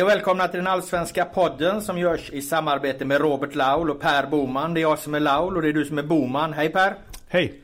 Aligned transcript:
Hej 0.00 0.04
och 0.04 0.10
välkomna 0.10 0.48
till 0.48 0.58
den 0.58 0.66
allsvenska 0.66 1.24
podden 1.24 1.82
som 1.82 1.98
görs 1.98 2.30
i 2.30 2.42
samarbete 2.42 3.04
med 3.04 3.20
Robert 3.20 3.54
Laul 3.54 3.90
och 3.90 4.00
Per 4.00 4.26
Boman. 4.26 4.74
Det 4.74 4.80
är 4.80 4.82
jag 4.82 4.98
som 4.98 5.14
är 5.14 5.20
Laul 5.20 5.56
och 5.56 5.62
det 5.62 5.68
är 5.68 5.72
du 5.72 5.84
som 5.84 5.98
är 5.98 6.02
Boman. 6.02 6.52
Hej 6.52 6.68
Per! 6.68 6.94
Hej! 7.28 7.60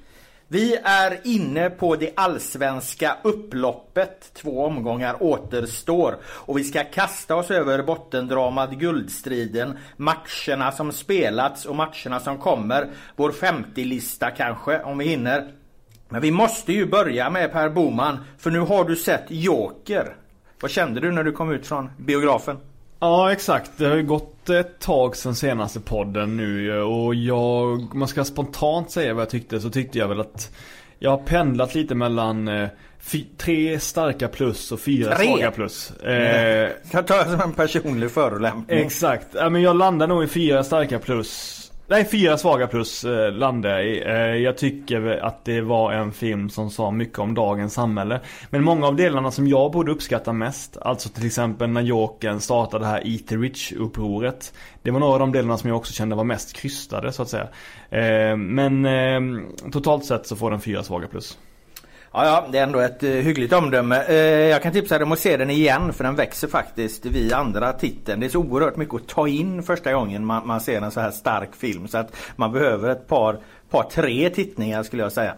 Vi 0.48 0.76
är 0.76 1.20
inne 1.24 1.70
på 1.70 1.96
det 1.96 2.12
allsvenska 2.16 3.16
upploppet. 3.22 4.30
Två 4.34 4.64
omgångar 4.64 5.22
återstår 5.22 6.16
och 6.26 6.58
vi 6.58 6.64
ska 6.64 6.84
kasta 6.84 7.36
oss 7.36 7.50
över 7.50 7.82
bottendramat 7.82 8.70
Guldstriden, 8.70 9.78
matcherna 9.96 10.72
som 10.72 10.92
spelats 10.92 11.64
och 11.64 11.76
matcherna 11.76 12.20
som 12.20 12.38
kommer. 12.38 12.88
Vår 13.16 13.30
50-lista 13.30 14.30
kanske 14.30 14.82
om 14.82 14.98
vi 14.98 15.04
hinner. 15.04 15.52
Men 16.08 16.20
vi 16.20 16.30
måste 16.30 16.72
ju 16.72 16.86
börja 16.86 17.30
med 17.30 17.52
Per 17.52 17.68
Boman 17.68 18.18
för 18.38 18.50
nu 18.50 18.60
har 18.60 18.84
du 18.84 18.96
sett 18.96 19.24
Joker. 19.28 20.16
Vad 20.60 20.70
kände 20.70 21.00
du 21.00 21.12
när 21.12 21.24
du 21.24 21.32
kom 21.32 21.50
ut 21.50 21.66
från 21.66 21.90
biografen? 21.96 22.56
Ja 23.00 23.32
exakt, 23.32 23.70
det 23.76 23.86
har 23.86 23.96
ju 23.96 24.02
gått 24.02 24.50
ett 24.50 24.78
tag 24.78 25.16
sedan 25.16 25.34
senaste 25.34 25.80
podden 25.80 26.36
nu 26.36 26.82
och 26.82 27.14
jag, 27.14 27.64
om 27.72 27.90
man 27.94 28.08
ska 28.08 28.24
spontant 28.24 28.90
säga 28.90 29.14
vad 29.14 29.22
jag 29.22 29.30
tyckte 29.30 29.60
så 29.60 29.70
tyckte 29.70 29.98
jag 29.98 30.08
väl 30.08 30.20
att 30.20 30.52
jag 30.98 31.10
har 31.10 31.18
pendlat 31.18 31.74
lite 31.74 31.94
mellan 31.94 32.48
eh, 32.48 32.68
tre 33.36 33.80
starka 33.80 34.28
plus 34.28 34.72
och 34.72 34.80
fyra 34.80 35.16
tre. 35.16 35.26
svaga 35.26 35.50
plus. 35.50 35.90
Eh, 35.90 36.70
jag 36.90 37.06
tar 37.06 37.24
det 37.24 37.30
som 37.30 37.40
en 37.40 37.52
personlig 37.52 38.10
förolämpning. 38.10 38.78
Exakt, 38.78 39.26
ja, 39.32 39.48
men 39.50 39.62
jag 39.62 39.76
landar 39.76 40.06
nog 40.06 40.24
i 40.24 40.26
fyra 40.26 40.64
starka 40.64 40.98
plus 40.98 41.55
Nej, 41.88 42.04
fyra 42.04 42.38
svaga 42.38 42.66
plus 42.66 43.04
eh, 43.04 43.32
jag 43.32 43.82
i. 43.82 44.02
Eh, 44.06 44.14
jag 44.16 44.58
tycker 44.58 45.20
att 45.22 45.44
det 45.44 45.60
var 45.60 45.92
en 45.92 46.12
film 46.12 46.50
som 46.50 46.70
sa 46.70 46.90
mycket 46.90 47.18
om 47.18 47.34
dagens 47.34 47.74
samhälle. 47.74 48.20
Men 48.50 48.64
många 48.64 48.86
av 48.86 48.96
delarna 48.96 49.30
som 49.30 49.48
jag 49.48 49.72
borde 49.72 49.92
uppskatta 49.92 50.32
mest, 50.32 50.76
alltså 50.76 51.08
till 51.08 51.26
exempel 51.26 51.70
när 51.70 51.80
Jokern 51.80 52.40
startade 52.40 52.84
det 52.84 52.88
här 52.88 53.06
Eat 53.06 53.32
Rich-upproret. 53.32 54.52
Det 54.82 54.90
var 54.90 55.00
några 55.00 55.12
av 55.12 55.18
de 55.18 55.32
delarna 55.32 55.58
som 55.58 55.68
jag 55.68 55.76
också 55.76 55.92
kände 55.92 56.16
var 56.16 56.24
mest 56.24 56.56
krystade 56.56 57.12
så 57.12 57.22
att 57.22 57.28
säga. 57.28 57.48
Eh, 57.90 58.36
men 58.36 58.86
eh, 58.86 59.20
totalt 59.72 60.04
sett 60.04 60.26
så 60.26 60.36
får 60.36 60.50
den 60.50 60.60
fyra 60.60 60.82
svaga 60.82 61.08
plus. 61.08 61.38
Ja, 62.18 62.24
ja, 62.24 62.44
det 62.52 62.58
är 62.58 62.62
ändå 62.62 62.78
ett 62.78 63.02
uh, 63.02 63.10
hyggligt 63.10 63.52
omdöme. 63.52 64.04
Uh, 64.08 64.14
jag 64.14 64.62
kan 64.62 64.72
tipsa 64.72 64.98
dig 64.98 65.04
om 65.04 65.12
att 65.12 65.18
se 65.18 65.36
den 65.36 65.50
igen 65.50 65.92
för 65.92 66.04
den 66.04 66.14
växer 66.14 66.48
faktiskt 66.48 67.06
vid 67.06 67.32
andra 67.32 67.72
titeln. 67.72 68.20
Det 68.20 68.26
är 68.26 68.30
så 68.30 68.40
oerhört 68.40 68.76
mycket 68.76 68.94
att 68.94 69.08
ta 69.08 69.28
in 69.28 69.62
första 69.62 69.92
gången 69.92 70.24
man, 70.24 70.46
man 70.46 70.60
ser 70.60 70.82
en 70.82 70.90
så 70.90 71.00
här 71.00 71.10
stark 71.10 71.56
film 71.56 71.88
så 71.88 71.98
att 71.98 72.16
man 72.36 72.52
behöver 72.52 72.88
ett 72.88 73.08
par, 73.08 73.38
par 73.70 73.82
tre 73.82 74.30
tittningar 74.30 74.82
skulle 74.82 75.02
jag 75.02 75.12
säga. 75.12 75.34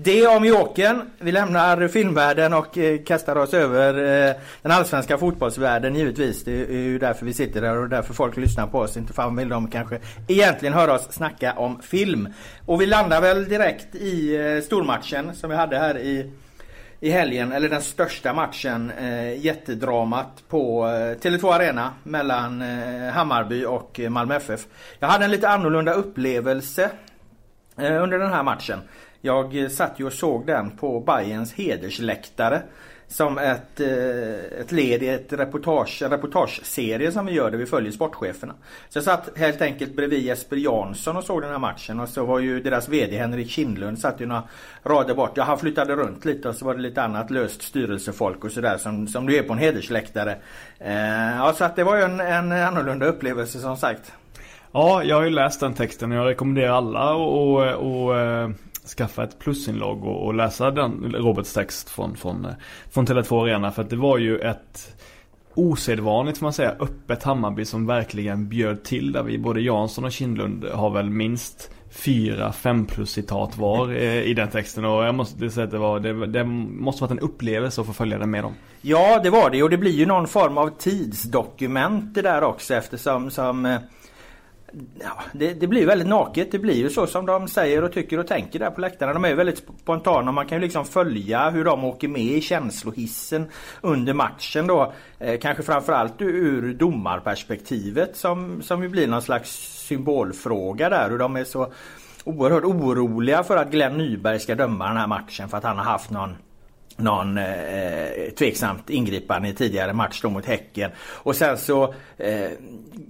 Det 0.00 0.26
om 0.26 0.44
Jokern. 0.44 1.10
Vi 1.18 1.32
lämnar 1.32 1.88
filmvärlden 1.88 2.54
och 2.54 2.78
eh, 2.78 3.02
kastar 3.02 3.36
oss 3.36 3.54
över 3.54 3.94
eh, 4.28 4.34
den 4.62 4.72
allsvenska 4.72 5.18
fotbollsvärlden 5.18 5.94
givetvis. 5.94 6.44
Det 6.44 6.52
är 6.52 6.72
ju 6.72 6.98
därför 6.98 7.26
vi 7.26 7.32
sitter 7.32 7.60
där 7.60 7.76
och 7.76 7.88
därför 7.88 8.14
folk 8.14 8.36
lyssnar 8.36 8.66
på 8.66 8.78
oss. 8.78 8.96
Inte 8.96 9.12
fan 9.12 9.36
vill 9.36 9.48
de 9.48 9.70
kanske 9.70 9.98
egentligen 10.28 10.74
höra 10.74 10.94
oss 10.94 11.12
snacka 11.12 11.52
om 11.52 11.82
film. 11.82 12.28
Och 12.66 12.80
vi 12.80 12.86
landar 12.86 13.20
väl 13.20 13.48
direkt 13.48 13.94
i 13.94 14.36
eh, 14.36 14.62
stormatchen 14.62 15.34
som 15.34 15.50
vi 15.50 15.56
hade 15.56 15.78
här 15.78 15.98
i 15.98 16.32
i 17.00 17.10
helgen, 17.10 17.52
eller 17.52 17.68
den 17.68 17.82
största 17.82 18.32
matchen, 18.32 18.90
eh, 18.90 19.44
jättedramat 19.44 20.42
på 20.48 20.86
eh, 20.86 20.90
Tele2 20.90 21.54
Arena 21.54 21.92
mellan 22.02 22.62
eh, 22.62 23.12
Hammarby 23.12 23.64
och 23.64 24.00
Malmö 24.08 24.36
FF. 24.36 24.66
Jag 24.98 25.08
hade 25.08 25.24
en 25.24 25.30
lite 25.30 25.48
annorlunda 25.48 25.92
upplevelse 25.92 26.90
eh, 27.78 28.02
under 28.02 28.18
den 28.18 28.30
här 28.30 28.42
matchen. 28.42 28.80
Jag 29.20 29.62
eh, 29.62 29.68
satt 29.68 30.00
ju 30.00 30.06
och 30.06 30.12
såg 30.12 30.46
den 30.46 30.70
på 30.70 31.00
Bayerns 31.00 31.52
hedersläktare. 31.52 32.62
Som 33.10 33.38
ett, 33.38 33.80
eh, 33.80 34.60
ett 34.60 34.72
led 34.72 35.02
i 35.02 35.08
ett 35.08 35.32
reportage, 35.32 36.02
en 36.02 36.10
reportageserie 36.10 37.12
som 37.12 37.26
vi 37.26 37.32
gör 37.32 37.50
där 37.50 37.58
vi 37.58 37.66
följer 37.66 37.92
sportcheferna. 37.92 38.54
Så 38.88 38.96
jag 38.96 39.04
satt 39.04 39.38
helt 39.38 39.62
enkelt 39.62 39.96
bredvid 39.96 40.22
Jesper 40.22 40.56
Jansson 40.56 41.16
och 41.16 41.24
såg 41.24 41.42
den 41.42 41.50
här 41.50 41.58
matchen 41.58 42.00
och 42.00 42.08
så 42.08 42.24
var 42.24 42.38
ju 42.38 42.60
deras 42.62 42.88
VD 42.88 43.18
Henrik 43.18 43.50
Kindlund 43.50 43.98
satt 43.98 44.20
ju 44.20 44.26
några 44.26 44.42
rader 44.84 45.14
bort. 45.14 45.32
Ja, 45.34 45.44
han 45.44 45.58
flyttade 45.58 45.96
runt 45.96 46.24
lite 46.24 46.48
och 46.48 46.54
så 46.54 46.64
var 46.64 46.74
det 46.74 46.80
lite 46.80 47.02
annat 47.02 47.30
löst 47.30 47.62
styrelsefolk 47.62 48.44
och 48.44 48.52
sådär 48.52 48.76
som, 48.78 49.08
som 49.08 49.26
du 49.26 49.36
är 49.36 49.42
på 49.42 49.52
en 49.52 49.58
hedersläktare. 49.58 50.36
Eh, 50.78 51.36
ja, 51.36 51.54
så 51.56 51.64
att 51.64 51.76
det 51.76 51.84
var 51.84 51.96
ju 51.96 52.02
en, 52.02 52.20
en 52.20 52.52
annorlunda 52.52 53.06
upplevelse 53.06 53.58
som 53.58 53.76
sagt. 53.76 54.12
Ja, 54.72 55.04
jag 55.04 55.16
har 55.16 55.24
ju 55.24 55.30
läst 55.30 55.60
den 55.60 55.74
texten 55.74 56.12
och 56.12 56.18
jag 56.18 56.26
rekommenderar 56.26 56.72
alla 56.72 57.10
att 57.10 58.48
eh, 58.48 58.56
skaffa 58.96 59.24
ett 59.24 59.38
plusinlogg 59.38 60.04
och, 60.04 60.26
och 60.26 60.34
läsa 60.34 60.70
den 60.70 61.12
Roberts 61.12 61.52
text 61.52 61.90
från, 61.90 62.16
från, 62.16 62.46
från 62.90 63.06
Tele2 63.06 63.42
Arena. 63.42 63.70
För 63.70 63.82
att 63.82 63.90
det 63.90 63.96
var 63.96 64.18
ju 64.18 64.38
ett 64.38 64.96
osedvanligt 65.54 66.38
får 66.38 66.46
man 66.46 66.52
säga 66.52 66.76
öppet 66.80 67.22
Hammarby 67.22 67.64
som 67.64 67.86
verkligen 67.86 68.48
bjöd 68.48 68.82
till 68.84 69.12
där 69.12 69.22
vi 69.22 69.38
både 69.38 69.60
Jansson 69.60 70.04
och 70.04 70.12
Kindlund 70.12 70.64
har 70.64 70.90
väl 70.90 71.10
minst 71.10 71.70
fyra 71.90 72.52
fem 72.52 72.86
plus 72.86 73.10
citat 73.10 73.56
var 73.56 73.88
eh, 73.88 74.22
i 74.22 74.34
den 74.34 74.48
texten 74.48 74.84
och 74.84 75.04
jag 75.04 75.14
måste 75.14 75.50
säga 75.50 75.64
att 75.64 75.70
det 75.70 75.78
var 75.78 76.00
det, 76.00 76.26
det 76.26 76.44
måste 76.44 77.02
varit 77.02 77.10
en 77.10 77.18
upplevelse 77.18 77.80
att 77.80 77.86
få 77.86 77.92
följa 77.92 78.18
den 78.18 78.30
med 78.30 78.44
dem. 78.44 78.54
Ja 78.80 79.20
det 79.22 79.30
var 79.30 79.50
det 79.50 79.62
och 79.62 79.70
det 79.70 79.76
blir 79.76 79.92
ju 79.92 80.06
någon 80.06 80.26
form 80.26 80.58
av 80.58 80.70
tidsdokument 80.78 82.14
det 82.14 82.22
där 82.22 82.42
också 82.42 82.74
eftersom 82.74 83.30
som 83.30 83.66
eh, 83.66 83.78
Ja, 85.00 85.22
det, 85.32 85.54
det, 85.54 85.66
blir 85.66 85.86
väldigt 85.86 86.08
naket. 86.08 86.52
Det 86.52 86.58
blir 86.58 86.74
ju 86.74 86.90
så 86.90 87.06
som 87.06 87.26
de 87.26 87.48
säger 87.48 87.84
och 87.84 87.92
tycker 87.92 88.18
och 88.18 88.26
tänker 88.26 88.58
där 88.58 88.70
på 88.70 88.80
läktarna. 88.80 89.12
De 89.12 89.24
är 89.24 89.34
väldigt 89.34 89.58
spontana. 89.80 90.32
Man 90.32 90.46
kan 90.46 90.58
ju 90.58 90.62
liksom 90.62 90.84
följa 90.84 91.50
hur 91.50 91.64
de 91.64 91.84
åker 91.84 92.08
med 92.08 92.22
i 92.22 92.40
känslohissen 92.40 93.48
under 93.80 94.14
matchen 94.14 94.66
då. 94.66 94.92
Eh, 95.18 95.38
kanske 95.38 95.62
framförallt 95.62 96.22
ur 96.22 96.74
domarperspektivet 96.74 98.16
som, 98.16 98.62
som 98.62 98.82
ju 98.82 98.88
blir 98.88 99.06
någon 99.06 99.22
slags 99.22 99.50
symbolfråga 99.86 100.88
där. 100.88 101.10
Hur 101.10 101.18
de 101.18 101.36
är 101.36 101.44
så 101.44 101.72
oerhört 102.24 102.64
oroliga 102.64 103.42
för 103.42 103.56
att 103.56 103.70
Glenn 103.70 103.98
Nyberg 103.98 104.40
ska 104.40 104.54
döma 104.54 104.88
den 104.88 104.96
här 104.96 105.06
matchen 105.06 105.48
för 105.48 105.56
att 105.56 105.64
han 105.64 105.78
har 105.78 105.84
haft 105.84 106.10
någon 106.10 106.36
någon 106.98 107.38
eh, 107.38 107.62
eh, 107.62 108.30
tveksamt 108.30 108.90
ingripande 108.90 109.48
i 109.48 109.52
tidigare 109.52 109.92
match 109.92 110.20
då 110.22 110.30
mot 110.30 110.46
Häcken. 110.46 110.90
Och 111.00 111.36
sen 111.36 111.58
så 111.58 111.94
eh, 112.16 112.50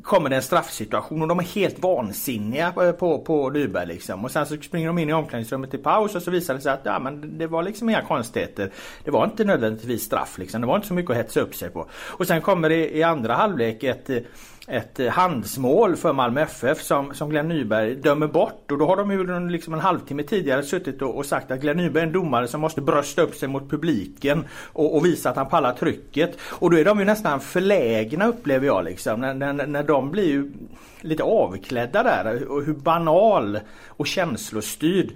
kommer 0.03 0.31
det 0.31 0.37
en 0.37 0.43
straffsituation 0.43 1.23
och 1.23 1.29
de 1.29 1.39
är 1.39 1.43
helt 1.43 1.79
vansinniga 1.79 2.67
eh, 2.67 2.73
på, 2.73 2.93
på, 2.93 3.19
på 3.19 3.51
Nyberg 3.51 3.87
liksom. 3.87 4.25
Och 4.25 4.31
sen 4.31 4.47
så 4.47 4.57
springer 4.57 4.87
de 4.87 4.99
in 4.99 5.09
i 5.09 5.13
omklädningsrummet 5.13 5.75
i 5.75 5.79
paus 5.79 6.15
och 6.15 6.23
så 6.23 6.31
visar 6.31 6.55
det 6.55 6.61
sig 6.61 6.73
att 6.73 6.81
ja, 6.85 6.99
men 6.99 7.39
det 7.39 7.47
var 7.47 7.63
liksom 7.63 7.89
inga 7.89 8.03
konstigheter. 8.03 8.71
Det 9.05 9.11
var 9.11 9.25
inte 9.25 9.45
nödvändigtvis 9.45 10.03
straff 10.03 10.39
liksom. 10.39 10.61
Det 10.61 10.67
var 10.67 10.77
inte 10.77 10.89
så 10.89 10.95
mycket 10.95 11.11
att 11.11 11.17
hetsa 11.17 11.41
upp 11.41 11.55
sig 11.55 11.71
på. 11.71 11.89
Och 11.93 12.27
sen 12.27 12.41
kommer 12.41 12.69
det 12.69 12.97
i 12.97 13.03
andra 13.03 13.35
halvlek 13.35 13.83
ett 13.83 14.11
eh, 14.11 14.19
ett 14.69 15.01
eh, 15.01 15.09
handsmål 15.09 15.97
för 15.97 16.13
Malmö 16.13 16.41
FF 16.41 16.83
som, 16.83 17.15
som 17.15 17.31
Glenn 17.31 17.49
Nyberg 17.49 17.95
dömer 17.95 18.27
bort. 18.27 18.71
Och 18.71 18.79
då 18.79 18.87
har 18.87 18.97
de 18.97 19.11
ju 19.11 19.49
liksom 19.49 19.75
en 19.75 19.81
halvtimme 19.81 20.23
tidigare 20.23 20.63
suttit 20.63 21.03
och, 21.03 21.17
och 21.17 21.27
sagt 21.27 21.51
att 21.51 21.61
Glenn 21.61 21.77
Nyberg 21.77 22.03
är 22.03 22.07
en 22.07 22.13
domare 22.13 22.49
som 22.49 22.61
måste 22.61 22.81
brösta 22.81 23.23
upp 23.23 23.35
sig 23.35 23.49
mot 23.49 23.71
publiken 23.71 24.45
och, 24.73 24.97
och, 24.97 25.07
visa 25.07 25.31
att 25.31 25.37
han 25.37 25.49
pallar 25.49 25.73
trycket. 25.73 26.39
Och 26.41 26.71
då 26.71 26.77
är 26.77 26.85
de 26.85 26.99
ju 26.99 27.05
nästan 27.05 27.41
förlägna 27.41 28.27
upplever 28.27 28.67
jag 28.67 28.85
liksom. 28.85 29.21
När, 29.21 29.35
när, 29.35 29.67
när 29.67 29.83
de 29.83 30.11
blir 30.11 30.29
ju 30.29 30.53
lite 31.01 31.23
avklädda 31.23 32.03
där. 32.03 32.49
Och 32.49 32.65
hur 32.65 32.75
banal 32.75 33.61
och 33.87 34.07
känslostyrd 34.07 35.11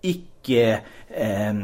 icke 0.00 0.80
eh, 1.08 1.54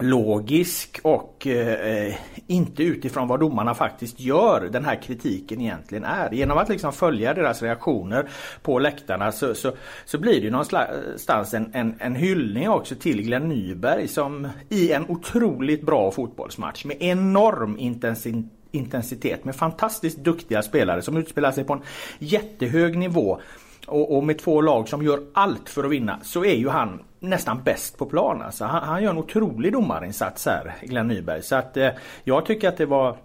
logisk 0.00 1.00
och 1.02 1.46
eh, 1.46 2.14
inte 2.46 2.82
utifrån 2.82 3.28
vad 3.28 3.40
domarna 3.40 3.74
faktiskt 3.74 4.20
gör 4.20 4.68
den 4.72 4.84
här 4.84 5.02
kritiken 5.02 5.60
egentligen 5.60 6.04
är. 6.04 6.30
Genom 6.30 6.58
att 6.58 6.68
liksom 6.68 6.92
följa 6.92 7.34
deras 7.34 7.62
reaktioner 7.62 8.28
på 8.62 8.78
läktarna 8.78 9.32
så, 9.32 9.54
så, 9.54 9.72
så 10.04 10.18
blir 10.18 10.40
det 10.40 10.50
någonstans 10.50 11.54
en, 11.54 11.70
en, 11.74 11.94
en 11.98 12.14
hyllning 12.14 12.68
också 12.68 12.94
till 12.94 13.22
Glenn 13.22 13.48
Nyberg 13.48 14.08
som 14.08 14.48
i 14.68 14.92
en 14.92 15.10
otroligt 15.10 15.82
bra 15.82 16.10
fotbollsmatch 16.10 16.84
med 16.84 16.96
enorm 17.00 17.78
intensitet 17.78 18.50
intensitet 18.72 19.44
med 19.44 19.56
fantastiskt 19.56 20.18
duktiga 20.18 20.62
spelare 20.62 21.02
som 21.02 21.16
utspelar 21.16 21.52
sig 21.52 21.64
på 21.64 21.72
en 21.72 21.82
jättehög 22.18 22.98
nivå 22.98 23.40
och, 23.86 24.16
och, 24.16 24.24
med 24.24 24.38
två 24.38 24.60
lag 24.60 24.88
som 24.88 25.02
gör 25.02 25.20
allt 25.34 25.68
för 25.68 25.84
att 25.84 25.90
vinna 25.90 26.20
så 26.22 26.44
är 26.44 26.54
ju 26.54 26.68
han 26.68 27.02
nästan 27.20 27.62
bäst 27.62 27.98
på 27.98 28.06
plan. 28.06 28.42
Alltså, 28.42 28.64
han, 28.64 28.82
han 28.82 29.02
gör 29.02 29.10
en 29.10 29.18
otrolig 29.18 29.72
domarinsats 29.72 30.46
här, 30.46 30.74
Glenn 30.82 31.08
Nyberg. 31.08 31.42
Så 31.42 31.56
att 31.56 31.76
eh, 31.76 31.90
jag 32.24 32.46
tycker 32.46 32.68
att 32.68 32.76
det 32.76 32.86
var, 32.86 33.16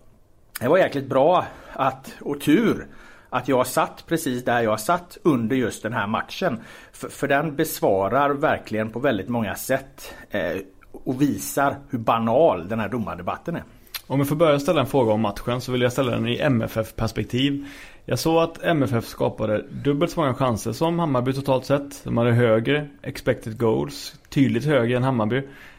det 0.60 0.68
var 0.68 0.78
jäkligt 0.78 1.10
bra 1.10 1.46
att, 1.74 2.16
och 2.22 2.42
tur 2.42 2.88
att 3.30 3.48
jag 3.48 3.68
satt 3.68 4.04
precis 4.08 4.46
där 4.46 4.62
jag 4.62 4.80
satt 4.80 5.18
under 5.24 5.56
just 5.56 5.84
den 5.84 5.94
här 5.94 6.08
matchen. 6.08 6.60
För, 6.92 7.10
för 7.10 7.28
den 7.28 7.56
besvarar 7.56 8.30
verkligen 8.30 8.90
på 8.90 9.00
väldigt 9.00 9.30
många 9.30 9.56
sätt 9.56 10.14
eh, 10.30 10.58
och 10.92 11.22
visar 11.22 11.76
hur 11.90 12.00
banal 12.00 12.68
den 12.68 12.80
här 12.80 12.90
domardebatten 12.90 13.56
är. 13.56 13.64
Om 14.08 14.20
jag 14.20 14.30
får 14.30 14.36
börja 14.36 14.60
ställa 14.60 14.82
en 14.82 14.88
fråga 14.88 15.14
om 15.14 15.22
matchen 15.22 15.62
så 15.62 15.72
vill 15.72 15.82
jag 15.82 15.92
ställa 15.92 16.12
den 16.12 16.28
i 16.28 16.40
MFF-perspektiv. 16.40 17.68
Jag 18.08 18.20
såg 18.20 18.44
att 18.44 18.64
MFF 18.64 19.06
skapade 19.06 19.66
dubbelt 19.70 20.12
så 20.12 20.20
många 20.20 20.34
chanser 20.34 20.72
som 20.72 21.00
Hammarby 21.00 21.34
totalt 21.34 21.66
sett. 21.66 22.04
De 22.04 22.18
hade 22.18 22.32
högre 22.32 22.88
expected 23.02 23.58
goals, 23.58 24.16
tydligt 24.30 24.66
högre 24.66 24.98
än 24.98 25.04
Hammarby. 25.04 25.38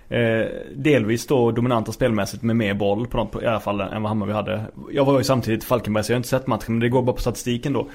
Eh, 0.09 0.47
delvis 0.75 1.27
då 1.27 1.51
dominanta 1.51 1.93
spelmässigt 1.93 2.43
med 2.43 2.57
mer 2.57 2.75
boll 2.75 3.07
på 3.07 3.17
något, 3.17 3.43
i 3.43 3.47
alla 3.47 3.61
fall 3.61 3.81
än 3.81 4.03
vad 4.03 4.11
Hammarby 4.11 4.33
hade. 4.33 4.65
Jag 4.93 5.05
var 5.05 5.19
ju 5.19 5.25
samtidigt 5.25 5.65
Falkenberg 5.65 6.05
så 6.05 6.13
jag 6.13 6.15
har 6.15 6.19
inte 6.19 6.29
sett 6.29 6.47
matchen 6.47 6.75
men 6.75 6.81
det 6.81 6.89
går 6.89 7.03
bara 7.03 7.17
på 7.17 7.21
statistiken 7.21 7.73
då. 7.73 7.89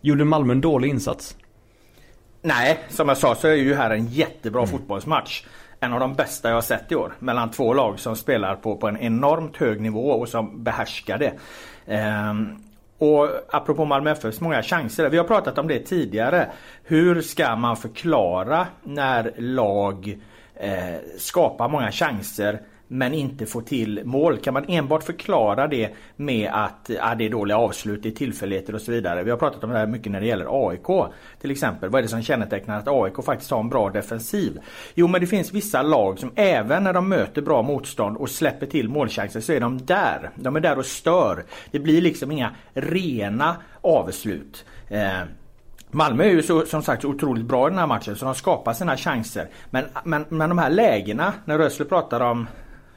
Gjorde 0.00 0.24
Malmö 0.24 0.52
en 0.52 0.60
dålig 0.60 0.88
insats? 0.88 1.36
Nej, 2.42 2.78
som 2.88 3.08
jag 3.08 3.16
sa 3.16 3.34
så 3.34 3.48
är 3.48 3.54
ju 3.54 3.74
här 3.74 3.90
en 3.90 4.06
jättebra 4.06 4.60
mm. 4.60 4.70
fotbollsmatch. 4.70 5.44
En 5.80 5.92
av 5.92 6.00
de 6.00 6.14
bästa 6.14 6.48
jag 6.48 6.56
har 6.56 6.62
sett 6.62 6.92
i 6.92 6.94
år. 6.94 7.12
Mellan 7.18 7.50
två 7.50 7.74
lag 7.74 7.98
som 7.98 8.16
spelar 8.16 8.56
på, 8.56 8.76
på 8.76 8.88
en 8.88 8.96
enormt 8.96 9.56
hög 9.56 9.80
nivå 9.80 10.10
och 10.10 10.28
som 10.28 10.64
behärskar 10.64 11.18
det. 11.18 11.32
Ehm, 11.86 12.58
och 12.98 13.28
apropå 13.50 13.84
Malmö 13.84 14.10
FFs 14.10 14.40
många 14.40 14.62
chanser. 14.62 15.10
Vi 15.10 15.18
har 15.18 15.24
pratat 15.24 15.58
om 15.58 15.68
det 15.68 15.78
tidigare. 15.78 16.50
Hur 16.84 17.20
ska 17.20 17.56
man 17.56 17.76
förklara 17.76 18.66
när 18.82 19.32
lag 19.36 20.18
eh, 20.54 20.94
skapar 21.18 21.68
många 21.68 21.92
chanser 21.92 22.60
men 22.88 23.14
inte 23.14 23.46
får 23.46 23.62
till 23.62 24.00
mål. 24.04 24.38
Kan 24.38 24.54
man 24.54 24.64
enbart 24.68 25.02
förklara 25.02 25.66
det 25.66 25.90
med 26.16 26.50
att 26.52 26.90
ja, 26.98 27.14
det 27.14 27.26
är 27.26 27.30
dåliga 27.30 27.58
avslut, 27.58 28.02
det 28.02 28.08
är 28.08 28.12
tillfälligheter 28.12 28.74
och 28.74 28.80
så 28.80 28.92
vidare. 28.92 29.22
Vi 29.22 29.30
har 29.30 29.38
pratat 29.38 29.64
om 29.64 29.70
det 29.70 29.78
här 29.78 29.86
mycket 29.86 30.12
när 30.12 30.20
det 30.20 30.26
gäller 30.26 30.68
AIK 30.68 31.12
till 31.40 31.50
exempel. 31.50 31.90
Vad 31.90 31.98
är 31.98 32.02
det 32.02 32.08
som 32.08 32.22
kännetecknar 32.22 32.78
att 32.78 32.88
AIK 32.88 33.24
faktiskt 33.24 33.50
har 33.50 33.60
en 33.60 33.68
bra 33.68 33.90
defensiv? 33.90 34.58
Jo 34.94 35.08
men 35.08 35.20
det 35.20 35.26
finns 35.26 35.52
vissa 35.52 35.82
lag 35.82 36.18
som 36.18 36.32
även 36.34 36.84
när 36.84 36.92
de 36.92 37.08
möter 37.08 37.42
bra 37.42 37.62
motstånd 37.62 38.16
och 38.16 38.30
släpper 38.30 38.66
till 38.66 38.88
målchanser 38.88 39.40
så 39.40 39.52
är 39.52 39.60
de 39.60 39.86
där. 39.86 40.30
De 40.34 40.56
är 40.56 40.60
där 40.60 40.78
och 40.78 40.86
stör. 40.86 41.44
Det 41.70 41.78
blir 41.78 42.00
liksom 42.00 42.32
inga 42.32 42.50
rena 42.74 43.56
avslut. 43.80 44.64
Eh, 44.88 45.10
Malmö 45.90 46.24
är 46.24 46.28
ju 46.28 46.42
så, 46.42 46.66
som 46.66 46.82
sagt 46.82 47.02
så 47.02 47.08
otroligt 47.08 47.44
bra 47.44 47.66
i 47.66 47.70
den 47.70 47.78
här 47.78 47.86
matchen 47.86 48.16
så 48.16 48.24
de 48.24 48.34
skapar 48.34 48.72
sina 48.72 48.96
chanser. 48.96 49.48
Men, 49.70 49.84
men, 50.04 50.24
men 50.28 50.48
de 50.48 50.58
här 50.58 50.70
lägena 50.70 51.32
när 51.44 51.58
Rösler 51.58 51.86
pratar 51.86 52.20
om 52.20 52.46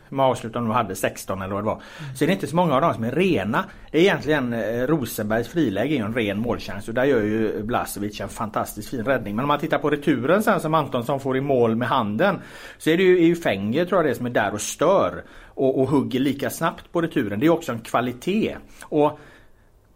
hur 0.09 0.23
avslutade 0.23 0.59
om 0.59 0.69
de 0.69 0.75
hade, 0.75 0.95
16 0.95 1.41
eller 1.41 1.53
vad 1.53 1.63
det 1.63 1.65
var. 1.65 1.81
Mm. 1.99 2.15
Så 2.15 2.23
är 2.23 2.27
det 2.27 2.33
inte 2.33 2.47
så 2.47 2.55
många 2.55 2.75
av 2.75 2.81
dem 2.81 2.93
som 2.93 3.03
är 3.03 3.11
rena. 3.11 3.65
Det 3.91 3.97
är 3.97 4.01
egentligen 4.01 4.53
eh, 4.53 4.87
Rosenbergs 4.87 5.47
friläge 5.47 5.93
är 5.93 5.97
ju 5.97 6.05
en 6.05 6.13
ren 6.13 6.39
målchans 6.39 6.87
och 6.87 6.93
där 6.93 7.03
gör 7.03 7.21
ju 7.21 7.63
Blasevic 7.63 8.21
en 8.21 8.29
fantastiskt 8.29 8.89
fin 8.89 9.05
räddning. 9.05 9.35
Men 9.35 9.43
om 9.43 9.47
man 9.47 9.59
tittar 9.59 9.77
på 9.77 9.89
returen 9.89 10.43
sen 10.43 10.59
som 10.59 10.73
Antonsson 10.73 11.19
får 11.19 11.37
i 11.37 11.41
mål 11.41 11.75
med 11.75 11.87
handen. 11.87 12.39
Så 12.77 12.89
är 12.89 12.97
det 12.97 13.03
ju, 13.03 13.17
är 13.17 13.25
ju 13.25 13.35
Fenger 13.35 13.85
tror 13.85 13.97
jag 13.97 14.05
det 14.05 14.11
är 14.11 14.15
som 14.15 14.25
är 14.25 14.29
där 14.29 14.53
och 14.53 14.61
stör. 14.61 15.23
Och, 15.45 15.81
och 15.81 15.89
hugger 15.89 16.19
lika 16.19 16.49
snabbt 16.49 16.91
på 16.91 17.01
returen. 17.01 17.39
Det 17.39 17.45
är 17.45 17.49
också 17.49 17.71
en 17.71 17.79
kvalitet. 17.79 18.55
Och 18.83 19.19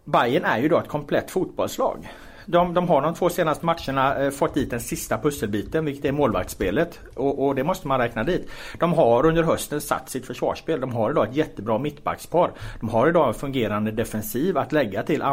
Bayern 0.04 0.44
är 0.44 0.58
ju 0.58 0.68
då 0.68 0.78
ett 0.78 0.88
komplett 0.88 1.30
fotbollslag. 1.30 2.08
De, 2.46 2.74
de 2.74 2.88
har 2.88 3.02
de 3.02 3.14
två 3.14 3.30
senaste 3.30 3.66
matcherna 3.66 4.16
eh, 4.16 4.30
fått 4.30 4.54
dit 4.54 4.70
den 4.70 4.80
sista 4.80 5.18
pusselbiten 5.18 5.84
vilket 5.84 6.04
är 6.04 6.12
målvaktsspelet. 6.12 7.00
Och, 7.14 7.46
och, 7.46 7.54
det 7.54 7.64
måste 7.64 7.88
man 7.88 8.00
räkna 8.00 8.24
dit. 8.24 8.48
De 8.78 8.92
har 8.92 9.26
under 9.26 9.42
hösten 9.42 9.80
satt 9.80 10.08
sitt 10.10 10.26
försvarsspel. 10.26 10.80
De 10.80 10.92
har 10.92 11.10
idag 11.10 11.28
ett 11.28 11.36
jättebra 11.36 11.78
mittbackspar. 11.78 12.50
De 12.80 12.88
har 12.88 13.08
idag 13.08 13.28
en 13.28 13.34
fungerande 13.34 13.90
defensiv 13.90 14.58
att 14.58 14.72
lägga 14.72 15.02
till 15.02 15.22
eh, 15.22 15.26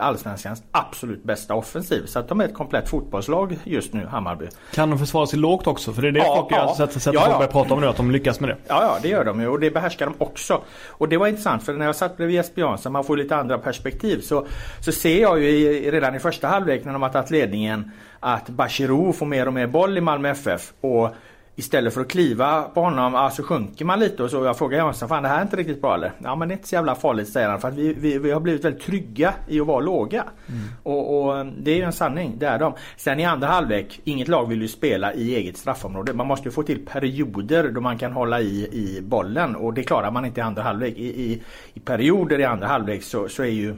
Allsvenskans 0.00 0.62
absolut 0.70 1.24
bästa 1.24 1.54
offensiv. 1.54 2.06
Så 2.06 2.18
att 2.18 2.28
de 2.28 2.40
är 2.40 2.44
ett 2.44 2.54
komplett 2.54 2.88
fotbollslag 2.88 3.58
just 3.64 3.92
nu, 3.92 4.06
Hammarby. 4.06 4.46
Kan 4.74 4.90
de 4.90 4.98
försvara 4.98 5.26
sig 5.26 5.38
lågt 5.38 5.66
också? 5.66 5.92
För 5.92 6.02
det 6.02 6.08
är 6.08 6.12
det 6.12 6.18
ja, 6.18 6.36
folk 6.36 6.52
ja. 6.52 6.74
sätter 6.76 7.00
sätt 7.00 7.14
ja, 7.14 7.38
ja. 7.40 7.46
prata 7.46 7.74
om 7.74 7.80
nu, 7.80 7.86
att 7.86 7.96
de 7.96 8.10
lyckas 8.10 8.40
med 8.40 8.48
det. 8.48 8.56
Ja, 8.66 8.82
ja 8.82 8.98
det 9.02 9.08
gör 9.08 9.24
de 9.24 9.40
ju 9.40 9.48
och 9.48 9.60
det 9.60 9.70
behärskar 9.70 10.06
de 10.06 10.14
också. 10.18 10.62
Och 10.88 11.08
det 11.08 11.16
var 11.16 11.26
intressant 11.26 11.62
för 11.62 11.72
när 11.72 11.86
jag 11.86 11.96
satt 11.96 12.16
bredvid 12.16 12.36
Jesper 12.36 12.60
Jansson, 12.62 12.92
man 12.92 13.04
får 13.04 13.16
lite 13.16 13.36
andra 13.36 13.58
perspektiv, 13.58 14.20
så, 14.20 14.46
så 14.80 14.92
ser 14.92 15.20
jag 15.20 15.40
ju 15.40 15.48
i, 15.48 15.90
redan 15.90 16.14
i 16.14 16.18
första 16.18 16.33
första 16.34 16.48
halvlek 16.48 16.84
när 16.84 16.92
de 16.92 17.02
har 17.02 17.08
tagit 17.08 17.30
ledningen 17.30 17.90
att 18.20 18.48
Bachirou 18.48 19.12
får 19.12 19.26
mer 19.26 19.46
och 19.46 19.52
mer 19.52 19.66
boll 19.66 19.98
i 19.98 20.00
Malmö 20.00 20.28
FF. 20.30 20.72
Och 20.80 21.14
istället 21.56 21.94
för 21.94 22.00
att 22.00 22.08
kliva 22.08 22.62
på 22.62 22.80
honom 22.80 23.12
så 23.12 23.18
alltså 23.18 23.42
sjunker 23.42 23.84
man 23.84 24.00
lite 24.00 24.22
och 24.22 24.30
så. 24.30 24.44
Jag 24.44 24.58
frågar 24.58 24.78
Jansson, 24.78 25.08
fan 25.08 25.22
det 25.22 25.28
här 25.28 25.38
är 25.38 25.42
inte 25.42 25.56
riktigt 25.56 25.80
bra 25.80 25.94
eller? 25.94 26.12
Ja 26.18 26.36
men 26.36 26.48
det 26.48 26.54
är 26.54 26.56
inte 26.56 26.68
så 26.68 26.74
jävla 26.74 26.94
farligt 26.94 27.28
säger 27.28 27.48
han 27.48 27.60
för 27.60 27.68
att 27.68 27.74
vi, 27.74 27.94
vi, 27.94 28.18
vi 28.18 28.30
har 28.30 28.40
blivit 28.40 28.64
väldigt 28.64 28.82
trygga 28.82 29.34
i 29.48 29.60
att 29.60 29.66
vara 29.66 29.80
låga. 29.80 30.24
Mm. 30.48 30.60
Och, 30.82 31.24
och, 31.24 31.46
det 31.46 31.70
är 31.70 31.76
ju 31.76 31.82
en 31.82 31.92
sanning, 31.92 32.34
det 32.38 32.46
är 32.46 32.58
de. 32.58 32.72
Sen 32.96 33.20
i 33.20 33.24
andra 33.24 33.46
halvlek, 33.46 34.00
inget 34.04 34.28
lag 34.28 34.48
vill 34.48 34.62
ju 34.62 34.68
spela 34.68 35.14
i 35.14 35.34
eget 35.34 35.56
straffområde. 35.56 36.12
Man 36.12 36.26
måste 36.26 36.48
ju 36.48 36.52
få 36.52 36.62
till 36.62 36.86
perioder 36.86 37.68
då 37.68 37.80
man 37.80 37.98
kan 37.98 38.12
hålla 38.12 38.40
i, 38.40 38.68
i 38.72 39.00
bollen 39.02 39.56
och 39.56 39.74
det 39.74 39.82
klarar 39.82 40.10
man 40.10 40.24
inte 40.24 40.40
i 40.40 40.42
andra 40.42 40.62
halvlek. 40.62 40.94
I, 40.96 41.22
i, 41.22 41.42
i 41.74 41.80
perioder 41.80 42.40
i 42.40 42.44
andra 42.44 42.66
halvlek 42.66 43.02
så, 43.02 43.28
så 43.28 43.42
är 43.42 43.46
ju 43.46 43.74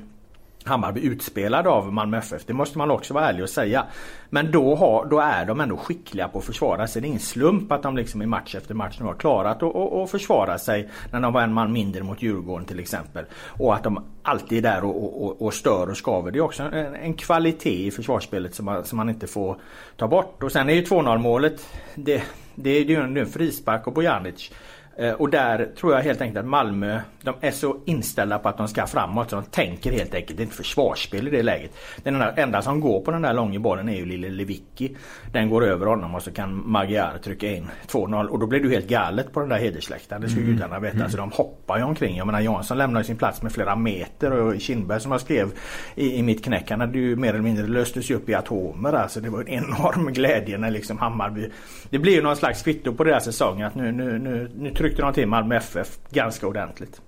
Hammarby 0.66 1.00
utspelade 1.00 1.68
av 1.68 1.92
Malmö 1.92 2.18
FF. 2.18 2.44
Det 2.46 2.52
måste 2.52 2.78
man 2.78 2.90
också 2.90 3.14
vara 3.14 3.28
ärlig 3.28 3.42
och 3.42 3.50
säga. 3.50 3.86
Men 4.30 4.50
då, 4.50 4.74
har, 4.74 5.06
då 5.06 5.20
är 5.20 5.46
de 5.46 5.60
ändå 5.60 5.76
skickliga 5.76 6.28
på 6.28 6.38
att 6.38 6.44
försvara 6.44 6.86
sig. 6.86 7.02
Det 7.02 7.06
är 7.06 7.08
ingen 7.08 7.20
slump 7.20 7.72
att 7.72 7.82
de 7.82 7.96
liksom 7.96 8.22
i 8.22 8.26
match 8.26 8.54
efter 8.54 8.74
match 8.74 8.96
nu 9.00 9.06
har 9.06 9.14
klarat 9.14 9.62
att 9.62 10.10
försvara 10.10 10.58
sig 10.58 10.88
när 11.12 11.20
de 11.20 11.32
var 11.32 11.42
en 11.42 11.52
man 11.52 11.72
mindre 11.72 12.02
mot 12.02 12.22
Djurgården 12.22 12.66
till 12.66 12.80
exempel. 12.80 13.24
Och 13.46 13.74
att 13.74 13.82
de 13.82 14.04
alltid 14.22 14.58
är 14.58 14.70
där 14.70 14.84
och, 14.84 15.24
och, 15.24 15.42
och 15.42 15.54
stör 15.54 15.90
och 15.90 15.96
skaver. 15.96 16.30
Det 16.30 16.38
är 16.38 16.42
också 16.42 16.62
en, 16.62 16.94
en 16.94 17.14
kvalitet 17.14 17.86
i 17.86 17.90
försvarsspelet 17.90 18.54
som 18.54 18.64
man, 18.64 18.84
som 18.84 18.96
man, 18.96 19.08
inte 19.08 19.26
får 19.26 19.56
ta 19.96 20.08
bort. 20.08 20.42
Och 20.42 20.52
sen 20.52 20.68
är 20.68 20.74
ju 20.74 20.82
2-0 20.82 21.18
målet 21.18 21.66
det, 21.94 22.22
det, 22.54 22.70
är 22.70 22.84
ju 22.84 22.96
en, 22.96 23.16
en 23.16 23.26
frispark 23.26 23.86
och 23.86 23.92
Bojanic 23.92 24.52
eh, 24.96 25.12
och 25.12 25.30
där 25.30 25.68
tror 25.78 25.92
jag 25.94 26.02
helt 26.02 26.20
enkelt 26.20 26.38
att 26.38 26.50
Malmö 26.50 27.00
de 27.26 27.34
är 27.40 27.50
så 27.50 27.76
inställda 27.84 28.38
på 28.38 28.48
att 28.48 28.58
de 28.58 28.68
ska 28.68 28.86
framåt 28.86 29.30
så 29.30 29.36
de 29.36 29.44
tänker 29.44 29.92
helt 29.92 30.14
enkelt. 30.14 30.36
Det 30.36 30.42
är 30.42 30.44
inte 30.44 30.56
försvarsspel 30.56 31.28
i 31.28 31.30
det 31.30 31.42
läget. 31.42 31.70
Den 32.02 32.22
enda 32.22 32.62
som 32.62 32.80
går 32.80 33.00
på 33.00 33.10
den 33.10 33.22
där 33.22 33.32
långa 33.32 33.58
bollen 33.58 33.88
är 33.88 33.96
ju 33.96 34.06
lille 34.06 34.30
Lewicki. 34.30 34.96
Den 35.32 35.50
går 35.50 35.64
över 35.64 35.86
honom 35.86 36.14
och 36.14 36.22
så 36.22 36.30
kan 36.30 36.62
Magyar 36.66 37.18
trycka 37.24 37.50
in 37.50 37.68
2-0 37.88 38.26
och 38.26 38.38
då 38.38 38.46
blir 38.46 38.60
du 38.60 38.70
helt 38.70 38.88
galet 38.88 39.32
på 39.32 39.40
den 39.40 39.48
där 39.48 39.58
hedersläktaren. 39.58 40.22
Det 40.22 40.28
ska 40.28 40.40
mm. 40.40 40.52
gudarna 40.52 40.78
veta. 40.78 40.94
Mm. 40.94 41.02
Alltså 41.02 41.18
de 41.18 41.32
hoppar 41.32 41.78
ju 41.78 41.84
omkring. 41.84 42.16
Jag 42.16 42.26
menar 42.26 42.40
Jansson 42.40 42.78
lämnar 42.78 43.02
sin 43.02 43.16
plats 43.16 43.42
med 43.42 43.52
flera 43.52 43.76
meter 43.76 44.32
och 44.32 44.60
Kindberg 44.60 45.00
som 45.00 45.12
jag 45.12 45.20
skrev 45.20 45.52
i, 45.94 46.16
i 46.16 46.22
mitt 46.22 46.44
knäck 46.44 46.70
han 46.70 46.80
hade 46.80 46.98
ju 46.98 47.16
mer 47.16 47.28
eller 47.28 47.42
mindre 47.42 47.66
löstes 47.66 48.10
upp 48.10 48.28
i 48.28 48.34
atomer. 48.34 48.92
Alltså 48.92 49.20
det 49.20 49.30
var 49.30 49.40
en 49.40 49.48
enorm 49.48 50.12
glädje 50.12 50.58
när 50.58 50.70
liksom 50.70 50.98
Hammarby 50.98 51.50
Det 51.90 51.98
blir 51.98 52.12
ju 52.12 52.22
någon 52.22 52.36
slags 52.36 52.62
kvitto 52.62 52.94
på 52.94 53.04
deras 53.04 53.24
säsong 53.24 53.62
att 53.62 53.74
nu, 53.74 53.92
nu, 53.92 54.18
nu, 54.18 54.50
nu 54.56 54.70
tryckte 54.70 55.02
de 55.02 55.12
till 55.12 55.28
Malmö 55.28 55.56
FF 55.56 55.98
ganska 56.10 56.46
ordentligt. 56.46 57.00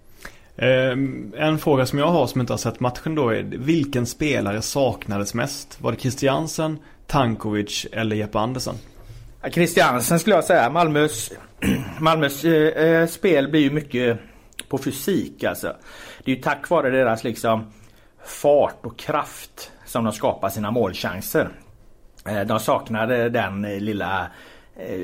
Ehm, 0.59 1.35
en 1.37 1.59
fråga 1.59 1.87
som 1.87 1.99
jag 1.99 2.07
har 2.07 2.27
som 2.27 2.41
inte 2.41 2.53
har 2.53 2.59
sett 2.59 2.81
matchen 2.81 3.15
då 3.15 3.31
är 3.31 3.43
vilken 3.43 4.07
spelare 4.07 4.63
saknades 4.63 5.35
mest? 5.35 5.81
Var 5.81 5.93
det 5.93 6.01
Christiansen, 6.01 6.79
Tankovic 7.07 7.87
eller 7.93 8.17
Jeppe 8.17 8.39
Andersen? 8.39 8.75
Christiansen 9.53 10.19
skulle 10.19 10.37
jag 10.37 10.45
säga. 10.45 10.71
Malmös, 10.71 11.33
Malmös 12.01 12.45
eh, 12.45 12.85
eh, 12.85 13.07
spel 13.07 13.49
blir 13.49 13.61
ju 13.61 13.71
mycket 13.71 14.19
på 14.69 14.79
fysik 14.79 15.45
alltså. 15.45 15.77
Det 16.25 16.33
är 16.33 16.37
ju 16.37 16.43
tack 16.43 16.71
vare 16.71 16.91
deras 16.91 17.25
liksom 17.25 17.73
fart 18.25 18.87
och 18.87 18.99
kraft 18.99 19.73
som 19.87 20.05
de 20.05 20.13
skapar 20.13 20.49
sina 20.49 20.71
målchanser. 20.71 21.49
Eh, 22.29 22.41
de 22.41 22.61
saknade 22.61 23.29
den 23.29 23.65
eh, 23.65 23.81
lilla 23.81 24.27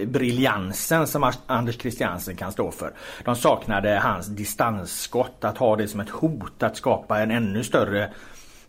briljansen 0.06 1.06
som 1.06 1.32
Anders 1.46 1.80
Christiansen 1.80 2.36
kan 2.36 2.52
stå 2.52 2.70
för. 2.70 2.92
De 3.24 3.36
saknade 3.36 3.98
hans 3.98 4.26
distansskott, 4.26 5.44
att 5.44 5.58
ha 5.58 5.76
det 5.76 5.88
som 5.88 6.00
ett 6.00 6.10
hot, 6.10 6.62
att 6.62 6.76
skapa 6.76 7.20
en 7.20 7.30
ännu 7.30 7.64
större 7.64 8.10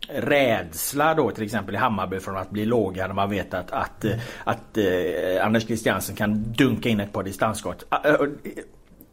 rädsla 0.07 1.13
då 1.13 1.31
till 1.31 1.43
exempel 1.43 1.75
i 1.75 1.77
Hammarby 1.77 2.19
från 2.19 2.37
att 2.37 2.49
bli 2.49 2.65
låga 2.65 3.07
när 3.07 3.13
man 3.13 3.29
vet 3.29 3.53
att, 3.53 3.71
att, 3.71 4.03
mm. 4.03 4.19
att, 4.43 4.57
att 4.57 4.77
eh, 4.77 5.45
Anders 5.45 5.65
Christiansen 5.65 6.15
kan 6.15 6.43
dunka 6.43 6.89
in 6.89 6.99
ett 6.99 7.11
par 7.13 7.23
distansskott. 7.23 7.85
Ah, 7.89 8.07
eh, 8.07 8.15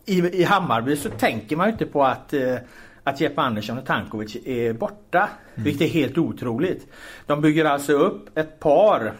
I, 0.04 0.40
I 0.40 0.44
Hammarby 0.44 0.96
så 0.96 1.10
tänker 1.10 1.56
man 1.56 1.66
ju 1.66 1.72
inte 1.72 1.86
på 1.86 2.04
att 2.04 2.32
eh, 2.32 2.56
att 3.04 3.20
Jeppe 3.20 3.40
Andersson 3.40 3.78
och 3.78 3.86
Tankovic 3.86 4.36
är 4.44 4.72
borta. 4.72 5.18
Mm. 5.18 5.64
Vilket 5.64 5.88
är 5.88 5.92
helt 5.92 6.18
otroligt. 6.18 6.86
De 7.26 7.40
bygger 7.40 7.64
alltså 7.64 7.92
upp 7.92 8.38
ett 8.38 8.60
par 8.60 9.12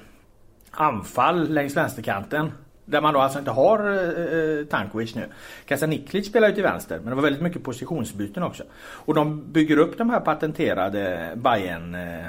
anfall 0.72 1.48
längs 1.48 1.76
vänsterkanten. 1.76 2.52
Där 2.84 3.00
man 3.00 3.14
då 3.14 3.20
alltså 3.20 3.38
inte 3.38 3.50
har 3.50 3.78
eh, 3.78 4.58
eh, 4.58 4.64
Tankovic 4.64 5.14
nu. 5.14 5.28
Kasaniklic 5.66 6.26
spelar 6.26 6.48
ju 6.48 6.54
till 6.54 6.62
vänster 6.62 6.98
men 6.98 7.08
det 7.08 7.14
var 7.14 7.22
väldigt 7.22 7.42
mycket 7.42 7.64
positionsbyten 7.64 8.42
också. 8.42 8.62
Och 8.80 9.14
de 9.14 9.52
bygger 9.52 9.76
upp 9.76 9.98
de 9.98 10.10
här 10.10 10.20
patenterade 10.20 11.32
Bayern 11.36 11.94
eh, 11.94 12.24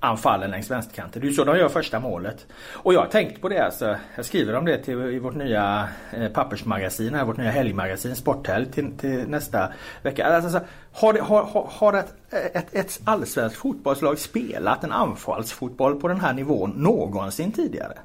anfallen 0.00 0.50
längs 0.50 0.70
vänsterkanten. 0.70 1.20
Det 1.20 1.26
är 1.26 1.28
ju 1.28 1.34
så 1.34 1.44
de 1.44 1.58
gör 1.58 1.68
första 1.68 2.00
målet. 2.00 2.46
Och 2.72 2.94
jag 2.94 3.00
har 3.00 3.06
tänkt 3.06 3.40
på 3.40 3.48
det 3.48 3.64
alltså. 3.64 3.96
Jag 4.16 4.24
skriver 4.24 4.54
om 4.54 4.64
det 4.64 4.78
till, 4.78 5.00
i 5.00 5.18
vårt 5.18 5.34
nya 5.34 5.88
eh, 6.12 6.28
pappersmagasin, 6.28 7.14
här, 7.14 7.24
vårt 7.24 7.36
nya 7.36 7.50
helgmagasin 7.50 8.16
Sporthelg 8.16 8.66
till, 8.66 8.98
till 8.98 9.28
nästa 9.28 9.72
vecka. 10.02 10.26
Alltså, 10.26 10.60
har, 10.92 11.12
det, 11.12 11.20
har, 11.20 11.68
har 11.70 11.92
ett, 11.92 12.14
ett, 12.30 12.74
ett 12.74 13.00
allsvenskt 13.04 13.58
fotbollslag 13.58 14.18
spelat 14.18 14.84
en 14.84 14.92
anfallsfotboll 14.92 16.00
på 16.00 16.08
den 16.08 16.20
här 16.20 16.32
nivån 16.32 16.70
någonsin 16.70 17.52
tidigare? 17.52 17.98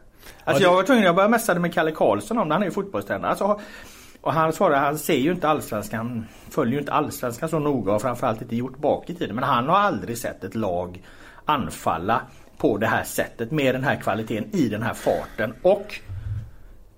Alltså 0.43 0.63
jag 0.63 0.73
var 0.73 0.83
tvungen, 0.83 1.03
jag 1.03 1.15
började 1.15 1.31
mässa 1.31 1.59
med 1.59 1.73
Kalle 1.73 1.91
Karlsson 1.91 2.38
om 2.38 2.50
det, 2.50 2.55
han 2.55 2.62
är 2.62 2.67
ju 2.67 2.71
fotbollstränare. 2.71 3.29
Alltså, 3.29 3.59
och 4.21 4.33
han 4.33 4.53
svarade, 4.53 4.77
han 4.77 4.97
ser 4.97 5.17
ju 5.17 5.31
inte 5.31 5.50
allsvenskan, 5.50 6.25
följer 6.50 6.73
ju 6.73 6.79
inte 6.79 6.91
allsvenskan 6.91 7.50
så 7.50 7.59
noga 7.59 7.93
och 7.93 8.01
framförallt 8.01 8.41
inte 8.41 8.55
gjort 8.55 8.77
bak 8.77 9.09
i 9.09 9.15
tiden. 9.15 9.35
Men 9.35 9.43
han 9.43 9.69
har 9.69 9.75
aldrig 9.75 10.17
sett 10.17 10.43
ett 10.43 10.55
lag 10.55 11.01
anfalla 11.45 12.21
på 12.57 12.77
det 12.77 12.88
här 12.88 13.03
sättet 13.03 13.51
med 13.51 13.75
den 13.75 13.83
här 13.83 13.95
kvaliteten 13.95 14.55
i 14.55 14.69
den 14.69 14.83
här 14.83 14.93
farten. 14.93 15.53
Och 15.62 16.00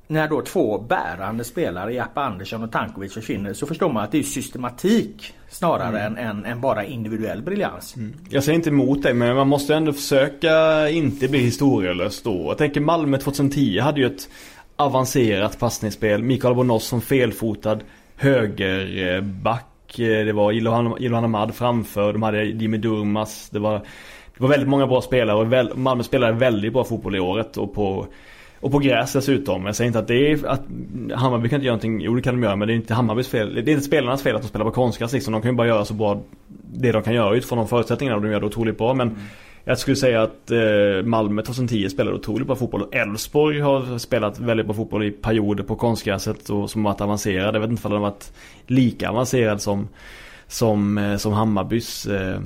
när 0.08 0.28
då 0.28 0.42
två 0.42 0.78
bärande 0.80 1.44
spelare, 1.44 1.94
Jeppe 1.94 2.20
Andersson 2.20 2.64
och 2.64 2.72
Tankovic 2.72 3.14
försvinner 3.14 3.54
så 3.54 3.66
förstår 3.66 3.90
man 3.90 4.04
att 4.04 4.12
det 4.12 4.20
är 4.20 4.24
systematik 4.24 5.34
snarare 5.50 6.00
mm. 6.00 6.18
än, 6.18 6.38
än, 6.38 6.46
än, 6.46 6.62
bara 6.62 6.86
individuell 6.86 7.42
briljans. 7.42 7.96
Mm. 7.96 8.14
Jag 8.30 8.44
säger 8.44 8.56
inte 8.56 8.70
emot 8.70 9.04
dig 9.04 9.14
men 9.14 9.36
man 9.36 9.48
måste 9.48 9.76
ändå 9.76 9.94
försöka 9.94 10.90
inte 10.90 11.28
bli 11.28 11.40
historielös 11.40 12.22
då. 12.22 12.46
Jag 12.48 12.58
tänker 12.58 12.82
Malmö 12.82 13.18
2010 13.18 13.80
hade 13.80 14.00
ju 14.00 14.06
ett 14.06 14.30
avancerat 14.76 15.60
passningsspel. 15.60 16.24
Mikael 16.24 16.56
Bonos 16.56 16.88
som 16.88 17.02
felfotad 17.02 17.80
högerback. 18.16 19.66
Det 19.96 20.34
var 20.34 20.52
Ilohan 20.52 21.24
Ahmad 21.24 21.56
framför. 21.56 22.14
De 22.14 22.24
hade 22.24 22.44
Jimmy 22.44 22.78
Durmas. 22.78 23.50
Det 23.50 23.60
var, 23.60 23.82
det 24.38 24.44
var 24.44 24.50
väldigt 24.50 24.70
många 24.70 24.88
bra 24.88 25.02
spelare 25.02 25.38
och 25.38 25.78
Malmö 25.78 26.04
spelade 26.04 26.34
väldigt 26.34 26.74
bra 26.74 26.84
fotboll 26.84 27.16
i 27.16 27.20
året. 27.20 27.58
Och 27.58 27.74
på 27.74 28.08
och 28.60 28.72
på 28.72 28.80
gräs 28.80 29.14
dessutom. 29.14 29.66
Jag 29.66 29.76
säger 29.76 29.88
inte 29.88 30.00
att 30.00 30.08
det 30.08 30.32
är 30.32 30.48
att 30.48 30.62
Hammarby 31.14 31.50
kan 31.50 31.58
inte 31.58 31.66
göra 31.66 31.76
någonting. 31.76 32.02
Jo 32.02 32.16
det 32.16 32.22
kan 32.22 32.36
de 32.36 32.44
göra 32.44 32.56
men 32.56 32.68
det 32.68 32.74
är 32.74 32.76
inte 32.76 32.94
Hammarbys 32.94 33.28
fel. 33.28 33.54
Det 33.54 33.62
är 33.62 33.70
inte 33.70 33.86
spelarnas 33.86 34.24
fel 34.24 34.36
att 34.36 34.42
de 34.42 34.48
spelar 34.48 34.66
på 34.66 34.72
konstgräs 34.72 35.14
liksom. 35.14 35.32
De 35.32 35.42
kan 35.42 35.52
ju 35.52 35.58
bara 35.58 35.68
göra 35.68 35.86
så 35.86 35.94
bra 35.94 36.22
det 36.74 36.92
de 36.92 37.04
kan 37.04 37.14
göra 37.14 37.36
utifrån 37.36 37.58
de 37.58 37.68
förutsättningarna 37.68 38.16
och 38.16 38.24
de 38.24 38.32
gör 38.32 38.40
det 38.40 38.46
otroligt 38.46 38.78
bra. 38.78 38.94
Men 38.94 39.08
mm. 39.08 39.22
jag 39.64 39.80
skulle 39.80 39.96
säga 39.96 40.22
att 40.22 40.52
eh, 40.52 41.04
Malmö 41.04 41.42
2010 41.42 41.90
spelade 41.90 42.16
otroligt 42.16 42.48
bra 42.48 42.56
fotboll. 42.56 42.82
Och 42.82 42.96
Elfsborg 42.96 43.60
har 43.60 43.98
spelat 43.98 44.40
väldigt 44.40 44.66
bra 44.66 44.76
fotboll 44.76 45.04
i 45.04 45.12
perioder 45.12 45.64
på 45.64 45.76
konstgräset 45.76 46.50
och 46.50 46.70
som 46.70 46.84
varit 46.84 47.02
avancerade. 47.02 47.58
Jag 47.58 47.62
vet 47.62 47.70
inte 47.70 47.88
om 47.88 47.94
de 47.94 48.02
har 48.02 48.10
varit 48.10 48.34
lika 48.68 49.10
avancerad 49.10 49.62
som, 49.62 49.88
som, 50.48 50.98
eh, 50.98 51.18
som 51.18 51.34
Hammarbys 51.34 52.06
eh, 52.06 52.40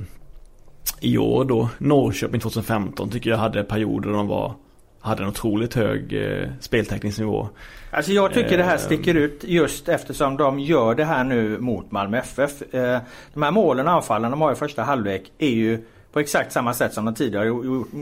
i 1.00 1.18
år 1.18 1.44
då. 1.44 1.68
Norrköping 1.78 2.40
2015 2.40 3.10
tycker 3.10 3.30
jag 3.30 3.36
hade 3.36 3.64
perioder 3.64 4.08
där 4.08 4.16
de 4.16 4.26
var 4.26 4.54
hade 5.00 5.22
en 5.22 5.28
otroligt 5.28 5.74
hög 5.74 6.12
eh, 6.12 6.48
speltäckningsnivå. 6.60 7.48
Alltså 7.90 8.12
jag 8.12 8.34
tycker 8.34 8.58
det 8.58 8.64
här 8.64 8.74
eh, 8.74 8.80
sticker 8.80 9.14
ut 9.14 9.44
just 9.44 9.88
eftersom 9.88 10.36
de 10.36 10.60
gör 10.60 10.94
det 10.94 11.04
här 11.04 11.24
nu 11.24 11.58
mot 11.58 11.90
Malmö 11.90 12.18
FF. 12.18 12.74
Eh, 12.74 13.00
de 13.34 13.42
här 13.42 13.50
målen 13.50 13.86
och 13.86 13.92
anfallen 13.92 14.30
de 14.30 14.40
har 14.40 14.52
i 14.52 14.54
första 14.54 14.82
halvlek 14.82 15.32
är 15.38 15.48
ju 15.48 15.84
på 16.12 16.20
exakt 16.20 16.52
samma 16.52 16.74
sätt 16.74 16.94
som 16.94 17.04
de 17.04 17.14
tidigare 17.14 17.46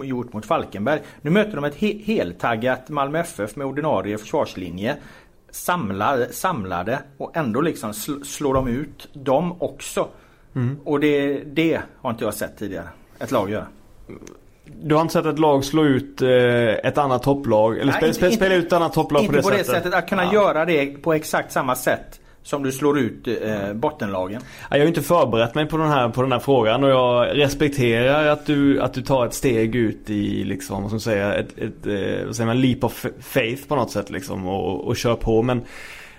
gjort 0.04 0.32
mot 0.32 0.46
Falkenberg. 0.46 1.00
Nu 1.20 1.30
möter 1.30 1.54
de 1.54 1.64
ett 1.64 1.76
he 1.76 1.92
heltaggat 2.04 2.88
Malmö 2.88 3.18
FF 3.18 3.56
med 3.56 3.66
ordinarie 3.66 4.18
försvarslinje. 4.18 4.96
Samlade, 5.50 6.32
samlade 6.32 6.98
och 7.16 7.36
ändå 7.36 7.60
liksom 7.60 7.94
sl 7.94 8.22
slår 8.24 8.54
de 8.54 8.68
ut 8.68 9.08
dem 9.12 9.62
också. 9.62 10.08
Mm. 10.58 10.78
Och 10.84 11.00
det, 11.00 11.42
det 11.44 11.80
har 12.00 12.10
inte 12.10 12.24
jag 12.24 12.34
sett 12.34 12.58
tidigare. 12.58 12.88
Ett 13.18 13.30
lag 13.30 13.50
göra. 13.50 13.66
Du 14.82 14.94
har 14.94 15.02
inte 15.02 15.12
sett 15.12 15.26
ett 15.26 15.38
lag 15.38 15.64
slå 15.64 15.84
ut 15.84 16.22
eh, 16.22 16.28
ett 16.28 16.98
annat 16.98 17.22
topplag? 17.22 17.78
Eller 17.78 17.96
Nej, 18.00 18.14
spela, 18.14 18.32
spela 18.32 18.54
ut 18.54 18.66
ett 18.66 18.72
annat 18.72 18.92
topplag 18.92 19.26
på 19.26 19.32
det 19.32 19.42
sättet? 19.42 19.58
Inte 19.58 19.64
på 19.64 19.72
det 19.72 19.80
sättet. 19.80 19.94
Att 19.94 20.08
kunna 20.08 20.24
ja. 20.24 20.32
göra 20.32 20.64
det 20.64 20.86
på 20.86 21.12
exakt 21.12 21.52
samma 21.52 21.74
sätt 21.74 22.20
som 22.42 22.62
du 22.62 22.72
slår 22.72 22.98
ut 22.98 23.28
eh, 23.28 23.72
bottenlagen? 23.72 24.42
Jag 24.70 24.78
har 24.78 24.86
inte 24.86 25.02
förberett 25.02 25.54
mig 25.54 25.66
på 25.66 25.76
den, 25.76 25.88
här, 25.88 26.08
på 26.08 26.22
den 26.22 26.32
här 26.32 26.38
frågan 26.38 26.84
och 26.84 26.90
jag 26.90 27.38
respekterar 27.38 28.26
att 28.26 28.46
du, 28.46 28.80
att 28.80 28.94
du 28.94 29.02
tar 29.02 29.26
ett 29.26 29.34
steg 29.34 29.76
ut 29.76 30.10
i 30.10 30.44
liksom, 30.44 30.82
vad 30.82 30.90
ska 30.90 30.94
man 30.94 31.00
säga, 31.00 31.34
ett, 31.34 31.58
ett, 31.58 31.86
ett 31.86 32.26
vad 32.26 32.36
säger 32.36 32.46
man, 32.46 32.60
leap 32.60 32.84
of 32.84 33.06
faith 33.20 33.68
på 33.68 33.76
något 33.76 33.90
sätt 33.90 34.10
liksom 34.10 34.48
och, 34.48 34.86
och 34.86 34.96
kör 34.96 35.14
på. 35.14 35.42
Men 35.42 35.62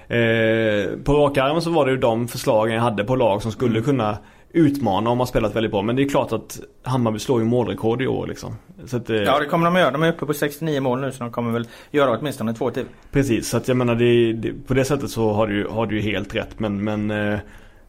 eh, 0.10 0.98
på 1.04 1.14
rak 1.14 1.38
arm 1.38 1.62
så 1.62 1.70
var 1.70 1.86
det 1.86 1.92
ju 1.92 1.98
de 1.98 2.28
förslagen 2.28 2.76
jag 2.76 2.82
hade 2.82 3.04
på 3.04 3.16
lag 3.16 3.42
som 3.42 3.52
skulle 3.52 3.72
mm. 3.72 3.84
kunna 3.84 4.18
utmana 4.52 5.10
om 5.10 5.18
man 5.18 5.28
spelat 5.28 5.56
väldigt 5.56 5.72
bra. 5.72 5.82
Men 5.82 5.96
det 5.96 6.04
är 6.04 6.10
klart 6.10 6.32
att 6.32 6.60
Hammarby 6.84 7.20
slår 7.20 7.40
ju 7.40 7.46
målrekord 7.46 8.02
i 8.02 8.08
år 8.08 8.28
liksom. 8.28 8.56
Så 8.86 8.98
att, 8.98 9.10
eh, 9.10 9.16
ja 9.16 9.40
det 9.40 9.46
kommer 9.46 9.66
de 9.66 9.76
att 9.76 9.82
göra. 9.82 9.92
De 9.92 10.04
är 10.04 10.10
uppe 10.10 10.26
på 10.26 10.34
69 10.34 10.82
mål 10.82 11.02
nu 11.02 11.12
så 11.12 11.24
de 11.24 11.32
kommer 11.32 11.52
väl 11.52 11.68
göra 11.92 12.18
åtminstone 12.18 12.54
två 12.54 12.72
till. 12.72 12.86
Precis, 13.12 13.50
så 13.50 13.58
att 13.58 13.68
jag 13.68 13.78
menar 13.78 13.96
det, 13.96 14.34
det, 14.34 14.54
på 14.68 14.74
det 14.74 14.86
sättet 14.86 15.10
så 15.10 15.32
har 15.32 15.48
du, 15.48 15.68
har 15.68 15.86
du 15.86 16.02
helt 16.02 16.36
rätt. 16.36 16.60
Men, 16.60 16.84
men 16.84 17.12
eh, 17.12 17.40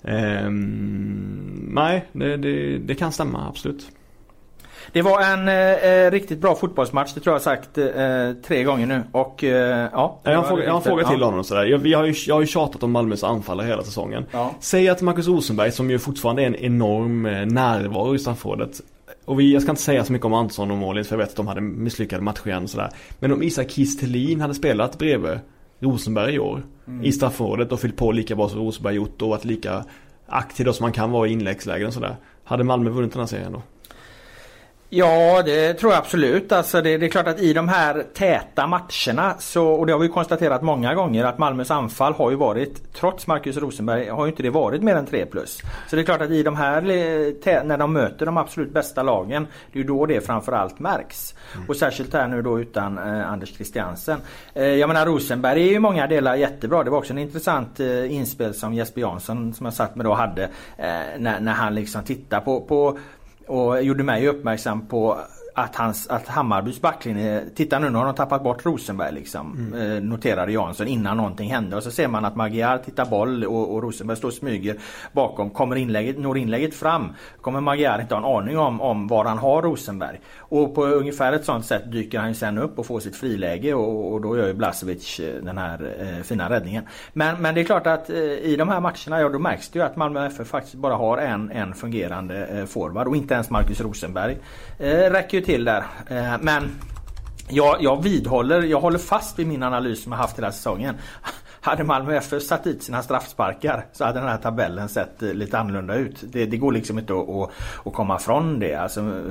eh, 0.05 0.51
nej, 1.69 2.05
det, 2.13 2.37
det, 2.37 2.79
det 2.79 2.95
kan 2.95 3.13
stämma 3.13 3.49
absolut. 3.49 3.87
Det 4.93 5.03
var 5.03 5.21
en 5.21 5.49
eh, 5.49 5.55
eh, 5.55 6.11
riktigt 6.11 6.39
bra 6.39 6.55
fotbollsmatch, 6.55 7.15
det 7.15 7.21
tror 7.21 7.35
jag 7.35 7.43
sagt 7.43 7.79
eh, 7.79 7.87
tre 8.47 8.65
gånger 8.65 8.87
nu. 8.87 9.03
Och 9.13 9.45
eh, 9.45 9.89
ja. 9.93 10.21
Jag 10.23 10.37
har, 10.37 10.43
fråga, 10.43 10.65
jag 10.65 10.71
har 10.71 10.77
en 10.77 10.83
fråga 10.83 11.05
till 11.05 11.21
ja. 11.21 11.27
honom 11.27 11.45
sådär. 11.45 11.65
Jag, 11.65 11.87
jag, 11.87 11.99
har 11.99 12.07
ju, 12.07 12.15
jag 12.27 12.35
har 12.35 12.41
ju 12.41 12.47
tjatat 12.47 12.83
om 12.83 12.93
Malmös 12.93 13.25
anfallare 13.25 13.67
hela 13.67 13.83
säsongen. 13.83 14.25
Ja. 14.31 14.55
Säg 14.61 14.89
att 14.89 15.03
Marcus 15.03 15.27
Rosenberg, 15.27 15.73
som 15.73 15.91
ju 15.91 15.99
fortfarande 15.99 16.43
är 16.43 16.47
en 16.47 16.57
enorm 16.57 17.27
eh, 17.27 17.47
närvaro 17.47 18.15
i 18.15 18.19
straffområdet. 18.19 18.81
Och 19.25 19.41
vi, 19.41 19.53
jag 19.53 19.63
ska 19.63 19.73
inte 19.73 19.83
säga 19.83 20.05
så 20.05 20.13
mycket 20.13 20.27
om 20.27 20.35
Antonsson 20.35 20.71
och 20.71 20.77
Målis 20.77 21.09
för 21.09 21.17
jag 21.17 21.19
vet 21.19 21.29
att 21.31 21.37
de 21.37 21.47
hade 21.47 21.61
misslyckade 21.61 22.23
matcher 22.23 22.49
igen 22.49 22.63
och 22.63 22.71
sådär. 22.71 22.91
Men 23.19 23.33
om 23.33 23.43
Isak 23.43 23.71
Kistelin 23.71 24.41
hade 24.41 24.55
spelat 24.55 24.99
bredvid 24.99 25.39
Rosenberg 25.79 26.35
i 26.35 26.39
år 26.39 26.63
mm. 26.87 27.05
i 27.05 27.13
straffområdet 27.13 27.73
och 27.73 27.81
fyllt 27.81 27.97
på 27.97 28.13
lika 28.13 28.37
bra 28.37 28.49
som 28.49 28.59
Rosenberg 28.59 28.95
gjort 28.95 29.23
och 29.23 29.29
varit 29.29 29.45
lika 29.45 29.85
aktiv 30.27 30.67
då 30.67 30.73
som 30.73 30.85
man 30.85 30.93
kan 30.93 31.11
vara 31.11 31.29
i 31.29 31.33
inläggslägen 31.33 31.87
och 31.87 31.95
sådär. 31.95 32.17
Hade 32.45 32.65
Malmö 32.65 32.91
vunnit 32.91 33.13
den 33.13 33.21
här 33.21 33.27
serien 33.27 33.53
då? 33.53 33.63
Ja 34.93 35.43
det 35.43 35.75
tror 35.75 35.93
jag 35.93 35.99
absolut. 35.99 36.53
Alltså 36.53 36.83
det, 36.83 36.97
det, 36.97 37.07
är 37.07 37.11
klart 37.11 37.27
att 37.27 37.41
i 37.41 37.53
de 37.53 37.69
här 37.69 38.05
täta 38.15 38.67
matcherna 38.67 39.35
så, 39.39 39.67
och 39.67 39.87
det 39.87 39.93
har 39.93 40.01
vi 40.01 40.09
konstaterat 40.09 40.63
många 40.63 40.95
gånger 40.95 41.25
att 41.25 41.39
Malmös 41.39 41.71
anfall 41.71 42.13
har 42.13 42.31
ju 42.31 42.37
varit, 42.37 42.95
trots 42.95 43.27
Marcus 43.27 43.57
Rosenberg, 43.57 44.09
har 44.09 44.25
ju 44.25 44.31
inte 44.31 44.43
det 44.43 44.51
varit 44.51 44.83
mer 44.83 44.97
än 44.97 45.07
3 45.07 45.27
plus. 45.27 45.63
Så 45.89 45.97
det 45.97 46.03
är 46.03 46.05
klart 46.05 46.21
att 46.21 46.31
i 46.31 46.43
de 46.43 46.57
här, 46.57 46.83
när 47.65 47.79
de 47.79 47.93
möter 47.93 48.27
de 48.27 48.37
absolut 48.37 48.73
bästa 48.73 49.03
lagen, 49.03 49.47
det 49.73 49.79
är 49.79 49.83
ju 49.83 49.89
då 49.89 50.07
det 50.07 50.27
framförallt 50.27 50.79
märks. 50.79 51.35
Mm. 51.55 51.69
Och 51.69 51.77
särskilt 51.77 52.15
här 52.15 52.29
nu 52.29 52.43
då 52.43 52.61
utan 52.61 52.99
eh, 52.99 53.33
Anders 53.33 53.55
Christiansen. 53.55 54.21
Eh, 54.55 54.65
jag 54.65 54.89
menar 54.89 55.07
Rosenberg 55.07 55.69
är 55.69 55.73
ju 55.73 55.79
många 55.79 56.07
delar 56.07 56.35
jättebra. 56.35 56.85
Det 56.85 56.91
var 56.91 56.99
också 56.99 57.13
en 57.13 57.19
intressant 57.19 57.81
eh, 57.81 58.13
inspel 58.13 58.55
som 58.55 58.75
Jesper 58.75 59.01
Jansson 59.01 59.55
som 59.55 59.67
jag 59.67 59.75
satt 59.75 59.97
med 59.97 60.07
då 60.07 60.15
hade. 60.15 60.43
Eh, 60.77 60.89
när, 61.19 61.41
när 61.41 61.53
han 61.53 61.75
liksom 61.75 62.03
tittar 62.03 62.41
på, 62.41 62.61
på 62.61 62.99
och 63.51 63.83
gjorde 63.83 64.05
mig 64.05 64.29
uppmärksam 64.29 64.89
på 64.89 65.19
att, 65.61 65.77
hans, 65.77 66.07
att 66.07 66.29
Hammarbys 66.29 66.81
backlinje, 66.81 67.45
titta 67.55 67.79
nu, 67.79 67.91
nu 67.91 67.99
har 67.99 68.05
de 68.05 68.15
tappat 68.15 68.43
bort 68.43 68.67
Rosenberg 68.67 69.13
liksom. 69.15 69.73
Mm. 69.75 69.97
Eh, 69.97 70.03
noterade 70.03 70.53
Jansson 70.53 70.87
innan 70.87 71.17
någonting 71.17 71.51
hände. 71.51 71.77
Och 71.77 71.83
så 71.83 71.91
ser 71.91 72.09
man 72.09 72.25
att 72.25 72.37
Magyar 72.37 72.79
tittar 72.79 73.07
boll 73.07 73.45
och, 73.45 73.75
och 73.75 73.83
Rosenberg 73.83 74.17
står 74.17 74.29
och 74.29 74.35
smyger 74.35 74.77
bakom. 75.13 75.51
Kommer 75.51 75.77
inlägget, 75.77 76.19
når 76.19 76.39
inlägget 76.39 76.75
fram 76.75 77.13
kommer 77.41 77.61
Magyar 77.61 78.01
inte 78.01 78.15
ha 78.15 78.19
en 78.19 78.39
aning 78.39 78.59
om, 78.59 78.81
om 78.81 79.07
var 79.07 79.25
han 79.25 79.39
har 79.39 79.63
Rosenberg. 79.63 80.21
Och 80.39 80.75
på 80.75 80.85
ungefär 80.85 81.33
ett 81.33 81.45
sånt 81.45 81.67
sätt 81.67 81.93
dyker 81.93 82.19
han 82.19 82.35
sen 82.35 82.59
upp 82.59 82.79
och 82.79 82.87
får 82.87 83.01
sitt 83.01 83.17
friläge 83.17 83.75
och, 83.75 84.13
och 84.13 84.21
då 84.21 84.37
gör 84.37 84.47
ju 84.47 84.55
Blasevic 84.55 85.21
eh, 85.21 85.35
den 85.43 85.59
här 85.59 85.95
eh, 86.01 86.23
fina 86.23 86.51
räddningen. 86.51 86.85
Men, 87.13 87.43
men 87.43 87.55
det 87.55 87.61
är 87.61 87.65
klart 87.65 87.87
att 87.87 88.11
eh, 88.11 88.17
i 88.21 88.57
de 88.59 88.69
här 88.69 88.81
matcherna, 88.81 89.21
ja 89.21 89.29
då 89.29 89.39
märks 89.39 89.69
det 89.69 89.79
ju 89.79 89.85
att 89.85 89.97
Malmö 89.97 90.27
FF 90.27 90.49
faktiskt 90.49 90.75
bara 90.75 90.95
har 90.95 91.19
en, 91.19 91.51
en 91.51 91.75
fungerande 91.75 92.47
eh, 92.47 92.65
forward 92.65 93.09
och 93.09 93.17
inte 93.17 93.35
ens 93.35 93.51
Marcus 93.51 93.81
Rosenberg 93.81 94.37
eh, 94.79 94.89
räcker 94.89 95.39
ju 95.39 95.45
till 95.45 95.50
där. 95.59 95.85
Eh, 96.09 96.35
men 96.41 96.71
jag, 97.49 97.77
jag 97.83 98.03
vidhåller, 98.03 98.63
jag 98.63 98.81
håller 98.81 98.99
fast 98.99 99.39
vid 99.39 99.47
min 99.47 99.63
analys 99.63 100.03
som 100.03 100.13
jag 100.13 100.19
haft 100.19 100.39
hela 100.39 100.53
säsongen. 100.53 100.95
Hade 101.63 101.85
Malmö 101.85 102.17
FF 102.17 102.43
satt 102.43 102.65
dit 102.65 102.83
sina 102.83 103.03
straffsparkar 103.03 103.87
så 103.93 104.05
hade 104.05 104.21
den 104.21 104.29
här 104.29 104.39
tabellen 104.39 104.89
sett 104.89 105.23
eh, 105.23 105.33
lite 105.35 105.59
annorlunda 105.59 105.95
ut. 105.95 106.17
Det, 106.23 106.47
det 106.47 106.57
går 106.57 106.73
liksom 106.73 106.99
inte 106.99 107.13
att, 107.13 107.29
att, 107.29 107.51
att, 107.85 107.93
komma 107.93 108.19
från 108.19 108.59
det. 108.59 108.75
Alltså, 108.75 109.23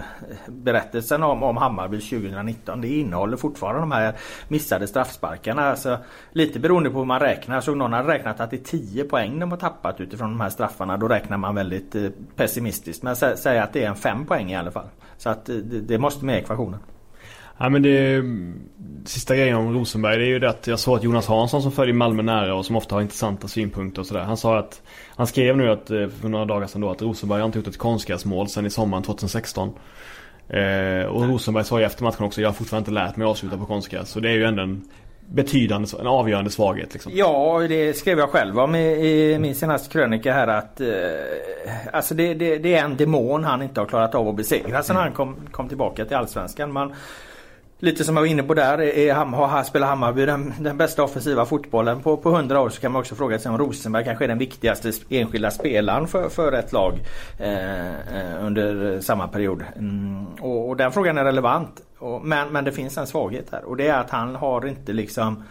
berättelsen 0.48 1.24
om, 1.24 1.44
om 1.44 1.58
Hammarby 1.58 2.00
2019 2.00 2.82
det 2.82 2.88
innehåller 2.88 3.38
fortfarande 3.38 3.80
de 3.80 3.92
här 3.92 4.14
missade 4.48 4.88
straffsparkarna. 4.88 5.70
Alltså, 5.70 5.98
lite 6.32 6.60
beroende 6.60 6.90
på 6.90 6.98
hur 6.98 7.06
man 7.06 7.20
räknar. 7.20 7.56
Jag 7.56 7.64
såg 7.64 7.78
någon 7.78 7.94
hade 7.94 8.14
räknat 8.14 8.40
att 8.40 8.50
det 8.50 8.58
är 8.58 8.78
10 8.78 9.04
poäng 9.04 9.40
de 9.40 9.52
har 9.52 9.58
tappat 9.58 10.02
utifrån 10.02 10.30
de 10.30 10.42
här 10.42 10.50
straffarna. 10.50 10.98
Då 10.98 11.08
räknar 11.08 11.38
man 11.38 11.56
väldigt 11.56 11.96
eh, 11.96 12.10
pessimistiskt. 12.36 13.04
Men 13.04 13.16
sä, 13.16 13.38
säg 13.38 13.60
att 13.60 13.74
det 13.74 13.84
är 13.84 13.90
en 13.90 13.96
5 13.96 14.26
poäng 14.26 14.52
i 14.52 14.56
alla 14.56 14.72
fall. 14.72 14.88
Så 15.20 15.30
att 15.30 15.46
det, 15.46 15.82
det 15.82 15.98
måste 15.98 16.26
med 16.26 16.36
i 16.36 16.40
ekvationen. 16.40 16.80
Ja 17.58 17.70
men 17.70 17.82
det 17.82 18.24
Sista 19.06 19.36
grejen 19.36 19.56
om 19.56 19.74
Rosenberg 19.74 20.18
det 20.18 20.24
är 20.24 20.28
ju 20.28 20.40
det 20.40 20.50
att 20.50 20.68
jag 20.68 20.80
såg 20.80 20.98
att 20.98 21.04
Jonas 21.04 21.28
Hansson 21.28 21.62
som 21.62 21.72
följer 21.72 21.96
Malmö 21.96 22.22
nära 22.22 22.56
och 22.56 22.66
som 22.66 22.76
ofta 22.76 22.96
har 22.96 23.02
intressanta 23.02 23.48
synpunkter 23.48 24.02
och 24.02 24.08
sådär. 24.08 24.24
Han 24.24 24.38
sa 24.38 24.60
att 24.60 24.82
Han 25.16 25.28
skrev 25.28 25.58
nu 25.58 25.70
att 25.70 25.92
eh, 25.92 26.08
för 26.08 26.30
några 26.30 26.46
dagar 26.46 26.68
sedan 26.68 26.82
då 26.82 26.90
att 26.90 27.02
Rosenberg 27.02 27.40
har 27.40 27.46
inte 27.46 27.60
gjort 27.60 27.68
ett 27.68 27.78
konstgräsmål 27.78 28.48
sedan 28.48 28.66
i 28.66 28.70
sommaren 28.70 29.04
2016. 29.04 29.70
Eh, 30.50 31.06
och 31.06 31.28
Rosenberg 31.28 31.66
sa 31.66 31.80
ju 31.80 31.86
efter 31.86 32.04
matchen 32.04 32.26
också 32.26 32.42
jag 32.42 32.50
har 32.50 32.54
fortfarande 32.54 32.82
inte 32.82 33.02
lärt 33.02 33.16
mig 33.16 33.26
att 33.26 33.32
avsluta 33.32 33.58
på 33.58 33.66
konstgräs. 33.66 34.10
Så 34.10 34.20
det 34.20 34.30
är 34.30 34.34
ju 34.34 34.44
ändå 34.44 34.64
en 34.64 34.86
betydande, 35.32 35.88
en 36.00 36.08
avgörande 36.08 36.52
svaghet. 36.52 36.94
Liksom. 36.94 37.12
Ja, 37.16 37.66
det 37.70 37.94
skrev 37.94 38.20
jag 38.20 38.30
själv 38.30 38.60
om 38.60 38.76
i, 38.76 39.34
i 39.34 39.40
min 39.40 39.56
senaste 39.56 39.90
krönika 39.90 40.34
här 40.34 40.48
att 40.48 40.82
eh, 40.82 40.88
Alltså 41.94 42.14
det, 42.14 42.34
det, 42.34 42.58
det, 42.58 42.76
är 42.76 42.84
en 42.84 42.98
demon 42.98 43.44
han 43.44 43.62
inte 43.62 43.80
har 43.80 43.88
klarat 43.88 44.16
av 44.16 44.28
att 44.28 44.36
besegra 44.36 44.84
sen 44.84 44.96
mm. 44.96 45.04
han 45.04 45.14
kom, 45.14 45.36
kom 45.52 45.68
tillbaka 45.68 46.06
till 46.06 46.18
Allsvenskan. 46.18 46.72
Man, 46.72 46.94
Lite 47.82 48.04
som 48.04 48.16
jag 48.16 48.22
var 48.22 48.28
inne 48.28 48.44
på 48.44 48.54
där, 48.54 48.82
är, 48.82 49.14
har, 49.14 49.64
spelar 49.64 49.88
Hammarby 49.88 50.26
den, 50.26 50.54
den 50.60 50.78
bästa 50.78 51.04
offensiva 51.04 51.46
fotbollen 51.46 52.02
på, 52.02 52.18
på 52.18 52.30
100 52.30 52.62
år 52.62 52.70
så 52.70 52.82
kan 52.82 52.92
man 52.92 53.00
också 53.00 53.16
fråga 53.16 53.40
sig 53.40 53.52
om 53.52 53.58
Rosenberg 53.58 54.04
kanske 54.04 54.26
är 54.26 54.28
den 54.28 54.38
viktigaste 54.38 54.92
enskilda 55.10 55.52
spelaren 55.52 56.08
för, 56.08 56.30
för 56.30 56.52
ett 56.52 56.74
lag 56.74 56.94
eh, 57.38 57.90
eh, 57.90 58.46
under 58.46 59.00
samma 59.02 59.28
period. 59.28 59.64
Mm, 59.76 60.26
och, 60.42 60.70
och, 60.70 60.78
den 60.78 60.92
frågan 60.92 61.18
är 61.18 61.24
relevant. 61.24 61.82
Och, 62.00 62.26
men, 62.26 62.50
men 62.52 62.64
det 62.64 62.72
finns 62.72 62.98
en 62.98 63.08
svaghet 63.08 63.48
här 63.52 63.64
och 63.64 63.78
det 63.78 63.88
är 63.88 64.00
att 64.00 64.10
han 64.10 64.36
har 64.36 64.68
inte 64.68 64.94
liksom 64.94 65.44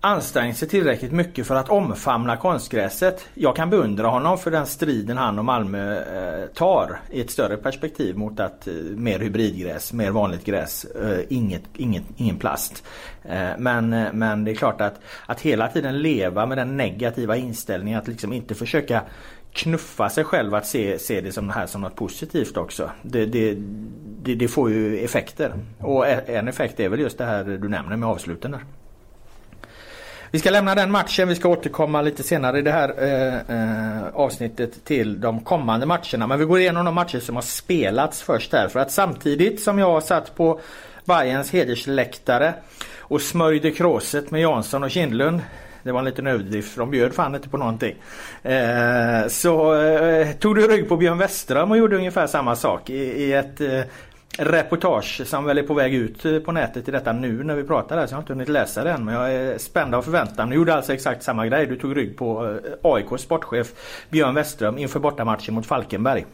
ansträngt 0.00 0.56
sig 0.56 0.68
tillräckligt 0.68 1.12
mycket 1.12 1.46
för 1.46 1.54
att 1.54 1.68
omfamna 1.68 2.36
konstgräset. 2.36 3.28
Jag 3.34 3.56
kan 3.56 3.70
beundra 3.70 4.08
honom 4.08 4.38
för 4.38 4.50
den 4.50 4.66
striden 4.66 5.16
han 5.16 5.38
och 5.38 5.44
Malmö 5.44 5.96
eh, 5.96 6.46
tar 6.46 7.00
i 7.10 7.20
ett 7.20 7.30
större 7.30 7.56
perspektiv 7.56 8.16
mot 8.16 8.40
att 8.40 8.66
eh, 8.66 8.74
mer 8.74 9.18
hybridgräs, 9.18 9.92
mer 9.92 10.10
vanligt 10.10 10.44
gräs, 10.44 10.84
eh, 10.84 11.18
inget, 11.28 11.62
inget, 11.76 12.04
ingen 12.16 12.36
plast. 12.36 12.84
Eh, 13.24 13.50
men, 13.58 13.92
eh, 13.92 14.12
men 14.12 14.44
det 14.44 14.50
är 14.50 14.54
klart 14.54 14.80
att, 14.80 15.00
att 15.26 15.40
hela 15.40 15.68
tiden 15.68 16.02
leva 16.02 16.46
med 16.46 16.58
den 16.58 16.76
negativa 16.76 17.36
inställningen 17.36 17.98
att 17.98 18.08
liksom 18.08 18.32
inte 18.32 18.54
försöka 18.54 19.02
knuffa 19.52 20.08
sig 20.08 20.24
själv 20.24 20.54
att 20.54 20.66
se, 20.66 20.98
se 20.98 21.20
det 21.20 21.32
som 21.32 21.46
det 21.46 21.52
här 21.52 21.66
som 21.66 21.80
något 21.80 21.96
positivt 21.96 22.56
också. 22.56 22.90
Det, 23.02 23.26
det, 23.26 23.56
det, 24.22 24.34
det 24.34 24.48
får 24.48 24.70
ju 24.70 24.98
effekter. 24.98 25.52
Och 25.78 26.08
en 26.08 26.48
effekt 26.48 26.80
är 26.80 26.88
väl 26.88 27.00
just 27.00 27.18
det 27.18 27.24
här 27.24 27.44
du 27.44 27.68
nämner 27.68 27.96
med 27.96 28.08
avsluten 28.08 28.50
där. 28.50 28.60
Vi 30.32 30.38
ska 30.38 30.50
lämna 30.50 30.74
den 30.74 30.90
matchen. 30.90 31.28
Vi 31.28 31.34
ska 31.34 31.48
återkomma 31.48 32.02
lite 32.02 32.22
senare 32.22 32.58
i 32.58 32.62
det 32.62 32.72
här 32.72 32.94
eh, 32.98 33.34
eh, 33.34 34.06
avsnittet 34.14 34.84
till 34.84 35.20
de 35.20 35.40
kommande 35.40 35.86
matcherna. 35.86 36.26
Men 36.26 36.38
vi 36.38 36.44
går 36.44 36.58
igenom 36.60 36.84
de 36.84 36.94
matcher 36.94 37.18
som 37.18 37.34
har 37.34 37.42
spelats 37.42 38.22
först 38.22 38.52
här. 38.52 38.68
För 38.68 38.80
att 38.80 38.92
samtidigt 38.92 39.62
som 39.62 39.78
jag 39.78 40.02
satt 40.02 40.34
på 40.34 40.60
Bayerns 41.04 41.50
hedersläktare 41.50 42.54
och 42.98 43.20
smörjde 43.20 43.70
kråset 43.70 44.30
med 44.30 44.40
Jansson 44.40 44.82
och 44.82 44.90
Kindlund 44.90 45.40
det 45.82 45.92
var 45.92 45.98
en 45.98 46.04
liten 46.04 46.26
överdrift 46.26 46.72
för 46.72 46.80
de 46.80 46.90
bjöd 46.90 47.14
fan 47.14 47.34
inte 47.34 47.48
på 47.48 47.56
någonting. 47.56 47.94
Eh, 48.42 49.28
så 49.28 49.74
eh, 49.74 50.32
tog 50.32 50.54
du 50.54 50.68
rygg 50.68 50.88
på 50.88 50.96
Björn 50.96 51.18
Westerholm 51.18 51.70
och 51.70 51.78
gjorde 51.78 51.96
ungefär 51.96 52.26
samma 52.26 52.56
sak 52.56 52.90
i, 52.90 52.94
i 52.94 53.32
ett 53.32 53.60
eh, 53.60 53.80
reportage 54.38 55.26
som 55.26 55.44
väl 55.44 55.58
är 55.58 55.62
på 55.62 55.74
väg 55.74 55.94
ut 55.94 56.24
eh, 56.24 56.38
på 56.38 56.52
nätet 56.52 56.88
i 56.88 56.90
detta 56.90 57.12
nu 57.12 57.44
när 57.44 57.54
vi 57.54 57.64
pratar 57.64 57.98
här 57.98 58.06
så 58.06 58.12
jag 58.12 58.16
har 58.16 58.22
inte 58.22 58.32
hunnit 58.32 58.48
läsa 58.48 58.84
det 58.84 58.90
än 58.90 59.04
men 59.04 59.14
jag 59.14 59.32
är 59.32 59.58
spänd 59.58 59.94
av 59.94 60.02
förväntan. 60.02 60.50
Du 60.50 60.56
gjorde 60.56 60.74
alltså 60.74 60.92
exakt 60.92 61.22
samma 61.22 61.46
grej. 61.46 61.66
Du 61.66 61.76
tog 61.76 61.96
rygg 61.96 62.16
på 62.16 62.46
eh, 62.46 62.92
AIKs 62.92 63.22
sportchef 63.22 63.72
Björn 64.10 64.34
Westerholm 64.34 64.78
inför 64.78 65.00
bortamatchen 65.00 65.54
mot 65.54 65.66
Falkenberg. 65.66 66.26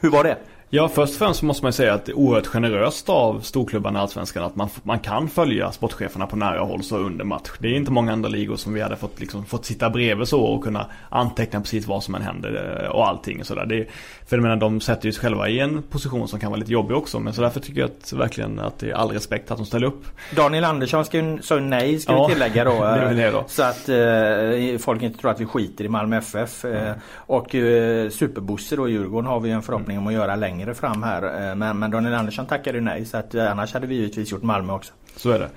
Hur 0.00 0.10
var 0.10 0.24
det? 0.24 0.36
Ja, 0.76 0.88
först 0.88 1.12
och 1.12 1.18
främst 1.18 1.42
måste 1.42 1.64
man 1.64 1.72
säga 1.72 1.94
att 1.94 2.06
det 2.06 2.12
är 2.12 2.16
oerhört 2.16 2.46
generöst 2.46 3.08
av 3.08 3.40
storklubbarna 3.40 3.98
i 3.98 4.02
Allsvenskan 4.02 4.44
att 4.44 4.56
man, 4.56 4.68
man 4.82 4.98
kan 4.98 5.28
följa 5.28 5.72
sportcheferna 5.72 6.26
på 6.26 6.36
nära 6.36 6.60
håll 6.60 6.82
så 6.82 6.98
under 6.98 7.24
match. 7.24 7.50
Det 7.58 7.68
är 7.68 7.76
inte 7.76 7.90
många 7.90 8.12
andra 8.12 8.28
ligor 8.28 8.56
som 8.56 8.74
vi 8.74 8.80
hade 8.80 8.96
fått, 8.96 9.20
liksom, 9.20 9.44
fått 9.44 9.64
sitta 9.64 9.90
bredvid 9.90 10.28
så 10.28 10.40
och 10.40 10.64
kunna 10.64 10.86
anteckna 11.08 11.60
precis 11.60 11.86
vad 11.86 12.02
som 12.02 12.14
än 12.14 12.22
händer 12.22 12.80
eh, 12.84 12.90
och 12.90 13.08
allting 13.08 13.40
och 13.40 13.46
sådär. 13.46 13.88
För 14.26 14.36
jag 14.36 14.42
menar, 14.42 14.56
de 14.56 14.80
sätter 14.80 15.06
ju 15.06 15.12
sig 15.12 15.20
själva 15.20 15.48
i 15.48 15.60
en 15.60 15.82
position 15.82 16.28
som 16.28 16.40
kan 16.40 16.50
vara 16.50 16.58
lite 16.58 16.72
jobbig 16.72 16.96
också. 16.96 17.20
Men 17.20 17.32
så 17.32 17.42
därför 17.42 17.60
tycker 17.60 17.80
jag 17.80 17.90
att, 17.90 18.12
verkligen 18.12 18.58
att 18.58 18.78
det 18.78 18.90
är 18.90 18.94
all 18.94 19.10
respekt 19.10 19.50
att 19.50 19.56
de 19.56 19.66
ställer 19.66 19.86
upp. 19.86 20.04
Daniel 20.36 20.64
Andersson 20.64 21.04
ska 21.04 21.18
ju, 21.18 21.42
sa 21.42 21.56
nej 21.56 21.98
ska 21.98 22.12
ja, 22.12 22.26
vi 22.26 22.34
tillägga 22.34 22.64
då. 22.64 22.70
det 22.84 23.14
det 23.14 23.30
då. 23.30 23.44
Så 23.46 23.62
att 23.62 23.88
eh, 23.88 24.78
folk 24.78 25.02
inte 25.02 25.18
tror 25.18 25.30
att 25.30 25.40
vi 25.40 25.46
skiter 25.46 25.84
i 25.84 25.88
Malmö 25.88 26.16
FF. 26.16 26.64
Eh, 26.64 26.82
mm. 26.82 26.98
Och 27.16 27.54
eh, 27.54 28.10
Superbosse 28.10 28.76
då 28.76 28.88
Djurgården 28.88 29.30
har 29.30 29.40
vi 29.40 29.50
en 29.50 29.62
förhoppning 29.62 29.98
om 29.98 30.06
att 30.06 30.12
göra 30.12 30.36
längre 30.36 30.74
fram 30.74 31.02
här. 31.02 31.48
Eh, 31.48 31.54
men, 31.54 31.78
men 31.78 31.90
Daniel 31.90 32.14
Andersson 32.14 32.46
tackade 32.46 32.78
ju 32.78 32.84
nej. 32.84 33.04
Så 33.04 33.16
att 33.16 33.34
eh, 33.34 33.50
annars 33.50 33.74
hade 33.74 33.86
vi 33.86 33.94
givetvis 33.94 34.32
gjort 34.32 34.42
Malmö 34.42 34.72
också. 34.72 34.92
Så 35.16 35.30
är 35.30 35.38
det. 35.38 35.48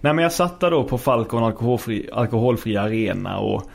Nej 0.00 0.12
men 0.12 0.22
jag 0.22 0.32
satt 0.32 0.60
där 0.60 0.70
då 0.70 0.84
på 0.84 0.98
Falcon 0.98 1.44
alkoholfri, 1.44 2.10
alkoholfri 2.12 2.76
arena 2.76 3.38
och 3.38 3.70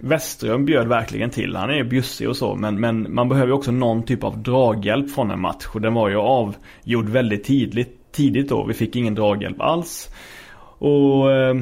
Westström 0.00 0.64
bjöd 0.64 0.88
verkligen 0.88 1.30
till. 1.30 1.56
Han 1.56 1.70
är 1.70 1.84
bjussig 1.84 2.28
och 2.28 2.36
så 2.36 2.54
men, 2.54 2.80
men 2.80 3.14
man 3.14 3.28
behöver 3.28 3.48
ju 3.48 3.52
också 3.52 3.72
någon 3.72 4.02
typ 4.02 4.24
av 4.24 4.42
draghjälp 4.42 5.10
från 5.10 5.30
en 5.30 5.40
match. 5.40 5.66
Och 5.74 5.80
den 5.80 5.94
var 5.94 6.08
ju 6.08 6.16
avgjord 6.16 7.08
väldigt 7.08 7.44
tidigt, 7.44 8.12
tidigt 8.12 8.48
då. 8.48 8.64
Vi 8.64 8.74
fick 8.74 8.96
ingen 8.96 9.14
draghjälp 9.14 9.60
alls. 9.60 10.08
Och 10.78 11.32
eh, 11.32 11.56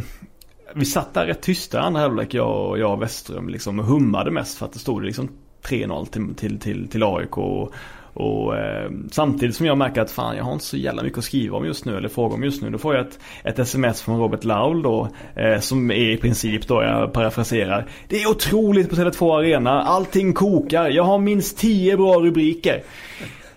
vi 0.75 0.85
satt 0.85 1.15
där 1.15 1.27
rätt 1.27 1.43
tysta 1.43 1.81
andra 1.81 2.01
halvlek 2.01 2.35
jag 2.35 2.71
och 2.71 2.79
jag 2.79 2.93
och 2.93 3.03
Westström 3.03 3.49
liksom 3.49 3.79
och 3.79 3.85
hummade 3.85 4.31
mest 4.31 4.59
för 4.59 4.67
att 4.67 4.73
det 4.73 4.79
stod 4.79 5.05
liksom 5.05 5.29
3-0 5.69 6.07
till, 6.07 6.35
till, 6.35 6.59
till, 6.59 6.89
till 6.89 7.03
AIK. 7.03 7.39
Och, 7.39 7.73
och 8.15 8.57
eh, 8.57 8.91
samtidigt 9.11 9.57
som 9.57 9.67
jag 9.67 9.79
märker 9.79 10.01
att 10.01 10.11
fan 10.11 10.37
jag 10.37 10.45
har 10.45 10.53
inte 10.53 10.65
så 10.65 10.77
jävla 10.77 11.03
mycket 11.03 11.19
att 11.19 11.25
skriva 11.25 11.57
om 11.57 11.67
just 11.67 11.85
nu 11.85 11.97
eller 11.97 12.09
fråga 12.09 12.35
om 12.35 12.45
just 12.45 12.63
nu. 12.63 12.71
Då 12.71 12.79
får 12.79 12.95
jag 12.95 13.07
ett, 13.07 13.19
ett 13.45 13.59
sms 13.59 14.03
från 14.03 14.19
Robert 14.19 14.45
Laul 14.45 14.83
då. 14.83 15.09
Eh, 15.37 15.61
som 15.61 15.91
är 15.91 16.11
i 16.11 16.17
princip 16.17 16.69
då, 16.69 16.83
jag 16.83 17.13
parafraserar. 17.13 17.87
Det 18.09 18.23
är 18.23 18.31
otroligt 18.31 18.91
på 18.91 18.97
Tele2 18.97 19.39
Arena. 19.39 19.83
Allting 19.83 20.33
kokar. 20.33 20.89
Jag 20.89 21.05
har 21.05 21.19
minst 21.19 21.59
tio 21.59 21.97
bra 21.97 22.15
rubriker. 22.15 22.83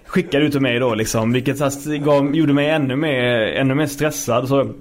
Skickade 0.06 0.46
ut 0.46 0.52
till 0.52 0.62
mig 0.62 0.80
då 0.80 0.96
liksom. 0.96 1.32
Vilket 1.34 1.62
alltså, 1.62 1.90
gav, 1.90 2.36
gjorde 2.36 2.54
mig 2.54 2.70
ännu 2.70 2.96
mer, 2.96 3.42
ännu 3.42 3.76
mer 3.76 3.88
stressad. 3.88 4.48
Så 4.48 4.74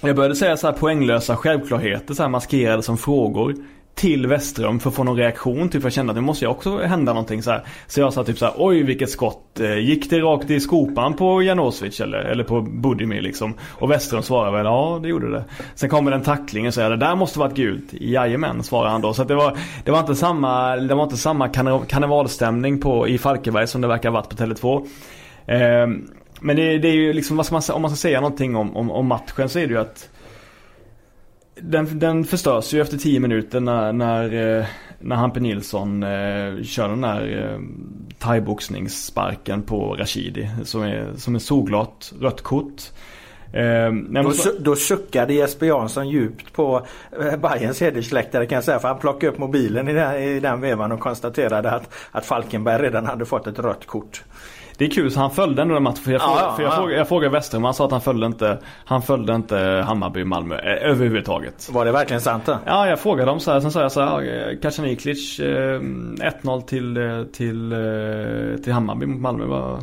jag 0.00 0.16
började 0.16 0.36
säga 0.36 0.56
så 0.56 0.66
här 0.66 0.74
poänglösa 0.74 1.36
självklarheter 1.36 2.14
så 2.14 2.22
här 2.22 2.30
maskerade 2.30 2.82
som 2.82 2.98
frågor 2.98 3.54
till 3.94 4.26
Westrum 4.26 4.80
för 4.80 4.90
att 4.90 4.96
få 4.96 5.04
någon 5.04 5.16
reaktion. 5.16 5.68
Typ 5.68 5.82
jag 5.82 5.92
kände 5.92 6.10
att 6.10 6.16
nu 6.16 6.20
måste 6.20 6.44
jag 6.44 6.52
också 6.52 6.78
hända 6.78 7.12
någonting 7.12 7.42
så 7.42 7.50
här. 7.50 7.64
Så 7.86 8.00
jag 8.00 8.12
sa 8.12 8.24
typ 8.24 8.38
så 8.38 8.44
här, 8.44 8.54
oj 8.58 8.82
vilket 8.82 9.10
skott. 9.10 9.60
Eh, 9.60 9.78
gick 9.78 10.10
det 10.10 10.18
rakt 10.18 10.50
i 10.50 10.60
skopan 10.60 11.14
på 11.14 11.42
Janovic 11.42 12.00
eller, 12.00 12.18
eller 12.18 12.44
på 12.44 12.60
Budimir 12.60 13.22
liksom? 13.22 13.54
Och 13.70 13.90
Westrum 13.90 14.22
svarar 14.22 14.52
väl, 14.52 14.64
ja 14.64 15.00
det 15.02 15.08
gjorde 15.08 15.30
det. 15.30 15.44
Sen 15.74 15.88
kommer 15.88 16.10
den 16.10 16.22
tacklingen 16.22 16.68
och 16.68 16.74
säger, 16.74 16.90
det 16.90 16.96
där 16.96 17.16
måste 17.16 17.38
varit 17.38 17.56
gult. 17.56 17.92
Jajamän, 17.92 18.62
svarar 18.62 18.90
han 18.90 19.00
då. 19.00 19.14
Så 19.14 19.24
det 19.24 19.34
var, 19.34 19.56
det 19.84 19.90
var 19.90 20.00
inte 20.00 20.14
samma, 20.14 20.76
det 20.76 20.94
var 20.94 21.04
inte 21.04 21.16
samma 21.16 21.48
karnevalstämning 21.88 22.80
på, 22.80 23.08
i 23.08 23.18
Falkenberg 23.18 23.66
som 23.66 23.80
det 23.80 23.88
verkar 23.88 24.08
ha 24.08 24.14
varit 24.14 24.28
på 24.28 24.36
Tele2. 24.36 24.86
Eh, 25.46 25.86
men 26.40 26.56
det, 26.56 26.78
det, 26.78 26.88
är 26.88 26.94
ju 26.94 27.12
liksom, 27.12 27.36
vad 27.36 27.46
ska 27.46 27.54
man, 27.54 27.62
om 27.72 27.82
man 27.82 27.90
ska 27.90 27.96
säga 27.96 28.20
någonting 28.20 28.56
om, 28.56 28.76
om, 28.76 28.90
om 28.90 29.06
matchen 29.06 29.48
så 29.48 29.58
är 29.58 29.66
det 29.66 29.72
ju 29.72 29.80
att 29.80 30.08
den, 31.54 31.98
den 31.98 32.24
förstörs 32.24 32.74
ju 32.74 32.80
efter 32.80 32.96
10 32.96 33.20
minuter 33.20 33.60
när, 33.60 33.92
när, 33.92 34.58
eh, 34.58 34.66
när 35.00 35.16
Hampe 35.16 35.40
Nilsson 35.40 36.02
eh, 36.02 36.62
kör 36.62 36.88
den 36.88 37.00
där 37.00 37.52
eh, 37.52 37.60
thaiboxningssparken 38.18 39.62
på 39.62 39.94
Rashidi. 39.94 40.50
Som 40.64 40.82
är, 40.82 41.12
som 41.16 41.34
är 41.34 41.38
solklart 41.38 42.12
rött 42.20 42.42
kort. 42.42 42.82
Eh, 43.52 43.92
då, 44.22 44.32
su 44.32 44.58
då 44.58 44.76
suckade 44.76 45.34
Jesper 45.34 45.66
Jansson 45.66 46.08
djupt 46.08 46.52
på 46.52 46.86
eh, 47.20 47.36
Bayerns 47.36 47.80
hedersläktare 47.80 48.46
kan 48.46 48.56
jag 48.56 48.64
säga. 48.64 48.78
För 48.78 48.88
han 48.88 48.98
plockade 48.98 49.32
upp 49.32 49.38
mobilen 49.38 49.88
i 49.88 49.92
den, 49.92 50.14
i 50.22 50.40
den 50.40 50.60
vevan 50.60 50.92
och 50.92 51.00
konstaterade 51.00 51.70
att, 51.70 51.94
att 52.10 52.26
Falkenberg 52.26 52.82
redan 52.82 53.06
hade 53.06 53.24
fått 53.24 53.46
ett 53.46 53.58
rött 53.58 53.86
kort. 53.86 54.22
Det 54.76 54.84
är 54.84 54.90
kul 54.90 55.10
så 55.10 55.20
han 55.20 55.30
följde 55.30 55.62
ändå 55.62 55.74
den 55.74 55.82
matchen. 55.82 55.96
För 55.96 56.12
jag, 56.12 56.20
ja, 56.20 56.26
frågade, 56.26 56.44
ja, 56.44 56.56
för 56.56 56.62
jag, 56.62 56.72
ja. 56.72 56.76
frågade, 56.76 56.98
jag 56.98 57.08
frågade 57.08 57.32
Westerholm, 57.32 57.64
han 57.64 57.74
sa 57.74 57.84
att 57.84 57.90
han 57.90 58.00
följde 58.00 58.26
inte 58.26 58.58
Han 58.84 59.02
följde 59.02 59.34
inte 59.34 59.84
Hammarby 59.86 60.24
Malmö 60.24 60.54
eh, 60.54 60.90
överhuvudtaget. 60.90 61.70
Var 61.72 61.84
det 61.84 61.92
verkligen 61.92 62.20
sant 62.20 62.46
då? 62.46 62.58
Ja, 62.66 62.88
jag 62.88 63.00
frågade 63.00 63.30
dem 63.30 63.40
så 63.40 63.52
här. 63.52 63.60
Sen 63.60 63.70
sa 63.70 63.80
jag 63.80 63.92
så 63.92 64.00
här, 64.00 64.58
Kacaniklic 64.62 65.40
eh, 65.40 65.80
1-0 65.80 66.60
till, 66.60 66.96
eh, 66.96 67.22
till, 67.24 67.72
eh, 67.72 68.62
till 68.64 68.72
Hammarby 68.72 69.06
mot 69.06 69.20
Malmö. 69.20 69.44
Var, 69.44 69.78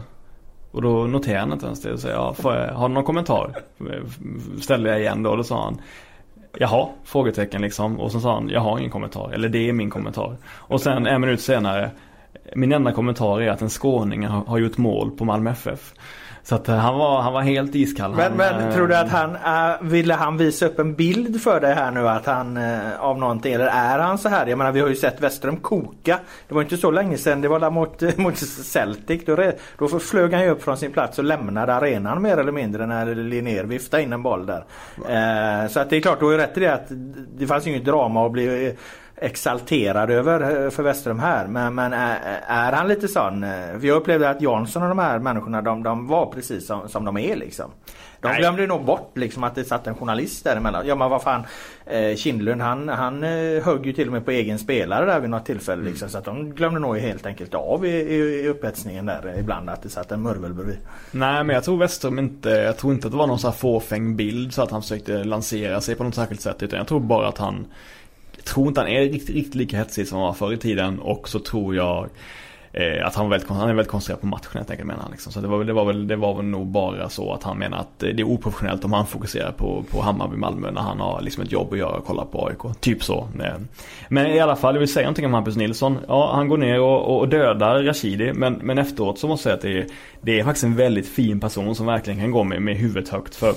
och 0.72 0.82
då 0.82 1.08
noterade 1.08 1.40
han 1.40 1.52
inte 1.52 1.66
ens 1.66 1.82
det. 1.82 1.98
Så 1.98 2.08
jag, 2.08 2.36
har 2.74 2.88
du 2.88 2.94
någon 2.94 3.04
kommentar? 3.04 3.56
Ställde 4.62 4.90
jag 4.90 5.00
igen 5.00 5.24
då 5.24 5.30
och 5.30 5.38
då 5.38 5.44
sa 5.44 5.64
han 5.64 5.82
Jaha? 6.58 6.88
Frågetecken 7.04 7.62
liksom. 7.62 8.00
Och 8.00 8.12
så 8.12 8.20
sa 8.20 8.34
han, 8.34 8.50
jag 8.50 8.62
har 8.62 8.80
ingen 8.80 8.92
kommentar. 8.92 9.32
Eller 9.34 9.50
det 9.50 9.70
är 9.70 9.74
min 9.74 9.90
kommentar. 9.90 10.36
Och 10.46 10.82
sen 10.82 11.08
en 11.08 11.22
minut 11.22 11.42
senare 11.42 11.92
min 12.56 12.72
enda 12.72 12.92
kommentar 12.92 13.42
är 13.42 13.50
att 13.50 13.62
en 13.62 13.70
skåning 13.70 14.28
har, 14.28 14.46
har 14.46 14.58
gjort 14.58 14.78
mål 14.78 15.12
på 15.12 15.26
Malmö 15.26 15.52
FF. 15.52 15.94
Så 16.44 16.56
att 16.56 16.70
eh, 16.70 16.76
han 16.76 16.98
var, 16.98 17.22
han 17.22 17.34
var 17.34 17.42
helt 17.42 17.76
iskall. 17.76 18.12
Men, 18.12 18.22
han, 18.22 18.38
men 18.38 18.68
äh, 18.68 18.76
tror 18.76 18.88
du 18.88 18.96
att 18.96 19.10
han 19.10 19.36
äh, 19.36 19.82
ville 19.82 20.14
han 20.14 20.38
visa 20.38 20.66
upp 20.66 20.80
en 20.80 20.96
bild 20.96 21.42
för 21.42 21.60
dig 21.60 21.74
här 21.74 21.92
nu 21.92 22.08
att 22.08 22.26
han 22.26 22.58
äh, 22.58 23.00
av 23.00 23.20
någonting 23.20 23.54
eller 23.54 23.68
är 23.68 24.00
han 24.00 24.18
så 24.18 24.30
här? 24.30 24.48
Jag 24.48 24.58
menar 24.58 24.72
vi 24.72 24.80
har 24.80 24.88
ju 24.88 24.96
sett 24.96 25.22
Westrum 25.22 25.58
koka. 25.58 26.20
Det 26.48 26.54
var 26.54 26.62
inte 26.62 26.78
så 26.78 26.92
länge 26.92 27.18
sedan 27.18 27.42
det 27.42 27.48
var 27.48 27.60
där 27.60 27.70
mot, 27.70 28.18
mot 28.18 28.38
Celtic. 28.38 29.26
Då, 29.26 29.52
då 29.78 30.00
flög 30.00 30.34
han 30.34 30.44
ju 30.44 30.50
upp 30.50 30.64
från 30.64 30.78
sin 30.78 30.92
plats 30.92 31.20
och 31.20 31.26
lämnade 31.26 31.74
arenan 31.74 32.22
mer 32.22 32.38
eller 32.38 32.52
mindre 32.52 32.86
när 32.86 33.16
Linnér 33.16 33.64
viftade 33.64 34.04
in 34.04 34.14
en 34.14 34.24
boll 34.24 34.46
där. 34.46 34.66
Äh, 35.64 35.68
så 35.70 35.80
att 35.80 35.90
det 35.90 35.98
är 35.98 36.02
klart 36.02 36.20
du 36.20 36.26
har 36.26 36.32
ju 36.32 36.38
rätt 36.38 36.58
i 36.58 36.60
det 36.60 36.74
att 36.74 36.88
det 37.38 37.48
fanns 37.48 37.68
ju 37.68 37.72
inget 37.72 37.86
drama 37.86 38.26
att 38.26 38.32
bli 38.32 38.76
exalterad 39.22 40.12
över 40.12 40.66
eh, 40.66 40.70
för 40.70 40.84
Westrum 40.84 41.20
här. 41.20 41.48
Men, 41.48 41.76
men 41.76 41.94
är, 41.94 42.42
är, 42.48 42.72
han 42.72 42.88
lite 42.88 43.08
sån? 43.08 43.44
Eh, 43.44 43.50
för 43.80 43.88
jag 43.88 43.98
upplevde 43.98 44.30
att 44.30 44.42
Jansson 44.42 44.84
och 44.84 44.90
de 44.90 45.00
här 45.00 45.20
människorna 45.20 45.62
de, 45.62 45.84
de 45.84 46.08
var 46.08 46.26
precis 46.26 46.68
som, 46.68 46.90
som 46.90 47.06
de 47.06 47.18
är 47.18 47.36
liksom. 47.36 47.72
De 48.22 48.28
Nej. 48.28 48.40
glömde 48.40 48.68
nog 48.68 48.86
bort 48.86 49.18
liksom 49.18 49.44
att 49.44 49.56
det 49.56 49.64
satt 49.64 49.88
en 49.88 49.96
journalist 49.96 50.44
däremellan. 50.44 50.88
Ja 50.88 50.96
men 50.96 51.10
vad 51.10 51.22
fan 51.22 51.44
eh, 51.86 52.16
Kindlund 52.16 52.62
han, 52.62 52.90
han 52.90 53.24
eh, 53.24 53.64
högg 53.64 53.86
ju 53.86 53.94
till 53.94 54.08
och 54.08 54.14
med 54.14 54.26
på 54.26 54.32
egen 54.32 54.60
spelare 54.60 55.06
där 55.06 55.20
vid 55.20 55.30
något 55.30 55.46
tillfälle. 55.46 55.84
Liksom, 55.84 56.06
mm. 56.06 56.12
Så 56.12 56.18
att 56.18 56.26
de 56.26 56.52
glömde 56.52 56.80
nog 56.80 56.98
helt 56.98 57.26
enkelt 57.26 57.54
av 57.54 57.86
i, 57.86 57.90
i, 57.90 58.16
i 58.16 58.48
upphetsningen 58.48 59.06
där 59.06 59.36
ibland 59.40 59.70
att 59.70 59.84
det 59.84 59.90
satt 59.90 60.12
en 60.12 60.22
murvel 60.22 60.54
bredvid. 60.54 60.78
Nej 61.12 61.44
men 61.44 61.54
jag 61.54 61.64
tror 61.64 61.78
Westrum 61.78 62.20
inte, 62.20 62.50
jag 62.50 62.78
tror 62.78 62.94
inte 62.94 63.08
att 63.08 63.12
det 63.12 63.18
var 63.18 63.28
någon 63.28 63.40
sån 63.40 63.52
här 63.52 63.58
fåfäng 63.58 64.16
bild 64.16 64.54
så 64.54 64.62
att 64.62 64.72
han 64.72 64.82
försökte 64.82 65.24
lansera 65.24 65.82
sig 65.82 65.96
på 65.96 66.04
något 66.04 66.16
särskilt 66.16 66.42
sätt. 66.42 66.64
Utan 66.64 66.78
jag 66.78 66.88
tror 66.88 67.00
bara 67.00 67.28
att 67.28 67.38
han 67.38 67.66
jag 68.42 68.54
tror 68.54 68.68
inte 68.68 68.82
han 68.82 68.90
är 68.90 69.02
riktigt, 69.02 69.36
riktigt 69.36 69.56
lika 69.56 69.78
hetsig 69.78 70.08
som 70.08 70.18
han 70.18 70.28
var 70.28 70.34
förr 70.34 70.54
i 70.54 70.58
tiden 70.58 71.00
och 71.00 71.30
så 71.30 71.40
tror 71.40 71.76
jag 71.76 72.10
Eh, 72.74 73.08
att 73.08 73.16
han, 73.16 73.26
var 73.26 73.30
väldigt, 73.30 73.50
han 73.50 73.70
är 73.70 73.74
väldigt 73.74 73.92
koncentrerad 73.92 74.22
på 74.22 74.28
matchen 74.28 74.52
helt 74.54 74.72
enkelt 74.72 74.88
menar 74.88 75.02
han. 75.02 75.12
Liksom. 75.12 75.32
Så 75.32 75.42
det 75.42 75.48
var, 75.48 75.64
det, 75.64 75.74
var 75.74 75.86
väl, 75.86 76.08
det 76.08 76.16
var 76.16 76.36
väl 76.36 76.46
nog 76.46 76.68
bara 76.68 77.10
så 77.10 77.34
att 77.34 77.44
han 77.44 77.58
menar 77.58 77.78
att 77.78 78.04
eh, 78.04 78.10
det 78.10 78.22
är 78.22 78.28
oprofessionellt 78.28 78.86
om 78.86 78.94
han 78.94 79.08
fokuserar 79.08 79.52
på, 79.52 79.84
på 79.90 80.02
Hammarby 80.02 80.38
Malmö 80.38 80.72
när 80.72 80.82
han 80.82 81.00
har 81.00 81.22
liksom 81.22 81.44
ett 81.44 81.52
jobb 81.52 81.74
att 81.74 81.80
göra 81.80 81.96
och 81.96 82.06
kolla 82.06 82.26
på 82.26 82.48
AIK. 82.48 82.80
Typ 82.80 83.04
så. 83.04 83.28
Men 84.10 84.28
i 84.28 84.40
alla 84.40 84.56
fall, 84.56 84.76
jag 84.76 84.80
vill 84.80 84.94
säga 84.94 85.04
någonting 85.04 85.26
om 85.26 85.34
Hampus 85.34 85.56
Nilsson. 85.56 85.98
Ja, 86.08 86.32
han 86.36 86.48
går 86.48 86.58
ner 86.58 86.82
och, 86.82 87.20
och 87.20 87.30
dödar 87.30 87.84
Rashidi. 87.84 88.34
Men, 88.34 88.54
men 88.54 88.78
efteråt 88.78 89.20
så 89.20 89.28
måste 89.28 89.50
jag 89.50 89.62
säga 89.62 89.78
att 89.80 89.88
det 89.88 89.94
är, 89.94 89.96
det 90.22 90.40
är 90.40 90.44
faktiskt 90.44 90.64
en 90.64 90.76
väldigt 90.76 91.08
fin 91.08 91.40
person 91.40 91.76
som 91.76 91.86
verkligen 91.86 92.20
kan 92.20 92.32
gå 92.32 92.44
med, 92.44 92.62
med 92.62 92.78
huvudet 92.78 93.10
högt. 93.10 93.36
För 93.36 93.54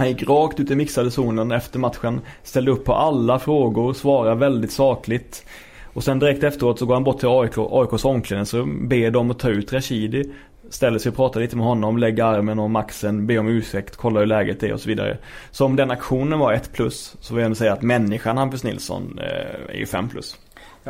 han 0.00 0.08
gick 0.08 0.28
rakt 0.28 0.60
ut 0.60 0.70
i 0.70 0.76
mixade 0.76 1.10
zonen 1.10 1.52
efter 1.52 1.78
matchen. 1.78 2.20
Ställde 2.42 2.70
upp 2.70 2.84
på 2.84 2.94
alla 2.94 3.38
frågor, 3.38 3.92
svarade 3.92 4.34
väldigt 4.34 4.72
sakligt. 4.72 5.46
Och 5.92 6.04
sen 6.04 6.18
direkt 6.18 6.44
efteråt 6.44 6.78
så 6.78 6.86
går 6.86 6.94
han 6.94 7.04
bort 7.04 7.18
till 7.18 7.28
AIK, 7.28 7.58
AIKs 7.58 8.04
omklädningsrum, 8.04 8.88
ber 8.88 9.10
dem 9.10 9.30
att 9.30 9.38
ta 9.38 9.48
ut 9.48 9.72
Rashidi. 9.72 10.32
Ställer 10.70 10.98
sig 10.98 11.10
och 11.10 11.16
pratar 11.16 11.40
lite 11.40 11.56
med 11.56 11.66
honom, 11.66 11.98
lägger 11.98 12.24
armen 12.24 12.58
om 12.58 12.72
maxen, 12.72 13.26
ber 13.26 13.38
om 13.38 13.48
ursäkt, 13.48 13.96
kollar 13.96 14.20
hur 14.20 14.26
läget 14.26 14.62
är 14.62 14.72
och 14.72 14.80
så 14.80 14.88
vidare. 14.88 15.18
Så 15.50 15.64
om 15.64 15.76
den 15.76 15.90
aktionen 15.90 16.38
var 16.38 16.52
ett 16.52 16.72
plus 16.72 17.16
så 17.20 17.34
vill 17.34 17.40
jag 17.40 17.46
ändå 17.46 17.56
säga 17.56 17.72
att 17.72 17.82
människan 17.82 18.38
Hampus 18.38 18.64
Nilsson 18.64 19.18
eh, 19.18 19.74
är 19.74 19.78
ju 19.78 19.86
fem 19.86 20.08
plus. 20.08 20.36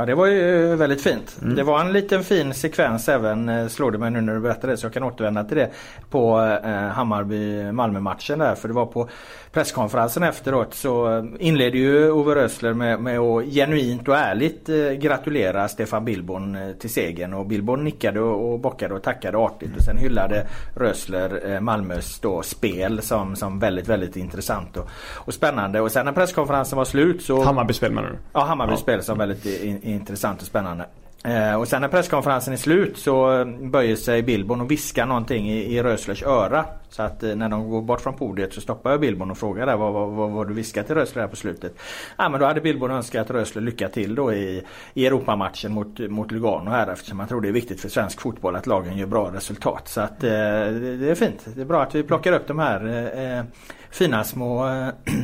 Ja 0.01 0.07
det 0.07 0.15
var 0.15 0.27
ju 0.27 0.77
väldigt 0.77 1.03
fint. 1.03 1.39
Mm. 1.43 1.55
Det 1.55 1.63
var 1.63 1.81
en 1.81 1.93
liten 1.93 2.25
fin 2.25 2.55
sekvens 2.55 3.09
även, 3.09 3.49
eh, 3.49 3.69
slår 3.69 3.91
det 3.91 3.99
mig 3.99 4.11
nu 4.11 4.21
när 4.21 4.35
du 4.35 4.41
berättar 4.41 4.69
det 4.69 4.77
så 4.77 4.87
jag 4.87 4.93
kan 4.93 5.03
återvända 5.03 5.45
till 5.45 5.57
det. 5.57 5.71
På 6.11 6.41
eh, 6.65 6.71
Hammarby-Malmö 6.71 8.01
matchen 8.01 8.39
där. 8.39 8.55
För 8.55 8.69
det 8.69 8.75
var 8.75 8.87
på 8.87 9.09
presskonferensen 9.53 10.23
efteråt 10.23 10.75
så 10.75 11.27
inledde 11.39 11.79
ju 11.79 12.11
Ove 12.11 12.35
Rösler 12.35 12.73
med, 12.73 13.01
med 13.01 13.19
att 13.19 13.45
genuint 13.45 14.09
och 14.09 14.17
ärligt 14.17 14.69
eh, 14.69 14.93
gratulera 14.93 15.69
Stefan 15.69 16.05
Billborn 16.05 16.55
eh, 16.55 16.73
till 16.73 16.91
segern. 16.91 17.35
Och 17.35 17.47
Billborn 17.47 17.85
nickade 17.85 18.21
och, 18.21 18.53
och 18.53 18.61
bockade 18.61 18.95
och 18.95 19.03
tackade 19.03 19.39
artigt. 19.39 19.77
Och 19.77 19.83
sen 19.83 19.99
hyllade 19.99 20.47
Rösler 20.77 21.53
eh, 21.53 21.61
Malmös 21.61 22.21
då 22.21 22.43
spel 22.43 23.03
som, 23.03 23.37
som 23.37 23.59
väldigt 23.59 23.89
väldigt 23.89 24.17
intressant 24.17 24.77
och, 24.77 24.89
och 25.15 25.35
spännande. 25.35 25.81
Och 25.81 25.93
sen 25.93 26.05
när 26.07 26.13
presskonferensen 26.13 26.77
var 26.79 26.85
slut 26.85 27.23
så... 27.23 27.43
Hammarby 27.43 27.73
spel 27.73 27.93
menar 27.93 28.09
du? 28.09 28.19
Ja 28.33 28.45
Hammarby 28.45 28.77
spel 28.77 29.03
som 29.03 29.19
väldigt 29.19 29.47
in, 29.47 29.83
intressant 29.83 30.41
och 30.41 30.47
spännande. 30.47 30.87
Eh, 31.25 31.55
och 31.55 31.69
sen 31.69 31.81
när 31.83 31.89
presskonferensen 31.89 32.53
är 32.53 32.57
slut 32.57 32.99
så 32.99 33.45
böjer 33.61 33.97
sig 33.97 34.23
Billborn 34.23 34.61
och 34.61 34.71
viskar 34.71 35.07
någonting 35.07 35.51
i, 35.51 35.77
i 35.77 35.83
Röslers 35.83 36.23
öra. 36.23 36.65
Så 36.89 37.03
att 37.03 37.23
eh, 37.23 37.35
när 37.35 37.49
de 37.49 37.71
går 37.71 37.83
bort 37.83 38.01
från 38.01 38.15
podiet 38.15 38.53
så 38.53 38.61
stoppar 38.61 38.91
jag 38.91 39.01
Billborn 39.01 39.31
och 39.31 39.39
frågar 39.39 39.67
där 39.67 39.77
vad, 39.77 39.93
vad, 39.93 40.09
vad, 40.09 40.31
vad 40.31 40.49
du 40.49 40.55
viskar 40.55 40.83
till 40.83 40.95
Rösler 40.95 41.23
här 41.23 41.29
på 41.29 41.37
slutet. 41.37 41.75
Ja 42.17 42.29
men 42.29 42.41
då 42.41 42.47
hade 42.47 42.61
Billborn 42.61 42.91
önskat 42.91 43.31
Rösler 43.31 43.63
lycka 43.63 43.89
till 43.89 44.15
då 44.15 44.33
i, 44.33 44.65
i 44.95 45.07
Europamatchen 45.07 45.73
mot, 45.73 45.99
mot 45.99 46.31
Lugano 46.31 46.71
här 46.71 46.93
eftersom 46.93 47.19
man 47.19 47.29
tror 47.29 47.41
det 47.41 47.49
är 47.49 47.53
viktigt 47.53 47.81
för 47.81 47.89
svensk 47.89 48.21
fotboll 48.21 48.57
att 48.57 48.67
lagen 48.67 48.99
gör 48.99 49.07
bra 49.07 49.31
resultat. 49.35 49.89
Så 49.89 50.01
att 50.01 50.25
eh, 50.25 50.31
det, 50.31 51.11
är 51.11 51.15
fint. 51.15 51.47
Det 51.55 51.61
är 51.61 51.65
bra 51.65 51.83
att 51.83 51.95
vi 51.95 52.03
plockar 52.03 52.33
upp 52.33 52.47
de 52.47 52.59
här 52.59 52.87
eh, 52.87 53.39
eh 53.39 53.45
fina 53.91 54.25
små 54.25 54.67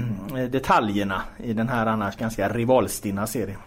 detaljerna 0.50 1.22
i 1.38 1.52
den 1.52 1.68
här 1.68 1.87
annars 1.87 2.16
ganska 2.16 2.48
rivalstinna 2.48 3.26
serien. 3.26 3.59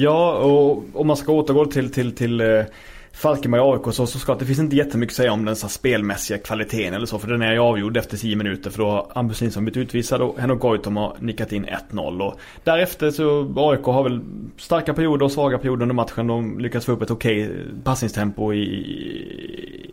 Ja, 0.00 0.32
och 0.32 0.84
om 0.94 1.06
man 1.06 1.16
ska 1.16 1.32
återgå 1.32 1.66
till, 1.66 1.92
till, 1.92 2.14
till 2.14 2.40
eh, 2.40 2.64
Falkenberg 3.12 3.60
AIK 3.60 3.94
så, 3.94 4.06
så 4.06 4.18
ska 4.18 4.34
det 4.34 4.44
finns 4.44 4.58
inte 4.58 4.76
jättemycket 4.76 5.12
att 5.12 5.16
säga 5.16 5.32
om 5.32 5.44
den 5.44 5.56
så 5.56 5.68
spelmässiga 5.68 6.38
kvaliteten 6.38 6.94
eller 6.94 7.06
så. 7.06 7.18
För 7.18 7.28
den 7.28 7.42
är 7.42 7.52
ju 7.52 7.58
avgjord 7.58 7.96
efter 7.96 8.16
10 8.16 8.36
minuter 8.36 8.70
för 8.70 8.78
då 8.78 8.90
har 8.90 9.06
Hampus 9.14 9.42
Nilsson 9.42 9.64
blivit 9.64 9.76
utvisad 9.76 10.22
och 10.22 10.38
Henok 10.38 10.60
Goitom 10.60 10.96
har 10.96 11.16
nickat 11.18 11.52
in 11.52 11.66
1-0. 11.92 12.22
Och 12.22 12.40
därefter 12.64 13.10
så 13.10 13.52
AIK 13.56 13.84
har 13.84 14.02
väl 14.02 14.20
starka 14.56 14.94
perioder 14.94 15.24
och 15.24 15.32
svaga 15.32 15.58
perioder 15.58 15.82
under 15.82 15.94
matchen. 15.94 16.26
De 16.26 16.58
lyckas 16.58 16.84
få 16.86 16.92
upp 16.92 17.02
ett 17.02 17.10
okej 17.10 17.42
eh, 17.42 17.48
passningstempo 17.84 18.52
i, 18.52 18.64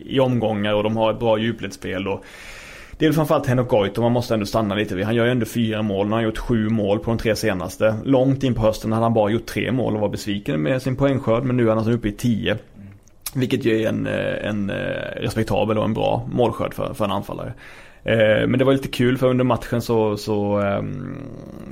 i 0.06 0.20
omgångar 0.20 0.74
och 0.74 0.82
de 0.82 0.96
har 0.96 1.12
ett 1.12 1.20
bra 1.20 1.38
djupledsspel. 1.38 2.08
Och 2.08 2.24
det 2.98 3.06
är 3.06 3.12
framförallt 3.12 3.46
Henok 3.46 3.68
Goitom 3.68 4.02
man 4.02 4.12
måste 4.12 4.34
ändå 4.34 4.46
stanna 4.46 4.74
lite 4.74 4.94
vid. 4.94 5.04
Han 5.04 5.14
gör 5.14 5.24
ju 5.24 5.30
ändå 5.30 5.46
fyra 5.46 5.82
mål. 5.82 6.06
Han 6.06 6.12
har 6.12 6.22
gjort 6.22 6.38
sju 6.38 6.68
mål 6.68 6.98
på 6.98 7.10
de 7.10 7.18
tre 7.18 7.36
senaste. 7.36 7.96
Långt 8.04 8.42
in 8.42 8.54
på 8.54 8.62
hösten 8.62 8.92
hade 8.92 9.04
han 9.04 9.14
bara 9.14 9.30
gjort 9.30 9.46
tre 9.46 9.72
mål 9.72 9.94
och 9.94 10.00
var 10.00 10.08
besviken 10.08 10.62
med 10.62 10.82
sin 10.82 10.96
poängskörd. 10.96 11.44
Men 11.44 11.56
nu 11.56 11.64
är 11.64 11.68
han 11.68 11.78
alltså 11.78 11.92
uppe 11.92 12.08
i 12.08 12.12
tio. 12.12 12.56
Vilket 13.34 13.64
ju 13.64 13.82
är 13.82 13.88
en, 13.88 14.06
eh, 14.06 14.48
en 14.48 14.70
eh, 14.70 14.76
respektabel 15.16 15.78
och 15.78 15.84
en 15.84 15.94
bra 15.94 16.28
målskörd 16.32 16.74
för, 16.74 16.94
för 16.94 17.04
en 17.04 17.10
anfallare. 17.10 17.52
Eh, 18.04 18.46
men 18.46 18.58
det 18.58 18.64
var 18.64 18.72
lite 18.72 18.88
kul 18.88 19.18
för 19.18 19.26
under 19.26 19.44
matchen 19.44 19.82
så, 19.82 20.16
så, 20.16 20.58
ehm, 20.58 21.16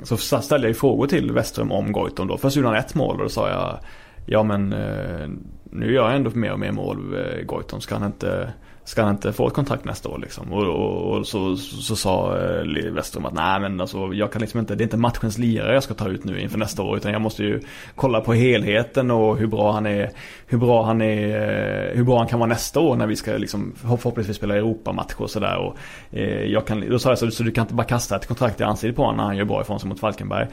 så 0.03 0.17
ställde 0.17 0.67
jag 0.67 0.69
ju 0.69 0.73
frågor 0.73 1.07
till 1.07 1.31
Westrum 1.31 1.71
om 1.71 1.91
Goitom 1.91 2.27
då. 2.27 2.37
Först 2.37 2.55
gjorde 2.55 2.69
han 2.69 2.77
ett 2.77 2.95
mål 2.95 3.15
och 3.15 3.23
då 3.23 3.29
sa 3.29 3.49
jag 3.49 3.79
Ja 4.25 4.43
men 4.43 4.73
eh, 4.73 5.27
nu 5.63 5.93
gör 5.93 6.05
jag 6.05 6.15
ändå 6.15 6.31
mer 6.33 6.51
och 6.51 6.59
mer 6.59 6.71
mål 6.71 7.15
Goitom. 7.45 7.81
Ska 7.81 7.95
han 7.95 8.05
inte 8.05 8.53
Ska 8.85 9.03
han 9.03 9.11
inte 9.11 9.33
få 9.33 9.47
ett 9.47 9.53
kontrakt 9.53 9.85
nästa 9.85 10.09
år 10.09 10.17
liksom? 10.17 10.53
Och, 10.53 10.63
och, 10.63 11.17
och 11.17 11.27
så, 11.27 11.55
så, 11.55 11.75
så, 11.81 11.95
sa 11.95 12.37
eh, 12.37 12.91
Westrum 12.91 13.25
att 13.25 13.33
nej 13.33 13.59
men 13.59 13.81
alltså 13.81 14.13
jag 14.13 14.31
kan 14.31 14.41
liksom 14.41 14.59
inte, 14.59 14.75
det 14.75 14.81
är 14.81 14.85
inte 14.85 14.97
matchens 14.97 15.37
lirare 15.37 15.73
jag 15.73 15.83
ska 15.83 15.93
ta 15.93 16.09
ut 16.09 16.23
nu 16.23 16.41
inför 16.41 16.57
nästa 16.57 16.81
år 16.81 16.97
utan 16.97 17.11
jag 17.11 17.21
måste 17.21 17.43
ju 17.43 17.61
kolla 17.95 18.21
på 18.21 18.33
helheten 18.33 19.11
och 19.11 19.37
hur 19.37 19.47
bra 19.47 19.71
han 19.71 19.85
är, 19.85 20.11
hur 20.47 20.57
bra 20.57 20.83
han 20.83 21.01
är, 21.01 21.89
eh, 21.89 21.95
hur 21.95 22.03
bra 22.03 22.17
han 22.17 22.27
kan 22.27 22.39
vara 22.39 22.49
nästa 22.49 22.79
år 22.79 22.95
när 22.95 23.07
vi 23.07 23.15
ska 23.15 23.31
liksom 23.31 23.73
förhoppningsvis 23.75 24.37
spela 24.37 24.55
Europamatcher 24.55 25.21
och 25.21 25.29
sådär 25.29 25.57
och 25.57 25.77
eh, 26.11 26.43
jag 26.43 26.67
kan, 26.67 26.89
då 26.89 26.99
sa 26.99 27.09
jag 27.09 27.17
så, 27.17 27.31
så 27.31 27.43
du 27.43 27.51
kan 27.51 27.61
inte 27.61 27.73
bara 27.73 27.87
kasta 27.87 28.15
ett 28.15 28.27
kontrakt 28.27 28.61
i 28.61 28.63
ansiktet 28.63 28.95
på 28.95 29.01
honom 29.01 29.17
när 29.17 29.23
han 29.23 29.37
gör 29.37 29.45
bra 29.45 29.61
ifrån 29.61 29.79
sig 29.79 29.89
mot 29.89 29.99
Falkenberg. 29.99 30.47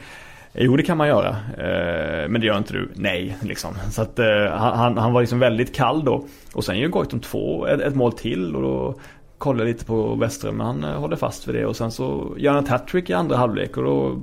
Jo 0.55 0.77
det 0.77 0.83
kan 0.83 0.97
man 0.97 1.07
göra. 1.07 1.29
Eh, 1.57 2.29
men 2.29 2.41
det 2.41 2.47
gör 2.47 2.57
inte 2.57 2.73
du. 2.73 2.89
Nej, 2.95 3.37
liksom. 3.41 3.73
Så 3.91 4.01
att 4.01 4.19
eh, 4.19 4.45
han, 4.51 4.97
han 4.97 5.13
var 5.13 5.21
liksom 5.21 5.39
väldigt 5.39 5.75
kall 5.75 6.05
då. 6.05 6.25
Och 6.53 6.65
sen 6.65 6.79
gör 6.79 6.87
Goitom 6.89 7.19
två, 7.19 7.67
ett, 7.67 7.81
ett, 7.81 7.95
mål 7.95 8.13
till 8.13 8.55
och 8.55 8.61
då 8.61 8.95
kollar 9.37 9.59
jag 9.59 9.67
lite 9.67 9.85
på 9.85 10.15
Westrum. 10.15 10.57
Men 10.57 10.65
han 10.65 10.83
eh, 10.83 10.99
håller 10.99 11.15
fast 11.15 11.47
vid 11.47 11.55
det 11.55 11.65
och 11.65 11.75
sen 11.75 11.91
så 11.91 12.35
gör 12.37 12.53
han 12.53 12.63
ett 12.63 12.69
hattrick 12.69 13.09
i 13.09 13.13
andra 13.13 13.37
halvlek 13.37 13.77
och 13.77 13.83
då 13.83 14.21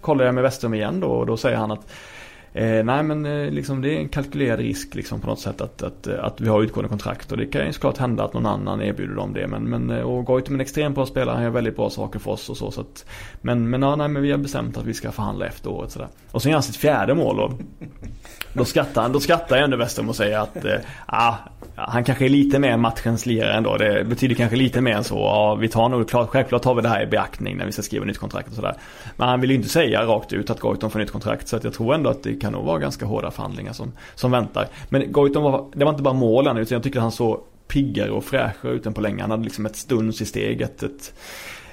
kollar 0.00 0.24
jag 0.24 0.34
med 0.34 0.42
Westrum 0.42 0.74
igen 0.74 1.00
då 1.00 1.08
och 1.08 1.26
då 1.26 1.36
säger 1.36 1.56
han 1.56 1.70
att 1.70 1.92
Eh, 2.54 2.84
nej 2.84 3.02
men 3.02 3.26
eh, 3.26 3.50
liksom 3.50 3.82
det 3.82 3.96
är 3.96 3.98
en 3.98 4.08
kalkylerad 4.08 4.58
risk 4.58 4.94
liksom 4.94 5.20
på 5.20 5.26
något 5.26 5.40
sätt 5.40 5.60
att, 5.60 5.82
att, 5.82 6.06
eh, 6.06 6.24
att 6.24 6.40
vi 6.40 6.48
har 6.48 6.62
utgående 6.62 6.88
kontrakt 6.88 7.32
och 7.32 7.38
det 7.38 7.46
kan 7.46 7.66
ju 7.66 7.72
såklart 7.72 7.98
hända 7.98 8.24
att 8.24 8.34
någon 8.34 8.46
annan 8.46 8.82
erbjuder 8.82 9.14
dem 9.14 9.32
det. 9.32 9.46
Men, 9.46 9.62
men 9.62 9.90
eh, 9.90 10.02
och 10.02 10.24
Goitom 10.24 10.54
är 10.54 10.56
en 10.56 10.60
extremt 10.60 10.94
bra 10.94 11.06
spelare, 11.06 11.34
han 11.34 11.44
gör 11.44 11.50
väldigt 11.50 11.76
bra 11.76 11.90
saker 11.90 12.18
för 12.18 12.30
oss 12.30 12.48
och 12.48 12.56
så. 12.56 12.70
så 12.70 12.80
att, 12.80 13.04
men, 13.40 13.70
men, 13.70 13.82
ja, 13.82 13.96
nej, 13.96 14.08
men 14.08 14.22
vi 14.22 14.30
har 14.30 14.38
bestämt 14.38 14.76
att 14.76 14.84
vi 14.84 14.94
ska 14.94 15.12
förhandla 15.12 15.46
efter 15.46 15.70
året 15.70 15.90
sådär. 15.90 16.08
Och 16.30 16.42
sen 16.42 16.50
gör 16.50 16.56
han 16.56 16.62
sitt 16.62 16.76
fjärde 16.76 17.14
mål 17.14 17.40
och 17.40 17.52
då 18.52 18.64
skrattar 18.64 19.02
han, 19.02 19.12
då 19.12 19.20
skrattar 19.20 19.56
jag 19.56 19.64
ändå 19.64 19.76
Westerholm 19.76 20.08
och 20.08 20.16
säger 20.16 20.38
att 20.38 20.64
eh, 20.64 20.74
ah, 21.06 21.34
han 21.74 22.04
kanske 22.04 22.24
är 22.24 22.28
lite 22.28 22.58
mer 22.58 22.76
matchens 22.76 23.26
lirare 23.26 23.54
ändå. 23.54 23.76
Det 23.76 24.04
betyder 24.04 24.34
kanske 24.34 24.56
lite 24.56 24.80
mer 24.80 24.92
än 24.92 25.04
så. 25.04 25.14
Ja, 25.14 25.54
vi 25.54 25.68
tar 25.68 25.88
nog 25.88 26.08
klart, 26.08 26.28
självklart 26.28 26.62
tar 26.62 26.74
vi 26.74 26.82
det 26.82 26.88
här 26.88 27.02
i 27.02 27.06
beaktning 27.06 27.56
när 27.56 27.66
vi 27.66 27.72
ska 27.72 27.82
skriva 27.82 28.04
nytt 28.04 28.18
kontrakt 28.18 28.48
och 28.48 28.54
sådär. 28.54 28.74
Men 29.16 29.28
han 29.28 29.40
vill 29.40 29.50
ju 29.50 29.56
inte 29.56 29.68
säga 29.68 30.02
rakt 30.06 30.32
ut 30.32 30.50
att 30.50 30.60
Goitom 30.60 30.90
får 30.90 30.98
nytt 30.98 31.10
kontrakt. 31.10 31.48
Så 31.48 31.56
att 31.56 31.64
jag 31.64 31.72
tror 31.72 31.94
ändå 31.94 32.10
att 32.10 32.22
det 32.22 32.34
kan 32.42 32.52
nog 32.52 32.64
vara 32.64 32.78
ganska 32.78 33.06
hårda 33.06 33.30
förhandlingar 33.30 33.72
som, 33.72 33.92
som 34.14 34.30
väntar. 34.30 34.68
Men 34.88 35.12
Goitom 35.12 35.42
var, 35.42 35.66
det 35.74 35.84
var 35.84 35.90
inte 35.92 36.02
bara 36.02 36.14
målen 36.14 36.56
utan 36.56 36.76
jag 36.76 36.82
tycker 36.82 36.98
att 36.98 37.02
han 37.02 37.12
såg 37.12 37.40
piggare 37.68 38.10
och 38.10 38.24
fräschare 38.24 38.72
ut 38.72 38.86
än 38.86 38.94
på 38.94 39.00
länge. 39.00 39.22
Han 39.22 39.30
hade 39.30 39.44
liksom 39.44 39.66
ett 39.66 39.76
stuns 39.76 40.20
i 40.20 40.26
steget. 40.26 40.82
Ett, 40.82 41.14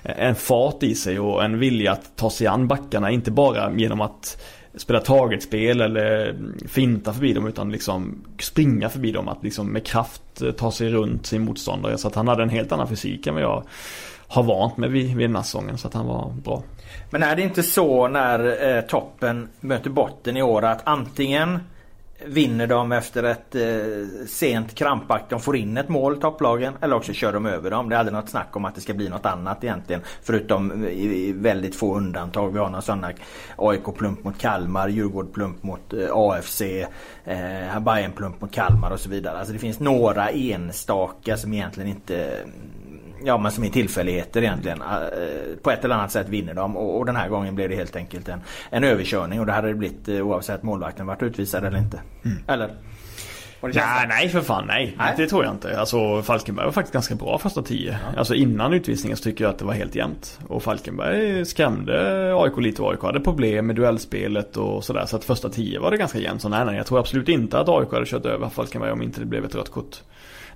en 0.03 0.35
fart 0.35 0.83
i 0.83 0.95
sig 0.95 1.19
och 1.19 1.43
en 1.43 1.59
vilja 1.59 1.91
att 1.91 2.15
ta 2.15 2.29
sig 2.29 2.47
an 2.47 2.67
backarna. 2.67 3.11
Inte 3.11 3.31
bara 3.31 3.73
genom 3.73 4.01
att 4.01 4.41
spela 4.75 4.99
targetspel 4.99 5.81
eller 5.81 6.35
finta 6.67 7.13
förbi 7.13 7.33
dem 7.33 7.47
utan 7.47 7.71
liksom 7.71 8.25
springa 8.39 8.89
förbi 8.89 9.11
dem. 9.11 9.27
Att 9.27 9.43
liksom 9.43 9.67
med 9.67 9.85
kraft 9.85 10.41
eh, 10.41 10.51
ta 10.51 10.71
sig 10.71 10.89
runt 10.89 11.25
sin 11.25 11.41
motståndare. 11.41 11.97
Så 11.97 12.07
att 12.07 12.15
han 12.15 12.27
hade 12.27 12.43
en 12.43 12.49
helt 12.49 12.71
annan 12.71 12.87
fysik 12.87 13.27
än 13.27 13.33
vad 13.33 13.43
jag 13.43 13.63
har 14.27 14.43
vant 14.43 14.77
mig 14.77 14.89
vid, 14.89 15.17
vid 15.17 15.29
den 15.29 15.35
här 15.35 15.43
säsongen. 15.43 15.77
Så 15.77 15.87
att 15.87 15.93
han 15.93 16.05
var 16.05 16.33
bra. 16.43 16.63
Men 17.09 17.23
är 17.23 17.35
det 17.35 17.41
inte 17.41 17.63
så 17.63 18.07
när 18.07 18.67
eh, 18.77 18.81
toppen 18.81 19.49
möter 19.59 19.89
botten 19.89 20.37
i 20.37 20.41
år 20.41 20.65
att 20.65 20.81
antingen 20.83 21.59
vinner 22.25 22.67
de 22.67 22.91
efter 22.91 23.23
ett 23.23 23.55
eh, 23.55 24.27
sent 24.27 24.75
krampakt. 24.75 25.29
De 25.29 25.39
får 25.39 25.55
in 25.55 25.77
ett 25.77 25.89
mål, 25.89 26.21
topplagen. 26.21 26.73
Eller 26.81 26.95
också 26.95 27.13
kör 27.13 27.33
de 27.33 27.45
över 27.45 27.71
dem. 27.71 27.89
Det 27.89 27.95
är 27.95 27.99
aldrig 27.99 28.13
något 28.13 28.29
snack 28.29 28.55
om 28.55 28.65
att 28.65 28.75
det 28.75 28.81
ska 28.81 28.93
bli 28.93 29.09
något 29.09 29.25
annat 29.25 29.63
egentligen. 29.63 30.01
Förutom 30.21 30.85
i, 30.87 31.27
i 31.27 31.31
väldigt 31.31 31.75
få 31.75 31.95
undantag. 31.97 32.53
Vi 32.53 32.59
har 32.59 32.69
några 32.69 32.81
sådana 32.81 33.11
AIK-plump 33.55 34.23
mot 34.23 34.37
Kalmar, 34.37 34.87
Djurgård-plump 34.89 35.55
mot 35.61 35.93
eh, 35.93 36.07
AFC, 36.11 36.61
eh, 36.61 37.79
Bayern-plump 37.79 38.41
mot 38.41 38.51
Kalmar 38.51 38.91
och 38.91 38.99
så 38.99 39.09
vidare. 39.09 39.37
Alltså 39.37 39.53
det 39.53 39.59
finns 39.59 39.79
några 39.79 40.29
enstaka 40.29 41.37
som 41.37 41.53
egentligen 41.53 41.89
inte 41.89 42.37
Ja 43.23 43.37
men 43.37 43.51
som 43.51 43.63
är 43.63 43.69
tillfälligheter 43.69 44.41
egentligen. 44.41 44.81
Eh, 44.81 45.57
på 45.63 45.71
ett 45.71 45.85
eller 45.85 45.95
annat 45.95 46.11
sätt 46.11 46.29
vinner 46.29 46.53
de 46.53 46.77
och, 46.77 47.05
den 47.05 47.15
här 47.15 47.29
gången 47.29 47.55
blev 47.55 47.69
det 47.69 47.75
helt 47.75 47.95
enkelt 47.95 48.29
en, 48.29 48.41
en 48.69 48.83
överkörning 48.83 49.39
och 49.39 49.45
det 49.45 49.51
hade 49.51 49.67
det 49.67 49.73
blivit 49.73 50.07
eh, 50.07 50.27
oavsett 50.27 50.63
målvakten 50.63 51.05
varit 51.05 51.23
utvisad 51.23 51.65
eller 51.65 51.77
inte. 51.77 52.01
Mm. 52.25 52.37
Eller? 52.47 52.69
Nej, 53.61 54.07
nej 54.07 54.29
för 54.29 54.41
fan 54.41 54.67
nej. 54.67 54.95
nej. 54.97 55.13
Det 55.17 55.27
tror 55.27 55.43
jag 55.43 55.53
inte. 55.53 55.79
Alltså 55.79 56.21
Falkenberg 56.21 56.65
var 56.65 56.71
faktiskt 56.71 56.93
ganska 56.93 57.15
bra 57.15 57.37
första 57.37 57.61
tio. 57.61 57.91
Ja. 57.91 58.19
Alltså 58.19 58.35
innan 58.35 58.73
utvisningen 58.73 59.17
så 59.17 59.23
tycker 59.23 59.43
jag 59.43 59.51
att 59.51 59.59
det 59.59 59.65
var 59.65 59.73
helt 59.73 59.95
jämnt. 59.95 60.39
Och 60.47 60.63
Falkenberg 60.63 61.45
skrämde 61.45 62.33
AIK 62.35 62.57
lite 62.57 62.81
och 62.81 62.91
AIK 62.91 63.01
hade 63.01 63.19
problem 63.19 63.67
med 63.67 63.75
duellspelet 63.75 64.57
och 64.57 64.83
sådär. 64.83 65.05
Så 65.05 65.15
att 65.15 65.23
första 65.23 65.49
tio 65.49 65.79
var 65.79 65.91
det 65.91 65.97
ganska 65.97 66.19
jämnt. 66.19 66.41
Så 66.41 66.49
nej, 66.49 66.65
nej, 66.65 66.75
jag 66.75 66.85
tror 66.85 66.99
absolut 66.99 67.29
inte 67.29 67.59
att 67.59 67.69
AIK 67.69 67.91
hade 67.91 68.05
kört 68.05 68.25
över 68.25 68.49
Falkenberg 68.49 68.91
om 68.91 69.01
inte 69.01 69.19
det 69.19 69.25
blev 69.25 69.45
ett 69.45 69.55
rött 69.55 69.71
kort. 69.71 69.97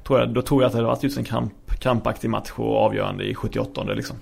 Tror 0.08 0.20
jag, 0.20 0.30
då 0.30 0.42
tror 0.42 0.62
jag 0.62 0.68
att 0.68 0.74
det 0.74 0.78
hade 0.78 0.88
varit 0.88 1.04
just 1.04 1.18
en 1.18 1.24
kamp, 1.24 1.54
kampaktig 1.80 2.30
match 2.30 2.52
och 2.56 2.78
avgörande 2.78 3.24
i 3.24 3.36
78 3.36 3.84
liksom. 3.84 4.16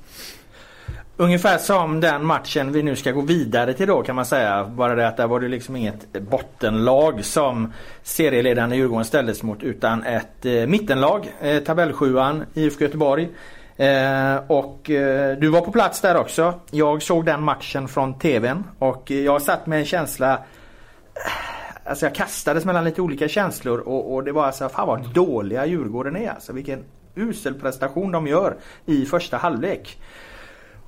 Ungefär 1.18 1.58
som 1.58 2.00
den 2.00 2.26
matchen 2.26 2.72
vi 2.72 2.84
nu 2.84 2.96
ska 2.96 3.12
gå 3.12 3.22
vidare 3.22 3.74
till 3.74 3.88
då 3.88 4.04
kan 4.04 4.16
man 4.16 4.26
säga. 4.26 4.66
Bara 4.66 4.96
det 4.96 5.08
att 5.08 5.18
där 5.18 5.28
var 5.28 5.40
det 5.40 5.48
liksom 5.48 5.76
inget 5.76 6.14
bottenlag 6.14 7.26
som 7.26 7.74
serieledande 8.04 8.76
Djurgården 8.76 9.06
ställdes 9.06 9.44
mot 9.44 9.64
utan 9.64 10.04
ett 10.04 10.46
eh, 10.46 10.68
mittenlag. 10.68 11.34
Eh, 11.42 11.60
tabellsjuan 11.64 12.46
IFK 12.54 12.84
Göteborg. 12.84 13.30
Eh, 13.78 14.36
och 14.48 14.90
eh, 14.90 15.38
du 15.38 15.48
var 15.48 15.62
på 15.62 15.72
plats 15.72 16.02
där 16.02 16.18
också. 16.18 16.54
Jag 16.72 17.02
såg 17.02 17.26
den 17.26 17.44
matchen 17.44 17.88
från 17.88 18.20
TVn 18.20 18.64
och 18.80 19.12
jag 19.12 19.42
satt 19.42 19.68
med 19.68 19.80
en 19.80 19.86
känsla 19.86 20.34
eh, 20.34 21.61
Alltså 21.92 22.06
jag 22.06 22.16
kastades 22.16 22.66
mellan 22.66 22.84
lite 22.84 23.02
olika 23.02 23.28
känslor 23.28 23.80
och, 23.80 24.14
och 24.14 24.24
det 24.24 24.32
var 24.32 24.46
alltså 24.46 24.70
fan 24.70 24.88
vad 24.88 25.14
dåliga 25.14 25.66
Djurgården 25.66 26.16
är 26.16 26.30
alltså. 26.30 26.54
Vilken 26.54 26.84
usel 27.16 27.54
prestation 27.54 28.12
de 28.12 28.28
gör 28.28 28.56
i 28.86 29.06
första 29.06 29.38
halvlek. 29.38 30.02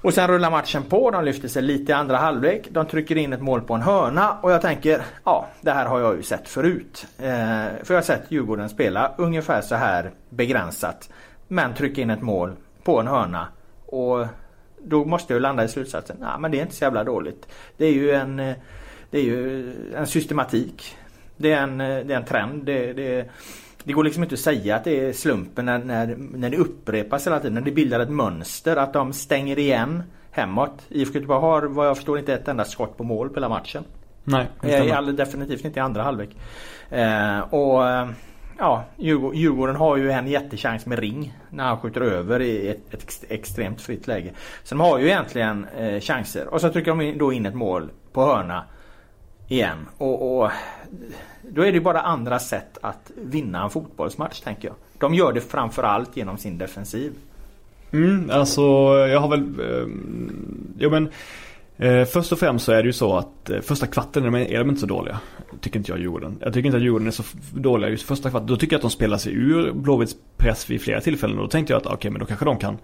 Och 0.01 0.13
sen 0.13 0.27
rullar 0.27 0.51
matchen 0.51 0.83
på. 0.83 1.11
De 1.11 1.25
lyfter 1.25 1.47
sig 1.47 1.61
lite 1.61 1.91
i 1.91 1.95
andra 1.95 2.17
halvlek. 2.17 2.67
De 2.71 2.85
trycker 2.85 3.17
in 3.17 3.33
ett 3.33 3.41
mål 3.41 3.61
på 3.61 3.73
en 3.73 3.81
hörna 3.81 4.37
och 4.41 4.51
jag 4.51 4.61
tänker 4.61 5.01
ja 5.23 5.47
det 5.61 5.71
här 5.71 5.85
har 5.85 5.99
jag 5.99 6.15
ju 6.15 6.23
sett 6.23 6.49
förut. 6.49 7.07
Eh, 7.17 7.23
för 7.83 7.87
jag 7.87 7.95
har 7.95 8.01
sett 8.01 8.31
Djurgården 8.31 8.69
spela 8.69 9.11
ungefär 9.17 9.61
så 9.61 9.75
här 9.75 10.11
begränsat. 10.29 11.09
Men 11.47 11.73
trycka 11.73 12.01
in 12.01 12.09
ett 12.09 12.21
mål 12.21 12.55
på 12.83 12.99
en 12.99 13.07
hörna. 13.07 13.47
Och 13.85 14.25
då 14.83 15.05
måste 15.05 15.33
jag 15.33 15.41
landa 15.41 15.63
i 15.63 15.67
slutsatsen. 15.67 16.17
Nej 16.19 16.39
men 16.39 16.51
det 16.51 16.59
är 16.59 16.61
inte 16.61 16.75
så 16.75 16.83
jävla 16.83 17.03
dåligt. 17.03 17.47
Det 17.77 17.85
är 17.85 17.93
ju 17.93 18.11
en, 18.11 18.39
eh, 18.39 18.55
det 19.13 19.19
är 19.19 19.23
ju 19.23 19.73
en 19.95 20.07
systematik. 20.07 20.97
Det 21.37 21.51
är 21.51 21.63
en, 21.63 21.81
eh, 21.81 22.05
det 22.05 22.13
är 22.13 22.17
en 22.17 22.25
trend. 22.25 22.65
Det, 22.65 22.93
det, 22.93 23.29
det 23.83 23.93
går 23.93 24.03
liksom 24.03 24.23
inte 24.23 24.33
att 24.33 24.39
säga 24.39 24.75
att 24.75 24.83
det 24.83 25.07
är 25.07 25.13
slumpen 25.13 25.65
när, 25.65 25.79
när, 25.79 26.15
när 26.17 26.49
det 26.49 26.57
upprepas 26.57 27.27
hela 27.27 27.39
tiden. 27.39 27.53
När 27.53 27.61
det 27.61 27.71
bildar 27.71 27.99
ett 27.99 28.09
mönster. 28.09 28.75
Att 28.75 28.93
de 28.93 29.13
stänger 29.13 29.59
igen 29.59 30.03
hemåt. 30.31 30.85
IFK 30.89 31.13
Göteborg 31.13 31.41
har 31.41 31.61
vad 31.61 31.87
jag 31.87 31.95
förstår 31.95 32.19
inte 32.19 32.33
ett 32.33 32.47
enda 32.47 32.65
skott 32.65 32.97
på 32.97 33.03
mål 33.03 33.29
på 33.29 33.35
hela 33.35 33.49
matchen. 33.49 33.83
Nej, 34.23 34.47
eh, 34.63 35.01
definitivt 35.03 35.65
inte 35.65 35.79
i 35.79 35.81
andra 35.81 36.03
halvlek. 36.03 36.29
Eh, 36.89 37.39
och 37.39 37.89
eh, 37.89 38.09
ja, 38.57 38.83
Djurgården, 38.97 39.39
Djurgården 39.39 39.75
har 39.75 39.97
ju 39.97 40.11
en 40.11 40.27
jättechans 40.27 40.85
med 40.85 40.99
Ring 40.99 41.37
när 41.49 41.63
han 41.63 41.79
skjuter 41.79 42.01
över 42.01 42.41
i 42.41 42.67
ett, 42.67 42.93
ett 42.93 43.23
extremt 43.29 43.81
fritt 43.81 44.07
läge. 44.07 44.31
Så 44.63 44.75
de 44.75 44.81
har 44.81 44.99
ju 44.99 45.05
egentligen 45.05 45.65
eh, 45.77 45.99
chanser. 45.99 46.47
Och 46.47 46.61
så 46.61 46.69
trycker 46.69 46.95
de 46.95 47.17
då 47.17 47.33
in 47.33 47.45
ett 47.45 47.55
mål 47.55 47.89
på 48.13 48.25
hörna 48.25 48.63
igen. 49.53 49.87
Och, 49.97 50.37
och 50.37 50.51
då 51.41 51.65
är 51.65 51.71
det 51.71 51.81
bara 51.81 52.01
andra 52.01 52.39
sätt 52.39 52.77
att 52.81 53.11
vinna 53.15 53.63
en 53.63 53.69
fotbollsmatch 53.69 54.39
tänker 54.39 54.67
jag. 54.67 54.75
De 54.99 55.13
gör 55.13 55.33
det 55.33 55.41
framförallt 55.41 56.17
genom 56.17 56.37
sin 56.37 56.57
defensiv. 56.57 57.11
Mm, 57.91 58.29
alltså 58.29 58.61
jag 58.97 59.19
har 59.19 59.27
väl... 59.27 59.41
Eh, 59.41 59.87
jo 60.77 60.89
men... 60.89 61.09
Eh, 61.77 62.05
först 62.05 62.31
och 62.31 62.39
främst 62.39 62.65
så 62.65 62.71
är 62.71 62.83
det 62.83 62.87
ju 62.87 62.93
så 62.93 63.17
att 63.17 63.49
eh, 63.49 63.59
första 63.59 63.87
kvarten 63.87 64.25
är 64.25 64.31
de, 64.31 64.55
är 64.55 64.59
de 64.59 64.69
inte 64.69 64.81
så 64.81 64.87
dåliga. 64.87 65.19
Tycker 65.61 65.79
inte 65.79 65.91
jag 65.91 65.99
Djurgården. 65.99 66.37
Jag 66.41 66.53
tycker 66.53 66.65
inte 66.65 66.77
att 66.77 66.83
Djurgården 66.83 67.07
är 67.07 67.11
så 67.11 67.23
dåliga 67.53 67.89
just 67.89 68.03
första 68.03 68.29
kvarten. 68.29 68.47
Då 68.47 68.57
tycker 68.57 68.73
jag 68.73 68.77
att 68.77 68.81
de 68.81 68.91
spelar 68.91 69.17
sig 69.17 69.33
ur 69.33 69.71
Blåvitts 69.71 70.15
press 70.37 70.69
vid 70.69 70.81
flera 70.81 71.01
tillfällen. 71.01 71.37
Och 71.37 71.43
då 71.43 71.49
tänkte 71.49 71.73
jag 71.73 71.77
att 71.77 71.85
okej 71.85 71.95
okay, 71.95 72.11
men 72.11 72.19
då 72.19 72.25
kanske 72.25 72.45
de 72.45 72.57
kan 72.57 72.77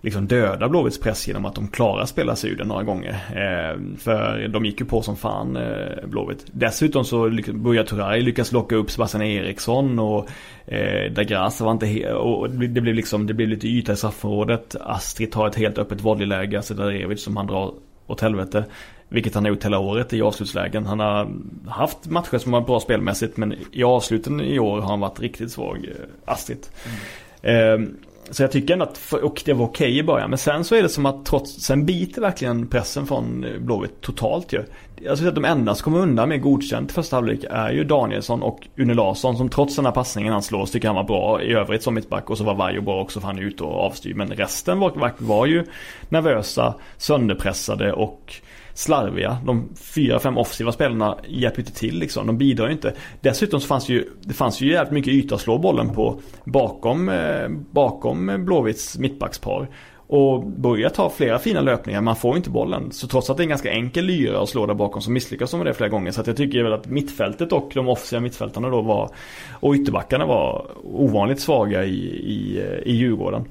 liksom 0.00 0.26
döda 0.26 0.68
Blåvitts 0.68 1.00
press 1.00 1.28
genom 1.28 1.44
att 1.44 1.54
de 1.54 1.68
klarar 1.68 2.06
spela 2.06 2.36
sig 2.36 2.50
ur 2.50 2.56
den 2.56 2.68
några 2.68 2.82
gånger. 2.82 3.12
Eh, 3.30 3.96
för 3.98 4.48
de 4.48 4.64
gick 4.64 4.80
ju 4.80 4.86
på 4.86 5.02
som 5.02 5.16
fan 5.16 5.56
eh, 5.56 6.06
Blåvitt. 6.06 6.46
Dessutom 6.52 7.04
så 7.04 7.30
Buya 7.52 7.84
Turay 7.84 8.22
lyckas 8.22 8.52
locka 8.52 8.76
upp 8.76 8.90
Sebastian 8.90 9.22
Eriksson 9.22 9.98
och 9.98 10.28
eh, 10.66 11.12
Dagras 11.12 11.60
var 11.60 11.72
inte 11.72 11.86
helt, 11.86 12.14
och 12.14 12.50
det 12.50 12.80
blev 12.80 12.94
liksom, 12.94 13.26
det 13.26 13.34
blev 13.34 13.48
lite 13.48 13.68
yta 13.68 13.92
i 13.92 13.96
straffområdet. 13.96 14.76
Astrid 14.80 15.32
tar 15.32 15.46
ett 15.46 15.56
helt 15.56 15.78
öppet 15.78 16.00
volleyläge, 16.00 16.56
alltså 16.56 16.74
Darevic 16.74 17.22
som 17.22 17.36
han 17.36 17.46
drar 17.46 17.74
åt 18.06 18.20
helvete. 18.20 18.64
Vilket 19.08 19.34
han 19.34 19.44
har 19.44 19.50
gjort 19.50 19.64
hela 19.64 19.78
året 19.78 20.12
i 20.12 20.22
avslutslägen. 20.22 20.86
Han 20.86 21.00
har 21.00 21.28
haft 21.66 22.06
matcher 22.06 22.38
som 22.38 22.52
var 22.52 22.60
bra 22.60 22.80
spelmässigt 22.80 23.36
men 23.36 23.54
i 23.72 23.84
avsluten 23.84 24.40
i 24.40 24.58
år 24.58 24.80
har 24.80 24.88
han 24.88 25.00
varit 25.00 25.20
riktigt 25.20 25.50
svag, 25.50 25.76
eh, 25.76 26.32
Astrid. 26.32 26.66
Mm. 27.42 27.82
Eh, 27.82 27.88
så 28.30 28.42
jag 28.42 28.52
tycker 28.52 28.72
ändå 28.72 28.84
att, 28.84 29.12
och 29.12 29.42
det 29.44 29.52
var 29.52 29.66
okej 29.66 29.86
okay 29.86 29.98
i 29.98 30.02
början. 30.02 30.30
Men 30.30 30.38
sen 30.38 30.64
så 30.64 30.74
är 30.74 30.82
det 30.82 30.88
som 30.88 31.06
att 31.06 31.24
trots, 31.24 31.60
sen 31.62 31.86
biter 31.86 32.20
verkligen 32.20 32.66
pressen 32.66 33.06
från 33.06 33.44
eh, 33.44 33.58
Blåvitt 33.58 34.00
totalt 34.00 34.52
ju. 34.52 34.64
Jag 35.02 35.16
skulle 35.16 35.28
att 35.28 35.34
de 35.34 35.44
enda 35.44 35.74
som 35.74 35.84
kommer 35.84 35.98
undan 35.98 36.28
med 36.28 36.42
godkänt 36.42 36.92
första 36.92 37.16
halvlek 37.16 37.44
är 37.50 37.70
ju 37.70 37.84
Danielsson 37.84 38.42
och 38.42 38.66
Une 38.76 38.94
Larsson 38.94 39.36
som 39.36 39.48
trots 39.48 39.76
den 39.76 39.84
här 39.84 39.92
passningen 39.92 40.32
han 40.32 40.42
slår 40.42 40.66
tycker 40.66 40.88
han 40.88 40.96
var 40.96 41.04
bra 41.04 41.42
i 41.42 41.52
övrigt 41.52 41.82
som 41.82 41.94
mittback. 41.94 42.30
Och 42.30 42.38
så 42.38 42.44
var 42.44 42.54
Vaiho 42.54 42.82
bra 42.82 43.00
också 43.00 43.20
för 43.20 43.26
han 43.26 43.38
är 43.38 43.42
ute 43.42 43.64
och 43.64 43.84
avstyr. 43.84 44.14
Men 44.14 44.28
resten 44.28 44.78
var, 44.78 45.12
var 45.18 45.46
ju 45.46 45.64
nervösa, 46.08 46.74
sönderpressade 46.96 47.92
och 47.92 48.34
slarviga. 48.76 49.38
De 49.44 49.68
fyra, 49.76 50.18
fem 50.18 50.38
offensiva 50.38 50.72
spelarna 50.72 51.18
hjälper 51.28 51.60
inte 51.60 51.72
till 51.72 51.98
liksom. 51.98 52.26
De 52.26 52.38
bidrar 52.38 52.66
ju 52.66 52.72
inte. 52.72 52.92
Dessutom 53.20 53.60
så 53.60 53.66
fanns 53.66 53.88
ju, 53.88 54.04
det 54.20 54.34
fanns 54.34 54.60
ju 54.60 54.72
jävligt 54.72 54.92
mycket 54.92 55.12
yta 55.12 55.34
att 55.34 55.40
slå 55.40 55.58
bollen 55.58 55.94
på 55.94 56.20
bakom, 56.44 57.08
eh, 57.08 57.48
bakom 57.70 58.44
Blåvitts 58.44 58.98
mittbackspar. 58.98 59.68
Och 60.08 60.46
börjar 60.46 60.90
ta 60.90 61.10
flera 61.10 61.38
fina 61.38 61.60
löpningar, 61.60 62.00
man 62.00 62.16
får 62.16 62.36
inte 62.36 62.50
bollen. 62.50 62.92
Så 62.92 63.06
trots 63.06 63.30
att 63.30 63.36
det 63.36 63.40
är 63.40 63.44
en 63.44 63.48
ganska 63.48 63.72
enkel 63.72 64.04
lyra 64.04 64.42
att 64.42 64.48
slå 64.48 64.66
där 64.66 64.74
bakom 64.74 65.02
så 65.02 65.10
misslyckas 65.10 65.50
de 65.50 65.56
med 65.56 65.66
det 65.66 65.74
flera 65.74 65.90
gånger. 65.90 66.10
Så 66.10 66.20
att 66.20 66.26
jag 66.26 66.36
tycker 66.36 66.62
väl 66.62 66.72
att 66.72 66.86
mittfältet 66.86 67.52
och 67.52 67.70
de 67.74 67.88
offensiva 67.88 68.20
mittfältarna 68.20 68.68
då 68.68 68.82
var 68.82 69.10
och 69.52 69.74
ytterbackarna 69.74 70.26
var 70.26 70.66
ovanligt 70.84 71.40
svaga 71.40 71.84
i, 71.84 71.96
i, 72.06 72.58
eh, 72.58 72.92
i 72.92 72.96
Djurgården. 72.96 73.44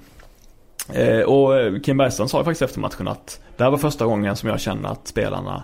Eh, 0.94 1.22
och 1.22 1.60
eh, 1.60 1.80
Kim 1.80 1.98
Bergström 1.98 2.28
sa 2.28 2.38
ju 2.38 2.44
faktiskt 2.44 2.62
efter 2.62 2.80
matchen 2.80 3.08
att 3.08 3.42
det 3.58 3.64
här 3.64 3.72
var 3.72 3.78
första 3.78 4.06
gången 4.06 4.36
som 4.36 4.50
jag 4.50 4.60
känner 4.60 4.90
att 4.90 5.08
spelarna 5.08 5.64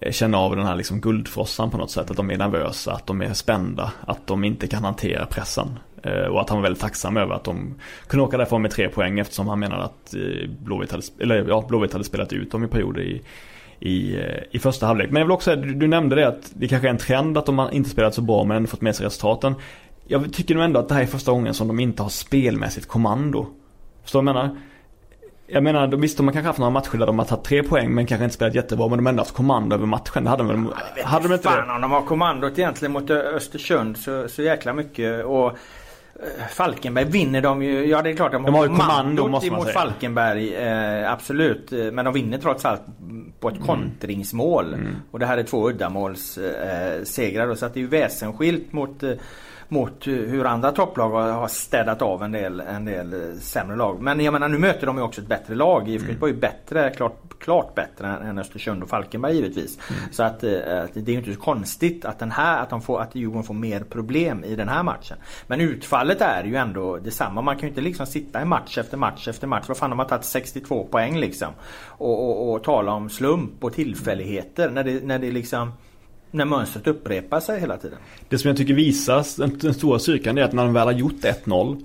eh, 0.00 0.12
känner 0.12 0.38
av 0.38 0.56
den 0.56 0.66
här 0.66 0.76
liksom 0.76 1.00
guldfrossan 1.00 1.70
på 1.70 1.78
något 1.78 1.90
sätt. 1.90 2.10
Att 2.10 2.16
de 2.16 2.30
är 2.30 2.36
nervösa, 2.36 2.92
att 2.92 3.06
de 3.06 3.22
är 3.22 3.32
spända, 3.32 3.92
att 4.06 4.26
de 4.26 4.44
inte 4.44 4.66
kan 4.66 4.84
hantera 4.84 5.26
pressen. 5.26 5.78
Eh, 6.02 6.26
och 6.26 6.40
att 6.40 6.48
han 6.48 6.58
var 6.58 6.62
väldigt 6.62 6.82
tacksam 6.82 7.16
över 7.16 7.34
att 7.34 7.44
de 7.44 7.74
kunde 8.06 8.24
åka 8.24 8.36
därifrån 8.36 8.62
med 8.62 8.70
tre 8.70 8.88
poäng 8.88 9.18
eftersom 9.18 9.48
han 9.48 9.58
menade 9.58 9.82
att 9.82 10.14
Blåvitt 10.58 10.90
hade, 10.90 11.02
eller, 11.20 11.48
ja, 11.48 11.64
Blåvitt 11.68 11.92
hade 11.92 12.04
spelat 12.04 12.32
ut 12.32 12.50
dem 12.50 12.64
i 12.64 12.68
perioder 12.68 13.02
i, 13.02 13.22
i, 13.80 14.18
i 14.50 14.58
första 14.58 14.86
halvlek. 14.86 15.10
Men 15.10 15.20
jag 15.20 15.26
vill 15.26 15.32
också 15.32 15.50
säga, 15.50 15.62
du, 15.62 15.74
du 15.74 15.86
nämnde 15.86 16.16
det 16.16 16.28
att 16.28 16.52
det 16.54 16.68
kanske 16.68 16.88
är 16.88 16.90
en 16.90 16.98
trend 16.98 17.38
att 17.38 17.46
de 17.46 17.68
inte 17.72 17.90
spelat 17.90 18.14
så 18.14 18.22
bra 18.22 18.44
men 18.44 18.56
ändå 18.56 18.68
fått 18.68 18.80
med 18.80 18.96
sig 18.96 19.06
resultaten. 19.06 19.54
Jag 20.06 20.32
tycker 20.32 20.54
nog 20.54 20.64
ändå 20.64 20.80
att 20.80 20.88
det 20.88 20.94
här 20.94 21.02
är 21.02 21.06
första 21.06 21.32
gången 21.32 21.54
som 21.54 21.68
de 21.68 21.80
inte 21.80 22.02
har 22.02 22.10
spelmässigt 22.10 22.88
kommando. 22.88 23.46
Förstår 24.04 24.22
du 24.22 24.26
vad 24.26 24.36
jag 24.36 24.42
menar? 24.44 24.60
Jag 25.46 25.62
menar, 25.62 25.86
visst 25.86 26.16
de 26.16 26.26
har 26.26 26.32
kanske 26.32 26.46
haft 26.46 26.58
några 26.58 26.70
matcher 26.70 26.98
där 26.98 27.06
de 27.06 27.18
har 27.18 27.26
tagit 27.26 27.44
tre 27.44 27.62
poäng 27.62 27.94
men 27.94 28.06
kanske 28.06 28.24
inte 28.24 28.34
spelat 28.34 28.54
jättebra 28.54 28.88
men 28.88 28.98
de 28.98 29.06
har 29.06 29.10
ändå 29.10 29.20
haft 29.20 29.34
kommando 29.34 29.76
över 29.76 29.86
matchen. 29.86 30.24
Det 30.24 30.30
hade 30.30 30.42
de? 30.42 30.72
Ja, 30.96 31.06
hade 31.06 31.28
de 31.28 31.34
inte 31.34 31.48
fan 31.48 31.68
det? 31.68 31.74
om 31.74 31.80
de 31.80 31.90
har 31.90 32.02
kommandot 32.02 32.58
egentligen 32.58 32.92
mot 32.92 33.10
Östersund 33.10 33.96
så, 33.96 34.28
så 34.28 34.42
jäkla 34.42 34.72
mycket. 34.72 35.24
Och 35.24 35.46
eh, 35.46 36.46
Falkenberg 36.50 37.04
vinner 37.04 37.40
de 37.40 37.62
ju. 37.62 37.86
Ja 37.86 38.02
det 38.02 38.10
är 38.10 38.16
klart 38.16 38.32
de, 38.32 38.42
de 38.42 38.54
har, 38.54 38.68
har 38.68 38.76
kommandot 38.76 39.50
mot 39.50 39.72
Falkenberg. 39.72 40.54
Eh, 40.54 41.12
absolut. 41.12 41.70
Men 41.70 42.04
de 42.04 42.14
vinner 42.14 42.38
trots 42.38 42.64
allt 42.64 42.82
på 43.40 43.48
ett 43.48 43.56
mm. 43.56 43.66
kontringsmål. 43.66 44.74
Mm. 44.74 44.96
Och 45.10 45.18
det 45.18 45.26
här 45.26 45.38
är 45.38 45.42
två 45.42 45.68
uddamålssegrar. 45.70 47.48
Eh, 47.48 47.54
så 47.54 47.66
att 47.66 47.74
det 47.74 47.80
är 47.80 47.82
ju 47.82 47.88
väsensskilt 47.88 48.72
mot 48.72 49.02
eh, 49.02 49.12
mot 49.68 50.06
hur 50.06 50.44
andra 50.46 50.72
topplag 50.72 51.10
har 51.10 51.48
städat 51.48 52.02
av 52.02 52.22
en 52.22 52.32
del, 52.32 52.60
en 52.60 52.84
del 52.84 53.12
eh, 53.12 53.36
sämre 53.40 53.76
lag. 53.76 54.00
Men 54.00 54.20
jag 54.20 54.32
menar 54.32 54.48
nu 54.48 54.58
möter 54.58 54.86
de 54.86 54.96
ju 54.96 55.02
också 55.02 55.20
ett 55.20 55.26
bättre 55.26 55.54
lag. 55.54 55.88
IFK 55.88 56.08
mm. 56.08 56.20
var 56.20 56.28
ju 56.28 56.34
bättre, 56.34 56.90
klart, 56.90 57.38
klart 57.38 57.74
bättre 57.74 58.06
än 58.06 58.38
Östersund 58.38 58.82
och 58.82 58.88
Falkenberg 58.88 59.34
givetvis. 59.34 59.78
Mm. 59.90 60.12
Så 60.12 60.22
att, 60.22 60.44
eh, 60.44 60.82
att, 60.84 60.94
det 60.94 61.08
är 61.08 61.12
ju 61.12 61.18
inte 61.18 61.34
så 61.34 61.40
konstigt 61.40 62.04
att 62.04 62.18
den 62.18 62.30
här, 62.30 62.62
att, 62.62 62.70
de 62.70 62.82
får, 62.82 63.00
att 63.00 63.14
Djurgården 63.14 63.44
får 63.44 63.54
mer 63.54 63.80
problem 63.80 64.44
i 64.44 64.56
den 64.56 64.68
här 64.68 64.82
matchen. 64.82 65.16
Men 65.46 65.60
utfallet 65.60 66.20
är 66.20 66.44
ju 66.44 66.56
ändå 66.56 66.96
detsamma. 66.96 67.42
Man 67.42 67.56
kan 67.56 67.62
ju 67.62 67.68
inte 67.68 67.80
liksom 67.80 68.06
sitta 68.06 68.42
i 68.42 68.44
match 68.44 68.78
efter 68.78 68.96
match 68.96 69.28
efter 69.28 69.46
match. 69.46 69.64
Vad 69.68 69.76
fan 69.76 69.98
har 69.98 70.04
tagit 70.04 70.24
62 70.24 70.88
poäng 70.90 71.18
liksom. 71.18 71.48
Och, 71.86 72.28
och, 72.28 72.52
och 72.52 72.64
tala 72.64 72.92
om 72.92 73.10
slump 73.10 73.64
och 73.64 73.72
tillfälligheter 73.72 74.70
när 74.70 74.84
det, 74.84 75.04
när 75.04 75.18
det 75.18 75.30
liksom 75.30 75.72
när 76.34 76.44
mönstret 76.44 76.86
upprepar 76.86 77.40
sig 77.40 77.60
hela 77.60 77.76
tiden. 77.76 77.98
Det 78.28 78.38
som 78.38 78.48
jag 78.48 78.56
tycker 78.56 78.74
visar 78.74 79.26
den, 79.38 79.58
den 79.58 79.74
stora 79.74 79.98
styrkan 79.98 80.38
är 80.38 80.42
att 80.42 80.52
när 80.52 80.64
de 80.64 80.72
väl 80.72 80.86
har 80.86 80.92
gjort 80.92 81.22
1-0 81.22 81.84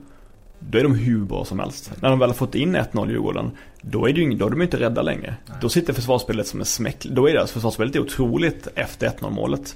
då 0.60 0.78
är 0.78 0.84
de 0.84 0.96
hur 0.96 1.20
bra 1.20 1.46
som 1.46 1.60
helst. 1.60 1.92
När 2.02 2.10
de 2.10 2.20
väl 2.20 2.30
har 2.30 2.36
fått 2.36 2.56
in 2.56 2.76
1-0 2.76 3.10
Djurgården 3.10 3.52
då 3.82 4.10
är, 4.10 4.14
det 4.14 4.22
ju, 4.22 4.34
då 4.34 4.46
är 4.46 4.50
de 4.50 4.62
inte 4.62 4.80
rädda 4.80 5.02
längre. 5.02 5.36
Nej. 5.46 5.58
Då 5.62 5.70
sitter 5.70 5.94
försvarsspelet 5.94 6.48
som 6.48 6.60
en 6.60 6.66
smäck. 6.66 7.06
Då 7.06 7.30
är 7.30 7.34
deras 7.34 7.52
försvarsspelet 7.52 7.96
otroligt 7.96 8.68
efter 8.76 9.08
1-0 9.10 9.32
målet. 9.32 9.76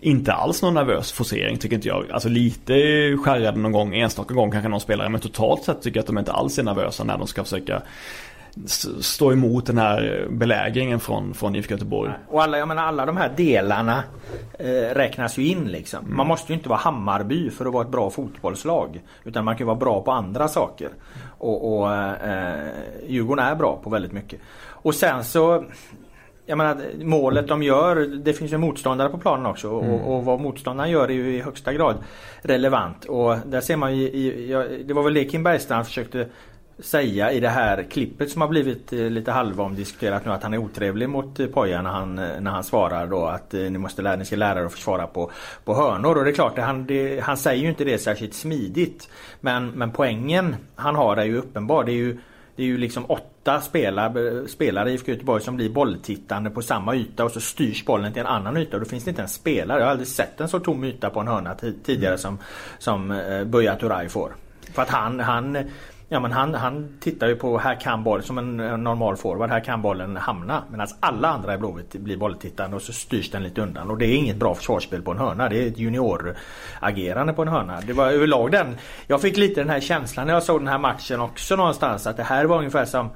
inte 0.00 0.32
alls 0.32 0.62
någon 0.62 0.74
nervös 0.74 1.12
forcering 1.12 1.58
tycker 1.58 1.76
inte 1.76 1.88
jag. 1.88 2.10
Alltså 2.10 2.28
lite 2.28 2.74
skärrade 3.16 3.58
någon 3.58 3.72
gång, 3.72 3.94
enstaka 3.94 4.34
gång 4.34 4.50
kanske 4.50 4.68
någon 4.68 4.80
spelare. 4.80 5.08
Men 5.08 5.20
totalt 5.20 5.64
sett 5.64 5.82
tycker 5.82 5.96
jag 5.96 6.02
att 6.02 6.06
de 6.06 6.18
inte 6.18 6.32
alls 6.32 6.58
är 6.58 6.62
nervösa 6.62 7.04
när 7.04 7.18
de 7.18 7.26
ska 7.26 7.44
försöka 7.44 7.82
stå 9.00 9.32
emot 9.32 9.66
den 9.66 9.78
här 9.78 10.26
belägringen 10.30 11.00
från, 11.00 11.34
från 11.34 11.56
IFK 11.56 11.74
Göteborg. 11.74 12.12
Och 12.28 12.42
alla, 12.42 12.58
jag 12.58 12.68
menar, 12.68 12.82
alla 12.82 13.06
de 13.06 13.16
här 13.16 13.32
delarna 13.36 14.02
eh, 14.58 14.94
räknas 14.94 15.38
ju 15.38 15.46
in 15.46 15.64
liksom. 15.64 16.04
Mm. 16.04 16.16
Man 16.16 16.26
måste 16.26 16.52
ju 16.52 16.56
inte 16.56 16.68
vara 16.68 16.78
Hammarby 16.78 17.50
för 17.50 17.66
att 17.66 17.72
vara 17.72 17.84
ett 17.84 17.90
bra 17.90 18.10
fotbollslag. 18.10 19.02
Utan 19.24 19.44
man 19.44 19.56
kan 19.56 19.66
vara 19.66 19.76
bra 19.76 20.02
på 20.02 20.12
andra 20.12 20.48
saker. 20.48 20.88
Och, 21.38 21.78
och 21.78 21.94
eh, 21.94 22.68
Djurgården 23.06 23.46
är 23.46 23.54
bra 23.54 23.80
på 23.84 23.90
väldigt 23.90 24.12
mycket. 24.12 24.40
Och 24.66 24.94
sen 24.94 25.24
så 25.24 25.64
jag 26.46 26.58
menar, 26.58 26.76
målet 27.04 27.48
de 27.48 27.62
gör, 27.62 27.96
det 27.96 28.32
finns 28.32 28.52
ju 28.52 28.58
motståndare 28.58 29.08
på 29.08 29.18
planen 29.18 29.46
också 29.46 29.70
och, 29.70 29.84
mm. 29.84 30.00
och 30.00 30.24
vad 30.24 30.40
motståndaren 30.40 30.90
gör 30.90 31.08
är 31.08 31.14
ju 31.14 31.36
i 31.36 31.40
högsta 31.40 31.72
grad 31.72 31.96
relevant. 32.42 33.04
Och 33.04 33.36
där 33.46 33.60
ser 33.60 33.76
man 33.76 33.96
ju, 33.96 34.02
i, 34.02 34.50
ja, 34.50 34.64
det 34.84 34.94
var 34.94 35.02
väl 35.02 35.14
det 35.14 35.24
Kim 35.24 35.42
Bergstrand 35.42 35.86
försökte 35.86 36.28
säga 36.78 37.32
i 37.32 37.40
det 37.40 37.48
här 37.48 37.82
klippet 37.82 38.30
som 38.30 38.40
har 38.40 38.48
blivit 38.48 38.92
eh, 38.92 39.10
lite 39.10 39.32
halvomdiskuterat 39.32 40.24
nu 40.24 40.32
att 40.32 40.42
han 40.42 40.54
är 40.54 40.58
otrevlig 40.58 41.08
mot 41.08 41.40
eh, 41.40 41.46
Poja 41.46 41.82
när 41.82 41.90
han, 41.90 42.18
eh, 42.18 42.40
när 42.40 42.50
han 42.50 42.64
svarar 42.64 43.06
då 43.06 43.26
att 43.26 43.52
ni 43.52 43.78
måste 43.78 44.02
lära, 44.02 44.16
ni 44.16 44.24
ska 44.24 44.36
lära 44.36 44.60
er 44.60 44.64
att 44.64 44.72
försvara 44.72 45.06
på, 45.06 45.30
på 45.64 45.74
hörnor. 45.74 46.18
Och 46.18 46.24
det 46.24 46.30
är 46.30 46.34
klart, 46.34 46.58
han, 46.58 46.86
det, 46.86 47.20
han 47.20 47.36
säger 47.36 47.62
ju 47.62 47.68
inte 47.68 47.84
det 47.84 47.98
särskilt 47.98 48.34
smidigt. 48.34 49.08
Men, 49.40 49.70
men 49.70 49.90
poängen 49.90 50.56
han 50.76 50.96
har 50.96 51.16
är 51.16 51.24
ju 51.24 51.38
uppenbar. 51.38 51.84
Det 51.84 51.92
är 51.92 51.96
ju, 51.96 52.18
det 52.56 52.62
är 52.62 52.66
ju 52.66 52.78
liksom 52.78 53.04
åtta 53.08 53.60
spelare, 53.60 54.48
spelare 54.48 54.90
i 54.90 54.94
IFK 54.94 55.12
Göteborg 55.12 55.42
som 55.42 55.56
blir 55.56 55.70
bolltittande 55.70 56.50
på 56.50 56.62
samma 56.62 56.94
yta 56.94 57.24
och 57.24 57.30
så 57.30 57.40
styrs 57.40 57.84
bollen 57.84 58.12
till 58.12 58.20
en 58.20 58.26
annan 58.26 58.56
yta. 58.56 58.76
Och 58.76 58.82
då 58.82 58.88
finns 58.88 59.04
det 59.04 59.10
inte 59.10 59.22
en 59.22 59.28
spelare. 59.28 59.78
Jag 59.78 59.86
har 59.86 59.90
aldrig 59.90 60.08
sett 60.08 60.40
en 60.40 60.48
så 60.48 60.60
tom 60.60 60.84
yta 60.84 61.10
på 61.10 61.20
en 61.20 61.28
hörna 61.28 61.54
tidigare 61.84 62.18
som, 62.18 62.38
som 62.78 63.22
Buya 63.46 63.76
Turay 63.76 64.08
får. 64.08 64.34
För 64.72 64.82
att 64.82 64.90
han, 64.90 65.20
han 65.20 65.58
Ja 66.14 66.20
men 66.20 66.32
han, 66.32 66.54
han 66.54 66.88
tittar 67.00 67.28
ju 67.28 67.36
på 67.36 67.58
här 67.58 67.80
kan 67.80 68.04
bollen 68.04 68.24
som 68.24 68.38
en 68.38 68.56
normal 68.56 69.16
forward. 69.16 69.50
Här 69.50 69.60
kan 69.60 69.82
bollen 69.82 70.16
hamna. 70.16 70.62
Medan 70.70 70.86
alla 71.00 71.28
andra 71.28 71.54
i 71.54 71.58
Blåvitt 71.58 71.92
blir 71.92 72.16
bolltittande 72.16 72.76
och 72.76 72.82
så 72.82 72.92
styrs 72.92 73.30
den 73.30 73.42
lite 73.42 73.60
undan. 73.60 73.90
Och 73.90 73.98
det 73.98 74.06
är 74.06 74.14
inget 74.14 74.36
bra 74.36 74.54
försvarsspel 74.54 75.02
på 75.02 75.10
en 75.10 75.18
hörna. 75.18 75.48
Det 75.48 75.62
är 75.62 75.68
ett 75.68 75.78
junioragerande 75.78 77.32
på 77.32 77.42
en 77.42 77.48
hörna. 77.48 77.80
Det 77.80 77.92
var 77.92 78.10
överlag 78.10 78.52
den. 78.52 78.76
Jag 79.06 79.20
fick 79.20 79.36
lite 79.36 79.60
den 79.60 79.70
här 79.70 79.80
känslan 79.80 80.26
när 80.26 80.34
jag 80.34 80.42
såg 80.42 80.60
den 80.60 80.68
här 80.68 80.78
matchen 80.78 81.20
också 81.20 81.56
någonstans. 81.56 82.06
Att 82.06 82.16
det 82.16 82.22
här 82.22 82.44
var 82.44 82.58
ungefär 82.58 82.84
som 82.84 83.10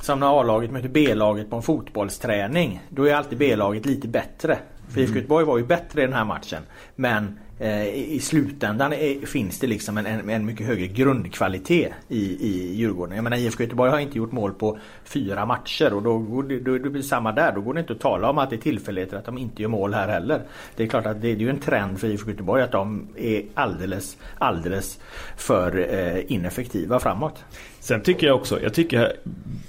som 0.00 0.20
när 0.20 0.40
A-laget 0.40 0.70
möter 0.70 0.88
B-laget 0.88 1.50
på 1.50 1.56
en 1.56 1.62
fotbollsträning. 1.62 2.82
Då 2.88 3.08
är 3.08 3.14
alltid 3.14 3.38
B-laget 3.38 3.86
lite 3.86 4.08
bättre. 4.08 4.58
För 4.88 5.00
IFK 5.00 5.14
Göteborg 5.14 5.44
var 5.44 5.58
ju 5.58 5.64
bättre 5.64 6.02
i 6.02 6.04
den 6.04 6.14
här 6.14 6.24
matchen. 6.24 6.62
Men 6.96 7.38
Eh, 7.62 7.86
i 7.94 8.20
slutändan 8.20 8.92
är, 8.92 9.26
finns 9.26 9.58
det 9.58 9.66
liksom 9.66 9.98
en, 9.98 10.06
en, 10.06 10.30
en, 10.30 10.46
mycket 10.46 10.66
högre 10.66 10.86
grundkvalitet 10.86 11.92
i, 12.08 12.18
i 12.18 12.74
Djurgården. 12.74 13.14
Jag 13.14 13.24
menar 13.24 13.36
IFK 13.36 13.62
Göteborg 13.62 13.90
har 13.90 13.98
inte 13.98 14.18
gjort 14.18 14.32
mål 14.32 14.52
på 14.52 14.78
fyra 15.04 15.46
matcher 15.46 15.94
och 15.94 16.02
då, 16.02 16.18
då, 16.18 16.42
då, 16.42 16.78
då 16.78 16.90
blir 16.90 17.02
det 17.02 17.02
samma 17.02 17.32
där. 17.32 17.52
Då 17.52 17.60
går 17.60 17.74
det 17.74 17.80
inte 17.80 17.92
att 17.92 18.00
tala 18.00 18.30
om 18.30 18.38
att 18.38 18.50
det 18.50 18.56
är 18.56 18.60
tillfälligheter 18.60 19.16
att 19.16 19.24
de 19.24 19.38
inte 19.38 19.62
gör 19.62 19.68
mål 19.68 19.94
här 19.94 20.08
heller. 20.08 20.42
Det 20.76 20.82
är 20.82 20.86
klart 20.86 21.06
att 21.06 21.22
det, 21.22 21.28
det 21.28 21.32
är 21.34 21.36
ju 21.36 21.50
en 21.50 21.58
trend 21.58 22.00
för 22.00 22.08
IFK 22.08 22.30
Göteborg 22.30 22.62
att 22.62 22.72
de 22.72 23.08
är 23.16 23.42
alldeles, 23.54 24.16
alldeles 24.38 24.98
för 25.36 25.94
eh, 25.94 26.32
ineffektiva 26.32 27.00
framåt. 27.00 27.44
Sen 27.80 28.00
tycker 28.00 28.26
jag 28.26 28.36
också, 28.36 28.62
jag 28.62 28.74
tycker 28.74 29.12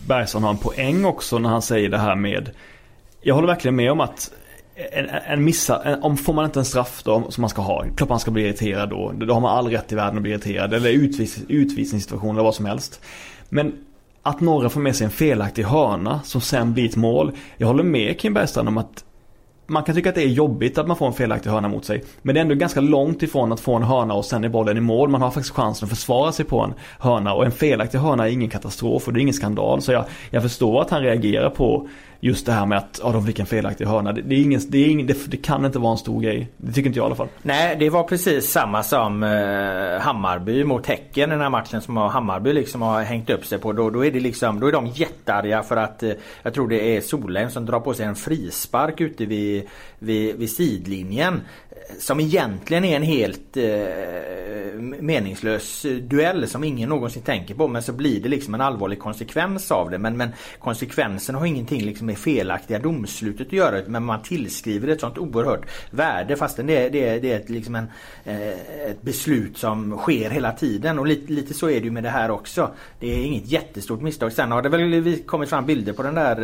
Bergson 0.08 0.44
har 0.44 0.50
en 0.50 0.58
poäng 0.58 1.06
också 1.06 1.40
när 1.40 1.50
han 1.50 1.62
säger 1.62 1.90
det 1.90 1.98
här 1.98 2.16
med 2.16 2.52
jag 3.22 3.36
håller 3.36 3.48
verkligen 3.48 3.76
med 3.76 3.92
om 3.92 4.02
att 4.02 4.32
en, 4.92 5.10
en 5.28 5.44
missa, 5.44 5.84
en, 5.84 6.04
om 6.04 6.18
får 6.18 6.34
man 6.34 6.46
inte 6.46 6.60
en 6.60 6.66
straff 6.66 7.02
då 7.04 7.32
som 7.32 7.42
man 7.42 7.50
ska 7.50 7.62
ha, 7.62 7.86
klart 7.96 8.10
man 8.10 8.20
ska 8.20 8.32
bli 8.32 8.44
irriterad 8.44 8.90
då. 8.90 9.12
Då 9.12 9.34
har 9.34 9.42
man 9.42 9.58
all 9.58 9.68
rätt 9.68 9.92
i 9.92 9.96
världen 9.96 10.16
att 10.16 10.22
bli 10.22 10.32
irriterad. 10.32 10.74
Eller 10.74 10.90
utvis, 10.90 11.40
utvisningssituation 11.48 12.36
eller 12.36 12.44
vad 12.44 12.56
som 12.56 12.66
helst. 12.66 13.02
Men 13.50 13.74
att 14.24 14.42
några 14.42 14.70
får 14.70 14.82
med 14.82 14.96
sig 14.96 15.06
en 15.06 15.12
felaktig 15.12 15.64
hörna 15.64 16.22
som 16.24 16.42
sen 16.42 16.74
blir 16.74 16.86
ett 16.86 16.96
mål. 16.96 17.32
Jag 17.58 17.68
håller 17.68 17.84
med 17.84 18.20
Kim 18.20 18.34
Bergstrand 18.34 18.68
om 18.68 18.78
att 18.78 19.04
man 19.68 19.84
kan 19.84 19.96
tycka 19.96 20.10
att 20.10 20.16
det 20.16 20.24
är 20.24 20.28
jobbigt 20.28 20.78
att 20.78 20.88
man 20.88 20.98
får 20.98 21.08
en 21.08 21.14
felaktig 21.14 21.50
hörna 21.50 21.68
mot 21.68 21.86
sig. 21.86 22.04
Men 22.22 22.36
det 22.36 22.40
är 22.40 22.42
ändå 22.42 22.56
ganska 22.56 22.82
långt 22.82 23.24
ifrån 23.24 23.52
att 23.52 23.60
få 23.60 23.76
en 23.76 23.84
hörna 23.84 24.14
och 24.14 24.26
sen 24.26 24.44
är 24.44 24.50
bollen 24.50 24.78
i 24.78 24.82
mål. 24.82 25.10
Man 25.10 25.22
har 25.22 25.32
faktiskt 25.32 25.56
chansen 25.56 25.86
att 25.86 25.90
försvara 25.90 26.32
sig 26.32 26.46
på 26.46 26.60
en 26.60 26.74
hörna. 27.00 27.34
Och 27.34 27.46
en 27.46 27.52
felaktig 27.52 27.98
hörna 27.98 28.28
är 28.28 28.32
ingen 28.32 28.50
katastrof 28.50 29.08
och 29.08 29.14
det 29.14 29.20
är 29.20 29.22
ingen 29.22 29.34
skandal. 29.34 29.82
Så 29.82 29.92
jag, 29.92 30.06
jag 30.30 30.44
förstår 30.44 30.82
att 30.82 30.90
han 30.90 31.02
reagerar 31.02 31.50
på 31.50 31.88
just 32.24 32.46
det 32.46 32.52
här 32.52 32.66
med 32.66 32.78
att 32.78 33.00
ja, 33.04 33.12
de 33.12 33.26
fick 33.26 33.40
en 33.40 33.46
felaktig 33.46 33.86
hörna. 33.86 34.14
Det, 34.14 34.22
det, 34.22 34.36
är 34.36 34.42
ingen, 34.42 34.62
det, 34.68 34.78
är 34.78 34.88
ingen, 34.88 35.08
det, 35.08 35.32
det, 35.32 35.38
kan 35.38 35.66
inte 35.66 35.80
vara 35.80 35.92
en 35.92 35.98
stor 35.98 36.22
grej. 36.22 36.50
Det 36.58 36.74
tycker 36.74 36.88
inte 36.88 37.00
jag 37.00 37.04
i 37.04 37.06
alla 37.06 37.16
fall. 37.16 37.28
Nej, 37.42 37.76
det 37.80 37.90
var 37.90 38.04
precis 38.04 38.52
samma 38.52 38.84
som 38.84 39.24
eh, 39.24 40.02
Hammarby 40.02 40.64
mot 40.64 40.88
Häcken 40.88 41.30
den 41.30 41.42
här 41.42 41.50
matchen 41.50 41.82
som 41.82 41.98
Hammarby 41.98 42.54
liksom 42.54 42.82
har 42.82 43.02
hängt 43.02 43.30
upp 43.30 43.46
sig 43.46 43.60
på. 43.60 43.74
Då, 43.74 43.90
då 43.90 44.06
är 44.06 44.12
det 44.12 44.20
liksom, 44.20 44.60
då 44.60 44.68
är 44.68 44.72
de 44.72 44.88
jättearga 44.88 45.64
för 45.64 45.78
att 45.78 46.04
eh, 46.04 46.12
jag 46.44 46.54
tror 46.54 46.68
det 46.68 46.98
är 46.98 47.02
Solheim 47.02 47.50
som 47.50 47.66
drar 47.66 47.80
på 47.80 47.94
sig 47.94 48.06
en 48.06 48.16
frispark 48.16 49.02
ute 49.02 49.26
vid, 49.26 49.68
vid, 50.00 50.36
vid 50.36 50.52
sidlinjen 50.52 51.42
som 52.00 52.20
egentligen 52.20 52.86
är 52.86 52.96
en 52.96 53.04
helt 53.04 53.58
eh, 53.58 53.64
meningslös 54.82 55.86
duell 56.02 56.48
som 56.48 56.64
ingen 56.64 56.90
någonsin 56.90 57.22
tänker 57.22 57.56
på. 57.56 57.68
Men 57.68 57.84
så 57.84 57.94
blir 57.94 58.22
det 58.22 58.30
liksom 58.30 58.54
en 58.54 58.62
allvarlig 58.62 59.00
konsekvens 59.00 59.72
av 59.72 59.90
det. 59.90 59.98
Men, 59.98 60.18
men 60.18 60.30
konsekvensen 60.60 61.36
har 61.36 61.46
ingenting 61.46 61.82
liksom 61.82 62.08
med 62.08 62.18
felaktiga 62.18 62.80
domslutet 62.80 63.48
att 63.48 63.54
göra. 63.54 63.82
Men 63.88 64.04
man 64.04 64.22
tillskriver 64.22 64.88
ett 64.88 65.00
sånt 65.00 65.18
oerhört 65.18 65.66
värde 65.92 66.36
fastän 66.36 66.68
det, 66.68 66.90
det, 66.90 67.20
det 67.20 67.32
är 67.32 67.40
ett, 67.40 67.50
liksom 67.50 67.76
en, 67.76 67.88
eh, 68.24 68.90
ett 68.90 69.02
beslut 69.02 69.58
som 69.58 69.98
sker 69.98 70.30
hela 70.30 70.52
tiden. 70.52 71.00
Och 71.00 71.08
lite, 71.08 71.34
lite 71.34 71.54
så 71.54 71.70
är 71.70 71.82
det 71.82 71.92
med 71.92 72.04
det 72.04 72.10
här 72.10 72.32
också. 72.32 72.72
Det 73.00 73.14
är 73.14 73.26
inget 73.26 73.46
jättestort 73.46 74.02
misstag. 74.02 74.32
Sen 74.32 74.52
har 74.52 74.62
det 74.62 74.70
väl 74.70 75.18
kommit 75.26 75.50
fram 75.50 75.66
bilder 75.66 75.94
på 75.94 76.04
den 76.04 76.16
där 76.16 76.42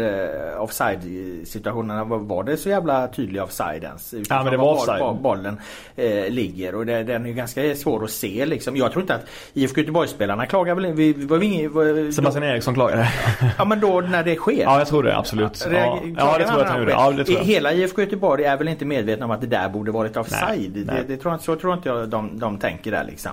eh, 0.54 0.62
offside 0.62 1.02
situationen. 1.44 2.28
Var 2.28 2.44
det 2.44 2.58
så 2.58 2.70
jävla 2.70 3.08
tydlig 3.08 3.44
offside 3.44 3.84
ens? 3.84 4.14
Ja 4.30 4.44
men 4.44 4.52
det 4.52 4.58
var 4.58 4.74
offside. 4.74 5.00
Var, 5.00 5.14
var, 5.14 5.37
bollen 5.38 5.60
eh, 5.96 6.30
ligger. 6.30 6.76
Och 6.76 6.86
det, 6.86 7.04
den 7.04 7.26
är 7.26 7.32
ganska 7.32 7.76
svår 7.76 8.04
att 8.04 8.12
se 8.12 8.46
liksom. 8.46 8.76
Jag 8.78 8.92
tror 8.92 9.02
inte 9.02 9.16
att 9.16 9.26
IFK 9.54 9.82
Göteborg-spelarna 9.82 10.46
klagar 10.46 10.76
väl 10.76 10.94
vi, 10.94 11.14
var 11.14 11.38
vi, 11.38 11.68
var, 11.68 12.12
Sebastian 12.12 12.42
då, 12.42 12.48
Eriksson 12.48 12.74
klagade. 12.74 13.10
ja 13.58 13.66
men 13.66 13.80
då 13.80 14.02
när 14.02 14.24
det 14.24 14.36
sker. 14.36 14.64
Ja 14.64 14.80
jag 14.80 14.88
tror 14.88 15.04
det 15.04 15.18
absolut. 15.18 15.68
Ja, 15.72 16.00
ja 16.18 16.38
det 16.38 16.46
tror 16.46 16.60
jag 16.60 16.66
att 16.66 16.70
han 16.70 16.80
gjorde. 16.80 16.92
Ja, 16.92 17.12
det 17.12 17.26
tror 17.26 17.38
jag. 17.38 17.46
Hela 17.46 17.74
IFK 17.74 18.02
Göteborg 18.02 18.44
är 18.44 18.58
väl 18.58 18.68
inte 18.68 18.86
medvetna 18.86 19.26
om 19.26 19.32
att 19.32 19.42
det 19.42 19.48
där 19.48 19.70
borde 19.70 19.92
varit 19.92 20.18
offside. 20.18 20.72
Nej, 20.76 20.84
nej. 20.86 21.04
Det, 21.08 21.14
det, 21.14 21.22
tror 21.22 21.34
jag, 21.34 21.42
så 21.42 21.56
tror 21.56 21.74
inte 21.74 21.90
jag 21.90 22.10
de, 22.10 22.40
de 22.40 22.58
tänker 22.58 22.92
där 22.92 23.04
liksom. 23.04 23.32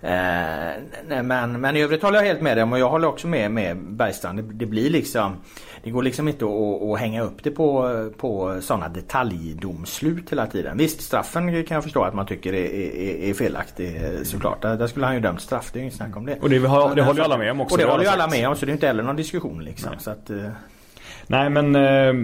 Eh, 0.00 1.22
men, 1.22 1.60
men 1.60 1.76
i 1.76 1.82
övrigt 1.82 2.02
håller 2.02 2.18
jag 2.18 2.26
helt 2.26 2.40
med 2.40 2.56
dig 2.56 2.64
och 2.64 2.78
jag 2.78 2.88
håller 2.88 3.08
också 3.08 3.26
med, 3.26 3.50
med 3.50 3.76
Bergstrand. 3.76 4.38
Det, 4.38 4.54
det 4.54 4.66
blir 4.66 4.90
liksom 4.90 5.36
Det 5.86 5.92
går 5.92 6.02
liksom 6.02 6.28
inte 6.28 6.44
att, 6.44 6.82
att 6.82 6.98
hänga 6.98 7.22
upp 7.22 7.42
det 7.42 7.50
på, 7.50 7.90
på 8.16 8.58
sådana 8.60 8.88
detaljdomslut 8.88 10.32
hela 10.32 10.46
tiden. 10.46 10.78
Visst 10.78 11.00
straffen 11.00 11.64
kan 11.64 11.74
jag 11.74 11.84
förstå 11.84 12.02
att 12.02 12.14
man 12.14 12.26
tycker 12.26 12.52
är, 12.52 12.74
är, 12.74 13.30
är 13.30 13.34
felaktig 13.34 14.00
såklart. 14.22 14.62
Där, 14.62 14.76
där, 14.76 14.86
skulle 14.86 15.06
han 15.06 15.14
ju 15.14 15.20
dömt 15.20 15.40
straff. 15.40 15.70
Det 15.72 15.78
är 15.78 15.80
inget 15.80 15.94
snack 15.94 16.16
om 16.16 16.26
det. 16.26 16.38
Och 16.42 16.50
det, 16.50 16.58
har, 16.58 16.94
det 16.94 17.02
håller 17.02 17.20
ju 17.20 17.24
alla 17.24 17.38
med 17.38 17.50
om 17.50 17.60
också. 17.60 17.74
Och 17.74 17.78
det, 17.78 17.86
håller 17.86 18.04
ju 18.04 18.10
alla 18.10 18.26
med 18.26 18.48
om 18.48 18.56
så 18.56 18.66
det 18.66 18.70
är 18.70 18.72
inte 18.72 18.86
heller 18.86 19.02
någon 19.02 19.16
diskussion 19.16 19.64
liksom. 19.64 19.90
Nej. 19.90 20.00
Så 20.00 20.10
att, 20.10 20.30
eh. 20.30 20.48
Nej 21.26 21.50
men 21.50 21.76
eh, 21.76 22.14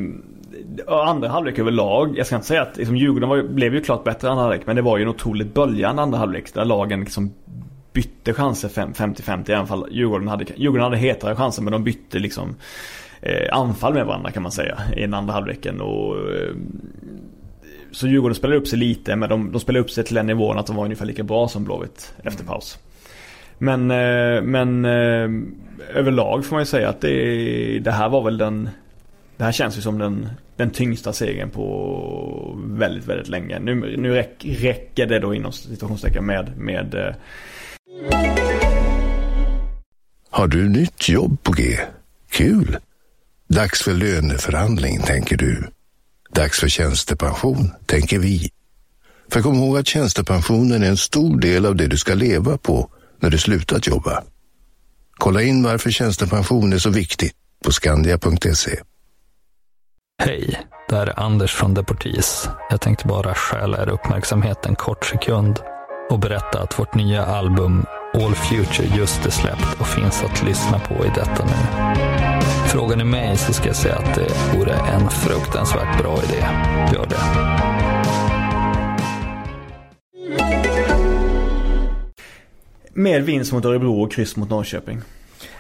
andra 0.87 1.29
halvlek 1.29 1.59
överlag. 1.59 2.19
Jag 2.19 2.27
ska 2.27 2.37
inte 2.37 2.49
säga 2.49 2.63
att 2.63 2.77
liksom, 2.77 2.97
Djurgården 2.97 3.29
var, 3.29 3.43
blev 3.43 3.75
ju 3.75 3.81
klart 3.81 4.05
bättre 4.05 4.31
andra 4.31 4.43
halvlek. 4.43 4.67
Men 4.67 4.77
det 4.77 4.83
var 4.83 4.97
ju 4.97 5.03
en 5.03 5.09
otroligt 5.09 5.55
böljande 5.55 6.03
andra 6.03 6.19
halvlek. 6.19 6.55
Där 6.55 6.65
lagen 6.65 7.01
liksom 7.01 7.35
bytte 7.93 8.35
chanser 8.35 8.69
50-50 8.69 9.51
i 9.51 9.55
alla 9.55 9.67
fall. 9.67 9.89
Djurgården 9.91 10.29
hade, 10.29 10.45
Djurgården 10.57 10.85
hade 10.85 10.97
hetare 10.97 11.37
chanser 11.37 11.63
men 11.63 11.73
de 11.73 11.85
bytte 11.85 12.19
liksom 12.19 12.57
Eh, 13.23 13.57
anfall 13.57 13.95
med 13.95 14.07
varandra 14.07 14.31
kan 14.31 14.43
man 14.43 14.53
säga 14.53 14.79
i 14.97 15.01
den 15.01 15.15
andra 15.15 15.33
halvleken. 15.33 15.81
Och, 15.81 16.17
eh, 16.17 16.55
så 17.91 18.09
Djurgården 18.09 18.35
spelade 18.35 18.61
upp 18.61 18.69
sig 18.69 18.79
lite 18.79 19.17
men 19.17 19.29
de, 19.29 19.53
de 19.53 19.61
spelade 19.61 19.85
upp 19.85 19.91
sig 19.91 20.05
till 20.05 20.15
den 20.15 20.27
nivån 20.27 20.59
att 20.59 20.67
de 20.67 20.77
var 20.77 20.85
ungefär 20.85 21.07
lika 21.07 21.23
bra 21.23 21.49
som 21.49 21.65
Blåvitt 21.65 22.15
mm. 22.17 22.29
efter 22.29 22.45
paus. 22.45 22.79
Men, 23.59 23.91
eh, 23.91 24.43
men 24.43 24.85
eh, 24.85 25.31
överlag 25.95 26.45
får 26.45 26.57
man 26.57 26.63
ju 26.63 26.67
säga 26.67 26.89
att 26.89 27.01
det, 27.01 27.79
det 27.79 27.91
här 27.91 28.09
var 28.09 28.23
väl 28.23 28.39
den 28.39 28.69
det 29.37 29.45
här 29.45 29.53
känns 29.53 29.79
ju 29.79 29.81
som 29.81 29.99
den, 29.99 30.29
den 30.57 30.71
tyngsta 30.71 31.13
segern 31.13 31.51
på 31.51 32.59
väldigt, 32.65 33.07
väldigt 33.07 33.29
länge. 33.29 33.59
Nu, 33.59 33.97
nu 33.97 34.15
räck, 34.15 34.45
räcker 34.45 35.07
det 35.07 35.19
då 35.19 35.35
inom 35.35 35.53
situationstecken 35.53 36.27
med, 36.27 36.59
med 36.59 36.95
eh... 36.95 37.15
Har 40.31 40.47
du 40.47 40.69
nytt 40.69 41.09
jobb 41.09 41.43
på 41.43 41.53
G? 41.53 41.63
Kul! 42.31 42.77
Dags 43.55 43.83
för 43.83 43.95
löneförhandling, 43.95 45.01
tänker 45.01 45.37
du. 45.37 45.69
Dags 46.31 46.61
för 46.61 46.69
tjänstepension, 46.69 47.73
tänker 47.87 48.19
vi. 48.19 48.51
För 49.33 49.43
kom 49.43 49.55
ihåg 49.55 49.79
att 49.79 49.87
tjänstepensionen 49.87 50.83
är 50.83 50.89
en 50.89 50.97
stor 50.97 51.41
del 51.41 51.67
av 51.67 51.77
det 51.77 51.87
du 51.87 51.97
ska 51.97 52.15
leva 52.15 52.59
på 52.59 52.91
när 53.21 53.31
du 53.31 53.39
slutat 53.39 53.87
jobba. 53.87 54.23
Kolla 55.13 55.43
in 55.43 55.63
varför 55.63 55.91
tjänstepension 55.91 56.73
är 56.73 56.79
så 56.79 56.91
viktigt 56.91 57.35
på 57.65 57.73
skandia.se. 57.73 58.81
Hej! 60.23 60.61
Det 60.89 60.97
här 60.97 61.07
är 61.07 61.21
Anders 61.21 61.53
från 61.55 61.75
Deportis. 61.75 62.49
Jag 62.71 62.81
tänkte 62.81 63.07
bara 63.07 63.35
stjäla 63.35 63.83
er 63.83 63.89
uppmärksamhet 63.89 64.67
en 64.67 64.75
kort 64.75 65.05
sekund 65.05 65.59
och 66.11 66.19
berätta 66.19 66.63
att 66.63 66.79
vårt 66.79 66.95
nya 66.95 67.27
album 67.27 67.85
All 68.15 68.35
Future 68.35 68.97
just 68.97 69.27
är 69.27 69.31
släppt 69.31 69.81
och 69.81 69.87
finns 69.87 70.23
att 70.23 70.43
lyssna 70.43 70.79
på 70.79 71.07
i 71.07 71.09
detta 71.09 71.45
nu. 71.45 72.32
Frågar 72.73 72.97
ni 72.97 73.05
mig 73.05 73.37
så 73.37 73.53
ska 73.53 73.67
jag 73.67 73.77
säga 73.77 73.95
att 73.95 74.15
det 74.15 74.59
vore 74.59 74.73
en 74.73 75.11
fruktansvärt 75.11 76.03
bra 76.03 76.19
idé. 76.23 76.47
Gör 76.95 77.07
det. 77.07 77.17
Med 82.93 83.23
vinst 83.23 83.53
mot 83.53 83.65
Örebro 83.65 84.03
och 84.03 84.13
kryss 84.13 84.37
mot 84.37 84.51
Norrköping. 84.51 85.01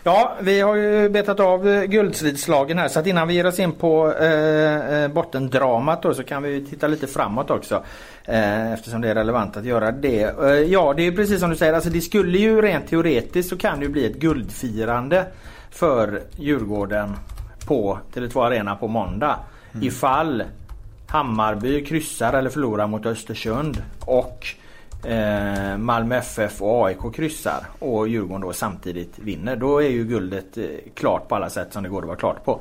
Ja, 0.02 0.36
vi 0.40 0.60
har 0.60 0.74
ju 0.74 1.08
betat 1.08 1.40
av 1.40 1.68
eh, 1.68 1.82
guldstridslagen 1.82 2.78
här 2.78 2.88
så 2.88 3.00
att 3.00 3.06
innan 3.06 3.28
vi 3.28 3.34
ger 3.34 3.46
oss 3.46 3.58
in 3.58 3.72
på 3.72 4.12
eh, 4.12 5.02
eh, 5.02 5.08
bottendramat 5.08 6.02
då 6.02 6.14
så 6.14 6.22
kan 6.22 6.42
vi 6.42 6.66
titta 6.66 6.86
lite 6.86 7.06
framåt 7.06 7.50
också. 7.50 7.84
Eh, 8.24 8.72
eftersom 8.72 9.00
det 9.00 9.08
är 9.08 9.14
relevant 9.14 9.56
att 9.56 9.64
göra 9.64 9.92
det. 9.92 10.22
Eh, 10.22 10.50
ja, 10.50 10.94
det 10.96 11.06
är 11.06 11.12
precis 11.12 11.40
som 11.40 11.50
du 11.50 11.56
säger. 11.56 11.72
Alltså 11.72 11.90
det 11.90 12.00
skulle 12.00 12.38
ju 12.38 12.62
rent 12.62 12.88
teoretiskt 12.88 13.48
så 13.48 13.56
kan 13.56 13.78
det 13.78 13.84
ju 13.84 13.92
bli 13.92 14.06
ett 14.06 14.16
guldfirande 14.16 15.26
för 15.72 16.22
Djurgården 16.36 17.16
på 17.66 17.98
Tele2 18.14 18.46
Arena 18.46 18.76
på 18.76 18.88
måndag. 18.88 19.38
Mm. 19.72 19.86
Ifall 19.86 20.42
Hammarby 21.08 21.84
kryssar 21.84 22.32
eller 22.32 22.50
förlorar 22.50 22.86
mot 22.86 23.06
Östersund 23.06 23.82
och 24.00 24.46
eh, 25.06 25.78
Malmö 25.78 26.16
FF 26.16 26.62
och 26.62 26.86
AIK 26.86 27.14
kryssar 27.14 27.66
och 27.78 28.08
Djurgården 28.08 28.40
då 28.40 28.52
samtidigt 28.52 29.18
vinner. 29.18 29.56
Då 29.56 29.82
är 29.82 29.88
ju 29.88 30.04
guldet 30.04 30.58
eh, 30.58 30.64
klart 30.94 31.28
på 31.28 31.34
alla 31.34 31.50
sätt 31.50 31.72
som 31.72 31.82
det 31.82 31.88
går 31.88 31.98
att 31.98 32.06
vara 32.06 32.16
klart 32.16 32.44
på. 32.44 32.52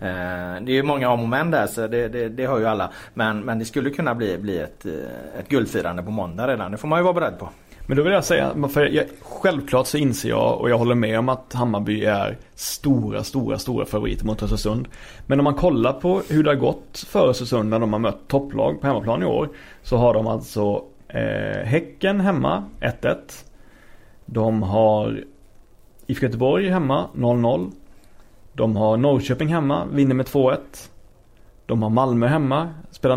Eh, 0.00 0.60
det 0.60 0.72
är 0.72 0.74
ju 0.74 0.82
många 0.82 1.10
om 1.10 1.20
och 1.22 1.28
men 1.28 1.50
där 1.50 1.66
så 1.66 1.86
det, 1.86 2.08
det, 2.08 2.28
det 2.28 2.46
hör 2.46 2.58
ju 2.58 2.66
alla. 2.66 2.90
Men, 3.14 3.40
men 3.40 3.58
det 3.58 3.64
skulle 3.64 3.90
kunna 3.90 4.14
bli, 4.14 4.38
bli 4.38 4.58
ett, 4.58 4.86
eh, 4.86 5.40
ett 5.40 5.48
guldfirande 5.48 6.02
på 6.02 6.10
måndag 6.10 6.48
redan. 6.48 6.72
Det 6.72 6.78
får 6.78 6.88
man 6.88 6.98
ju 6.98 7.02
vara 7.02 7.14
beredd 7.14 7.38
på. 7.38 7.48
Men 7.86 7.96
då 7.96 8.02
vill 8.02 8.12
jag 8.12 8.24
säga, 8.24 8.68
för 8.68 8.86
jag, 8.86 9.06
självklart 9.20 9.86
så 9.86 9.98
inser 9.98 10.28
jag 10.28 10.60
och 10.60 10.70
jag 10.70 10.78
håller 10.78 10.94
med 10.94 11.18
om 11.18 11.28
att 11.28 11.52
Hammarby 11.52 12.04
är 12.04 12.38
stora, 12.54 13.24
stora, 13.24 13.58
stora 13.58 13.86
favoriter 13.86 14.26
mot 14.26 14.42
Östersund. 14.42 14.88
Men 15.26 15.40
om 15.40 15.44
man 15.44 15.54
kollar 15.54 15.92
på 15.92 16.22
hur 16.28 16.44
det 16.44 16.50
har 16.50 16.56
gått 16.56 17.04
för 17.08 17.28
Östersund 17.28 17.70
när 17.70 17.78
de 17.78 17.92
har 17.92 18.00
mött 18.00 18.28
topplag 18.28 18.80
på 18.80 18.86
hemmaplan 18.86 19.22
i 19.22 19.26
år. 19.26 19.48
Så 19.82 19.96
har 19.96 20.14
de 20.14 20.26
alltså 20.26 20.84
eh, 21.08 21.64
Häcken 21.64 22.20
hemma 22.20 22.64
1-1. 22.80 23.16
De 24.26 24.62
har 24.62 25.24
IFK 26.06 26.26
Göteborg 26.26 26.68
hemma 26.68 27.08
0-0. 27.14 27.72
De 28.52 28.76
har 28.76 28.96
Norrköping 28.96 29.48
hemma, 29.48 29.86
vinner 29.92 30.14
med 30.14 30.26
2-1. 30.26 30.58
De 31.66 31.82
har 31.82 31.90
Malmö 31.90 32.26
hemma, 32.26 32.68
spelar 32.90 33.16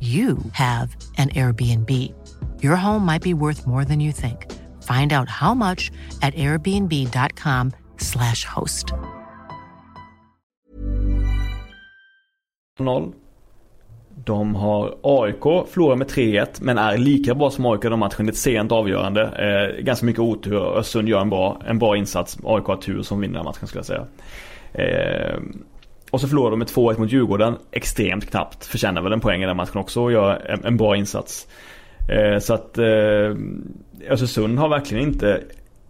you 0.00 0.38
have 0.52 0.96
an 1.16 1.30
Airbnb. 1.30 1.90
Your 2.62 2.76
home 2.76 3.04
might 3.04 3.22
be 3.22 3.34
worth 3.34 3.66
more 3.66 3.84
than 3.84 3.98
you 3.98 4.12
think. 4.12 4.46
Find 4.84 5.12
out 5.12 5.28
how 5.28 5.54
much 5.54 5.90
at 6.22 6.34
airbnb.com 6.34 7.72
slash 7.96 8.44
host. 8.44 8.92
De 14.24 14.54
har 14.54 14.94
AIK, 15.02 15.68
förlorar 15.68 15.96
med 15.96 16.06
3-1 16.06 16.46
men 16.60 16.78
är 16.78 16.98
lika 16.98 17.34
bra 17.34 17.50
som 17.50 17.66
AIK 17.66 17.82
den 17.82 17.98
matchen. 17.98 18.28
Ett 18.28 18.36
sent 18.36 18.72
avgörande. 18.72 19.22
Eh, 19.22 19.84
ganska 19.84 20.06
mycket 20.06 20.20
otur. 20.20 20.78
Östersund 20.78 21.08
gör 21.08 21.20
en 21.20 21.30
bra, 21.30 21.60
en 21.66 21.78
bra 21.78 21.96
insats. 21.96 22.38
AIK 22.44 22.64
har 22.64 22.76
tur 22.76 23.02
som 23.02 23.20
vinner 23.20 23.42
matchen 23.42 23.68
skulle 23.68 23.78
jag 23.78 23.86
säga. 23.86 24.06
Eh, 24.72 25.38
och 26.10 26.20
så 26.20 26.28
förlorar 26.28 26.50
de 26.50 26.58
med 26.58 26.68
2-1 26.68 26.98
mot 26.98 27.12
Djurgården. 27.12 27.56
Extremt 27.70 28.30
knappt. 28.30 28.66
Förtjänar 28.66 29.02
väl 29.02 29.12
en 29.12 29.20
poäng 29.20 29.42
i 29.42 29.46
den 29.46 29.56
matchen 29.56 29.78
också 29.78 30.02
och 30.02 30.12
gör 30.12 30.46
en, 30.50 30.64
en 30.64 30.76
bra 30.76 30.96
insats. 30.96 31.46
Eh, 32.08 32.38
så 32.38 32.54
att 32.54 32.78
eh, 32.78 33.36
Östersund 34.08 34.58
har 34.58 34.68
verkligen 34.68 35.04
inte 35.04 35.42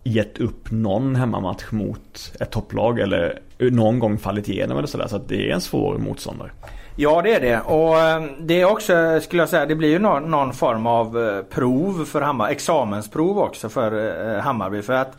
gett 0.05 0.39
upp 0.39 0.71
någon 0.71 1.17
hemmamatch 1.17 1.71
mot 1.71 2.33
ett 2.41 2.51
topplag 2.51 3.01
eller 3.01 3.39
någon 3.59 3.99
gång 3.99 4.19
fallit 4.19 4.49
igenom 4.49 4.79
eller 4.79 4.89
sådär. 4.89 5.07
Så 5.07 5.17
att 5.17 5.29
det 5.29 5.51
är 5.51 5.55
en 5.55 5.61
svår 5.61 5.99
motståndare. 5.99 6.51
Ja 6.97 7.23
det 7.23 7.35
är 7.35 7.41
det 7.41 7.61
och 7.61 7.99
eh, 7.99 8.23
det 8.41 8.61
är 8.61 8.65
också 8.65 9.21
skulle 9.21 9.43
jag 9.43 9.49
säga 9.49 9.67
det 9.67 9.75
blir 9.75 9.89
ju 9.89 9.99
någon, 9.99 10.31
någon 10.31 10.53
form 10.53 10.87
av 10.87 11.19
eh, 11.19 11.43
prov 11.43 12.05
för 12.05 12.21
Hammarby 12.21 12.53
examensprov 12.53 13.39
också 13.39 13.69
för 13.69 13.93
eh, 14.37 14.43
Hammarby 14.43 14.83
för 14.83 14.93
att 14.93 15.17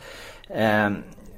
eh, 0.48 0.90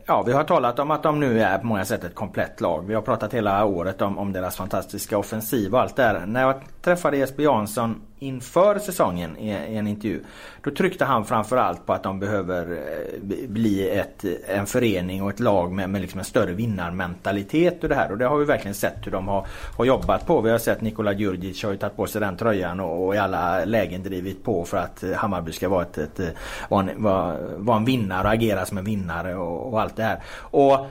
Ja, 0.06 0.22
vi 0.22 0.32
har 0.32 0.44
talat 0.44 0.78
om 0.78 0.90
att 0.90 1.02
de 1.02 1.20
nu 1.20 1.42
är 1.42 1.58
på 1.58 1.66
många 1.66 1.84
sätt 1.84 2.04
ett 2.04 2.14
komplett 2.14 2.60
lag. 2.60 2.86
Vi 2.86 2.94
har 2.94 3.02
pratat 3.02 3.34
hela 3.34 3.64
året 3.64 4.02
om, 4.02 4.18
om 4.18 4.32
deras 4.32 4.56
fantastiska 4.56 5.18
offensiv 5.18 5.74
och 5.74 5.80
allt 5.80 5.96
det. 5.96 6.26
När 6.26 6.42
jag 6.42 6.60
träffade 6.82 7.16
Jesper 7.16 7.42
Jansson 7.42 8.00
inför 8.22 8.78
säsongen 8.78 9.38
i, 9.38 9.50
en 9.50 9.86
intervju. 9.86 10.20
Då 10.62 10.70
tryckte 10.70 11.04
han 11.04 11.24
framförallt 11.24 11.86
på 11.86 11.92
att 11.92 12.02
de 12.02 12.20
behöver 12.20 12.70
eh, 12.70 13.48
bli 13.48 13.88
ett, 13.88 14.24
en 14.48 14.66
förening 14.66 15.22
och 15.22 15.30
ett 15.30 15.40
lag 15.40 15.72
med, 15.72 15.90
med 15.90 16.00
liksom 16.00 16.18
en 16.18 16.24
större 16.24 16.52
vinnarmentalitet 16.52 17.82
och 17.82 17.88
det 17.88 17.94
här. 17.94 18.12
Och 18.12 18.18
det 18.18 18.26
har 18.26 18.38
vi 18.38 18.44
verkligen 18.44 18.74
sett 18.74 19.06
hur 19.06 19.12
de 19.12 19.28
har, 19.28 19.46
har 19.76 19.84
jobbat 19.84 20.26
på. 20.26 20.40
Vi 20.40 20.50
har 20.50 20.58
sett 20.58 20.80
Nikola 20.80 21.12
Djurdjic 21.12 21.64
har 21.64 21.70
ju 21.70 21.76
tagit 21.76 21.96
på 21.96 22.06
sig 22.06 22.20
den 22.20 22.36
tröjan 22.36 22.80
och, 22.80 23.06
och, 23.06 23.14
i 23.14 23.18
alla 23.18 23.64
lägen 23.64 24.02
drivit 24.02 24.44
på 24.44 24.64
för 24.64 24.76
att 24.76 25.04
Hammarby 25.16 25.52
ska 25.52 25.68
vara, 25.68 25.82
ett, 25.82 25.98
ett, 25.98 26.20
vara, 26.68 26.90
en, 26.90 27.02
vara, 27.02 27.36
vara 27.56 27.76
en 27.76 27.84
vinnare 27.84 28.26
och 28.26 28.32
agera 28.34 28.66
som 28.66 28.78
en 28.78 28.84
vinnare 28.84 29.34
och, 29.34 29.72
och 29.72 29.80
allt 29.80 29.96
det 29.96 30.02
här. 30.02 30.22
Och 30.36 30.86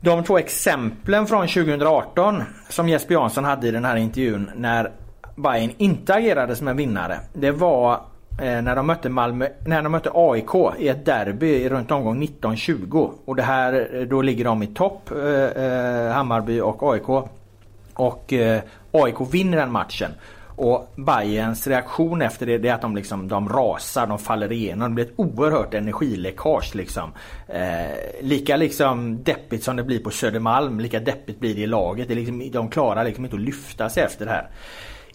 de 0.00 0.24
två 0.24 0.38
exemplen 0.38 1.26
från 1.26 1.48
2018 1.48 2.42
som 2.68 2.88
Jesper 2.88 3.14
Jansson 3.14 3.44
hade 3.44 3.68
i 3.68 3.70
den 3.70 3.84
här 3.84 3.96
intervjun 3.96 4.50
när 4.56 4.90
Bayern 5.36 5.72
inte 5.76 6.14
agerade 6.14 6.56
som 6.56 6.68
en 6.68 6.76
vinnare. 6.76 7.20
Det 7.32 7.50
var 7.50 7.94
eh, 8.42 8.62
när, 8.62 8.76
de 8.76 8.86
mötte 8.86 9.08
Malmö, 9.08 9.48
när 9.66 9.82
de 9.82 9.92
mötte 9.92 10.10
AIK 10.14 10.78
i 10.78 10.88
ett 10.88 11.04
derby 11.04 11.68
runt 11.68 11.90
omgång 11.90 12.22
1920. 12.22 13.10
Och 13.24 13.36
det 13.36 13.42
här, 13.42 13.88
eh, 13.92 14.00
då 14.00 14.22
ligger 14.22 14.44
de 14.44 14.62
i 14.62 14.66
topp, 14.66 15.10
eh, 15.10 15.64
eh, 15.64 16.12
Hammarby 16.12 16.60
och 16.60 16.92
AIK. 16.92 17.08
Och 17.94 18.32
eh, 18.32 18.60
AIK 18.92 19.16
vinner 19.32 19.58
den 19.58 19.72
matchen. 19.72 20.10
Och 20.56 20.92
Bayerns 20.96 21.66
reaktion 21.66 22.22
efter 22.22 22.46
det, 22.46 22.58
det 22.58 22.68
är 22.68 22.74
att 22.74 22.82
de, 22.82 22.96
liksom, 22.96 23.28
de 23.28 23.48
rasar, 23.48 24.06
de 24.06 24.18
faller 24.18 24.52
igenom. 24.52 24.88
Det 24.88 24.94
blir 24.94 25.04
ett 25.04 25.12
oerhört 25.16 25.74
energiläckage. 25.74 26.74
Liksom. 26.74 27.12
Eh, 27.48 27.96
lika 28.20 28.56
liksom 28.56 29.22
deppigt 29.22 29.64
som 29.64 29.76
det 29.76 29.82
blir 29.82 29.98
på 29.98 30.10
Södermalm, 30.10 30.80
lika 30.80 31.00
deppigt 31.00 31.40
blir 31.40 31.54
det 31.54 31.60
i 31.60 31.66
laget. 31.66 32.08
Det 32.08 32.14
liksom, 32.14 32.50
de 32.52 32.68
klarar 32.68 33.04
liksom 33.04 33.24
inte 33.24 33.36
att 33.36 33.42
lyfta 33.42 33.88
sig 33.88 34.02
efter 34.02 34.26
det 34.26 34.32
här. 34.32 34.48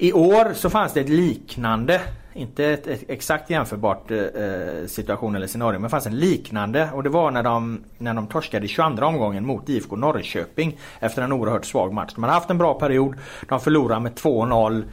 I 0.02 0.14
år 0.14 0.54
så 0.54 0.70
fanns 0.70 0.94
det 0.94 1.02
ett 1.02 1.10
liknande, 1.10 2.02
inte 2.34 2.66
ett, 2.66 2.88
ett 2.88 3.04
exakt 3.08 3.50
jämförbart 3.50 4.12
eh, 4.12 4.18
eh, 4.18 4.86
situation 4.88 5.36
eller 5.36 5.48
scenario, 5.48 5.74
men 5.74 5.84
det 5.84 5.90
fanns 5.90 6.06
en 6.06 6.20
liknande 6.20 6.90
och 6.94 7.04
det 7.04 7.10
var 7.10 7.32
när 7.32 7.44
de, 7.44 7.84
när 7.98 8.14
de 8.14 8.28
torskade 8.28 8.66
i 8.66 8.68
22 8.68 9.06
omgången 9.06 9.46
mot 9.46 9.70
IFK 9.70 9.96
Norrköping 9.96 10.78
efter 11.00 11.22
en 11.22 11.32
oerhört 11.32 11.66
svag 11.66 11.94
match. 11.94 12.12
De 12.16 12.24
hade 12.24 12.34
haft 12.34 12.50
en 12.50 12.58
bra 12.58 12.74
period, 12.74 13.16
de 13.50 13.60
förlorade 13.60 14.00
med 14.00 14.14
2-0 14.14 14.84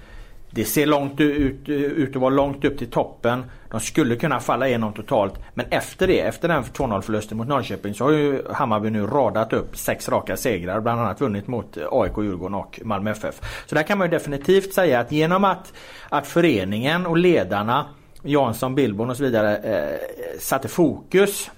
det 0.59 0.65
ser 0.65 0.87
långt 0.87 1.21
ut, 1.21 1.69
ut 1.69 2.17
att 2.17 2.23
vara 2.23 2.31
långt 2.31 2.65
upp 2.65 2.79
till 2.79 2.91
toppen. 2.91 3.45
De 3.71 3.81
skulle 3.81 4.17
kunna 4.17 4.41
falla 4.41 4.69
igenom 4.69 4.93
totalt. 4.93 5.35
Men 5.55 5.67
efter 5.71 6.07
det, 6.07 6.21
efter 6.21 6.49
den 6.49 6.63
2-0 6.63 7.01
förlusten 7.01 7.39
mot 7.39 7.49
Norrköping 7.49 7.95
så 7.95 8.05
har 8.05 8.11
ju 8.11 8.43
Hammarby 8.53 8.91
nu 8.91 9.07
radat 9.07 9.53
upp 9.53 9.77
sex 9.77 10.09
raka 10.09 10.37
segrar. 10.37 10.81
Bland 10.81 11.01
annat 11.01 11.21
vunnit 11.21 11.47
mot 11.47 11.79
AIK, 11.91 12.13
Djurgården 12.19 12.55
och 12.55 12.81
Malmö 12.85 13.11
FF. 13.11 13.65
Så 13.67 13.75
där 13.75 13.83
kan 13.83 13.99
man 13.99 14.07
ju 14.07 14.11
definitivt 14.11 14.75
säga 14.75 15.01
att 15.01 15.13
genom 15.13 15.45
att, 15.45 15.73
att 16.09 16.27
föreningen 16.27 17.07
och 17.07 17.17
ledarna 17.17 17.87
Jansson, 18.23 18.75
Billborn 18.75 19.11
och 19.11 19.17
så 19.17 19.23
vidare 19.23 19.57
eh, 19.57 19.99
satte 20.39 20.69
fokus 20.69 21.51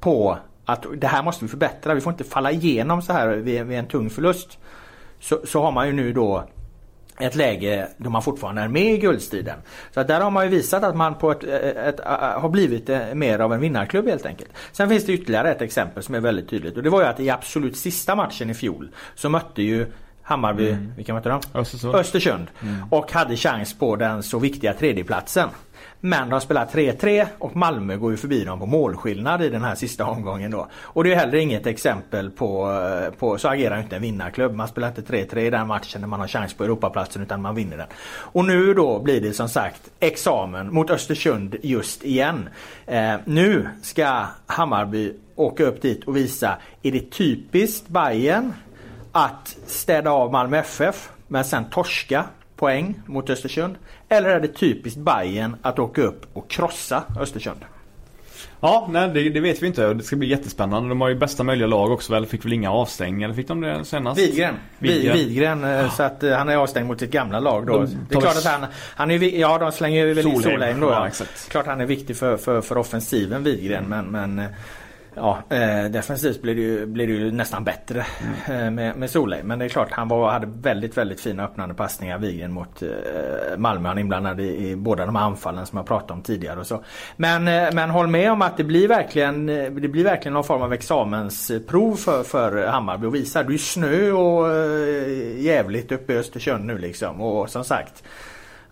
på 0.00 0.38
att 0.64 0.86
det 0.96 1.06
här 1.06 1.22
måste 1.22 1.44
vi 1.44 1.48
förbättra. 1.48 1.94
Vi 1.94 2.00
får 2.00 2.12
inte 2.12 2.24
falla 2.24 2.50
igenom 2.50 3.02
så 3.02 3.12
här 3.12 3.28
vid, 3.28 3.66
vid 3.66 3.78
en 3.78 3.86
tung 3.86 4.10
förlust. 4.10 4.58
Så, 5.20 5.40
så 5.44 5.62
har 5.62 5.72
man 5.72 5.86
ju 5.86 5.92
nu 5.92 6.12
då 6.12 6.44
ett 7.18 7.34
läge 7.34 7.88
då 7.96 8.10
man 8.10 8.22
fortfarande 8.22 8.62
är 8.62 8.68
med 8.68 8.94
i 8.94 8.98
guldstriden. 8.98 9.58
Så 9.94 10.02
där 10.02 10.20
har 10.20 10.30
man 10.30 10.44
ju 10.44 10.50
visat 10.50 10.84
att 10.84 10.96
man 10.96 11.14
på 11.14 11.30
ett, 11.30 11.44
ett, 11.44 11.76
ett, 11.76 12.00
har 12.40 12.48
blivit 12.48 12.88
eh, 12.88 13.14
mer 13.14 13.38
av 13.38 13.52
en 13.52 13.60
vinnarklubb 13.60 14.08
helt 14.08 14.26
enkelt. 14.26 14.50
Sen 14.72 14.88
finns 14.88 15.06
det 15.06 15.12
ytterligare 15.12 15.50
ett 15.50 15.62
exempel 15.62 16.02
som 16.02 16.14
är 16.14 16.20
väldigt 16.20 16.48
tydligt 16.48 16.76
och 16.76 16.82
det 16.82 16.90
var 16.90 17.00
ju 17.00 17.06
att 17.06 17.20
i 17.20 17.30
absolut 17.30 17.76
sista 17.76 18.14
matchen 18.14 18.50
i 18.50 18.54
fjol 18.54 18.88
så 19.14 19.28
mötte 19.28 19.62
ju 19.62 19.86
Hammarby, 20.22 20.70
mm. 20.70 20.92
vilka 20.96 21.14
mötte 21.14 21.28
de? 21.28 21.40
Östersund. 21.54 21.94
Östersund. 21.94 22.46
Mm. 22.62 22.84
Och 22.90 23.12
hade 23.12 23.36
chans 23.36 23.78
på 23.78 23.96
den 23.96 24.22
så 24.22 24.38
viktiga 24.38 24.72
tredjeplatsen. 24.72 25.48
Men 26.00 26.28
de 26.28 26.40
spelar 26.40 26.66
3-3 26.66 27.26
och 27.38 27.56
Malmö 27.56 27.96
går 27.96 28.10
ju 28.10 28.16
förbi 28.16 28.44
dem 28.44 28.58
på 28.58 28.66
målskillnad 28.66 29.42
i 29.42 29.48
den 29.48 29.62
här 29.62 29.74
sista 29.74 30.06
omgången 30.06 30.50
då. 30.50 30.68
Och 30.82 31.04
det 31.04 31.12
är 31.12 31.16
heller 31.16 31.38
inget 31.38 31.66
exempel 31.66 32.30
på, 32.30 32.72
eh, 32.72 33.14
på 33.14 33.38
så 33.38 33.48
agerar 33.48 33.80
inte 33.80 33.96
en 33.96 34.02
vinnarklubb. 34.02 34.54
Man 34.54 34.68
spelar 34.68 34.88
inte 34.88 35.02
3-3 35.02 35.38
i 35.38 35.50
den 35.50 35.66
matchen 35.66 36.00
när 36.00 36.08
man 36.08 36.20
har 36.20 36.28
chans 36.28 36.54
på 36.54 36.64
Europaplatsen 36.64 37.22
utan 37.22 37.42
man 37.42 37.54
vinner 37.54 37.76
den. 37.76 37.86
Och 38.08 38.44
nu 38.44 38.74
då 38.74 38.98
blir 38.98 39.20
det 39.20 39.32
som 39.32 39.48
sagt 39.48 39.90
examen 40.00 40.74
mot 40.74 40.90
Östersund 40.90 41.56
just 41.62 42.04
igen. 42.04 42.48
Eh, 42.86 43.14
nu 43.24 43.68
ska 43.82 44.24
Hammarby 44.46 45.12
åka 45.36 45.64
upp 45.64 45.82
dit 45.82 46.04
och 46.04 46.16
visa, 46.16 46.56
är 46.82 46.92
det 46.92 47.10
typiskt 47.10 47.88
Bayern 47.88 48.52
att 49.12 49.56
städa 49.66 50.10
av 50.10 50.32
Malmö 50.32 50.58
FF 50.58 51.10
men 51.28 51.44
sen 51.44 51.64
torska 51.70 52.24
poäng 52.56 53.00
mot 53.06 53.30
Östersund? 53.30 53.76
Eller 54.08 54.28
är 54.28 54.40
det 54.40 54.48
typiskt 54.48 54.98
Bayern 54.98 55.56
att 55.62 55.78
åka 55.78 56.02
upp 56.02 56.26
och 56.32 56.50
krossa 56.50 57.02
Östersund? 57.20 57.60
Ja, 58.60 58.88
nej 58.90 59.10
det, 59.14 59.28
det, 59.28 59.40
vet 59.40 59.62
vi 59.62 59.66
inte. 59.66 59.94
Det 59.94 60.02
ska 60.02 60.16
bli 60.16 60.28
jättespännande. 60.28 60.88
De 60.88 61.00
har 61.00 61.08
ju 61.08 61.14
bästa 61.14 61.44
möjliga 61.44 61.66
lag 61.66 61.92
också 61.92 62.12
väl? 62.12 62.26
Fick 62.26 62.44
väl 62.44 62.52
inga 62.52 62.70
avstängningar? 62.72 63.32
Fick 63.32 63.48
de 63.48 63.60
det 63.60 63.84
senast? 63.84 64.20
Vidgren. 64.20 64.54
Vidgren. 64.78 65.16
Vidgren 65.16 65.64
eh, 65.64 65.70
ja. 65.70 65.90
Så 65.90 66.02
att 66.02 66.24
uh, 66.24 66.32
han 66.32 66.48
är 66.48 66.56
avstängd 66.56 66.86
mot 66.86 67.00
sitt 67.00 67.10
gamla 67.10 67.40
lag 67.40 67.66
då. 67.66 67.72
De, 67.72 67.86
det 68.08 68.16
är 68.16 68.20
klart 68.20 68.36
att 68.36 68.44
han, 68.44 68.66
han 68.94 69.10
är 69.10 69.22
Ja, 69.22 69.58
de 69.58 69.72
slänger 69.72 70.06
väl 70.06 70.22
Solheim. 70.22 70.42
Solheim 70.42 70.80
då. 70.80 70.90
Ja, 70.90 71.06
exakt. 71.06 71.48
Klart 71.48 71.66
han 71.66 71.80
är 71.80 71.86
viktig 71.86 72.16
för, 72.16 72.36
för, 72.36 72.60
för 72.60 72.78
offensiven 72.78 73.44
Vidgren. 73.44 73.84
Men, 73.84 74.06
men 74.06 74.38
eh, 74.38 74.46
Ja, 75.18 75.38
eh, 75.50 75.84
defensivt 75.84 76.42
blir 76.42 76.54
det, 76.54 76.60
ju, 76.60 76.86
blir 76.86 77.06
det 77.06 77.12
ju 77.12 77.32
nästan 77.32 77.64
bättre 77.64 78.06
mm. 78.48 78.64
eh, 78.64 78.70
med, 78.70 78.96
med 78.96 79.10
Solej. 79.10 79.42
Men 79.42 79.58
det 79.58 79.64
är 79.64 79.68
klart 79.68 79.88
han 79.90 80.08
var, 80.08 80.30
hade 80.30 80.46
väldigt 80.46 80.96
väldigt 80.96 81.20
fina 81.20 81.44
öppnande 81.44 81.74
passningar 81.74 82.18
Wigren 82.18 82.52
mot 82.52 82.82
eh, 82.82 82.88
Malmö. 83.56 83.88
Han 83.88 83.98
är 83.98 84.00
inblandad 84.00 84.40
i, 84.40 84.68
i 84.68 84.76
båda 84.76 85.06
de 85.06 85.16
här 85.16 85.22
anfallen 85.22 85.66
som 85.66 85.76
jag 85.76 85.86
pratade 85.86 86.12
om 86.12 86.22
tidigare. 86.22 86.60
Och 86.60 86.66
så. 86.66 86.84
Men, 87.16 87.48
eh, 87.48 87.68
men 87.72 87.90
håll 87.90 88.06
med 88.06 88.32
om 88.32 88.42
att 88.42 88.56
det 88.56 88.64
blir 88.64 88.88
verkligen 88.88 89.48
eh, 89.48 89.70
det 89.70 89.88
blir 89.88 90.04
verkligen 90.04 90.34
någon 90.34 90.44
form 90.44 90.62
av 90.62 90.72
examensprov 90.72 91.96
för, 91.96 92.22
för 92.22 92.66
Hammarby 92.66 93.06
att 93.06 93.14
visa. 93.14 93.42
Det 93.42 93.54
är 93.54 93.58
snö 93.58 94.10
och 94.10 94.54
eh, 94.54 95.40
jävligt 95.40 95.92
uppe 95.92 96.12
i 96.12 96.16
Östersund 96.16 96.64
nu 96.64 96.78
liksom. 96.78 97.20
Och 97.20 97.50
som 97.50 97.64
sagt 97.64 98.04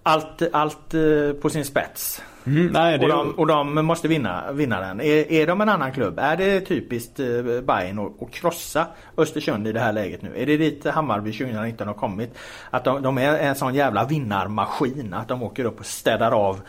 allt, 0.02 0.42
allt 0.52 0.94
eh, 0.94 1.32
på 1.42 1.50
sin 1.50 1.64
spets. 1.64 2.22
Mm, 2.46 2.66
nej, 2.66 2.98
och, 2.98 3.08
de, 3.08 3.30
och, 3.30 3.46
de, 3.46 3.86
måste 3.86 4.08
vinna, 4.08 4.52
vinna 4.52 4.80
den. 4.80 5.00
Är, 5.00 5.32
är 5.32 5.46
de 5.46 5.60
en 5.60 5.68
annan 5.68 5.92
klubb? 5.92 6.18
Är 6.18 6.36
det 6.36 6.60
typiskt 6.60 7.20
eh, 7.20 7.26
Bayern 7.62 7.98
att, 7.98 8.32
krossa 8.32 8.86
Östersund 9.16 9.68
i 9.68 9.72
det 9.72 9.80
här 9.80 9.92
läget 9.92 10.22
nu? 10.22 10.32
Är 10.36 10.46
det 10.46 10.56
dit 10.56 10.84
Hammarby 10.84 11.32
2019 11.32 11.86
har 11.86 11.94
kommit? 11.94 12.38
Att 12.70 12.84
de, 12.84 13.02
de 13.02 13.18
är 13.18 13.38
en 13.38 13.54
sån 13.54 13.74
jävla 13.74 14.04
vinnarmaskin 14.04 15.14
att 15.14 15.28
de 15.28 15.42
åker 15.42 15.64
upp 15.64 15.80
och 15.80 15.86
städar 15.86 16.32
av 16.32 16.60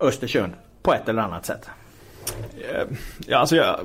Östersund 0.00 0.52
på 0.82 0.94
ett 0.94 1.08
eller 1.08 1.22
annat 1.22 1.46
sätt? 1.46 1.70
Ja, 3.26 3.38
alltså 3.38 3.56
jag, 3.56 3.76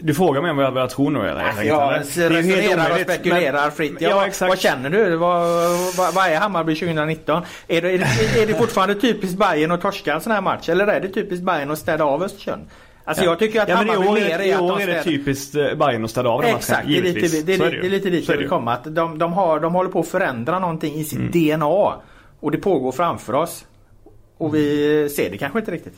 du 0.00 0.14
frågar 0.14 0.42
mig 0.42 0.54
vad 0.54 0.64
jag, 0.64 0.70
vad 0.70 0.82
jag 0.82 0.90
tror 0.90 1.10
nu 1.10 1.28
eller? 1.28 1.44
Jag, 1.56 1.66
jag 1.66 1.98
resonerar 1.98 2.90
och 2.90 3.00
spekulerar 3.00 3.70
fritt. 3.70 3.96
Ja, 4.00 4.08
ja, 4.08 4.26
exakt. 4.26 4.48
Vad 4.48 4.58
känner 4.58 4.90
du? 4.90 5.16
Vad, 5.16 5.42
vad, 5.96 6.14
vad 6.14 6.26
är 6.26 6.36
Hammarby 6.36 6.74
2019? 6.74 7.42
Är 7.68 7.82
det, 7.82 7.90
är, 7.90 7.98
det, 7.98 8.42
är 8.42 8.46
det 8.46 8.54
fortfarande 8.54 8.94
typiskt 8.94 9.38
Bayern 9.38 9.70
att 9.70 9.80
torska 9.80 10.14
en 10.14 10.20
sån 10.20 10.32
här 10.32 10.40
match? 10.40 10.68
Eller 10.68 10.86
är 10.86 11.00
det 11.00 11.08
typiskt 11.08 11.44
Bayern 11.44 11.70
att 11.70 11.78
städa 11.78 12.04
av 12.04 12.22
Östersund? 12.22 12.62
Alltså 13.04 13.24
jag 13.24 13.38
tycker 13.38 13.62
att 13.62 13.68
ja, 13.68 13.76
Hammarby 13.76 14.06
år, 14.06 14.14
mer 14.14 14.38
är 14.38 14.44
I 14.44 14.56
år 14.56 14.80
är 14.80 14.86
det 14.86 15.02
typiskt 15.02 15.54
eh, 15.54 15.74
Bayern 15.74 16.04
att 16.04 16.10
städa 16.10 16.28
av 16.28 16.40
den 16.42 16.52
matchen. 16.52 16.58
Exakt, 16.58 16.88
det 16.88 16.98
är 16.98 17.02
lite, 17.02 17.20
det 17.20 17.54
är, 17.54 17.58
det 17.58 17.66
är, 17.66 17.70
det 17.70 17.86
är 17.86 17.90
lite 17.90 18.10
dit 18.10 18.28
jag 18.28 18.36
vill 18.36 18.48
komma. 18.48 18.72
Att 18.72 18.94
de, 18.94 19.18
de, 19.18 19.32
har, 19.32 19.60
de 19.60 19.74
håller 19.74 19.90
på 19.90 20.00
att 20.00 20.08
förändra 20.08 20.58
någonting 20.58 20.94
i 20.94 21.04
sitt 21.04 21.18
mm. 21.18 21.58
DNA. 21.58 21.94
Och 22.40 22.50
det 22.50 22.58
pågår 22.58 22.92
framför 22.92 23.32
oss. 23.32 23.64
Och 24.38 24.54
vi 24.54 25.08
ser 25.16 25.30
det 25.30 25.38
kanske 25.38 25.58
inte 25.58 25.70
riktigt. 25.70 25.94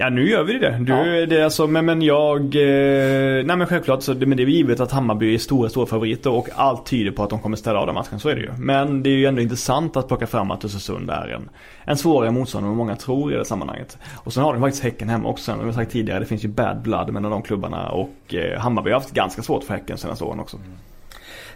Ja 0.00 0.10
nu 0.10 0.28
gör 0.28 0.44
vi 0.44 0.58
det. 0.58 0.78
Du, 0.80 0.92
ja. 0.92 1.26
det 1.26 1.40
är 1.40 1.44
alltså, 1.44 1.66
men, 1.66 1.84
men 1.84 2.02
jag... 2.02 2.40
Eh, 2.40 3.44
nej 3.44 3.56
men 3.56 3.66
självklart 3.66 4.02
så 4.02 4.14
men 4.14 4.36
det 4.36 4.42
är 4.42 4.46
givet 4.46 4.80
att 4.80 4.92
Hammarby 4.92 5.34
är 5.34 5.38
stora, 5.38 5.68
stora 5.68 5.86
favoriter 5.86 6.30
och 6.30 6.48
allt 6.54 6.86
tyder 6.86 7.10
på 7.10 7.22
att 7.22 7.30
de 7.30 7.40
kommer 7.40 7.56
ställa 7.56 7.78
av 7.78 7.86
den 7.86 7.94
matchen. 7.94 8.20
Så 8.20 8.28
är 8.28 8.34
det 8.34 8.40
ju. 8.40 8.52
Men 8.58 9.02
det 9.02 9.10
är 9.10 9.14
ju 9.14 9.26
ändå 9.26 9.42
intressant 9.42 9.96
att 9.96 10.08
plocka 10.08 10.26
fram 10.26 10.50
att 10.50 10.64
Östersund 10.64 11.10
är 11.10 11.28
en, 11.28 11.48
en 11.84 11.96
svårare 11.96 12.30
motståndare 12.30 12.70
än 12.70 12.76
många 12.76 12.96
tror 12.96 13.32
i 13.32 13.36
det 13.36 13.44
sammanhanget. 13.44 13.98
Och 14.14 14.32
sen 14.32 14.42
har 14.42 14.52
de 14.52 14.62
faktiskt 14.62 14.84
Häcken 14.84 15.08
hemma 15.08 15.28
också. 15.28 15.52
Som 15.52 15.66
jag 15.66 15.74
sagt 15.74 15.92
tidigare, 15.92 16.18
det 16.18 16.26
finns 16.26 16.44
ju 16.44 16.48
bad 16.48 16.82
blood 16.82 17.12
mellan 17.12 17.30
de 17.30 17.42
klubbarna 17.42 17.88
och 17.88 18.34
eh, 18.34 18.60
Hammarby 18.60 18.90
har 18.90 19.00
haft 19.00 19.14
ganska 19.14 19.42
svårt 19.42 19.64
för 19.64 19.74
Häcken 19.74 19.98
senaste 19.98 20.24
åren 20.24 20.40
också. 20.40 20.58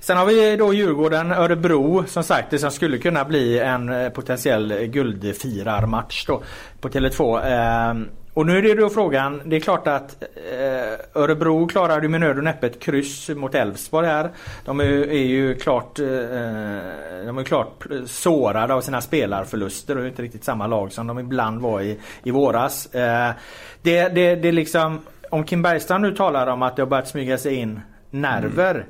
Sen 0.00 0.16
har 0.16 0.26
vi 0.26 0.56
då 0.56 0.74
Djurgården, 0.74 1.32
Örebro 1.32 2.04
som 2.06 2.24
sagt 2.24 2.50
det 2.50 2.58
som 2.58 2.70
skulle 2.70 2.98
kunna 2.98 3.24
bli 3.24 3.58
en 3.58 3.88
eh, 3.88 4.08
potentiell 4.08 4.86
guldfirarmatch 4.86 6.26
då 6.26 6.42
på 6.80 6.88
Tele2. 6.88 8.06
Och 8.34 8.46
nu 8.46 8.58
är 8.58 8.62
det 8.62 8.74
då 8.74 8.90
frågan, 8.90 9.42
det 9.44 9.56
är 9.56 9.60
klart 9.60 9.86
att 9.86 10.22
eh, 10.22 11.22
Örebro 11.22 11.66
klarade 11.66 12.08
med 12.08 12.20
nöd 12.20 12.38
och 12.38 12.44
näppe 12.44 12.66
ett 12.66 12.80
kryss 12.80 13.28
mot 13.28 13.54
Elfsborg 13.54 14.06
här. 14.06 14.30
De 14.64 14.80
är, 14.80 14.84
är 14.90 15.24
ju 15.26 15.54
klart, 15.54 15.98
eh, 15.98 16.06
de 17.26 17.38
är 17.38 17.44
klart 17.44 17.86
sårade 18.06 18.74
av 18.74 18.80
sina 18.80 19.00
spelarförluster 19.00 19.96
och 19.96 20.02
är 20.02 20.08
inte 20.08 20.22
riktigt 20.22 20.44
samma 20.44 20.66
lag 20.66 20.92
som 20.92 21.06
de 21.06 21.18
ibland 21.18 21.60
var 21.60 21.80
i, 21.80 21.98
i 22.22 22.30
våras. 22.30 22.94
Eh, 22.94 23.32
det, 23.82 24.08
det, 24.08 24.34
det 24.34 24.52
liksom, 24.52 25.00
om 25.30 25.44
Kim 25.44 25.62
Bergstrand 25.62 26.02
nu 26.02 26.16
talar 26.16 26.46
om 26.46 26.62
att 26.62 26.76
det 26.76 26.82
har 26.82 26.88
börjat 26.88 27.08
smyga 27.08 27.38
sig 27.38 27.54
in 27.54 27.80
nerver 28.10 28.74
mm. 28.74 28.86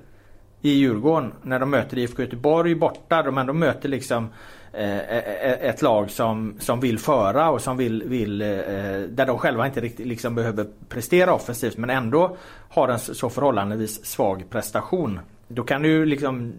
i 0.61 0.71
Djurgården 0.71 1.33
när 1.43 1.59
de 1.59 1.71
möter 1.71 1.99
IFK 1.99 2.23
Göteborg 2.23 2.75
borta. 2.75 3.23
De 3.23 3.39
ändå 3.39 3.53
möter 3.53 3.89
liksom 3.89 4.29
Eh, 4.75 4.99
eh, 4.99 5.19
eh, 5.19 5.69
ett 5.69 5.83
lag 5.83 6.11
som, 6.11 6.55
som 6.59 6.81
vill 6.81 6.99
föra 6.99 7.51
och 7.51 7.61
som 7.61 7.77
vill, 7.77 8.03
vill 8.03 8.39
där 8.39 9.27
de 9.27 9.39
själva 9.39 9.67
inte 9.67 9.81
riktigt 9.81 10.07
liksom 10.07 10.35
behöver 10.35 10.67
prestera 10.89 11.35
offensivt 11.35 11.77
men 11.77 11.91
ändå 11.91 12.37
har 12.69 12.89
en 12.89 12.99
så 12.99 13.31
förhållandevis 13.31 14.05
svag 14.05 14.45
prestation. 14.51 15.21
Då 15.49 15.63
kan 15.63 15.83
du 15.83 16.05
liksom 16.05 16.53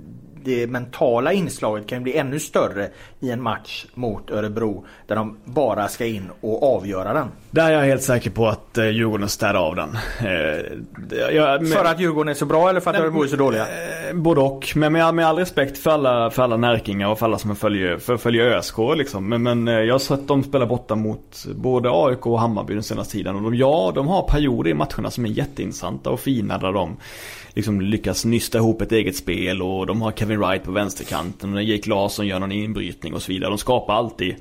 det 0.43 0.67
mentala 0.67 1.33
inslaget 1.33 1.87
kan 1.87 2.03
bli 2.03 2.17
ännu 2.17 2.39
större 2.39 2.89
i 3.19 3.31
en 3.31 3.41
match 3.41 3.85
mot 3.93 4.31
Örebro 4.31 4.85
där 5.07 5.15
de 5.15 5.37
bara 5.45 5.87
ska 5.87 6.05
in 6.05 6.29
och 6.41 6.75
avgöra 6.75 7.13
den. 7.13 7.27
Där 7.51 7.71
är 7.71 7.71
jag 7.71 7.81
helt 7.81 8.03
säker 8.03 8.29
på 8.29 8.47
att 8.47 8.77
eh, 8.77 8.89
Djurgården 8.89 9.29
städar 9.29 9.59
av 9.59 9.75
den. 9.75 9.97
Eh, 10.19 11.35
jag, 11.35 11.61
med, 11.61 11.71
för 11.71 11.85
att 11.85 11.99
Djurgården 11.99 12.29
är 12.29 12.33
så 12.33 12.45
bra 12.45 12.69
eller 12.69 12.79
för 12.79 12.89
att 12.89 12.95
nej, 12.95 13.03
Örebro 13.03 13.23
är 13.23 13.27
så 13.27 13.35
dåliga? 13.35 13.61
Eh, 13.61 14.15
både 14.15 14.41
och. 14.41 14.71
Men 14.75 14.93
med, 14.93 15.15
med 15.15 15.27
all 15.27 15.37
respekt 15.37 15.77
för 15.77 15.91
alla, 15.91 16.29
för 16.29 16.43
alla 16.43 16.57
närkingar 16.57 17.07
och 17.07 17.19
för 17.19 17.25
alla 17.25 17.37
som 17.37 17.55
följer, 17.55 17.97
för, 17.97 18.17
följer 18.17 18.45
ÖSK 18.45 18.77
liksom. 18.95 19.29
Men, 19.29 19.43
men 19.43 19.67
jag 19.67 19.93
har 19.93 19.99
sett 19.99 20.27
dem 20.27 20.43
spela 20.43 20.65
borta 20.65 20.95
mot 20.95 21.45
både 21.55 21.89
AIK 21.91 22.27
och 22.27 22.39
Hammarby 22.39 22.73
den 22.73 22.83
senaste 22.83 23.11
tiden. 23.11 23.35
Och 23.35 23.41
de, 23.41 23.55
ja, 23.55 23.91
de 23.95 24.07
har 24.07 24.27
perioder 24.27 24.69
i 24.69 24.73
matcherna 24.73 25.11
som 25.11 25.25
är 25.25 25.29
jätteintressanta 25.29 26.09
och 26.09 26.19
fina 26.19 26.57
där 26.57 26.71
de 26.71 26.97
liksom 27.53 27.81
lyckas 27.81 28.25
nysta 28.25 28.57
ihop 28.57 28.81
ett 28.81 28.91
eget 28.91 29.15
spel 29.15 29.61
och 29.61 29.85
de 29.85 30.01
har 30.01 30.11
Kevin 30.11 30.39
Wright 30.39 30.63
på 30.63 30.71
vänsterkanten 30.71 31.53
och 31.53 31.63
Jake 31.63 31.89
Larsson 31.89 32.27
gör 32.27 32.39
någon 32.39 32.51
inbrytning 32.51 33.13
och 33.13 33.21
så 33.21 33.31
vidare. 33.31 33.49
De 33.49 33.57
skapar 33.57 33.93
alltid 33.93 34.35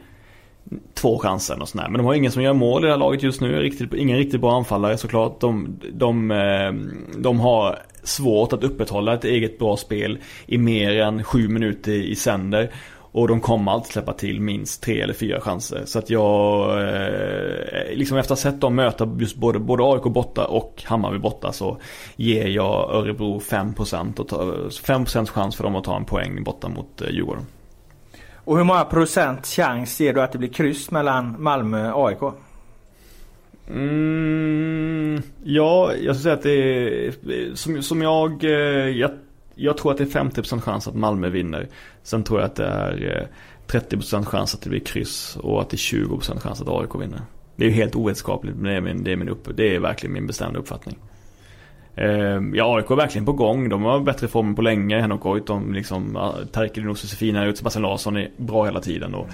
två 0.94 1.18
chanser 1.18 1.60
och 1.62 1.68
sådär. 1.68 1.88
Men 1.88 1.98
de 1.98 2.06
har 2.06 2.14
ingen 2.14 2.32
som 2.32 2.42
gör 2.42 2.52
mål 2.52 2.84
i 2.84 2.86
det 2.86 2.92
här 2.92 2.98
laget 2.98 3.22
just 3.22 3.40
nu. 3.40 3.60
Riktigt, 3.60 3.94
ingen 3.94 4.18
riktigt 4.18 4.40
bra 4.40 4.56
anfallare 4.56 4.98
såklart. 4.98 5.40
De, 5.40 5.80
de, 5.92 6.30
eh, 6.30 6.72
de 7.18 7.40
har 7.40 7.78
svårt 8.02 8.52
att 8.52 8.64
upprätthålla 8.64 9.14
ett 9.14 9.24
eget 9.24 9.58
bra 9.58 9.76
spel 9.76 10.18
i 10.46 10.58
mer 10.58 11.00
än 11.00 11.24
sju 11.24 11.48
minuter 11.48 11.92
i 11.92 12.14
sänder. 12.14 12.70
Och 13.12 13.28
de 13.28 13.40
kommer 13.40 13.72
alltid 13.72 13.92
släppa 13.92 14.12
till 14.12 14.40
minst 14.40 14.82
tre 14.82 15.00
eller 15.00 15.14
fyra 15.14 15.40
chanser. 15.40 15.82
Så 15.84 15.98
att 15.98 16.10
jag, 16.10 16.70
eh, 16.82 17.94
liksom 17.94 18.18
efter 18.18 18.34
att 18.34 18.40
ha 18.40 18.50
sett 18.50 18.60
dem 18.60 18.74
möta 18.74 19.16
just 19.18 19.36
både, 19.36 19.58
både 19.58 19.84
AIK 19.84 20.02
borta 20.02 20.44
och 20.44 20.82
Hammarby 20.86 21.18
borta 21.18 21.52
så 21.52 21.78
ger 22.16 22.46
jag 22.46 22.90
Örebro 22.90 23.40
5% 23.40 24.20
och 24.20 24.28
ta, 24.28 24.54
5% 24.70 25.30
chans 25.30 25.56
för 25.56 25.64
dem 25.64 25.76
att 25.76 25.84
ta 25.84 25.96
en 25.96 26.04
poäng 26.04 26.44
borta 26.44 26.68
mot 26.68 27.02
eh, 27.02 27.10
Djurgården. 27.10 27.46
Och 28.44 28.56
hur 28.56 28.64
många 28.64 28.84
procent 28.84 29.46
chans 29.46 30.00
ger 30.00 30.14
du 30.14 30.22
att 30.22 30.32
det 30.32 30.38
blir 30.38 30.52
kryss 30.52 30.90
mellan 30.90 31.42
Malmö 31.42 31.92
och 31.92 32.08
AIK? 32.08 32.34
Mm, 33.68 35.22
ja, 35.44 35.92
jag 35.94 36.16
skulle 36.16 36.22
säga 36.22 36.34
att 36.34 36.42
det 36.42 37.06
är 37.06 37.54
som, 37.54 37.82
som 37.82 38.02
jag, 38.02 38.44
eh, 38.44 38.88
jag 38.88 39.10
jag 39.62 39.76
tror 39.76 39.92
att 39.92 39.98
det 39.98 40.04
är 40.04 40.24
50% 40.24 40.60
chans 40.60 40.88
att 40.88 40.94
Malmö 40.94 41.28
vinner. 41.28 41.68
Sen 42.02 42.24
tror 42.24 42.40
jag 42.40 42.46
att 42.46 42.56
det 42.56 42.66
är 42.66 43.28
eh, 43.68 43.80
30% 43.80 44.24
chans 44.24 44.54
att 44.54 44.62
det 44.62 44.70
blir 44.70 44.80
kryss 44.80 45.36
och 45.36 45.60
att 45.60 45.70
det 45.70 45.74
är 45.74 45.78
20% 45.78 46.40
chans 46.40 46.60
att 46.60 46.68
AIK 46.68 46.94
vinner. 46.94 47.20
Det 47.56 47.64
är 47.64 47.68
ju 47.68 47.74
helt 47.74 47.94
ovetskapligt 47.94 48.56
men 48.56 48.64
det 48.64 48.76
är, 48.76 48.80
min, 48.80 49.04
det 49.04 49.12
är, 49.12 49.16
min 49.16 49.28
upp, 49.28 49.48
det 49.56 49.74
är 49.74 49.80
verkligen 49.80 50.12
min 50.12 50.26
bestämda 50.26 50.58
uppfattning. 50.58 50.96
Eh, 51.94 52.40
ja, 52.54 52.76
AIK 52.76 52.90
är 52.90 52.96
verkligen 52.96 53.26
på 53.26 53.32
gång. 53.32 53.68
De 53.68 53.82
har 53.82 54.00
bättre 54.00 54.28
form 54.28 54.54
på 54.54 54.62
länge. 54.62 55.00
Henok 55.00 55.20
Goitom, 55.20 55.74
liksom, 55.74 56.32
Terkel 56.52 56.84
och 56.84 56.88
Josefina 56.88 57.44
ut. 57.44 57.58
Sebastian 57.58 57.82
Larsson 57.82 58.16
är 58.16 58.30
bra 58.36 58.64
hela 58.64 58.80
tiden. 58.80 59.14
Och, 59.14 59.28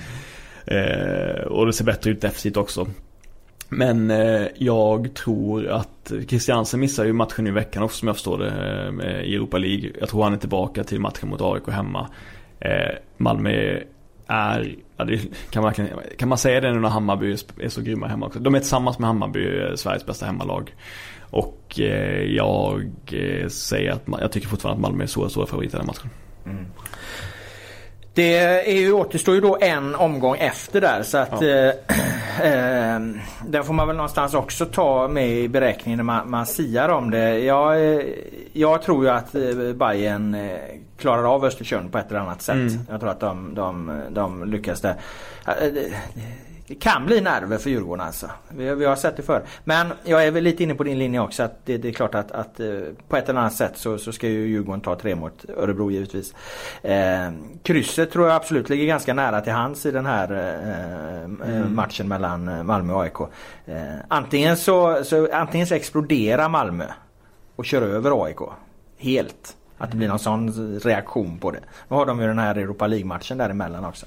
eh, 0.73 1.43
och 1.43 1.67
det 1.67 1.73
ser 1.73 1.85
bättre 1.85 2.11
ut 2.11 2.21
defensivt 2.21 2.57
också. 2.57 2.87
Men 3.69 4.11
eh, 4.11 4.47
jag 4.57 5.15
tror 5.15 5.69
att 5.69 6.13
Christiansen 6.29 6.81
missar 6.81 7.05
ju 7.05 7.13
matchen 7.13 7.47
i 7.47 7.51
veckan 7.51 7.83
också 7.83 7.99
som 7.99 8.09
jag 8.09 8.17
förstår 8.17 8.39
det 8.39 8.51
eh, 9.07 9.21
i 9.21 9.35
Europa 9.35 9.59
League. 9.59 9.91
Jag 10.01 10.09
tror 10.09 10.23
han 10.23 10.33
är 10.33 10.37
tillbaka 10.37 10.85
till 10.85 11.01
matchen 11.01 11.29
mot 11.29 11.41
AIK 11.41 11.69
hemma. 11.69 12.09
Eh, 12.61 12.97
Malmö 13.17 13.81
är, 14.27 14.77
ja, 14.97 15.05
det, 15.05 15.21
kan, 15.51 15.63
man, 15.63 15.75
kan 16.19 16.29
man 16.29 16.39
säga 16.39 16.61
det 16.61 16.73
nu 16.73 16.81
när 16.81 16.89
Hammarby 16.89 17.37
är 17.61 17.69
så 17.69 17.81
grymma 17.81 18.07
hemma 18.07 18.27
också? 18.27 18.39
De 18.39 18.55
är 18.55 18.59
tillsammans 18.59 18.99
med 18.99 19.07
Hammarby 19.07 19.61
eh, 19.61 19.75
Sveriges 19.75 20.07
bästa 20.07 20.27
hemmalag. 20.27 20.75
Och 21.31 21.81
eh, 21.81 22.23
jag 22.23 22.91
eh, 23.13 23.49
säger 23.49 23.93
att 23.93 24.03
jag 24.21 24.33
tycker 24.33 24.49
fortfarande 24.49 24.77
att 24.77 24.83
Malmö 24.83 25.05
är 25.05 25.07
så 25.07 25.29
stora 25.29 25.47
favoriter 25.47 25.77
i 25.77 25.79
den 25.79 25.87
matchen. 25.87 26.11
Mm. 26.45 26.67
Det 28.19 28.37
är 28.37 28.73
ju, 28.73 28.93
återstår 28.93 29.35
ju 29.35 29.41
då 29.41 29.59
en 29.61 29.95
omgång 29.95 30.37
efter 30.37 30.81
där 30.81 31.03
så 31.03 31.19
att 31.19 31.43
ja. 31.43 31.47
eh, 31.47 31.75
eh, 32.95 33.01
den 33.47 33.65
får 33.65 33.73
man 33.75 33.87
väl 33.87 33.97
någonstans 33.97 34.35
också 34.35 34.67
ta 34.67 35.09
med 35.09 35.29
i 35.29 35.49
beräkningen 35.49 35.97
när 35.97 36.05
man, 36.05 36.31
man 36.31 36.47
siar 36.47 36.89
om 36.89 37.11
det. 37.11 37.39
Jag, 37.39 37.95
eh, 37.95 38.03
jag 38.53 38.83
tror 38.83 39.05
ju 39.05 39.11
att 39.11 39.35
eh, 39.35 39.73
Bayern 39.75 40.35
eh, 40.35 40.59
klarar 40.97 41.35
av 41.35 41.45
Östersund 41.45 41.93
på 41.93 41.99
ett 41.99 42.11
eller 42.11 42.21
annat 42.21 42.43
sätt. 42.43 42.55
Mm. 42.55 42.79
Jag 42.91 43.01
tror 43.01 43.11
att 43.11 43.21
de, 43.21 43.55
de, 43.55 44.01
de 44.11 44.45
lyckas 44.45 44.81
där. 44.81 44.95
Det 46.69 46.75
kan 46.75 47.07
bli 47.07 47.21
nerver 47.21 47.59
för 47.59 47.71
Djurgården 47.71 48.07
alltså. 48.07 48.31
Vi, 48.49 48.75
vi 48.75 48.85
har 48.85 48.97
sett 48.97 49.17
det 49.17 49.23
förr. 49.23 49.43
Men 49.65 49.93
jag 50.05 50.27
är 50.27 50.31
väl 50.31 50.45
lite 50.45 50.63
inne 50.63 50.75
på 50.75 50.85
din 50.85 50.99
linje 50.99 51.21
också. 51.21 51.43
Att 51.43 51.67
det, 51.67 51.79
det 51.79 51.89
är 51.89 51.93
klart 51.93 52.15
att, 52.15 52.33
att, 52.33 52.61
eh, 52.61 52.81
på 53.09 53.17
ett 53.17 53.29
eller 53.29 53.41
annat 53.41 53.55
sätt 53.55 53.73
så, 53.75 53.99
så 53.99 54.13
ska 54.13 54.29
ju 54.29 54.47
Djurgården 54.47 54.81
ta 54.81 54.97
tre 54.97 55.15
mot 55.15 55.45
Örebro 55.57 55.91
givetvis. 55.91 56.35
Eh, 56.83 57.31
krysset 57.63 58.11
tror 58.11 58.27
jag 58.27 58.37
absolut 58.37 58.69
ligger 58.69 58.87
ganska 58.87 59.15
nära 59.15 59.41
till 59.41 59.53
hands 59.53 59.87
i 59.87 59.91
den 59.91 60.07
här 60.07 60.33
eh, 60.33 61.19
eh 61.19 61.57
mm. 61.57 61.75
matchen 61.75 62.09
mellan 62.09 62.49
eh, 62.49 62.63
Malmö 62.63 62.93
och 62.93 63.03
AIK. 63.03 63.21
Eh, 63.67 63.77
antingen, 64.09 64.57
så, 64.57 65.05
så, 65.05 65.29
antingen 65.33 65.67
så 65.67 65.75
exploderar 65.75 66.49
Malmö 66.49 66.87
och 67.57 67.65
kör 67.65 67.83
över 67.83 68.25
AIK. 68.25 68.39
Helt. 68.99 69.57
Att 69.79 69.91
det 69.91 69.97
blir 69.97 70.09
någon 70.09 70.19
sån 70.19 70.79
reaktion 70.81 71.39
på 71.39 71.51
det. 71.51 71.61
Nu 71.89 71.97
har 71.97 72.07
de 72.07 72.21
ju 72.21 72.27
den 72.27 72.39
här 72.39 72.55
Europa 72.55 72.87
League-matchen 72.87 73.39
däremellan 73.39 73.85
också. 73.85 74.07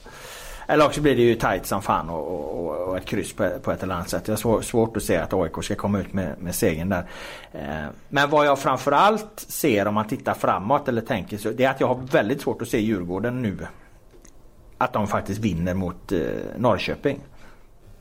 Eller 0.68 0.86
också 0.86 1.01
blir 1.01 1.16
det 1.16 1.22
ju 1.22 1.36
tight 1.36 1.66
som 1.66 1.82
fan 1.82 2.09
och, 2.09 2.28
och, 2.28 2.88
och 2.88 2.97
ett 2.97 3.05
kryss 3.05 3.34
på, 3.34 3.49
på, 3.64 3.72
ett 3.72 3.84
eller 3.84 3.95
annat 3.95 4.09
sätt. 4.09 4.28
Jag 4.28 4.34
har 4.34 4.38
svår, 4.38 4.62
svårt 4.62 4.97
att 4.97 5.03
se 5.03 5.18
att 5.18 5.34
AIK 5.34 5.64
ska 5.64 5.76
komma 5.76 5.99
ut 5.99 6.14
med, 6.14 6.36
med 6.39 6.55
segern 6.55 6.89
där. 6.89 7.05
Eh, 7.53 7.89
men 8.09 8.30
vad 8.30 8.45
jag 8.45 8.59
framförallt 8.59 9.39
ser 9.47 9.88
om 9.88 9.93
man 9.93 10.07
tittar 10.07 10.34
framåt 10.34 10.88
eller 10.88 11.01
tänker 11.01 11.38
så 11.38 11.51
det 11.51 11.64
är 11.64 11.70
att 11.70 11.80
jag 11.80 11.88
har 11.88 11.95
väldigt 11.95 12.41
svårt 12.41 12.62
att 12.62 12.68
se 12.68 12.80
Djurgården 12.80 13.41
nu. 13.41 13.57
Att 14.78 14.93
de 14.93 15.07
faktiskt 15.07 15.39
vinner 15.39 15.74
mot 15.74 16.12
eh, 16.12 16.20
Norrköping. 16.57 17.20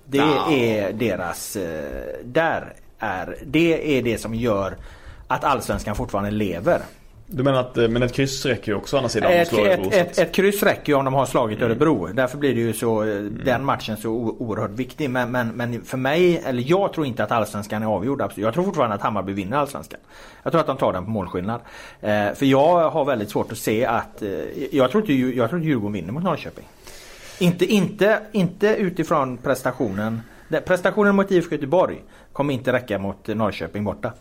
Det 0.05 0.19
är 0.49 0.93
deras... 0.93 1.57
Eh, 1.57 2.25
där 2.25 2.75
är, 2.99 3.39
det 3.47 3.99
är 3.99 4.03
det 4.03 4.19
som 4.19 4.35
gör 4.35 4.77
att 5.27 5.45
allsvenskan 5.45 5.97
fortfarande 5.97 6.31
lever. 6.31 6.81
Du 7.33 7.43
menar 7.43 7.61
att 7.61 7.77
eh, 7.77 7.89
men 7.89 8.03
ett 8.03 8.13
kryss 8.13 8.47
räcker 8.47 8.73
ju 8.73 8.79
också 8.79 8.97
å 8.97 8.99
andra 8.99 9.09
sidan? 9.09 9.33
Ett, 9.33 9.53
ett, 9.53 9.93
ett, 9.93 10.19
ett, 10.19 10.33
kryss 10.35 10.63
räcker 10.63 10.93
ju 10.93 10.99
om 10.99 11.05
de 11.05 11.15
har 11.15 11.27
slagit 11.27 11.59
mm. 11.59 11.71
Örebro. 11.71 12.07
Därför 12.07 12.39
blir 12.39 12.55
det 12.55 12.61
ju 12.61 12.73
så 12.73 13.03
eh, 13.03 13.17
mm. 13.17 13.41
den 13.45 13.65
matchen 13.65 13.97
så 13.97 14.11
oerhört 14.11 14.71
viktig. 14.71 15.11
Men, 15.11 15.31
men, 15.31 15.49
men 15.49 15.83
för 15.83 15.97
mig, 15.97 16.43
eller 16.47 16.63
jag 16.67 16.93
tror 16.93 17.07
inte 17.07 17.25
att 17.25 17.31
allsvenskan 17.31 17.83
är 17.83 17.87
avgjord. 17.87 18.33
Jag 18.35 18.55
tror 18.55 18.65
fortfarande 18.65 18.95
att 18.95 19.03
Hammarby 19.03 19.33
vinner 19.33 19.57
allsvenskan. 19.57 20.01
Jag 20.43 20.53
tror 20.53 20.61
att 20.61 20.67
de 20.67 20.77
tar 20.77 20.93
den 20.93 21.05
på 21.05 21.11
målskillnad. 21.11 21.61
Eh, 22.01 22.33
för 22.35 22.45
jag 22.45 22.91
har 22.91 23.05
väldigt 23.05 23.31
svårt 23.31 23.53
att 23.53 23.59
se 23.59 23.85
att... 23.85 24.23
Jag, 24.71 24.91
tror 24.91 25.03
inte, 25.03 25.37
jag 25.37 25.51
tror 25.51 25.59
att 25.59 25.67
Djurgården 25.67 25.93
vinner 25.93 26.13
mot 26.13 26.23
Norrköping. 26.23 26.65
Inte, 27.39 27.67
inte, 27.67 28.19
inte 28.33 28.67
utifrån 28.67 29.37
prestationen. 29.37 30.21
Prestationen 30.65 31.15
mot 31.15 31.31
IFK 31.31 31.55
Göteborg 31.55 32.03
kommer 32.33 32.55
inte 32.55 32.73
räcka 32.73 32.99
mot 32.99 33.27
Norrköping 33.27 33.85
borta. 33.85 34.13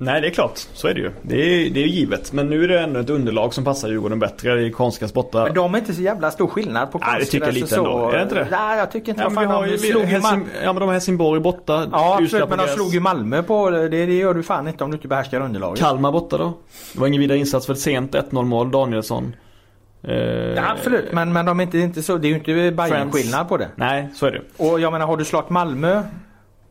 Nej 0.00 0.20
det 0.20 0.26
är 0.26 0.30
klart, 0.30 0.58
så 0.72 0.88
är 0.88 0.94
det 0.94 1.00
ju. 1.00 1.10
Det 1.22 1.36
är, 1.36 1.70
det 1.70 1.80
är 1.80 1.86
givet. 1.86 2.32
Men 2.32 2.46
nu 2.46 2.64
är 2.64 2.68
det 2.68 2.80
ändå 2.80 3.00
ett 3.00 3.10
underlag 3.10 3.54
som 3.54 3.64
passar 3.64 3.88
Djurgården 3.88 4.18
bättre 4.18 4.62
i 4.62 4.70
konstgräs 4.70 5.14
borta. 5.14 5.44
Men 5.44 5.54
de 5.54 5.74
är 5.74 5.78
inte 5.78 5.94
så 5.94 6.02
jävla 6.02 6.30
stor 6.30 6.46
skillnad 6.46 6.92
på 6.92 6.98
konstgräs 6.98 7.12
Nej 7.12 7.20
det 7.20 7.30
tycker 7.30 7.46
jag 7.46 7.54
lite 7.54 7.66
så. 7.66 7.86
ändå. 7.86 8.10
Är 8.10 8.16
det 8.16 8.22
inte 8.22 8.34
det? 8.34 8.48
Nej 8.50 8.78
jag 8.78 8.90
tycker 8.92 9.12
inte 9.12 9.22
ja, 9.22 9.28
men 9.28 9.64
vi 9.64 9.70
de 9.70 9.78
slog 9.78 10.02
Helsing, 10.02 10.46
Ja 10.62 10.72
men 10.72 10.80
de 10.80 10.86
har 10.86 10.92
Helsingborg 10.92 11.40
borta. 11.40 11.88
Ja 11.92 12.18
absolut 12.22 12.48
men 12.48 12.58
de 12.58 12.66
slog 12.66 12.94
ju 12.94 13.00
Malmö 13.00 13.42
på 13.42 13.70
det. 13.70 13.88
Det 13.88 14.04
gör 14.04 14.34
du 14.34 14.42
fan 14.42 14.68
inte 14.68 14.84
om 14.84 14.90
du 14.90 14.96
inte 14.96 15.08
behärskar 15.08 15.40
underlaget. 15.40 15.80
Kalmar 15.80 16.12
borta 16.12 16.38
då? 16.38 16.52
Det 16.92 17.00
var 17.00 17.06
ingen 17.06 17.20
vidare 17.20 17.38
insats 17.38 17.66
för 17.66 17.72
ett 17.72 17.80
sent 17.80 18.14
1-0 18.14 18.44
mål. 18.44 18.70
Danielsson. 18.70 19.36
Eh, 20.02 20.14
ja, 20.14 20.70
absolut 20.70 21.12
men, 21.12 21.32
men 21.32 21.46
de 21.46 21.60
är 21.60 21.64
inte, 21.64 21.78
inte 21.78 22.02
så. 22.02 22.18
Det 22.18 22.26
är 22.26 22.30
ju 22.30 22.34
inte 22.34 22.52
Bayern 22.76 23.12
skillnad 23.12 23.48
på 23.48 23.56
det. 23.56 23.68
Nej 23.74 24.08
så 24.14 24.26
är 24.26 24.30
det. 24.32 24.40
Och 24.56 24.80
jag 24.80 24.92
menar 24.92 25.06
har 25.06 25.16
du 25.16 25.24
slagit 25.24 25.50
Malmö 25.50 26.02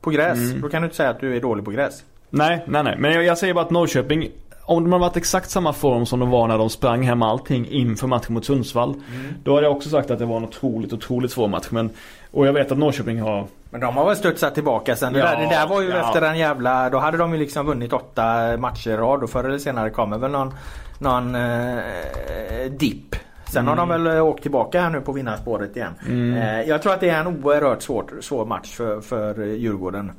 på 0.01 0.09
gräs. 0.09 0.37
Mm. 0.37 0.61
Då 0.61 0.69
kan 0.69 0.81
du 0.81 0.85
inte 0.85 0.97
säga 0.97 1.09
att 1.09 1.19
du 1.19 1.35
är 1.35 1.41
dålig 1.41 1.65
på 1.65 1.71
gräs. 1.71 2.03
Nej, 2.29 2.63
nej, 2.67 2.83
nej. 2.83 2.95
Men 2.97 3.11
jag, 3.11 3.23
jag 3.23 3.37
säger 3.37 3.53
bara 3.53 3.65
att 3.65 3.71
Norrköping 3.71 4.29
om 4.67 4.83
de 4.83 4.91
hade 4.91 5.01
varit 5.01 5.17
exakt 5.17 5.49
samma 5.49 5.73
form 5.73 6.05
som 6.05 6.19
de 6.19 6.29
var 6.29 6.47
när 6.47 6.57
de 6.57 6.69
sprang 6.69 7.03
hem 7.03 7.21
allting 7.21 7.67
inför 7.69 8.07
matchen 8.07 8.33
mot 8.33 8.45
Sundsvall. 8.45 8.89
Mm. 8.89 9.33
Då 9.43 9.55
hade 9.55 9.67
jag 9.67 9.75
också 9.75 9.89
sagt 9.89 10.11
att 10.11 10.19
det 10.19 10.25
var 10.25 10.37
en 10.37 10.43
otroligt, 10.43 10.93
otroligt 10.93 11.31
svår 11.31 11.47
match. 11.47 11.67
Men, 11.69 11.89
och 12.31 12.47
jag 12.47 12.53
vet 12.53 12.71
att 12.71 12.77
Norrköping 12.77 13.21
har... 13.21 13.47
Men 13.69 13.81
de 13.81 13.97
har 13.97 14.05
väl 14.05 14.15
studsat 14.15 14.53
tillbaka 14.53 14.95
sen. 14.95 15.15
Ja, 15.15 15.25
det, 15.25 15.31
där, 15.31 15.41
det 15.41 15.49
där 15.49 15.67
var 15.67 15.81
ju 15.81 15.89
ja. 15.89 16.07
efter 16.07 16.21
en 16.21 16.37
jävla... 16.37 16.89
Då 16.89 16.97
hade 16.97 17.17
de 17.17 17.33
ju 17.33 17.39
liksom 17.39 17.65
vunnit 17.65 17.93
åtta 17.93 18.57
matcher 18.57 18.89
i 18.89 18.97
rad 18.97 19.23
och 19.23 19.29
förr 19.29 19.43
eller 19.43 19.57
senare 19.57 19.89
kommer 19.89 20.17
väl 20.17 20.31
någon, 20.31 20.53
någon 20.99 21.35
eh, 21.35 22.71
dipp. 22.71 23.15
Sen 23.45 23.67
mm. 23.67 23.67
har 23.67 23.87
de 23.87 24.03
väl 24.03 24.21
åkt 24.21 24.41
tillbaka 24.41 24.81
här 24.81 24.89
nu 24.89 25.01
på 25.01 25.11
vinnarspåret 25.11 25.75
igen. 25.75 25.93
Mm. 26.07 26.33
Eh, 26.33 26.69
jag 26.69 26.81
tror 26.81 26.93
att 26.93 26.99
det 26.99 27.09
är 27.09 27.19
en 27.19 27.27
oerhört 27.27 27.81
svår, 27.81 28.05
svår 28.21 28.45
match 28.45 28.75
för, 28.75 29.01
för 29.01 29.45
Djurgården 29.45 30.11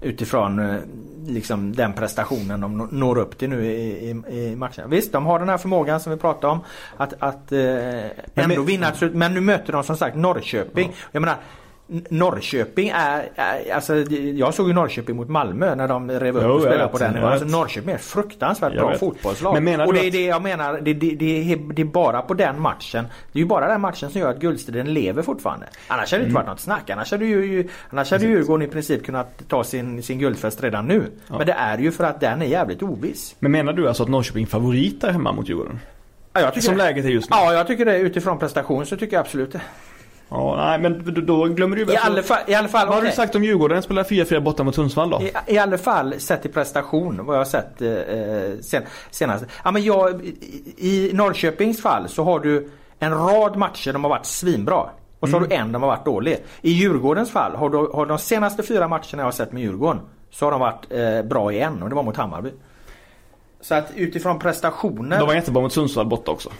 utifrån 0.00 0.58
eh, 0.58 0.76
liksom, 1.26 1.72
den 1.72 1.92
prestationen 1.92 2.60
de 2.60 2.88
når 2.90 3.18
upp 3.18 3.38
till 3.38 3.50
nu 3.50 3.66
i, 3.66 4.10
i, 4.10 4.38
i 4.38 4.56
matchen. 4.56 4.90
Visst, 4.90 5.12
de 5.12 5.26
har 5.26 5.38
den 5.38 5.48
här 5.48 5.58
förmågan 5.58 6.00
som 6.00 6.12
vi 6.12 6.18
pratade 6.18 6.52
om 6.52 6.60
att, 6.96 7.14
att 7.18 7.52
eh, 7.52 8.44
ändå 8.44 8.62
vinna. 8.62 8.92
Men 9.12 9.34
nu 9.34 9.40
möter 9.40 9.72
de 9.72 9.84
som 9.84 9.96
sagt 9.96 10.16
Norrköping. 10.16 10.88
Ja. 10.90 11.08
Jag 11.12 11.20
menar, 11.20 11.36
Norrköping 12.08 12.88
är, 12.88 13.28
är, 13.34 13.74
alltså 13.74 13.96
jag 14.34 14.54
såg 14.54 14.68
ju 14.68 14.74
Norrköping 14.74 15.16
mot 15.16 15.28
Malmö 15.28 15.74
när 15.74 15.88
de 15.88 16.10
rev 16.10 16.36
upp 16.36 16.42
jo, 16.46 16.50
och 16.50 16.60
spelade 16.60 16.88
på 16.88 16.98
den. 16.98 17.24
Alltså 17.24 17.46
Norrköping 17.46 17.90
är 17.90 17.94
ett 17.94 18.04
fruktansvärt 18.04 18.72
bra 18.72 18.98
fotbollslag. 18.98 19.54
Men 19.54 19.64
menar 19.64 19.86
och 19.86 19.94
det 19.94 20.06
är 20.06 20.10
det 20.10 20.24
jag 20.24 20.42
menar, 20.42 20.80
det, 20.80 20.94
det, 20.94 21.10
det, 21.10 21.54
det, 21.72 21.82
är 21.82 21.86
bara 21.86 22.22
på 22.22 22.34
den 22.34 22.60
matchen. 22.60 23.04
Det 23.32 23.38
är 23.38 23.40
ju 23.40 23.46
bara 23.46 23.68
den 23.68 23.80
matchen 23.80 24.10
som 24.10 24.20
gör 24.20 24.30
att 24.30 24.38
guldstriden 24.38 24.94
lever 24.94 25.22
fortfarande. 25.22 25.66
Annars 25.88 26.12
hade 26.12 26.22
det 26.22 26.26
inte 26.26 26.30
mm. 26.30 26.34
varit 26.34 26.46
något 26.46 26.60
snack. 26.60 26.90
Annars 26.90 27.10
hade 27.10 27.24
ju, 27.24 27.68
annars 27.90 28.10
hade 28.10 28.26
Djurgården 28.26 28.68
i 28.68 28.70
princip 28.70 29.04
kunnat 29.04 29.48
ta 29.48 29.64
sin, 29.64 30.02
sin 30.02 30.18
guldfest 30.18 30.62
redan 30.62 30.86
nu. 30.86 31.02
Ja. 31.26 31.38
Men 31.38 31.46
det 31.46 31.52
är 31.52 31.78
ju 31.78 31.92
för 31.92 32.04
att 32.04 32.20
den 32.20 32.42
är 32.42 32.46
jävligt 32.46 32.82
oviss. 32.82 33.36
Men 33.38 33.52
menar 33.52 33.72
du 33.72 33.88
alltså 33.88 34.02
att 34.02 34.08
Norrköping 34.08 34.46
favoriter 34.46 35.12
hemma 35.12 35.32
mot 35.32 35.48
Djurgården? 35.48 35.78
Ja, 36.32 36.40
jag 36.40 36.54
tycker 36.54 36.66
Som 36.66 36.76
det. 36.76 36.84
läget 36.84 37.04
är 37.04 37.08
just 37.08 37.30
nu? 37.30 37.36
Ja, 37.36 37.52
jag 37.52 37.66
tycker 37.66 37.84
det. 37.84 37.98
Utifrån 37.98 38.38
prestation 38.38 38.86
så 38.86 38.96
tycker 38.96 39.16
jag 39.16 39.20
absolut 39.20 39.52
det. 39.52 39.60
Ja, 40.30 40.56
nej 40.56 40.78
men 40.78 41.24
då 41.26 41.44
glömmer 41.44 41.76
du 41.76 41.92
I 41.92 41.96
alla 41.96 42.22
fall, 42.22 42.38
i 42.46 42.54
alla 42.54 42.68
fall 42.68 42.86
Vad 42.86 42.96
har 42.96 43.02
du 43.02 43.10
sagt 43.10 43.34
om 43.34 43.44
Djurgården? 43.44 43.74
Den 43.74 43.82
spelar 43.82 44.04
4-4 44.04 44.40
borta 44.40 44.64
mot 44.64 44.74
Sundsvall 44.74 45.10
då? 45.10 45.22
I, 45.22 45.32
I 45.46 45.58
alla 45.58 45.78
fall 45.78 46.14
sett 46.20 46.42
till 46.42 46.52
prestation 46.52 47.26
vad 47.26 47.36
jag 47.36 47.40
har 47.40 47.44
sett 47.44 47.82
eh, 47.82 48.60
sen, 48.60 48.82
senast. 49.10 49.44
Ja, 49.64 49.70
men 49.70 49.82
jag, 49.82 50.24
I 50.76 51.10
Norrköpings 51.12 51.82
fall 51.82 52.08
så 52.08 52.24
har 52.24 52.40
du 52.40 52.70
en 52.98 53.14
rad 53.14 53.56
matcher 53.56 53.92
de 53.92 54.04
har 54.04 54.10
varit 54.10 54.26
svinbra. 54.26 54.86
Och 55.20 55.28
så 55.28 55.36
mm. 55.36 55.42
har 55.42 55.48
du 55.48 55.54
en 55.54 55.72
de 55.72 55.82
har 55.82 55.88
varit 55.88 56.04
dålig. 56.04 56.44
I 56.62 56.70
Djurgårdens 56.70 57.30
fall 57.30 57.56
har, 57.56 57.70
du, 57.70 57.76
har 57.76 58.06
de 58.06 58.18
senaste 58.18 58.62
fyra 58.62 58.88
matcherna 58.88 59.08
jag 59.16 59.24
har 59.24 59.32
sett 59.32 59.52
med 59.52 59.62
Djurgården 59.62 60.00
så 60.30 60.46
har 60.46 60.50
de 60.50 60.60
varit 60.60 60.92
eh, 60.92 61.28
bra 61.28 61.52
i 61.52 61.60
en 61.60 61.82
och 61.82 61.88
det 61.88 61.94
var 61.94 62.02
mot 62.02 62.16
Hammarby. 62.16 62.50
Så 63.60 63.74
att 63.74 63.90
utifrån 63.96 64.38
prestationer. 64.38 65.18
De 65.18 65.26
var 65.26 65.34
jättebra 65.34 65.62
mot 65.62 65.72
Sundsvall 65.72 66.06
borta 66.06 66.30
också. 66.30 66.50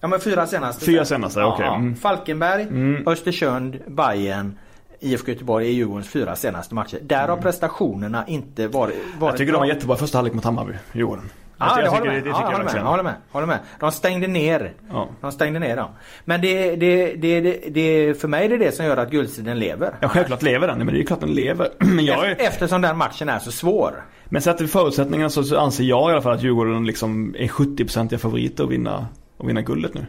Ja 0.00 0.08
men 0.08 0.20
fyra 0.20 0.46
senaste. 0.46 0.84
Fyra 0.84 1.04
senaste, 1.04 1.44
okej. 1.44 1.54
Okay. 1.54 1.66
Ja, 1.66 1.74
mm. 1.74 1.96
Falkenberg, 1.96 2.62
mm. 2.62 3.08
Östersund, 3.08 3.78
Bayern 3.86 4.58
IFK 5.00 5.28
Göteborg 5.28 5.66
är 5.66 5.70
Djurgårdens 5.70 6.08
fyra 6.08 6.36
senaste 6.36 6.74
matcher. 6.74 6.98
Där 7.02 7.24
mm. 7.24 7.30
har 7.30 7.36
prestationerna 7.36 8.26
inte 8.26 8.68
varit, 8.68 8.96
varit 9.18 9.32
Jag 9.32 9.36
tycker 9.38 9.52
de 9.52 9.58
var 9.58 9.66
jättebra 9.66 9.96
första 9.96 10.18
halvlek 10.18 10.34
mot 10.34 10.44
Hammarby, 10.44 10.72
Djurgården. 10.92 11.30
Ja, 11.58 11.80
jag, 11.82 11.90
håller 11.90 12.06
med. 12.06 12.14
Det, 12.14 12.20
det 12.20 12.28
ja, 12.28 12.52
jag 12.52 12.74
med, 12.74 12.82
håller 12.82 13.02
med. 13.02 13.14
Håller 13.30 13.46
med. 13.46 13.58
De 13.80 13.92
stängde 13.92 14.26
ner. 14.26 14.72
Ja. 14.90 15.08
De 15.20 15.32
stängde 15.32 15.58
ner 15.58 15.76
dem. 15.76 15.88
Men 16.24 16.40
det, 16.40 16.76
det, 16.76 17.14
det, 17.14 17.40
det, 17.40 17.68
det, 17.68 18.20
för 18.20 18.28
mig 18.28 18.44
är 18.44 18.48
det 18.48 18.56
det 18.58 18.72
som 18.72 18.86
gör 18.86 18.96
att 18.96 19.10
guldstriden 19.10 19.58
lever. 19.58 19.94
Ja, 20.00 20.08
självklart 20.08 20.42
lever 20.42 20.66
den. 20.66 20.78
Men 20.78 20.86
det 20.86 20.92
är 20.92 20.98
ju 20.98 21.04
klart 21.04 21.20
den 21.20 21.34
lever. 21.34 21.68
Men 21.78 22.04
jag 22.04 22.30
är... 22.30 22.36
Eftersom 22.38 22.82
den 22.82 22.96
matchen 22.96 23.28
är 23.28 23.38
så 23.38 23.52
svår. 23.52 24.04
Men 24.24 24.42
sett 24.42 24.58
till 24.58 24.68
förutsättningarna 24.68 25.30
så 25.30 25.58
anser 25.58 25.84
jag 25.84 26.10
i 26.10 26.12
alla 26.12 26.22
fall 26.22 26.34
att 26.34 26.42
Djurgården 26.42 26.86
liksom 26.86 27.34
är 27.38 27.48
70% 27.48 28.16
favoriter 28.16 28.64
att 28.64 28.70
vinna, 28.70 29.06
att 29.38 29.46
vinna 29.46 29.62
guldet 29.62 29.94
nu. 29.94 30.06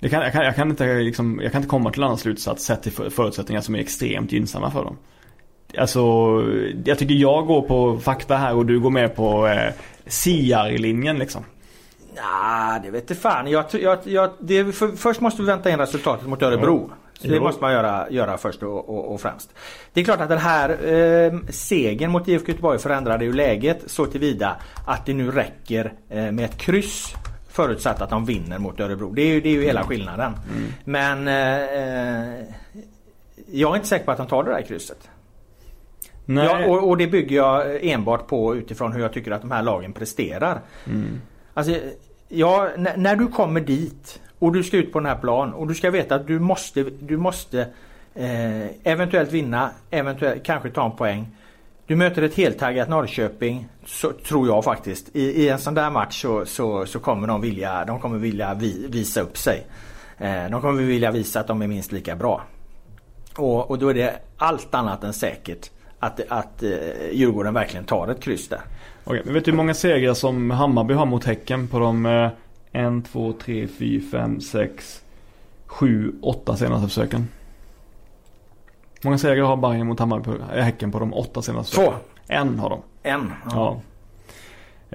Det 0.00 0.08
kan, 0.08 0.22
jag, 0.22 0.32
kan, 0.32 0.44
jag, 0.44 0.56
kan 0.56 0.70
inte, 0.70 0.94
liksom, 0.94 1.40
jag 1.42 1.52
kan 1.52 1.58
inte 1.58 1.70
komma 1.70 1.90
till 1.90 2.02
annan 2.02 2.18
slutsats 2.18 2.64
sett 2.64 2.82
till 2.82 2.92
förutsättningar 2.92 3.60
som 3.60 3.74
är 3.74 3.78
extremt 3.78 4.32
gynnsamma 4.32 4.70
för 4.70 4.84
dem. 4.84 4.96
Alltså, 5.78 6.00
jag 6.84 6.98
tycker 6.98 7.14
jag 7.14 7.46
går 7.46 7.62
på 7.62 7.98
fakta 7.98 8.36
här 8.36 8.54
och 8.54 8.66
du 8.66 8.80
går 8.80 8.90
med 8.90 9.16
på 9.16 9.46
eh, 9.46 9.72
Siar-linjen 10.06 11.18
liksom. 11.18 11.44
Nej, 12.14 12.80
det 12.82 12.90
vet 12.90 13.02
inte 13.02 13.14
fan. 13.14 13.50
Jag, 13.50 13.64
jag, 13.72 13.98
jag, 14.04 14.30
det, 14.38 14.72
för, 14.72 14.88
först 14.88 15.20
måste 15.20 15.42
vi 15.42 15.46
vänta 15.46 15.70
in 15.70 15.78
resultatet 15.78 16.28
mot 16.28 16.42
Örebro. 16.42 16.90
Så 17.20 17.28
det 17.28 17.40
måste 17.40 17.60
man 17.60 17.72
göra, 17.72 18.10
göra 18.10 18.38
först 18.38 18.62
och, 18.62 18.88
och, 18.88 19.12
och, 19.12 19.20
främst. 19.20 19.54
Det 19.92 20.00
är 20.00 20.04
klart 20.04 20.20
att 20.20 20.28
den 20.28 20.38
här 20.38 20.68
eh, 20.70 21.38
segern 21.48 22.10
mot 22.10 22.28
IFK 22.28 22.48
Göteborg 22.48 22.78
förändrade 22.78 23.24
ju 23.24 23.32
läget 23.32 23.82
så 23.86 24.06
tillvida 24.06 24.56
att 24.86 25.06
det 25.06 25.14
nu 25.14 25.30
räcker 25.30 25.92
eh, 26.08 26.32
med 26.32 26.44
ett 26.44 26.58
kryss 26.58 27.14
Förutsatt 27.52 28.00
att 28.02 28.10
de 28.10 28.24
vinner 28.24 28.58
mot 28.58 28.80
Örebro. 28.80 29.12
Det 29.12 29.22
är 29.22 29.26
ju, 29.26 29.40
det 29.40 29.48
är 29.48 29.52
ju 29.52 29.62
hela 29.62 29.84
skillnaden. 29.84 30.32
Mm. 30.50 30.72
Men 30.84 31.28
eh, 31.28 32.44
jag 33.52 33.72
är 33.72 33.76
inte 33.76 33.88
säker 33.88 34.04
på 34.04 34.10
att 34.10 34.18
de 34.18 34.26
tar 34.26 34.44
det 34.44 34.50
där 34.50 34.62
krysset. 34.62 35.08
Nej. 36.24 36.44
Ja, 36.44 36.66
och, 36.66 36.88
och, 36.88 36.96
det 36.96 37.06
bygger 37.06 37.36
jag 37.36 37.84
enbart 37.84 38.26
på 38.26 38.56
utifrån 38.56 38.92
hur 38.92 39.00
jag 39.00 39.12
tycker 39.12 39.30
att 39.30 39.40
de 39.40 39.50
här 39.50 39.62
lagen 39.62 39.92
presterar. 39.92 40.60
Mm. 40.86 41.20
Alltså, 41.54 41.76
ja, 42.28 42.70
när 42.96 43.16
du 43.16 43.26
kommer 43.26 43.60
dit 43.60 44.20
och 44.38 44.52
du 44.52 44.62
ska 44.62 44.76
ut 44.76 44.92
på 44.92 44.98
den 44.98 45.06
här 45.06 45.18
plan 45.18 45.52
och 45.52 45.68
du 45.68 45.74
ska 45.74 45.90
veta 45.90 46.14
att 46.14 46.26
du 46.26 46.38
måste, 46.38 46.82
du 46.82 47.16
måste 47.16 47.60
eh, 48.14 48.66
eventuellt 48.84 49.32
vinna, 49.32 49.70
eventuellt 49.90 50.42
kanske 50.42 50.70
ta 50.70 50.84
en 50.84 50.96
poäng. 50.96 51.26
Du 51.86 51.96
möter 51.96 52.22
ett 52.22 52.34
heltaggat 52.34 52.88
Norrköping, 52.88 53.68
så, 53.86 54.12
tror 54.12 54.48
jag 54.48 54.64
faktiskt. 54.64 55.16
I, 55.16 55.22
I, 55.22 55.48
en 55.48 55.58
sån 55.58 55.74
där 55.74 55.90
match 55.90 56.22
så, 56.22 56.46
så, 56.46 56.86
så, 56.86 56.98
kommer 56.98 57.28
de 57.28 57.40
vilja, 57.40 57.84
de 57.84 58.00
kommer 58.00 58.18
vilja 58.18 58.54
vi, 58.54 58.86
visa 58.88 59.20
upp 59.20 59.36
sig. 59.36 59.66
Eh, 60.18 60.50
de 60.50 60.60
kommer 60.60 60.82
vilja 60.82 61.10
visa 61.10 61.40
att 61.40 61.46
de 61.46 61.62
är 61.62 61.66
minst 61.66 61.92
lika 61.92 62.16
bra. 62.16 62.42
Och, 63.36 63.70
och 63.70 63.78
då 63.78 63.88
är 63.88 63.94
det 63.94 64.14
allt 64.36 64.74
annat 64.74 65.04
än 65.04 65.12
säkert 65.12 65.70
att, 65.98 66.20
att 66.28 66.62
eh, 66.62 66.70
Djurgården 67.12 67.54
verkligen 67.54 67.84
tar 67.84 68.08
ett 68.08 68.20
kryss 68.20 68.48
där. 68.48 68.60
Okej, 69.04 69.22
men 69.24 69.34
vet 69.34 69.44
du 69.44 69.50
hur 69.50 69.56
många 69.56 69.74
segrar 69.74 70.14
som 70.14 70.50
Hammarby 70.50 70.94
har 70.94 71.06
mot 71.06 71.24
Häcken 71.24 71.68
på 71.68 71.78
de 71.78 72.06
1, 72.72 73.12
2, 73.12 73.32
3, 73.32 73.68
4, 73.68 74.02
5, 74.10 74.40
6, 74.40 75.02
7, 75.66 76.12
8 76.22 76.56
senaste 76.56 76.88
försöken? 76.88 77.28
Många 79.04 79.18
segrar 79.18 79.44
har 79.44 79.56
Bayern 79.56 79.86
mot 79.86 80.00
Hammarby, 80.00 80.30
äh, 80.30 80.62
Häcken 80.62 80.92
på 80.92 80.98
de 80.98 81.14
åtta 81.14 81.42
senaste? 81.42 81.76
Två. 81.76 81.92
En 82.28 82.58
har 82.58 82.70
de. 82.70 82.82
En? 83.02 83.32
Ja. 83.44 83.50
ja. 83.54 83.80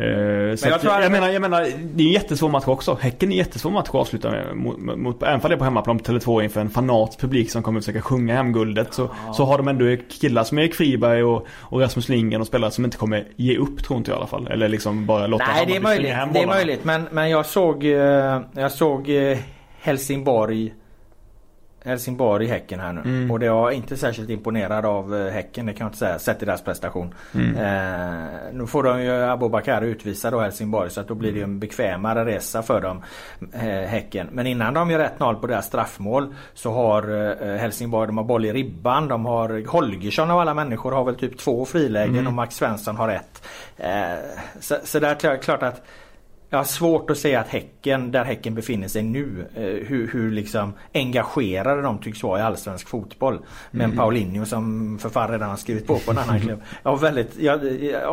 Uh, 0.01 0.03
men 0.03 0.57
jag, 0.61 0.79
jag, 0.83 1.03
jag, 1.03 1.11
menar, 1.11 1.29
jag 1.29 1.41
menar, 1.41 1.61
det 1.93 2.03
är 2.03 2.07
en 2.07 2.13
jättesvår 2.13 2.49
match 2.49 2.67
också. 2.67 2.97
Häcken 3.01 3.29
är 3.29 3.33
en 3.33 3.37
jättesvår 3.37 3.71
match 3.71 3.89
att 3.89 3.95
avsluta 3.95 4.31
med. 4.31 4.55
Mot, 4.55 4.79
mot, 4.79 5.23
även 5.23 5.41
om 5.41 5.49
det 5.49 5.55
är 5.55 5.57
på 5.57 5.63
hemmaplan 5.63 5.99
på 5.99 6.11
Tele2 6.11 6.43
inför 6.43 6.61
en 6.61 6.69
fanatisk 6.69 7.19
publik 7.19 7.51
som 7.51 7.63
kommer 7.63 7.79
att 7.79 7.85
försöka 7.85 8.01
sjunga 8.01 8.35
hem 8.35 8.53
guldet. 8.53 8.93
Så, 8.93 9.09
ja. 9.27 9.33
så 9.33 9.45
har 9.45 9.57
de 9.57 9.67
ändå 9.67 9.85
killar 10.21 10.43
som 10.43 10.59
Erik 10.59 10.75
Friberg 10.75 11.23
och, 11.23 11.47
och 11.59 11.81
Rasmus 11.81 12.09
Lindgren 12.09 12.41
och 12.41 12.47
spelare 12.47 12.71
som 12.71 12.85
inte 12.85 12.97
kommer 12.97 13.27
ge 13.35 13.57
upp 13.57 13.83
tror 13.83 13.97
inte 13.97 14.11
jag 14.11 14.15
i 14.15 14.19
alla 14.19 14.27
fall. 14.27 14.47
Eller 14.47 14.69
liksom 14.69 15.05
bara 15.05 15.27
låta 15.27 15.45
Nej 15.45 15.65
det 15.65 15.75
är 15.75 15.81
möjligt. 15.81 16.13
Det 16.33 16.39
är 16.39 16.47
möjligt. 16.47 16.83
Men, 16.83 17.07
men 17.11 17.29
jag 17.29 17.45
såg, 17.45 17.85
eh, 17.85 18.41
jag 18.53 18.71
såg 18.71 19.09
eh, 19.09 19.37
Helsingborg 19.81 20.73
Helsingborg 21.87 22.45
i 22.45 22.47
Häcken 22.47 22.79
här 22.79 22.93
nu. 22.93 23.01
Mm. 23.01 23.31
Och 23.31 23.39
det 23.39 23.49
var 23.49 23.71
inte 23.71 23.97
särskilt 23.97 24.29
imponerad 24.29 24.85
av 24.85 25.15
eh, 25.15 25.33
Häcken, 25.33 25.65
det 25.65 25.73
kan 25.73 25.85
jag 25.85 25.89
inte 25.89 25.97
säga, 25.97 26.19
sett 26.19 26.37
till 26.37 26.47
deras 26.47 26.61
prestation. 26.61 27.13
Mm. 27.35 27.55
Eh, 27.55 28.53
nu 28.53 28.67
får 28.67 28.83
de 28.83 29.03
ju 29.03 29.11
Abubakar 29.11 29.81
utvisa 29.81 30.31
då 30.31 30.39
Helsingborg 30.39 30.89
så 30.89 31.01
att 31.01 31.07
då 31.07 31.15
blir 31.15 31.31
det 31.31 31.41
en 31.41 31.59
bekvämare 31.59 32.25
resa 32.25 32.61
för 32.61 32.81
dem, 32.81 33.03
eh, 33.53 33.61
Häcken. 33.61 34.27
Men 34.31 34.47
innan 34.47 34.73
de 34.73 34.91
gör 34.91 34.99
1-0 34.99 35.35
på 35.35 35.47
deras 35.47 35.65
straffmål 35.65 36.35
så 36.53 36.71
har 36.71 37.03
eh, 37.41 37.55
Helsingborg, 37.55 38.07
de 38.07 38.17
har 38.17 38.25
boll 38.25 38.45
i 38.45 38.53
ribban, 38.53 39.07
de 39.07 39.25
har 39.25 39.67
Holgersson 39.67 40.31
av 40.31 40.39
alla 40.39 40.53
människor 40.53 40.91
har 40.91 41.03
väl 41.03 41.15
typ 41.15 41.37
två 41.37 41.65
frilägen 41.65 42.15
mm. 42.15 42.27
och 42.27 42.33
Max 42.33 42.55
Svensson 42.55 42.95
har 42.95 43.09
ett. 43.09 43.43
Eh, 43.77 43.89
så, 44.59 44.75
så 44.83 44.99
det 44.99 45.07
är 45.07 45.41
klart 45.41 45.63
att 45.63 45.81
jag 46.49 46.57
har 46.57 46.65
svårt 46.65 47.09
att 47.09 47.17
säga 47.17 47.39
att 47.39 47.47
Häcken, 47.47 48.11
där 48.11 48.23
Häcken 48.23 48.55
befinner 48.55 48.87
sig 48.87 49.03
nu, 49.03 49.45
eh, 49.55 49.87
hur, 49.87 50.11
hur 50.13 50.31
liksom 50.31 50.73
engagerade 50.93 51.81
de 51.81 51.97
tycks 51.97 52.23
vara 52.23 52.39
i 52.39 52.41
allsvensk 52.41 52.87
fotboll. 52.87 53.39
Med 53.71 53.85
mm. 53.85 53.97
Paulinho 53.97 54.45
som 54.45 54.97
för 54.99 55.09
fan 55.09 55.31
redan 55.31 55.49
har 55.49 55.57
skrivit 55.57 55.87
på 55.87 55.99
på 55.99 56.11
en 56.11 56.17
annan 56.17 56.39
klubb. 56.39 56.61
Jag 56.83 57.01
väldigt, 57.01 57.39
jag, 57.39 57.59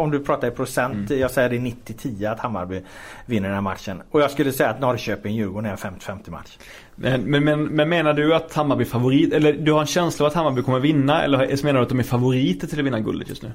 om 0.01 0.11
du 0.11 0.25
pratar 0.25 0.49
i 0.49 0.51
procent, 0.51 1.11
mm. 1.11 1.21
jag 1.21 1.31
säger 1.31 1.51
det 1.51 1.57
är 1.57 1.61
90-10 1.61 2.33
att 2.33 2.41
Hammarby 2.41 2.81
vinner 3.27 3.49
den 3.49 3.55
här 3.55 3.63
matchen. 3.63 4.03
Och 4.11 4.21
jag 4.21 4.31
skulle 4.31 4.53
säga 4.53 4.71
att 4.71 4.81
Norrköping-Djurgården 4.81 5.67
är 5.67 5.71
en 5.71 5.77
50-50 5.77 6.31
match. 6.31 6.59
Men, 6.95 7.45
men, 7.45 7.65
men, 7.65 7.89
menar 7.89 8.13
du 8.13 8.35
att 8.35 8.55
Hammarby 8.55 8.85
favorit, 8.85 9.33
eller 9.33 9.53
du 9.53 9.73
har 9.73 9.81
en 9.81 9.87
känsla 9.87 10.25
av 10.25 10.29
att 10.29 10.35
Hammarby 10.35 10.63
kommer 10.63 10.81
vinna 10.81 11.23
eller 11.23 11.65
menar 11.65 11.81
du 11.81 11.83
att 11.83 11.89
de 11.89 11.99
är 11.99 12.03
favoriter 12.03 12.67
till 12.67 12.79
att 12.79 12.87
vinna 12.87 13.01
guldet 13.01 13.29
just 13.29 13.43
nu? 13.43 13.53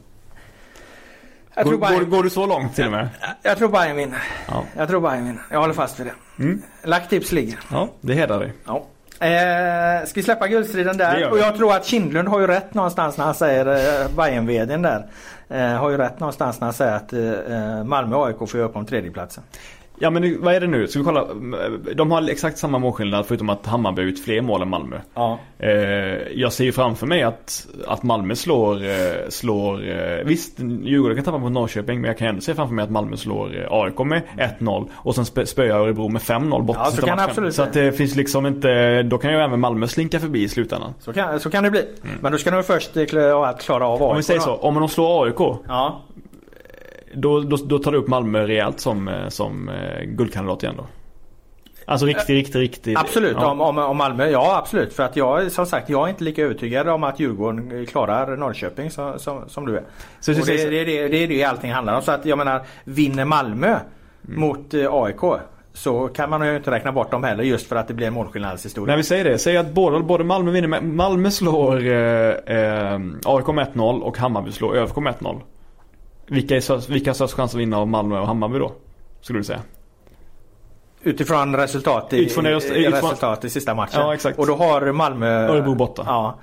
Jag 1.56 1.66
går, 1.66 1.78
Bayern... 1.78 2.00
går, 2.00 2.06
går, 2.06 2.24
du 2.24 2.30
så 2.30 2.45
långt 2.45 2.76
till 2.76 2.86
och 2.86 2.91
med? 2.91 3.10
Jag, 3.22 3.30
jag 3.41 3.58
tror 3.58 3.70
Bayern 3.70 3.95
vinner. 3.95 4.24
Ja. 4.47 4.64
Jag 4.78 4.88
tror 4.88 5.02
Bayern 5.02 5.26
vinner. 5.26 5.41
Jag 5.52 5.60
håller 5.60 5.74
fast 5.74 6.00
vid 6.00 6.08
det. 6.08 6.43
Mm. 6.43 6.62
Lacktips 6.84 7.32
ligger. 7.32 7.60
Ja, 7.72 7.89
det 8.02 8.14
hedrar 8.14 8.39
dig. 8.39 8.54
Ja. 8.66 8.86
Eh, 9.20 10.06
ska 10.06 10.20
vi 10.20 10.24
släppa 10.24 10.47
guldstriden 10.47 10.97
där? 10.97 11.32
Och 11.32 11.39
jag 11.39 11.56
tror 11.56 11.74
att 11.74 11.86
Kindlund 11.86 12.28
har 12.28 12.39
ju 12.39 12.47
rätt 12.47 12.74
någonstans 12.74 13.18
när 13.18 13.26
han 13.26 13.36
säger 13.36 13.66
eh, 13.66 14.10
bayern 14.16 14.47
vdn 14.47 14.82
där. 14.82 15.06
Eh, 15.50 15.78
har 15.78 15.89
ju 15.89 15.97
rätt 15.97 16.20
någonstans 16.20 16.60
när 16.60 16.66
han 16.66 16.74
säger 16.74 16.93
att 16.93 17.14
eh, 17.14 17.84
Malmö 17.84 18.16
och 18.16 18.28
AIK 18.28 18.38
får 18.38 18.56
göra 18.56 18.70
upp 18.70 18.76
om 18.76 18.86
tredjeplatsen. 18.86 19.43
Ja 20.00 20.10
men 20.10 20.41
vad 20.41 20.54
är 20.54 20.60
det 20.60 20.68
nu? 20.68 20.88
Ska 20.88 21.00
vi 21.00 21.06
kolla? 21.06 21.28
De 21.95 22.12
har 22.12 22.30
exakt 22.30 22.58
samma 22.58 22.80
målskillnad 22.80 23.26
förutom 23.26 23.50
att 23.50 23.66
Hammarby 23.66 24.02
har 24.02 24.10
ut 24.10 24.24
fler 24.24 24.41
mål 24.41 24.62
än 24.62 24.70
Malmö. 24.70 25.00
Ja. 25.14 25.39
Eh, 25.60 25.70
jag 26.34 26.54
ser 26.54 26.64
ju 26.64 26.72
framför 26.72 27.08
mig 27.08 27.24
att, 27.24 27.68
att 27.88 28.04
Malmö 28.04 28.36
slår, 28.36 28.84
eh, 28.84 29.30
slår 29.30 29.89
eh, 29.89 30.26
visst 30.26 30.60
Djurgården 30.60 31.16
kan 31.16 31.26
tappa 31.26 31.38
mot 31.38 31.52
Norrköping 31.52 32.02
men 32.02 32.08
jag 32.08 32.18
kan 32.18 32.28
ändå 32.28 32.41
se 32.41 32.56
framför 32.56 32.76
mig 32.76 32.84
att 32.84 32.91
Malmö 32.91 33.18
slår 33.18 33.68
AIK 33.72 34.00
med 34.00 34.22
1-0 34.60 34.89
och 34.93 35.16
sen 35.16 35.26
spöar 35.26 35.80
Örebro 35.80 36.08
med 36.08 36.22
5-0 36.22 36.64
bort 36.64 36.78
ja, 36.80 36.86
så 36.86 37.02
kan 37.02 37.20
absolut 37.20 37.56
Så 37.56 37.64
att 37.64 37.74
det 37.74 37.91
finns 37.91 38.16
liksom 38.16 38.45
inte, 38.45 39.04
då 39.04 39.18
kan 39.18 39.32
ju 39.32 39.38
även 39.38 39.60
Malmö 39.60 39.88
slinka 39.88 40.20
förbi 40.20 40.43
i 40.43 40.50
slutändan. 40.50 40.93
Så 41.00 41.14
kan, 41.14 41.39
så 41.39 41.50
kan 41.50 41.64
det 41.64 41.72
bli. 41.72 41.82
Mm. 42.04 42.18
Men 42.22 42.32
då 42.32 42.38
ska 42.38 42.52
de 42.52 42.64
först 42.64 42.93
klara 43.60 43.88
av 43.88 44.04
AIK. 44.04 44.12
Om 44.12 44.18
vi 44.18 44.24
säger 44.24 44.39
så, 44.39 44.56
om 44.56 44.76
de 44.76 44.89
slår 44.89 45.26
AIK. 45.26 45.60
Ja 45.68 46.02
då, 47.14 47.39
då, 47.39 47.57
då 47.57 47.80
tar 47.80 47.91
du 47.91 47.97
upp 47.97 48.07
Malmö 48.07 48.47
rejält 48.47 48.80
som, 48.80 49.07
eh, 49.07 49.28
som 49.28 49.70
eh, 49.70 50.03
guldkandidat 50.03 50.64
igen 50.64 50.76
då? 50.78 50.86
Alltså 51.89 52.05
riktigt, 52.05 52.30
riktigt, 52.30 52.55
riktigt. 52.55 52.97
Absolut, 52.97 53.38
ja. 53.39 53.51
om, 53.51 53.62
om, 53.62 53.78
om 53.78 53.97
Malmö. 53.97 54.30
Ja 54.30 54.57
absolut. 54.57 54.93
För 54.93 55.03
att 55.03 55.16
jag 55.16 55.51
som 55.51 55.66
sagt 55.66 55.89
jag 55.89 56.05
är 56.05 56.10
inte 56.10 56.24
lika 56.24 56.43
övertygad 56.43 56.88
om 56.89 57.03
att 57.03 57.20
Djurgården 57.20 57.86
klarar 57.86 58.38
Norrköping 58.38 58.91
som, 58.91 59.20
som, 59.20 59.49
som 59.49 59.66
du 59.66 59.78
är. 59.78 59.84
Så, 60.20 60.34
så, 60.34 60.45
det, 60.45 60.70
det, 60.70 60.84
det, 60.84 61.07
det 61.07 61.24
är 61.24 61.28
det 61.28 61.43
allting 61.43 61.72
handlar 61.72 61.95
om. 61.95 62.01
Så 62.01 62.12
att 62.12 62.26
jag 62.26 62.38
menar 62.38 62.62
vinner 62.84 63.26
Malmö 63.26 63.68
mm. 63.68 64.39
mot 64.39 64.74
eh, 64.74 64.93
AIK 64.93 65.41
så 65.74 66.07
kan 66.07 66.30
man 66.30 66.47
ju 66.47 66.55
inte 66.55 66.72
räkna 66.72 66.91
bort 66.91 67.12
dem 67.12 67.24
heller 67.24 67.43
just 67.43 67.68
för 67.68 67.76
att 67.76 67.88
det 67.88 67.93
blir 67.93 68.07
en 68.07 68.14
målskillnadshistoria. 68.14 68.91
När 68.91 68.97
vi 68.97 69.03
säger 69.03 69.24
det, 69.24 69.38
säg 69.38 69.57
att 69.57 69.74
både, 69.74 69.99
både 69.99 70.24
Malmö 70.24 70.51
vinner, 70.51 70.82
Malmö 70.82 71.32
slår 71.32 71.88
eh, 71.88 72.30
eh, 72.30 72.99
AIK 73.26 73.47
med 73.47 73.68
1-0 73.74 74.01
och 74.01 74.18
Hammarby 74.18 74.51
slår 74.51 74.76
ÖFK 74.76 74.97
med 74.97 75.14
1-0. 75.14 75.41
Vilka, 76.30 76.56
är, 76.56 76.92
vilka 76.92 77.10
har 77.10 77.16
störst 77.16 77.34
chans 77.34 77.54
att 77.54 77.60
vinna 77.60 77.78
av 77.78 77.88
Malmö 77.88 78.20
och 78.20 78.28
Hammarby 78.28 78.60
då? 78.60 78.72
Skulle 79.22 79.40
du 79.40 79.44
säga? 79.44 79.62
Utifrån 81.02 81.56
resultat 81.56 82.14
i, 82.14 82.18
utifrån, 82.18 82.46
utifrån, 82.46 82.92
resultat 82.92 83.46
i 83.46 83.50
sista 83.50 83.76
matchen. 83.76 84.02
Ja, 84.02 84.14
exakt. 84.14 84.40
Och 84.40 84.48
då 84.48 84.56
har 84.56 84.92
Malmö... 84.92 85.48
Örebro 85.48 85.76
borta. 85.76 86.04
Ja. 86.06 86.40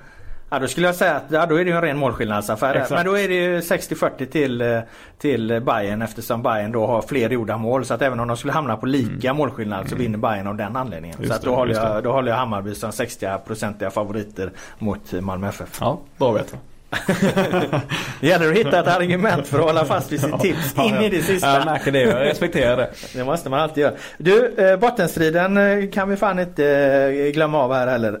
Ja 0.49 0.59
då 0.59 0.67
skulle 0.67 0.87
jag 0.87 0.95
säga 0.95 1.15
att 1.15 1.23
ja, 1.29 1.45
då 1.45 1.55
är 1.55 1.65
det 1.65 1.69
ju 1.69 1.75
en 1.75 1.81
ren 1.81 1.97
målskillnadsaffär. 1.97 2.87
Men 2.89 3.05
då 3.05 3.17
är 3.17 3.27
det 3.27 3.33
ju 3.33 3.59
60-40 3.59 4.25
till, 4.25 4.61
eh, 4.61 4.79
till 5.17 5.61
Bayern 5.65 6.01
eftersom 6.01 6.43
Bayern 6.43 6.71
då 6.71 6.87
har 6.87 7.01
fler 7.01 7.29
gjorda 7.29 7.57
mål. 7.57 7.85
Så 7.85 7.93
att 7.93 8.01
även 8.01 8.19
om 8.19 8.27
de 8.27 8.37
skulle 8.37 8.53
hamna 8.53 8.77
på 8.77 8.85
lika 8.85 9.27
mm. 9.27 9.37
målskillnad 9.37 9.89
så 9.89 9.95
mm. 9.95 10.05
vinner 10.05 10.17
Bayern 10.17 10.47
av 10.47 10.55
den 10.55 10.75
anledningen. 10.75 11.17
Just 11.19 11.31
så 11.31 11.35
att 11.35 11.41
då, 11.41 11.51
det, 11.51 11.55
håller 11.55 11.73
jag, 11.73 12.03
då 12.03 12.11
håller 12.11 12.31
jag 12.31 12.37
Hammarby 12.37 12.75
som 12.75 12.91
60-procentiga 12.91 13.89
favoriter 13.89 14.51
mot 14.79 15.11
Malmö 15.11 15.49
FF. 15.49 15.77
Ja, 15.81 15.99
bra 16.17 16.31
att 16.31 16.39
veta. 16.39 16.57
det 18.21 18.27
gäller 18.27 18.51
att 18.51 18.57
hitta 18.57 18.79
ett 18.79 18.87
argument 18.87 19.47
för 19.47 19.59
att 19.59 19.65
hålla 19.65 19.85
fast 19.85 20.11
vid 20.11 20.21
sitt 20.21 20.39
tips 20.39 20.75
in 20.77 20.95
i 20.95 21.09
det 21.09 21.21
sista. 21.21 21.53
Jag 21.53 21.65
märker 21.65 21.91
det, 21.91 22.01
jag 22.01 22.25
respekterar 22.25 22.77
det. 22.77 22.89
Det 23.13 23.23
måste 23.23 23.49
man 23.49 23.59
alltid 23.59 23.81
göra. 23.81 23.93
Du, 24.17 24.55
eh, 24.57 24.77
bottenstriden 24.77 25.57
eh, 25.57 25.89
kan 25.89 26.09
vi 26.09 26.15
fan 26.15 26.39
inte 26.39 26.65
eh, 26.65 27.31
glömma 27.33 27.59
av 27.59 27.73
här 27.73 27.87
heller. 27.87 28.19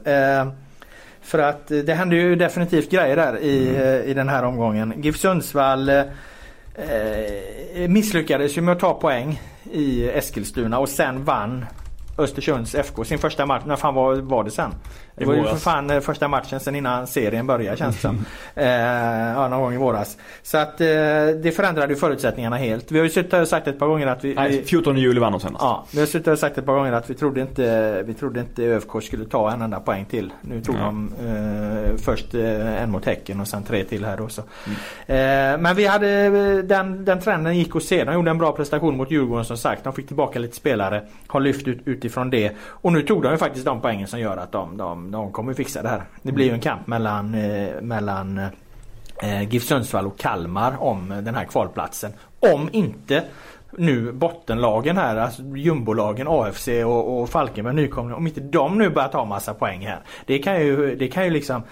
För 1.21 1.39
att 1.39 1.67
det 1.67 1.93
hände 1.93 2.15
ju 2.15 2.35
definitivt 2.35 2.91
grejer 2.91 3.15
där 3.15 3.39
i, 3.39 3.69
mm. 3.69 4.09
i 4.09 4.13
den 4.13 4.29
här 4.29 4.43
omgången. 4.43 4.93
GIF 4.97 5.17
Sundsvall 5.17 5.89
eh, 5.89 6.05
misslyckades 7.87 8.57
ju 8.57 8.61
med 8.61 8.71
att 8.71 8.79
ta 8.79 8.93
poäng 8.93 9.41
i 9.71 10.09
Eskilstuna 10.09 10.79
och 10.79 10.89
sen 10.89 11.23
vann 11.23 11.65
Östersunds 12.17 12.75
FK 12.75 13.03
sin 13.03 13.19
första 13.19 13.45
match. 13.45 13.63
När 13.65 13.75
fan 13.75 13.95
var, 13.95 14.15
var 14.15 14.43
det 14.43 14.51
sen? 14.51 14.71
Det 15.17 15.25
var 15.25 15.33
ju 15.33 15.43
för 15.43 15.55
fan 15.55 15.89
eh, 15.89 15.99
första 15.99 16.27
matchen 16.27 16.59
sen 16.59 16.75
innan 16.75 17.07
serien 17.07 17.47
började 17.47 17.77
känns 17.77 17.95
det 17.95 18.01
som. 18.01 18.25
eh, 18.55 18.65
ja, 18.65 19.47
någon 19.47 19.61
gång 19.61 19.73
i 19.73 19.77
våras. 19.77 20.17
Så 20.43 20.57
att 20.57 20.81
eh, 20.81 20.87
det 21.43 21.55
förändrade 21.55 21.93
ju 21.93 21.99
förutsättningarna 21.99 22.57
helt. 22.57 22.91
Vi 22.91 22.97
har 22.97 23.03
ju 23.03 23.09
suttit 23.09 23.33
och 23.33 23.47
sagt 23.47 23.67
ett 23.67 23.79
par 23.79 23.87
gånger 23.87 24.07
att 24.07 24.23
vi... 24.23 24.33
Nej, 24.35 24.63
14 24.65 24.97
juli 24.97 25.19
vann 25.19 25.31
de 25.31 25.41
senast. 25.41 25.63
Ja, 25.63 25.85
vi 25.93 25.99
har 25.99 26.07
suttit 26.07 26.27
och 26.27 26.39
sagt 26.39 26.57
ett 26.57 26.65
par 26.65 26.73
gånger 26.73 26.91
att 26.91 27.09
vi 27.09 27.13
trodde 27.13 27.41
inte, 27.41 28.03
vi 28.05 28.13
trodde 28.13 28.39
inte 28.39 28.63
ÖFK 28.63 29.03
skulle 29.03 29.25
ta 29.25 29.51
en 29.51 29.61
enda 29.61 29.79
poäng 29.79 30.05
till. 30.05 30.33
Nu 30.41 30.61
tog 30.61 30.75
ja. 30.75 30.79
de 30.79 31.11
eh, 31.27 31.97
först 31.97 32.33
en 32.33 32.91
mot 32.91 33.05
Häcken 33.05 33.39
och 33.39 33.47
sen 33.47 33.63
tre 33.63 33.83
till 33.83 34.05
här 34.05 34.17
då. 34.17 34.27
Så. 34.29 34.41
Mm. 34.65 35.53
Eh, 35.53 35.61
men 35.61 35.75
vi 35.75 35.85
hade 35.85 36.61
den, 36.61 37.05
den 37.05 37.19
trenden 37.19 37.57
gick 37.57 37.75
att 37.75 37.83
se. 37.83 38.03
De 38.03 38.13
gjorde 38.13 38.31
en 38.31 38.37
bra 38.37 38.51
prestation 38.51 38.97
mot 38.97 39.11
Djurgården 39.11 39.45
som 39.45 39.57
sagt. 39.57 39.83
De 39.83 39.93
fick 39.93 40.07
tillbaka 40.07 40.39
lite 40.39 40.55
spelare. 40.55 41.03
Har 41.27 41.39
lyft 41.39 41.67
ut 41.67 41.81
utifrån 41.85 42.29
det. 42.29 42.51
Och 42.59 42.93
nu 42.93 43.01
tog 43.01 43.23
de 43.23 43.31
ju 43.31 43.37
faktiskt 43.37 43.65
de 43.65 43.81
poängen 43.81 44.07
som 44.07 44.19
gör 44.19 44.37
att 44.37 44.51
de, 44.51 44.77
de, 44.77 45.06
de 45.11 45.31
kommer 45.31 45.53
fixa 45.53 45.81
det 45.81 45.89
här. 45.89 46.03
Det 46.21 46.31
blir 46.31 46.45
ju 46.45 46.53
en 46.53 46.59
kamp 46.59 46.87
mellan, 46.87 47.35
eh, 47.35 47.81
mellan 47.81 48.37
eh, 49.21 49.49
GIF 49.49 49.63
Sundsvall 49.63 50.07
och 50.07 50.19
Kalmar 50.19 50.83
om 50.83 51.09
den 51.09 51.35
här 51.35 51.45
kvalplatsen. 51.45 52.11
Om 52.39 52.69
inte 52.71 53.23
nu 53.71 54.11
bottenlagen 54.11 54.97
här, 54.97 55.15
alltså 55.15 55.41
jumbolagen 55.41 56.27
AFC 56.29 56.67
och, 56.67 57.21
och 57.21 57.29
Falkenberg 57.29 57.75
nykomlingar, 57.75 58.17
om 58.17 58.27
inte 58.27 58.41
de 58.41 58.77
nu 58.77 58.89
börjar 58.89 59.09
ta 59.09 59.25
massa 59.25 59.53
poäng 59.53 59.85
här. 59.85 59.99
Det 60.25 60.39
kan 60.39 60.61
ju, 60.61 60.95
det 60.95 61.07
kan 61.07 61.23
ju 61.23 61.29
liksom 61.29 61.63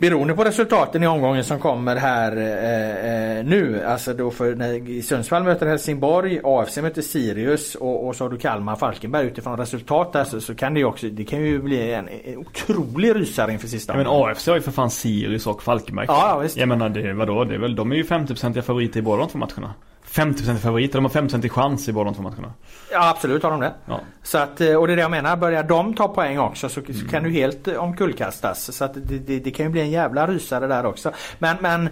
Beroende 0.00 0.34
på 0.34 0.44
resultaten 0.44 1.02
i 1.02 1.06
omgången 1.06 1.44
som 1.44 1.58
kommer 1.58 1.96
här 1.96 2.36
eh, 2.36 3.38
eh, 3.38 3.44
nu, 3.44 3.84
alltså 3.84 4.14
då 4.14 4.30
för 4.30 4.54
när 4.54 5.02
Sundsvall 5.02 5.42
möter 5.42 5.66
Helsingborg, 5.66 6.40
AFC 6.44 6.76
möter 6.76 7.02
Sirius 7.02 7.74
och, 7.74 8.06
och 8.06 8.16
så 8.16 8.24
har 8.24 8.30
du 8.30 8.38
Kalmar 8.38 8.76
Falkenberg 8.76 9.26
utifrån 9.26 9.58
resultat 9.58 10.12
där 10.12 10.24
så, 10.24 10.40
så 10.40 10.54
kan 10.54 10.74
det 10.74 10.80
ju 10.80 10.86
också, 10.86 11.06
det 11.06 11.24
kan 11.24 11.40
ju 11.40 11.62
bli 11.62 11.92
en, 11.92 12.08
en 12.24 12.36
otrolig 12.36 13.14
rysare 13.14 13.52
inför 13.52 13.68
sista 13.68 13.96
Men 13.96 14.06
AFC 14.06 14.46
har 14.46 14.54
ju 14.54 14.60
för 14.60 14.72
fan 14.72 14.90
Sirius 14.90 15.46
och 15.46 15.62
Falkenberg. 15.62 16.06
Ja, 16.08 16.38
visst. 16.42 16.56
Jag 16.56 16.68
menar 16.68 16.88
det, 16.88 17.12
vadå? 17.12 17.44
Det 17.44 17.54
är 17.54 17.58
väl, 17.58 17.76
de 17.76 17.92
är 17.92 17.96
ju 17.96 18.02
50% 18.02 18.60
favoriter 18.60 18.98
i 18.98 19.02
båda 19.02 19.22
de 19.22 19.28
två 19.28 19.38
matcherna. 19.38 19.74
50% 20.10 20.56
favoriter, 20.56 20.94
de 20.94 21.04
har 21.04 21.12
50% 21.12 21.48
chans 21.48 21.88
i 21.88 21.92
båda 21.92 22.04
de 22.04 22.14
två 22.14 22.22
matcherna. 22.22 22.52
Ja 22.92 23.10
absolut 23.10 23.42
har 23.42 23.50
de 23.50 23.60
det. 23.60 23.72
Ja. 23.86 24.00
Så 24.22 24.38
att, 24.38 24.60
eh, 24.60 24.74
och 24.74 24.86
det 24.86 24.92
är 24.92 24.96
det 24.96 25.02
jag 25.02 25.10
menar, 25.10 25.36
börjar 25.36 25.62
de 25.62 25.94
ta 25.94 26.08
poäng 26.08 26.38
också 26.38 26.68
så, 26.68 26.80
så 26.80 27.08
kan 27.10 27.22
du 27.22 27.30
helt 27.30 27.68
eh, 27.68 27.74
omkullkastas. 27.74 28.76
Så 28.76 28.84
att 28.84 28.94
det, 28.94 29.18
det, 29.18 29.38
det 29.38 29.50
kan 29.50 29.66
ju 29.66 29.72
bli 29.72 29.80
en 29.80 29.90
jävla 29.90 30.26
rysare 30.26 30.66
där 30.66 30.86
också. 30.86 31.12
Men, 31.38 31.56
men 31.60 31.88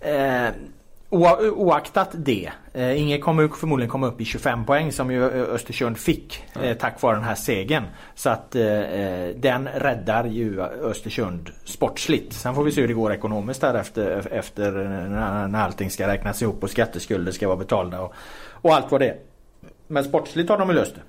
eh, 0.00 0.52
oaktat 1.14 2.10
det. 2.12 2.50
Eh, 2.72 3.02
ingen 3.02 3.20
kommer 3.20 3.48
förmodligen 3.48 3.90
komma 3.90 4.06
upp 4.06 4.20
i 4.20 4.24
25 4.24 4.64
poäng 4.64 4.92
som 4.92 5.10
ju 5.10 5.24
eh, 5.24 5.54
Östersund 5.54 5.98
fick 5.98 6.44
eh, 6.62 6.76
tack 6.76 7.02
vare 7.02 7.14
den 7.14 7.24
här 7.24 7.34
segern. 7.34 7.84
Så 8.14 8.30
att 8.30 8.54
eh, 8.54 8.78
eh, 8.80 9.28
den 9.36 9.68
räddar 9.68 10.24
ju 10.24 10.60
Östersund 10.62 11.50
sportsligt. 11.64 12.32
Sen 12.32 12.54
får 12.54 12.64
vi 12.64 12.72
se 12.72 12.80
hur 12.80 12.88
det 12.88 12.94
går 12.94 13.12
ekonomiskt 13.12 13.60
där 13.60 13.74
efter, 14.30 14.72
när, 15.08 15.48
när 15.48 15.58
allting 15.64 15.90
ska 15.90 16.06
räknas 16.06 16.42
ihop 16.42 16.62
och 16.62 16.70
skatteskulder 16.70 17.32
ska 17.32 17.46
vara 17.46 17.56
betalda 17.58 18.00
och, 18.00 18.14
och 18.50 18.74
allt 18.74 18.90
vad 18.90 19.00
det 19.00 19.08
är. 19.08 19.16
Men 19.86 20.04
sportsligt 20.04 20.48
har 20.48 20.58
de 20.58 20.70
löst 20.70 20.94
det. 20.94 21.00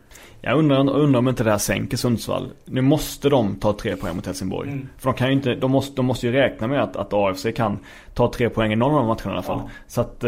Jag 0.45 0.57
undrar, 0.57 0.89
undrar 0.89 1.19
om 1.19 1.27
inte 1.27 1.43
det 1.43 1.51
här 1.51 1.57
sänker 1.57 1.97
Sundsvall. 1.97 2.51
Nu 2.65 2.81
måste 2.81 3.29
de 3.29 3.55
ta 3.55 3.73
tre 3.73 3.95
poäng 3.95 4.15
mot 4.15 4.25
Helsingborg. 4.25 4.69
Mm. 4.69 4.89
För 4.97 5.09
de 5.09 5.17
kan 5.17 5.27
ju 5.27 5.33
inte, 5.33 5.55
de 5.55 5.71
måste, 5.71 5.95
de 5.95 6.05
måste 6.05 6.27
ju 6.27 6.33
räkna 6.33 6.67
med 6.67 6.83
att, 6.83 6.95
att 6.95 7.13
AFC 7.13 7.45
kan 7.55 7.79
ta 8.13 8.31
tre 8.31 8.49
poäng 8.49 8.73
i 8.73 8.75
någon 8.75 8.95
av 8.95 9.05
matcherna 9.05 9.25
i 9.25 9.29
alla 9.29 9.41
fall. 9.41 9.61
Ja. 9.63 9.69
Så 9.87 10.01
att, 10.01 10.23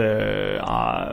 ja, 0.57 1.07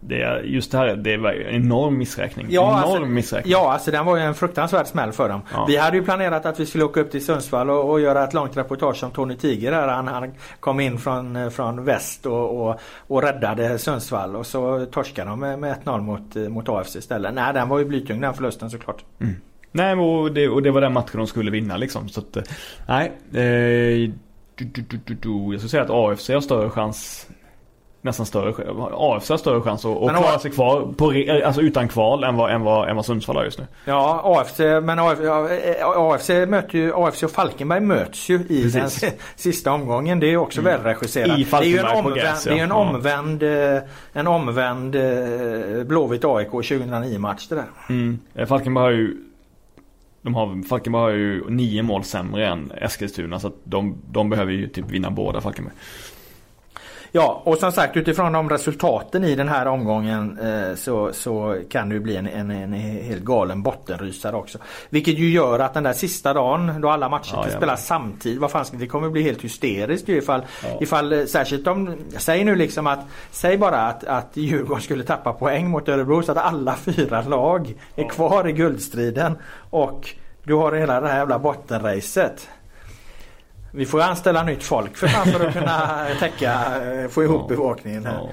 det, 0.00 0.40
just 0.44 0.72
det 0.72 0.78
här, 0.78 0.96
det 0.96 1.16
var 1.16 1.32
en 1.32 1.64
enorm 1.64 1.98
missräkning. 1.98 2.46
enorm 2.50 2.74
alltså, 2.74 3.00
missräkning. 3.00 3.52
ja, 3.52 3.72
alltså 3.72 3.90
den 3.90 4.04
var 4.04 4.16
ju 4.16 4.22
en 4.22 4.34
fruktansvärd 4.34 4.86
smäll 4.86 5.12
för 5.12 5.28
dem. 5.28 5.40
Ja. 5.52 5.64
Vi 5.68 5.76
hade 5.76 5.96
ju 5.96 6.04
planerat 6.04 6.46
att 6.46 6.60
vi 6.60 6.66
skulle 6.66 6.84
åka 6.84 7.00
upp 7.00 7.10
till 7.10 7.24
Sundsvall 7.24 7.70
och, 7.70 7.90
och 7.90 8.00
göra 8.00 8.24
ett 8.24 8.34
långt 8.34 8.56
reportage 8.56 9.04
om 9.04 9.10
Tony 9.10 9.36
Tiger 9.36 9.70
där. 9.70 9.88
Han, 9.88 10.08
han 10.08 10.32
kom 10.60 10.80
in 10.80 10.98
från, 10.98 11.36
eh, 11.36 11.50
från 11.50 11.84
väst 11.84 12.26
och, 12.26 12.66
och, 12.66 12.80
och 13.06 13.22
räddade 13.22 13.78
Sundsvall 13.78 14.36
och 14.36 14.46
så 14.46 14.86
torskade 14.86 15.30
de 15.30 15.40
med, 15.40 15.58
med 15.58 15.76
1-0 15.84 16.00
mot, 16.00 16.36
eh, 16.36 16.42
mot 16.42 16.68
AFC 16.68 16.96
istället. 16.96 17.34
Nej, 17.34 17.54
den 17.54 17.68
var 17.68 17.73
var 17.74 17.80
ju 17.80 17.86
blytung 17.86 18.20
den 18.20 18.34
förlusten 18.34 18.70
såklart. 18.70 19.04
Mm. 19.20 19.34
Nej, 19.72 19.94
och 19.94 20.32
det, 20.32 20.48
och 20.48 20.62
det 20.62 20.70
var 20.70 20.80
den 20.80 20.92
matchen 20.92 21.18
de 21.18 21.26
skulle 21.26 21.50
vinna 21.50 21.76
liksom. 21.76 22.08
Så 22.08 22.20
att, 22.20 22.36
eh, 22.36 22.42
nej. 22.88 23.12
Eh, 23.32 24.10
du, 24.54 24.64
du, 24.64 24.82
du, 24.82 25.00
du, 25.04 25.14
du. 25.14 25.30
Jag 25.30 25.60
skulle 25.60 25.68
säga 25.68 25.82
att 25.82 25.90
AFC 25.90 26.28
har 26.28 26.40
större 26.40 26.70
chans 26.70 27.28
Nästan 28.04 28.26
större 28.26 28.48
AFC 28.92 29.28
har 29.28 29.36
större 29.36 29.60
chans 29.60 29.84
att, 29.84 30.02
att 30.02 30.16
klara 30.16 30.38
sig 30.38 30.50
kvar 30.50 30.92
på, 30.96 31.12
re- 31.12 31.44
alltså 31.44 31.60
utan 31.60 31.88
kval 31.88 32.24
än 32.24 32.36
vad, 32.36 32.50
än 32.50 32.62
vad, 32.62 32.88
än 32.88 32.96
vad 32.96 33.06
Sundsvall 33.06 33.36
har 33.36 33.44
just 33.44 33.58
nu. 33.58 33.66
Ja, 33.84 34.20
AFC, 34.24 34.58
men 34.58 34.98
AFC, 34.98 35.20
eh, 35.20 35.86
AFC, 35.86 36.28
möter 36.28 36.78
ju, 36.78 36.92
AFC 36.94 37.22
och 37.22 37.30
Falkenberg 37.30 37.80
möts 37.80 38.28
ju 38.28 38.34
i 38.48 38.62
den 38.62 38.82
Precis. 38.82 39.14
sista 39.36 39.72
omgången. 39.72 40.20
Det 40.20 40.26
är 40.26 40.36
också 40.36 40.60
välregisserat. 40.60 41.38
I 41.38 41.44
det 41.44 41.56
är 41.56 41.62
ju 41.64 41.78
en 41.78 41.84
Falkenberg 41.86 41.98
omvänd, 41.98 42.16
gräs, 42.16 42.46
ja. 42.46 42.52
det 42.52 42.56
är 42.56 42.58
ju 42.58 42.64
en 42.64 42.72
omvänd, 42.72 43.42
eh, 43.42 43.82
en 44.12 44.26
omvänd 44.26 44.96
eh, 44.96 45.84
Blåvitt 45.84 46.24
AIK 46.24 46.50
2009 46.50 47.18
match 47.18 47.46
det 47.48 47.54
där. 47.54 47.64
Mm. 47.88 48.18
Eh, 48.34 48.46
Falkenberg 48.46 48.84
har 48.84 48.90
ju 48.90 49.16
de 50.22 50.34
har, 50.34 50.68
Falkenberg 50.68 51.02
har 51.02 51.10
ju 51.10 51.50
nio 51.50 51.82
mål 51.82 52.04
sämre 52.04 52.46
än 52.46 52.72
Eskilstuna 52.76 53.40
så 53.40 53.46
att 53.46 53.56
de, 53.64 53.96
de 54.10 54.30
behöver 54.30 54.52
ju 54.52 54.68
typ 54.68 54.90
vinna 54.90 55.10
båda 55.10 55.40
Falkenberg. 55.40 55.74
Ja, 57.16 57.42
och 57.44 57.58
som 57.58 57.72
sagt 57.72 57.96
utifrån 57.96 58.32
de 58.32 58.50
resultaten 58.50 59.24
i 59.24 59.34
den 59.34 59.48
här 59.48 59.66
omgången 59.66 60.38
eh, 60.38 60.74
så, 60.74 61.12
så 61.12 61.56
kan 61.70 61.88
det 61.88 61.94
ju 61.94 62.00
bli 62.00 62.16
en, 62.16 62.26
en, 62.26 62.50
en 62.50 62.72
helt 62.72 63.22
galen 63.22 63.62
bottenrysare 63.62 64.36
också. 64.36 64.58
Vilket 64.90 65.18
ju 65.18 65.30
gör 65.30 65.58
att 65.58 65.74
den 65.74 65.82
där 65.82 65.92
sista 65.92 66.32
dagen 66.34 66.80
då 66.80 66.88
alla 66.90 67.08
matcher 67.08 67.34
Ja, 67.36 67.50
spelas 67.56 67.86
samtidigt. 67.86 68.40
Vad 68.40 68.50
fan, 68.50 68.64
det 68.72 68.86
kommer 68.86 69.10
bli 69.10 69.22
helt 69.22 69.44
hysteriskt 69.44 70.08
ju 70.08 70.16
ifall, 70.16 70.42
Ja. 70.62 70.78
ifall 70.80 71.12
eh, 71.12 71.24
särskilt 71.24 71.66
om, 71.66 71.96
säg 72.16 72.44
nu 72.44 72.54
liksom 72.56 72.86
att, 72.86 73.00
säg 73.30 73.58
bara 73.58 73.80
att, 73.80 74.04
att 74.04 74.36
Djurgården 74.36 74.82
skulle 74.82 75.04
tappa 75.04 75.32
poäng 75.32 75.70
mot 75.70 75.88
Örebro 75.88 76.22
så 76.22 76.32
att 76.32 76.38
alla 76.38 76.74
fyra 76.74 77.22
lag 77.22 77.74
är 77.96 78.08
kvar 78.08 78.48
i 78.48 78.52
guldstriden 78.52 79.38
och 79.70 80.08
du 80.42 80.54
har 80.54 80.72
hela 80.72 81.00
det 81.00 81.08
här 81.08 81.18
jävla 81.18 81.38
bottenracet. 81.38 82.48
Vi 83.74 83.86
får 83.86 84.00
anställa 84.00 84.42
nytt 84.42 84.62
folk 84.62 84.96
för 84.96 85.06
fan 85.06 85.26
för 85.26 85.46
att 85.46 85.52
kunna 85.52 86.06
täcka, 86.20 86.52
eh, 87.02 87.08
få 87.08 87.22
ihop 87.24 87.40
Ja. 87.42 87.48
bevakningen 87.48 88.06
här. 88.06 88.28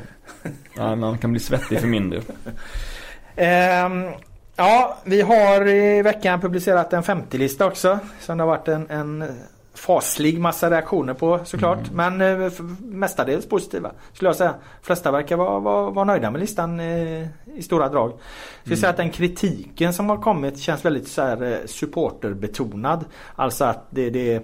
Ja. 0.78 0.96
Man 0.96 1.18
kan 1.18 1.32
bli 1.32 1.40
svettig 1.40 1.80
för 1.80 1.88
mindre. 1.88 2.22
Ehm, 3.36 4.06
ja, 4.56 4.98
vi 5.04 5.22
har 5.22 5.68
i 5.68 6.02
veckan 6.02 6.42
publicerat 6.42 6.94
en 6.94 7.04
50-lista 7.04 7.66
också. 7.66 8.00
Som 8.20 8.38
det 8.38 8.44
har 8.44 8.48
varit 8.48 8.68
en, 8.68 8.90
en 8.90 9.24
faslig 9.74 10.40
massa 10.40 10.70
reaktioner 10.72 11.14
på 11.14 11.40
såklart. 11.46 11.92
Men 11.92 12.22
eh, 12.22 12.52
mestadels 12.80 13.50
positiva 13.50 13.92
skulle 14.14 14.30
jag 14.30 14.36
säga. 14.36 14.52
De 14.82 14.86
flesta 14.86 15.12
verkar 15.12 15.36
vara, 15.38 15.60
vara, 15.60 15.90
vara 15.90 16.06
nöjda 16.06 16.32
med 16.32 16.42
listan 16.42 16.80
eh, 16.80 17.28
i 17.56 17.62
stora 17.64 17.90
drag. 17.90 18.10
Jag 18.12 18.20
skulle 18.62 18.78
säga 18.78 18.90
att 18.90 18.98
den 18.98 19.10
kritiken 19.10 19.94
som 19.94 20.10
har 20.10 20.18
kommit 20.18 20.60
känns 20.60 20.86
väldigt 20.86 21.08
så 21.08 21.22
här, 21.22 21.44
eh, 21.44 21.58
supporterbetonad. 21.66 23.06
Alltså 23.36 23.66
att 23.66 23.88
det, 23.90 24.10
det 24.10 24.44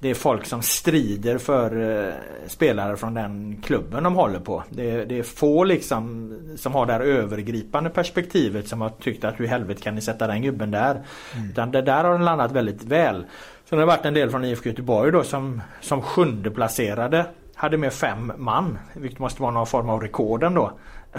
det 0.00 0.08
är 0.10 0.14
folk 0.14 0.46
som 0.46 0.62
strider 0.62 1.38
för 1.38 1.98
eh, 2.06 2.12
spelare 2.46 2.96
från 2.96 3.14
den 3.14 3.62
klubben 3.62 4.04
de 4.04 4.14
håller 4.14 4.40
på. 4.40 4.64
Det, 4.70 5.04
det 5.04 5.18
är 5.18 5.22
få 5.22 5.64
liksom 5.64 6.34
som 6.56 6.74
har 6.74 6.86
det 6.86 6.92
här 6.92 7.00
övergripande 7.00 7.90
perspektivet 7.90 8.68
som 8.68 8.80
har 8.80 8.88
tyckt 8.88 9.24
att 9.24 9.40
hur 9.40 9.44
i 9.44 9.48
helvete 9.48 9.82
kan 9.82 9.94
ni 9.94 10.00
sätta 10.00 10.26
den 10.26 10.42
gubben 10.42 10.70
där. 10.70 11.02
Utan 11.50 11.70
det 11.70 11.82
där 11.82 12.04
har 12.04 12.12
den 12.12 12.24
landat 12.24 12.52
väldigt 12.52 12.84
väl. 12.84 13.26
Så 13.68 13.76
det 13.76 13.82
har 13.82 13.86
varit 13.86 14.04
en 14.04 14.14
del 14.14 14.30
från 14.30 14.44
IFK 14.44 14.68
Göteborg 14.68 15.12
då 15.12 15.22
som, 15.22 15.62
som 15.80 16.02
sjunde 16.02 16.50
placerade 16.50 17.26
hade 17.54 17.76
med 17.76 17.92
fem 17.92 18.32
man. 18.36 18.78
Vilket 18.94 19.18
måste 19.18 19.42
vara 19.42 19.52
någon 19.52 19.66
form 19.66 19.88
av 19.88 20.00
rekord 20.00 20.42
ändå. 20.42 20.72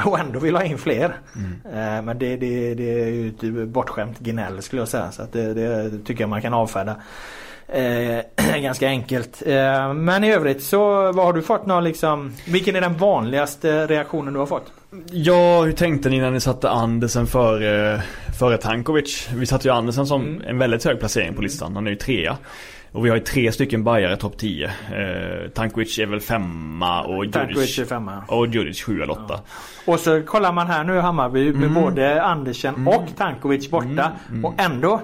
Och 0.06 0.20
ändå 0.20 0.40
vill 0.40 0.56
ha 0.56 0.64
in 0.64 0.78
fler. 0.78 1.20
Eh, 1.66 2.02
Men 2.02 2.20
det, 2.20 2.38
det, 2.38 2.74
det 2.74 3.02
är 3.02 3.08
ju 3.08 3.28
ett 3.28 3.68
bortskämt 3.68 4.20
gnäll 4.20 4.62
skulle 4.62 4.82
jag 4.82 4.90
säga. 4.90 5.12
Så 5.12 5.22
att 5.22 5.34
det, 5.34 5.54
det 5.54 5.92
tycker 6.06 6.24
jag 6.24 6.30
man 6.30 6.42
kan 6.42 6.54
avfärda. 6.54 6.96
Eh, 7.74 8.20
ganska 8.62 8.88
enkelt. 8.88 9.44
Eh, 9.46 9.94
men 9.94 10.24
i 10.24 10.34
övrigt 10.34 10.64
så 10.64 11.12
vad 11.12 11.26
har 11.26 11.34
du 11.34 11.42
fått 11.42 11.66
någon 11.66 11.84
liksom 11.84 12.34
Vilken 12.48 12.76
är 12.76 12.82
den 12.82 12.98
vanligaste 12.98 13.88
reaktionen 13.88 14.34
du 14.34 14.40
har 14.40 14.46
fått? 14.46 14.72
Ja, 15.12 15.62
hur 15.62 15.72
tänkte 15.72 16.10
ni 16.10 16.20
när 16.20 16.32
ni 16.32 16.40
satte 16.40 16.70
Andersen 16.70 17.28
före, 17.28 18.02
före 18.40 18.58
Tankovic? 18.58 19.30
Vi 19.36 19.46
satte 19.46 19.68
ju 19.68 19.74
Andersen 19.74 20.06
som 20.08 20.22
Mm. 20.22 20.42
en 20.48 20.58
väldigt 20.58 20.86
hög 20.86 21.00
placering 21.00 21.34
på 21.34 21.42
listan. 21.42 21.76
Han 21.76 21.88
är 21.88 21.92
ju 21.92 21.96
trea. 21.98 22.38
Och 22.92 23.06
vi 23.06 23.10
har 23.10 23.18
ju 23.18 23.24
tre 23.24 23.52
stycken 23.52 23.84
bajare 23.84 24.18
topp 24.18 24.38
10. 24.38 24.66
Eh, 24.66 25.50
Tankovic 25.54 26.00
är 26.00 26.06
väl 26.06 26.20
femma 26.20 27.02
och 27.04 27.26
Djurdjic, 27.26 27.80
är 27.80 27.86
femma. 27.86 28.24
och 28.28 28.48
Djurdjic 28.48 28.82
sju 28.82 29.02
eller 29.02 29.12
åtta. 29.12 29.40
Och 29.86 30.00
så 30.00 30.22
kollar 30.22 30.52
man 30.54 30.68
här 30.68 30.84
nu 30.84 30.96
i 30.96 31.00
Hammarby 31.00 31.54
med 31.54 31.70
Mm. 31.70 31.84
både 31.84 32.24
Andersen 32.24 32.88
och 32.88 33.04
Tankovic 33.18 33.70
borta. 33.72 34.12
Och 34.44 34.54
ändå 34.58 35.02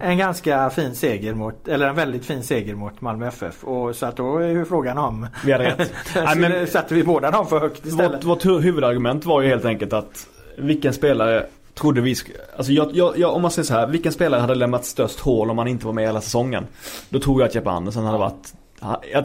en 0.00 0.18
ganska 0.18 0.70
fin 0.70 0.94
seger 0.94 1.34
mot, 1.34 1.68
eller 1.68 1.88
en 1.88 1.94
väldigt 1.94 2.24
fin 2.26 2.42
seger 2.42 2.74
mot 2.74 3.00
Malmö 3.00 3.28
FF. 3.28 3.64
Och 3.64 3.94
så 3.96 4.06
att 4.06 4.16
då 4.16 4.38
är 4.38 4.48
ju 4.48 4.64
frågan 4.64 4.98
om 4.98 5.26
Vi 5.44 5.52
hade 5.52 5.64
rätt. 5.64 5.92
Nej, 6.14 6.36
men-. 6.36 6.66
Satte 6.66 6.94
vi 6.94 7.04
båda 7.04 7.30
dem 7.30 7.46
för 7.46 7.60
högt 7.60 7.86
istället? 7.86 8.24
Vårt, 8.24 8.24
vårt 8.24 8.44
hu- 8.44 8.60
huvudargument 8.60 9.24
var 9.24 9.42
ju 9.42 9.48
helt 9.48 9.64
enkelt 9.64 9.92
att 9.92 10.26
vilken 10.58 10.92
spelare 10.92 11.46
trodde 11.78 12.00
vi 12.00 12.16
Alltså 12.56 12.72
jag, 12.72 12.96
jag, 12.96 13.18
jag, 13.18 13.34
om 13.34 13.42
man 13.42 13.50
säger 13.50 13.66
så 13.66 13.74
här, 13.74 13.86
vilken 13.86 14.12
spelare 14.12 14.40
hade 14.40 14.54
lämnat 14.54 14.84
störst 14.84 15.20
hål 15.20 15.50
om 15.50 15.58
han 15.58 15.68
inte 15.68 15.86
var 15.86 15.92
med 15.92 16.04
hela 16.04 16.20
säsongen? 16.20 16.66
Då 17.08 17.18
tror 17.18 17.40
jag 17.40 17.48
att 17.48 17.54
Jeppe 17.54 17.70
Andersen 17.70 18.04
hade 18.04 18.18
varit 18.18 18.54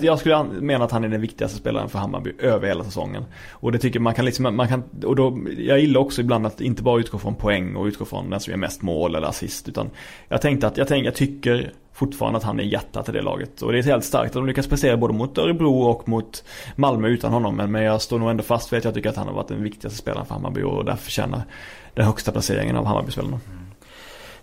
jag 0.01 0.20
skulle 0.20 0.43
mena 0.43 0.86
att 0.86 0.91
han 0.91 1.04
är 1.04 1.10
den 1.10 1.22
viktigaste 1.22 1.58
spelaren 1.58 1.89
för 1.89 1.99
Hammarby 1.99 2.34
över 2.39 2.68
hela 2.68 2.84
säsongen. 2.84 3.26
Och 3.51 3.72
det 3.72 3.80
tycker 3.80 3.99
man 3.99 4.14
kan 4.14 4.26
liksom, 4.26 4.56
man 4.56 4.68
kan, 4.68 4.84
och 5.06 5.16
då, 5.16 5.39
jag 5.58 5.80
gillar 5.80 6.01
också 6.01 6.22
ibland 6.22 6.45
att 6.47 6.62
inte 6.62 6.84
bara 6.84 6.99
utgå 6.99 7.18
från 7.18 7.36
poäng 7.36 7.76
och 7.76 7.86
utgå 7.86 8.06
från 8.06 8.30
den 8.30 8.39
som 8.39 8.51
gör 8.51 8.58
mest 8.58 8.82
mål 8.82 9.16
eller 9.16 9.28
assist. 9.28 9.70
Utan 9.70 9.89
jag 10.28 10.41
tänkte 10.41 10.68
att, 10.68 10.78
jag, 10.78 10.88
tänkte, 10.88 11.06
jag 11.06 11.16
tycker 11.16 11.74
fortfarande 11.93 12.38
att 12.38 12.43
han 12.43 12.60
är 12.60 12.64
hjärtat 12.64 13.10
i 13.10 13.12
det 13.12 13.22
laget. 13.22 13.62
Och 13.62 13.72
det 13.72 13.80
är 13.80 13.84
helt 13.84 14.06
starkt 14.06 14.30
att 14.30 14.34
de 14.34 14.47
lyckas 14.47 14.68
prestera 14.68 14.97
både 14.97 15.14
mot 15.14 15.38
Örebro 15.38 15.82
och 15.82 16.08
mot 16.10 16.43
Malmö 16.76 17.08
utan 17.08 17.34
honom. 17.34 17.56
Men, 17.56 17.72
men 17.72 17.84
jag 17.84 18.01
står 18.01 18.20
nog 18.20 18.30
ändå 18.30 18.43
fast 18.43 18.74
vid 18.74 18.78
att 18.78 18.86
jag 18.86 18.93
tycker 18.93 19.10
att 19.10 19.18
han 19.18 19.28
har 19.28 19.36
varit 19.36 19.47
den 19.47 19.64
viktigaste 19.64 19.99
spelaren 19.99 20.26
för 20.26 20.34
Hammarby 20.34 20.62
och 20.62 20.86
därför 20.86 21.04
förtjänar 21.04 21.43
den 21.93 22.06
högsta 22.06 22.32
placeringen 22.32 22.76
av 22.76 22.86
Hammarbyspelarna 22.86 23.39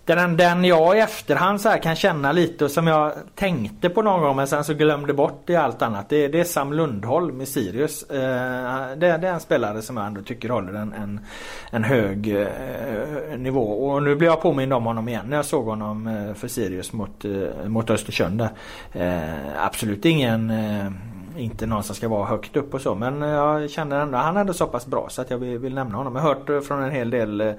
den, 0.05 0.37
den 0.37 0.65
jag 0.65 0.97
i 0.97 0.99
efterhand 0.99 1.61
så 1.61 1.69
här 1.69 1.77
kan 1.77 1.95
känna 1.95 2.31
lite 2.31 2.65
och 2.65 2.71
som 2.71 2.87
jag 2.87 3.13
tänkte 3.35 3.89
på 3.89 4.01
någon 4.01 4.21
gång 4.21 4.35
men 4.35 4.47
sen 4.47 4.63
så 4.63 4.73
glömde 4.73 5.13
bort 5.13 5.49
i 5.49 5.55
allt 5.55 5.81
annat. 5.81 6.09
Det, 6.09 6.27
det 6.27 6.39
är 6.39 6.43
Sam 6.43 6.73
Lundholm 6.73 7.41
i 7.41 7.45
Sirius. 7.45 8.03
Eh, 8.03 8.17
det, 8.97 9.17
det, 9.17 9.27
är 9.27 9.33
en 9.33 9.39
spelare 9.39 9.81
som 9.81 9.97
jag 9.97 10.05
ändå 10.05 10.21
tycker 10.21 10.49
håller 10.49 10.73
en, 10.73 10.93
en, 10.93 11.19
en 11.71 11.83
hög 11.83 12.35
eh, 12.41 13.37
nivå. 13.37 13.89
Och 13.89 14.03
nu 14.03 14.15
blir 14.15 14.27
jag 14.27 14.41
påmind 14.41 14.73
om 14.73 14.85
honom 14.85 15.07
igen 15.07 15.25
när 15.29 15.35
jag 15.35 15.45
såg 15.45 15.65
honom 15.65 16.07
eh, 16.07 16.33
för 16.33 16.47
Sirius 16.47 16.93
mot, 16.93 17.25
eh, 17.25 17.67
mot 17.67 17.89
Östersund. 17.89 18.41
Eh, 18.93 19.19
absolut 19.57 20.05
ingen 20.05 20.49
eh, 20.49 20.91
inte 21.37 21.65
någon 21.65 21.83
som 21.83 21.95
ska 21.95 22.07
vara 22.07 22.25
högt 22.25 22.57
upp 22.57 22.73
och 22.73 22.81
så 22.81 22.95
men 22.95 23.21
jag 23.21 23.69
känner 23.69 23.99
ändå 23.99 24.17
han 24.17 24.37
är 24.37 24.41
ändå 24.41 24.53
så 24.53 24.67
pass 24.67 24.85
bra 24.85 25.07
så 25.09 25.21
att 25.21 25.31
jag 25.31 25.37
vill, 25.37 25.57
vill 25.57 25.73
nämna 25.73 25.97
honom. 25.97 26.15
Jag 26.15 26.21
har 26.23 26.35
hört 26.35 26.65
från 26.65 26.83
en 26.83 26.91
hel 26.91 27.09
del 27.09 27.53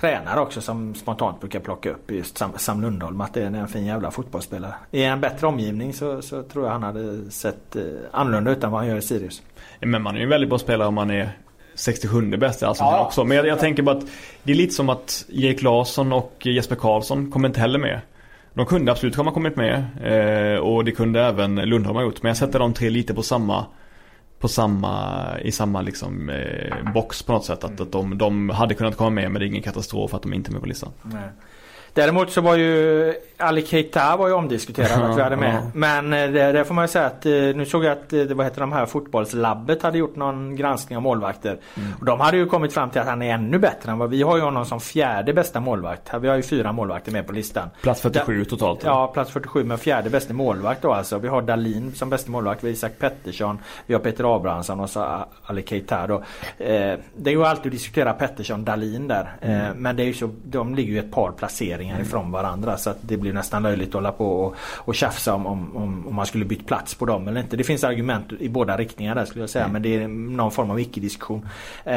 tränare 0.00 0.40
också 0.40 0.60
som 0.60 0.94
spontant 0.94 1.40
brukar 1.40 1.60
plocka 1.60 1.90
upp 1.90 2.10
just 2.10 2.38
Sam, 2.38 2.50
Sam 2.56 2.82
Lundholm 2.82 3.20
att 3.20 3.34
det 3.34 3.42
är 3.42 3.46
en 3.46 3.68
fin 3.68 3.86
jävla 3.86 4.10
fotbollsspelare. 4.10 4.74
I 4.90 5.02
en 5.02 5.20
bättre 5.20 5.46
omgivning 5.46 5.92
så, 5.92 6.22
så 6.22 6.42
tror 6.42 6.64
jag 6.64 6.72
han 6.72 6.82
hade 6.82 7.30
sett 7.30 7.76
eh, 7.76 7.82
annorlunda 8.12 8.50
ut 8.50 8.64
än 8.64 8.70
vad 8.70 8.80
han 8.80 8.88
gör 8.88 8.96
i 8.96 9.02
Sirius. 9.02 9.42
Men 9.80 10.02
man 10.02 10.14
är 10.14 10.18
ju 10.18 10.24
en 10.24 10.30
väldigt 10.30 10.48
bra 10.50 10.58
spelare 10.58 10.88
om 10.88 10.94
man 10.94 11.10
är 11.10 11.30
67 11.74 12.36
bäst 12.36 12.62
i 12.62 12.64
Allsvenskan 12.64 12.98
ja. 12.98 13.06
också. 13.06 13.24
Men 13.24 13.36
jag, 13.36 13.46
jag, 13.46 13.58
tänker 13.58 13.82
bara 13.82 13.96
att 13.96 14.04
det 14.42 14.52
är 14.52 14.56
lite 14.56 14.74
som 14.74 14.88
att 14.88 15.24
Erik 15.28 15.62
Larsson 15.62 16.12
och 16.12 16.32
Jesper 16.42 16.76
Karlsson 16.76 17.30
kommer 17.30 17.48
inte 17.48 17.60
heller 17.60 17.78
med. 17.78 18.00
De 18.54 18.66
kunde 18.66 18.92
absolut 18.92 19.16
ha 19.16 19.30
kommit 19.30 19.56
med 19.56 19.84
eh, 20.04 20.60
och 20.60 20.84
det 20.84 20.92
kunde 20.92 21.22
även 21.22 21.54
Lundholm 21.54 21.96
ha 21.96 22.02
gjort. 22.02 22.22
Men 22.22 22.30
jag 22.30 22.36
sätter 22.36 22.58
de 22.58 22.74
tre 22.74 22.90
lite 22.90 23.14
på 23.14 23.22
samma 23.22 23.66
på 24.38 24.48
samma, 24.48 25.24
i 25.40 25.52
samma 25.52 25.80
liksom, 25.80 26.30
eh, 26.30 26.92
box 26.92 27.22
på 27.22 27.32
något 27.32 27.44
sätt. 27.44 27.64
Att, 27.64 27.80
att 27.80 27.92
de, 27.92 28.18
de 28.18 28.50
hade 28.50 28.74
kunnat 28.74 28.96
komma 28.96 29.10
med 29.10 29.30
men 29.30 29.40
det 29.40 29.46
är 29.46 29.48
ingen 29.48 29.62
katastrof 29.62 30.14
att 30.14 30.22
de 30.22 30.34
inte 30.34 30.50
är 30.50 30.52
med 30.52 30.60
på 30.60 30.68
listan. 30.68 30.92
Nej. 31.02 31.28
Däremot 31.94 32.30
så 32.30 32.40
var 32.40 32.56
ju 32.56 33.14
Ali 33.40 33.66
Keita 33.66 34.16
var 34.16 34.28
ju 34.28 34.34
omdiskuterad 34.34 35.10
att 35.10 35.18
vi 35.18 35.22
hade 35.22 35.36
med. 35.36 35.70
Men 35.74 36.12
eh, 36.12 36.30
det, 36.30 36.52
det, 36.52 36.64
får 36.64 36.74
man 36.74 36.84
ju 36.84 36.88
säga 36.88 37.06
att 37.06 37.26
eh, 37.26 37.32
nu 37.32 37.66
såg 37.66 37.84
jag 37.84 37.92
att 37.92 38.12
eh, 38.12 38.20
det 38.20 38.34
vad 38.34 38.46
heter 38.46 38.60
de 38.60 38.72
här 38.72 38.86
fotbollslabbet 38.86 39.82
hade 39.82 39.98
gjort 39.98 40.16
någon 40.16 40.56
granskning 40.56 40.96
av 40.96 41.02
målvakter. 41.02 41.58
Mm. 41.76 41.92
Och 41.98 42.04
de 42.04 42.20
hade 42.20 42.36
ju 42.36 42.46
kommit 42.46 42.72
fram 42.72 42.90
till 42.90 43.00
att 43.00 43.06
han 43.06 43.22
är 43.22 43.34
ännu 43.34 43.58
bättre 43.58 43.92
än 43.92 43.98
vad 43.98 44.10
vi 44.10 44.22
har 44.22 44.36
ju 44.36 44.42
honom 44.42 44.64
som 44.64 44.80
fjärde 44.80 45.32
bästa 45.32 45.60
målvakt. 45.60 46.14
Vi 46.20 46.28
har 46.28 46.36
ju 46.36 46.42
fyra 46.42 46.72
målvakter 46.72 47.12
med 47.12 47.26
på 47.26 47.32
listan. 47.32 47.70
Plats 47.82 48.00
47 48.00 48.38
da 48.38 48.50
totalt? 48.50 48.84
Ja, 48.84 49.06
plats 49.06 49.30
47 49.30 49.64
med 49.64 49.80
fjärde 49.80 50.10
bästa 50.10 50.34
målvakt 50.34 50.82
då 50.82 50.92
alltså. 50.92 51.18
Vi 51.18 51.28
har 51.28 51.42
Dalin 51.42 51.92
som 51.94 52.10
bästa 52.10 52.30
målvakt, 52.30 52.64
vi 52.64 52.68
har 52.68 52.72
Isak 52.72 52.92
Pettersson, 52.98 53.58
vi 53.86 53.94
har 53.94 54.00
Peter 54.00 54.36
Abrahamsson 54.36 54.80
och 54.80 54.90
så 54.90 55.24
Ali 55.42 55.62
Keita 55.62 56.06
då. 56.06 56.14
Eh, 56.58 56.98
det 57.16 57.30
är 57.30 57.34
ju 57.34 57.44
alltid 57.44 57.66
att 57.66 57.72
diskutera 57.72 58.12
Pettersson, 58.12 58.64
Dalin 58.64 59.08
där. 59.08 59.36
Mm. 59.40 59.60
Eh, 59.60 59.74
men 59.74 59.96
det 59.96 60.02
är 60.02 60.06
ju 60.06 60.14
så, 60.14 60.30
de 60.44 60.74
ligger 60.74 60.92
ju 60.92 60.98
ett 60.98 61.12
par 61.12 61.32
placeringar 61.32 61.77
mm. 61.86 62.02
ifrån 62.02 62.30
varandra 62.30 62.76
så 62.76 62.90
att 62.90 62.98
det 63.00 63.16
blir 63.16 63.32
nästan 63.32 63.62
löjligt 63.62 63.88
att 63.88 63.94
hålla 63.94 64.12
på 64.12 64.40
och, 64.40 64.54
och 64.60 64.94
tjafsa 64.94 65.34
om, 65.34 65.46
om, 65.46 65.76
om, 65.76 66.14
man 66.14 66.26
skulle 66.26 66.44
bytt 66.44 66.66
plats 66.66 66.94
på 66.94 67.06
dem 67.06 67.28
eller 67.28 67.40
inte. 67.40 67.56
Det 67.56 67.64
finns 67.64 67.84
argument 67.84 68.32
i 68.40 68.48
båda 68.48 68.76
riktningar 68.76 69.14
där 69.14 69.24
skulle 69.24 69.42
jag 69.42 69.50
säga 69.50 69.64
mm. 69.64 69.72
men 69.72 69.82
det 69.82 69.96
är 69.96 70.08
någon 70.08 70.50
form 70.50 70.70
av 70.70 70.80
icke-diskussion. 70.80 71.48
Eh, 71.84 71.94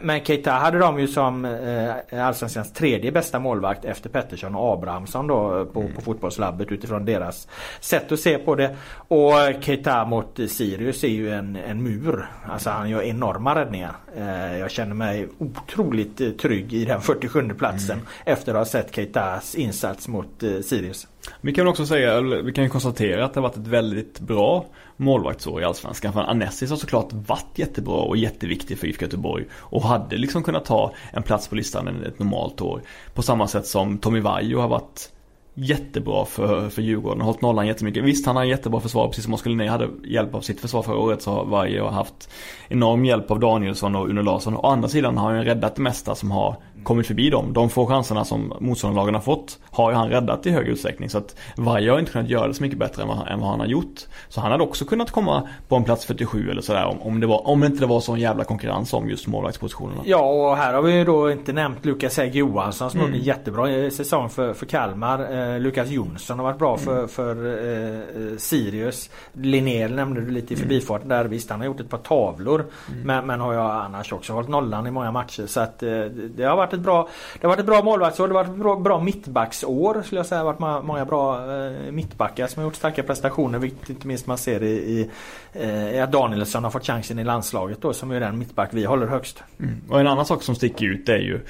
men 0.00 0.24
Keita 0.24 0.50
hade 0.50 0.78
de 0.78 1.00
ju 1.00 1.08
som 1.08 1.44
eh, 1.44 2.26
Allsvenskans 2.26 2.72
tredje 2.72 3.12
bästa 3.12 3.38
målvakt 3.38 3.84
efter 3.84 4.08
Pettersson 4.10 4.54
och 4.54 4.72
Abrahamsson 4.72 5.26
då 5.26 5.64
på, 5.64 5.80
mm. 5.80 5.94
på 5.94 6.00
fotbollslabbet 6.00 6.72
utifrån 6.72 7.04
deras 7.04 7.48
sätt 7.80 8.12
att 8.12 8.20
se 8.20 8.38
på 8.38 8.54
det. 8.54 8.76
Och 9.08 9.32
Keita 9.60 10.04
mot 10.04 10.40
Sirius 10.48 11.04
är 11.04 11.08
ju 11.08 11.30
en, 11.30 11.56
en 11.56 11.82
mur. 11.82 12.26
Alltså 12.46 12.70
han 12.70 12.90
gör 12.90 13.02
enorma 13.02 13.54
räddningar. 13.54 13.92
Eh, 14.16 14.58
jag 14.58 14.70
känner 14.70 14.94
mig 14.94 15.28
otroligt 15.38 16.20
eh, 16.20 16.30
trygg 16.30 16.72
i 16.74 16.84
den 16.84 17.00
47 17.00 17.48
platsen 17.58 17.96
mm. 17.96 18.06
efter 18.24 18.52
att 18.52 18.58
ha 18.58 18.64
sett 18.64 18.92
Keitas 19.24 19.54
insats 19.54 20.08
mot 20.08 20.42
eh, 20.42 20.60
Sirius. 20.60 21.06
Vi 21.40 21.52
kan 21.52 21.66
också 21.66 21.86
säga, 21.86 22.20
vi 22.20 22.52
kan 22.52 22.64
ju 22.64 22.70
konstatera 22.70 23.24
att 23.24 23.34
det 23.34 23.40
har 23.40 23.48
varit 23.48 23.56
ett 23.56 23.66
väldigt 23.66 24.20
bra 24.20 24.66
målvaktsår 24.96 25.62
i 25.62 25.64
Allsvenskan. 25.64 26.12
För 26.12 26.20
Anessis 26.20 26.70
har 26.70 26.76
såklart 26.76 27.12
varit 27.12 27.58
jättebra 27.58 27.96
och 27.96 28.16
jätteviktig 28.16 28.78
för 28.78 28.86
IFK 28.86 29.04
Göteborg. 29.04 29.44
Och 29.52 29.82
hade 29.82 30.16
liksom 30.16 30.42
kunnat 30.42 30.64
ta 30.64 30.94
en 31.12 31.22
plats 31.22 31.48
på 31.48 31.54
listan 31.54 32.04
ett 32.04 32.18
normalt 32.18 32.60
år. 32.60 32.82
På 33.14 33.22
samma 33.22 33.48
sätt 33.48 33.66
som 33.66 33.98
Tommy 33.98 34.20
Vaiho 34.20 34.60
har 34.60 34.68
varit 34.68 35.10
jättebra 35.54 36.24
för, 36.24 36.68
för 36.68 36.82
Djurgården. 36.82 37.20
Har 37.20 37.26
hållit 37.26 37.42
nollan 37.42 37.66
jättemycket. 37.66 38.04
Visst, 38.04 38.26
han 38.26 38.36
har 38.36 38.42
en 38.42 38.48
jättebra 38.48 38.80
försvar. 38.80 39.08
Precis 39.08 39.24
som 39.24 39.34
Oskar 39.34 39.50
Linné 39.50 39.68
hade 39.68 39.88
hjälp 40.04 40.34
av 40.34 40.40
sitt 40.40 40.60
försvar 40.60 40.82
förra 40.82 40.98
året 40.98 41.22
så 41.22 41.30
har 41.30 41.44
Vaiho 41.44 41.86
haft 41.86 42.30
enorm 42.68 43.04
hjälp 43.04 43.30
av 43.30 43.40
Danielsson 43.40 43.96
och 43.96 44.08
Uno 44.08 44.22
Larsson. 44.22 44.56
Å 44.56 44.66
andra 44.66 44.88
sidan 44.88 45.18
har 45.18 45.32
han 45.32 45.44
räddat 45.44 45.76
det 45.76 45.82
mesta 45.82 46.14
som 46.14 46.30
har 46.30 46.56
kommit 46.84 47.06
förbi 47.06 47.30
dem. 47.30 47.52
De 47.52 47.70
få 47.70 47.86
chanserna 47.86 48.24
som 48.24 48.52
motståndarlagen 48.60 49.14
har 49.14 49.22
fått 49.22 49.58
har 49.70 49.90
ju 49.90 49.96
han 49.96 50.10
räddat 50.10 50.46
i 50.46 50.50
hög 50.50 50.68
utsträckning. 50.68 51.10
Så 51.10 51.18
att 51.18 51.36
Vaja 51.56 51.92
har 51.92 51.98
inte 51.98 52.12
kunnat 52.12 52.28
göra 52.28 52.48
det 52.48 52.54
så 52.54 52.62
mycket 52.62 52.78
bättre 52.78 53.02
än 53.02 53.08
vad, 53.08 53.28
än 53.28 53.40
vad 53.40 53.50
han 53.50 53.60
har 53.60 53.66
gjort. 53.66 54.00
Så 54.28 54.40
han 54.40 54.52
hade 54.52 54.64
också 54.64 54.84
kunnat 54.84 55.10
komma 55.10 55.48
på 55.68 55.76
en 55.76 55.84
plats 55.84 56.04
47 56.04 56.50
eller 56.50 56.62
sådär 56.62 56.84
om, 56.84 57.02
om, 57.02 57.20
det 57.20 57.26
var, 57.26 57.48
om 57.48 57.64
inte 57.64 57.80
det 57.80 57.86
var 57.86 58.00
sån 58.00 58.20
jävla 58.20 58.44
konkurrens 58.44 58.92
om 58.92 59.08
just 59.08 59.26
målvaktspositionerna. 59.26 60.02
Ja 60.04 60.50
och 60.50 60.56
här 60.56 60.74
har 60.74 60.82
vi 60.82 60.92
ju 60.92 61.04
då 61.04 61.30
inte 61.30 61.52
nämnt 61.52 61.84
Lukas 61.84 62.16
Hägg 62.16 62.34
Johansson 62.34 62.90
som 62.90 63.00
mm. 63.00 63.10
gjorde 63.10 63.20
en 63.20 63.24
jättebra 63.24 63.90
säsong 63.90 64.30
för, 64.30 64.52
för 64.52 64.66
Kalmar. 64.66 65.54
Eh, 65.54 65.60
Lukas 65.60 65.88
Jonsson 65.88 66.38
har 66.38 66.44
varit 66.44 66.58
bra 66.58 66.76
för, 66.76 66.96
mm. 66.96 67.08
för 67.08 67.46
eh, 67.46 67.98
eh, 67.98 68.36
Sirius. 68.38 69.10
Linnér 69.32 69.88
nämnde 69.88 70.20
du 70.20 70.30
lite 70.30 70.54
i 70.54 70.56
mm. 70.56 70.68
förbifarten 70.68 71.08
där. 71.08 71.24
Visst 71.24 71.50
han 71.50 71.60
har 71.60 71.66
gjort 71.66 71.80
ett 71.80 71.90
par 71.90 71.98
tavlor. 71.98 72.60
Mm. 72.60 73.02
Men, 73.06 73.26
men 73.26 73.40
har 73.40 73.54
jag 73.54 73.70
annars 73.70 74.12
också 74.12 74.32
hållit 74.32 74.48
nollan 74.48 74.86
i 74.86 74.90
många 74.90 75.10
matcher. 75.10 75.46
Så 75.46 75.60
att 75.60 75.82
eh, 75.82 76.04
det 76.36 76.44
har 76.44 76.56
varit 76.56 76.72
ett 76.74 76.80
bra 76.80 77.08
Det 77.40 77.46
har 77.46 77.48
varit 77.48 77.60
ett 77.60 77.66
bra 77.66 77.82
målvaktsår. 77.82 78.28
Det 78.28 78.34
har 78.34 78.44
varit 78.44 78.50
ett 78.54 78.62
bra, 78.62 78.76
bra 78.76 79.00
mittbacksår 79.00 80.02
skulle 80.02 80.18
jag 80.18 80.26
säga. 80.26 80.42
Det 80.42 80.48
har 80.48 80.52
varit 80.52 80.84
många 80.84 81.04
bra 81.04 81.54
eh, 81.56 81.92
mittbackar 81.92 82.46
som 82.46 82.60
har 82.60 82.68
gjort 82.68 82.76
starka 82.76 83.02
prestationer. 83.02 83.58
Vilket 83.58 83.90
inte 83.90 84.06
minst 84.06 84.26
man 84.26 84.38
ser 84.38 84.62
i, 84.62 84.70
i 84.72 85.10
eh, 85.52 86.04
att 86.04 86.12
Danielsson 86.12 86.64
har 86.64 86.70
fått 86.70 86.86
chansen 86.86 87.18
i 87.18 87.24
landslaget 87.24 87.82
då 87.82 87.92
som 87.92 88.10
är 88.10 88.20
den 88.20 88.38
mittback 88.38 88.68
vi 88.72 88.84
håller 88.84 89.06
högst. 89.06 89.42
Mm. 89.60 89.80
Och 89.88 90.00
en 90.00 90.06
annan 90.06 90.26
sak 90.26 90.42
som 90.42 90.54
sticker 90.54 90.86
ut 90.86 91.08
är 91.08 91.18
ju 91.18 91.40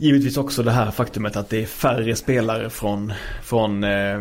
Givetvis 0.00 0.36
också 0.36 0.62
det 0.62 0.70
här 0.70 0.90
faktumet 0.90 1.36
att 1.36 1.48
det 1.48 1.62
är 1.62 1.66
färre 1.66 2.16
spelare 2.16 2.70
från, 2.70 3.12
från 3.42 3.84
Eh, 3.84 4.20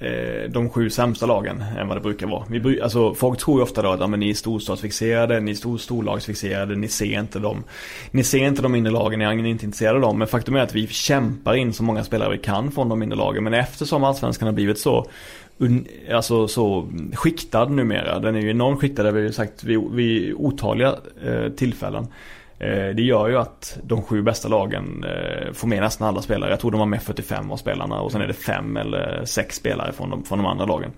Eh, 0.00 0.50
de 0.50 0.70
sju 0.70 0.90
sämsta 0.90 1.26
lagen 1.26 1.64
än 1.78 1.88
vad 1.88 1.96
det 1.96 2.00
brukar 2.00 2.26
vara. 2.26 2.44
Vi, 2.48 2.80
alltså, 2.80 3.14
folk 3.14 3.38
tror 3.38 3.58
ju 3.58 3.62
ofta 3.62 3.82
då 3.82 3.88
att 3.88 4.00
ja, 4.00 4.06
men 4.06 4.20
ni 4.20 4.30
är 4.30 4.34
storstadsfixerade, 4.34 5.40
ni 5.40 5.50
är 5.50 5.54
stor, 5.54 5.78
storlagsfixerade, 5.78 6.76
ni 6.76 6.88
ser 6.88 7.20
inte 7.20 7.38
dem. 7.38 7.64
Ni 8.10 8.24
ser 8.24 8.38
inte 8.38 8.62
de 8.62 8.72
mindre 8.72 8.92
lagen, 8.92 9.18
ni 9.18 9.24
är 9.24 9.32
inte 9.32 9.64
intresserade 9.64 9.96
av 9.96 10.02
dem. 10.02 10.18
Men 10.18 10.28
faktum 10.28 10.54
är 10.56 10.60
att 10.60 10.74
vi 10.74 10.86
kämpar 10.86 11.54
in 11.54 11.72
så 11.72 11.82
många 11.82 12.04
spelare 12.04 12.30
vi 12.30 12.38
kan 12.38 12.70
från 12.70 12.88
de 12.88 12.98
mindre 12.98 13.18
lagen. 13.18 13.44
Men 13.44 13.54
eftersom 13.54 14.04
allsvenskan 14.04 14.46
har 14.46 14.52
blivit 14.52 14.78
så 14.78 15.06
Alltså 16.12 16.48
så 16.48 16.88
skiktad 17.12 17.64
numera. 17.64 18.18
Den 18.18 18.36
är 18.36 18.40
ju 18.40 18.50
enormt 18.50 18.80
skiktad, 18.80 19.02
det 19.02 19.08
har 19.08 19.14
vi 19.14 19.22
ju 19.22 19.32
sagt 19.32 19.64
vid, 19.64 19.80
vid 19.90 20.34
otaliga 20.34 20.94
eh, 21.24 21.48
tillfällen. 21.48 22.06
Eh, 22.58 22.94
det 22.94 23.02
gör 23.02 23.28
ju 23.28 23.36
att 23.36 23.78
de 23.82 24.02
sju 24.02 24.22
bästa 24.22 24.48
lagen 24.48 25.04
eh, 25.04 25.52
får 25.52 25.68
med 25.68 25.82
nästan 25.82 26.08
alla 26.08 26.22
spelare. 26.22 26.50
Jag 26.50 26.60
tror 26.60 26.70
de 26.70 26.80
har 26.80 26.86
med 26.86 27.02
45 27.02 27.50
av 27.50 27.56
spelarna 27.56 28.00
och 28.00 28.12
sen 28.12 28.20
är 28.20 28.26
det 28.26 28.32
fem 28.32 28.76
eller 28.76 29.24
sex 29.24 29.56
spelare 29.56 29.92
från 29.92 30.10
de, 30.10 30.24
från 30.24 30.38
de 30.38 30.46
andra 30.46 30.64
lagen. 30.64 30.90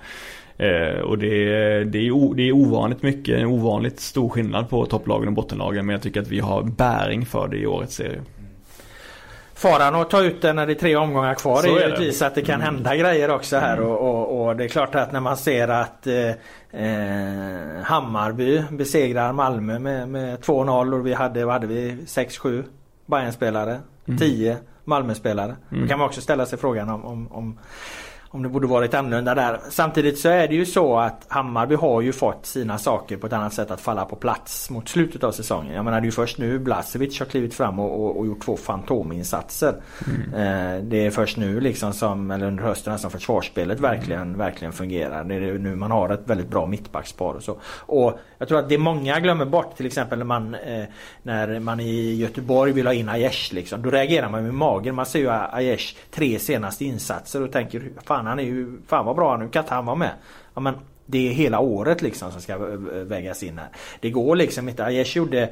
Eh, 0.57 1.01
och 1.01 1.19
det, 1.19 1.29
det, 1.85 1.99
är, 2.09 2.35
det 2.35 2.43
är 2.49 2.53
ovanligt 2.53 3.03
mycket, 3.03 3.39
en 3.39 3.47
ovanligt 3.47 4.01
stor 4.01 4.29
skillnad 4.29 4.71
på 4.71 4.87
topplagen 4.87 5.29
och 5.29 5.35
bottenlagen. 5.35 5.87
Men 5.87 5.93
jag 5.93 6.03
tycker 6.03 6.21
att 6.21 6.29
vi 6.29 6.41
har 6.41 6.63
bäring 6.63 7.27
för 7.27 7.49
det 7.49 7.57
i 7.57 7.67
årets 7.67 7.95
serie 7.95 8.21
faran 9.61 9.95
att 9.95 10.11
ta 10.11 10.23
ut 10.23 10.43
den 10.43 10.57
när 10.57 10.67
det 10.67 10.73
är 10.73 10.75
tre 10.75 10.97
omgångar 10.97 11.35
kvar 11.35 11.63
så 11.63 11.77
är 11.77 11.81
givetvis 11.81 12.23
att 12.23 12.35
det 12.35 12.43
kan 12.43 12.61
mm. 12.61 12.75
hända 12.75 12.97
grejer 12.97 13.31
också 13.31 13.57
här 13.57 13.77
mm. 13.77 13.89
och, 13.89 14.01
och, 14.01 14.47
och, 14.47 14.57
det 14.57 14.65
är 14.65 14.69
klart 14.69 14.95
att 14.95 15.13
när 15.13 15.21
man 15.21 15.37
ser 15.37 15.69
att 15.69 16.07
eh, 16.07 16.29
eh 16.73 17.83
Hammarby 17.83 18.63
besegrar 18.71 19.33
Malmö 19.33 19.79
med, 19.79 20.09
med 20.09 20.39
2-0 20.39 20.95
och 20.95 21.07
vi 21.07 21.15
hade, 21.15 21.45
vad 21.45 21.55
hade 21.55 21.67
vi, 21.67 21.91
6-7 22.07 22.65
Bayern-spelare, 23.07 23.81
mm. 24.07 24.19
10 24.19 24.57
Malmö-spelare. 24.85 25.57
Mm. 25.71 25.83
Då 25.83 25.89
kan 25.89 25.99
man 25.99 26.09
också 26.09 26.21
ställa 26.21 26.47
sig 26.47 26.59
frågan 26.59 26.89
om, 26.89 27.05
om, 27.05 27.33
om 27.33 27.59
om 28.33 28.43
det 28.43 28.49
borde 28.49 28.67
varit 28.67 28.95
annorlunda 28.95 29.35
där. 29.35 29.61
Samtidigt 29.71 30.19
så 30.19 30.29
är 30.29 30.49
det 30.49 30.55
ju 30.55 30.67
så 30.67 30.99
att 30.99 31.25
Hammarby 31.29 31.75
har 31.75 32.01
ju 32.01 32.13
fått 32.13 32.47
sina 32.47 32.79
saker 32.79 33.17
på 33.17 33.27
ett 33.27 33.33
annat 33.33 33.55
sätt 33.55 33.71
att 33.71 33.81
falla 33.81 34.05
på 34.05 34.17
plats 34.17 34.71
mot 34.71 34.89
slutet 34.89 35.25
av 35.25 35.33
säsongen. 35.33 35.75
Jag 35.75 35.85
menar 35.85 36.01
det 36.01 36.05
är 36.05 36.07
ju 36.07 36.13
först 36.13 36.39
nu 36.39 36.59
Blasevic 36.59 37.19
har 37.19 37.27
klivit 37.27 37.55
fram 37.55 37.79
och, 37.79 38.05
och, 38.05 38.19
och 38.19 38.27
gjort 38.27 38.45
två 38.45 38.57
fantominsatser. 38.57 39.75
Mm. 40.07 40.35
Eh, 40.35 40.85
det 40.85 41.07
är 41.07 41.11
först 41.11 41.37
nu 41.37 41.61
liksom 41.61 41.93
som, 41.93 42.31
eller 42.31 42.47
under 42.47 42.65
hösten 42.65 42.99
som 42.99 43.11
försvarsspelet 43.11 43.79
mm. 43.79 43.91
verkligen, 43.91 44.39
verkligen 44.39 44.73
fungerar. 44.73 45.25
Det 45.25 45.35
är 45.35 45.59
nu 45.59 45.77
man 45.77 45.91
har 45.91 46.09
ett 46.11 46.23
väldigt 46.25 46.49
bra 46.49 46.67
mittbackspar 46.67 47.35
och 47.35 47.43
så. 47.43 47.57
Och 47.87 48.19
jag 48.39 48.49
tror 48.49 48.59
att 48.59 48.69
det 48.69 48.79
många 48.79 49.21
glömmer 49.21 49.45
bort 49.45 49.77
till 49.77 49.87
exempel 49.87 50.19
när 50.19 50.27
man, 50.27 50.55
eh, 50.55 50.85
när 51.23 51.61
man 51.61 51.81
i 51.81 52.15
Göteborg 52.15 52.73
vill 52.73 52.87
ha 52.87 52.95
in 52.95 53.09
Aiesh 53.09 53.55
liksom. 53.55 53.83
Då 53.83 53.91
reagerar 53.91 54.29
man 54.29 54.43
med 54.43 54.55
magen. 54.55 54.95
Man 54.95 55.07
ser 55.07 55.19
ju 55.19 55.31
Aiesh 55.31 55.97
tre 56.11 56.39
senaste 56.39 56.85
insatser 56.85 57.43
och 57.43 57.53
tänker 57.53 57.83
fan 58.05 58.20
fan 58.21 58.27
han 58.27 58.39
är 58.39 58.43
ju, 58.43 58.81
fan 58.87 59.07
vad 59.07 59.17
bra 59.17 59.37
nu 59.37 59.49
kan 59.49 59.63
inte 59.63 59.75
han 59.75 59.87
vara 59.87 59.97
med. 59.97 60.13
Ja 60.55 60.61
men 60.61 60.75
det 61.07 61.29
är 61.29 61.33
hela 61.33 61.61
året 61.61 62.03
liksom 62.03 62.33
som 62.33 62.41
ska 62.41 62.53
eh, 62.53 62.73
eh, 62.73 62.79
vägas 63.05 63.43
in 63.43 63.59
här. 63.59 63.69
Det 64.01 64.11
går 64.11 64.37
liksom 64.37 64.69
inte. 64.69 64.85
Aiesh 64.85 65.17
gjorde 65.17 65.51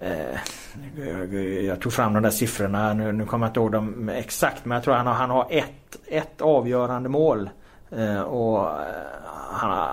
eh, 0.00 1.64
jag 1.66 1.80
tog 1.80 1.92
fram 1.92 2.14
de 2.14 2.22
där 2.22 2.30
siffrorna, 2.30 2.94
nu, 2.94 3.12
nu 3.12 3.26
kommer 3.26 3.46
jag 3.46 3.50
inte 3.50 3.60
ihåg 3.60 3.72
dem 3.72 4.08
exakt 4.08 4.64
men 4.64 4.76
jag 4.76 4.84
tror 4.84 4.94
han 4.94 5.06
har, 5.06 5.14
han 5.14 5.30
har 5.30 5.46
ett, 5.50 5.98
ett 6.06 6.40
avgörande 6.40 7.08
mål. 7.08 7.50
Och 8.26 8.68
han, 9.50 9.88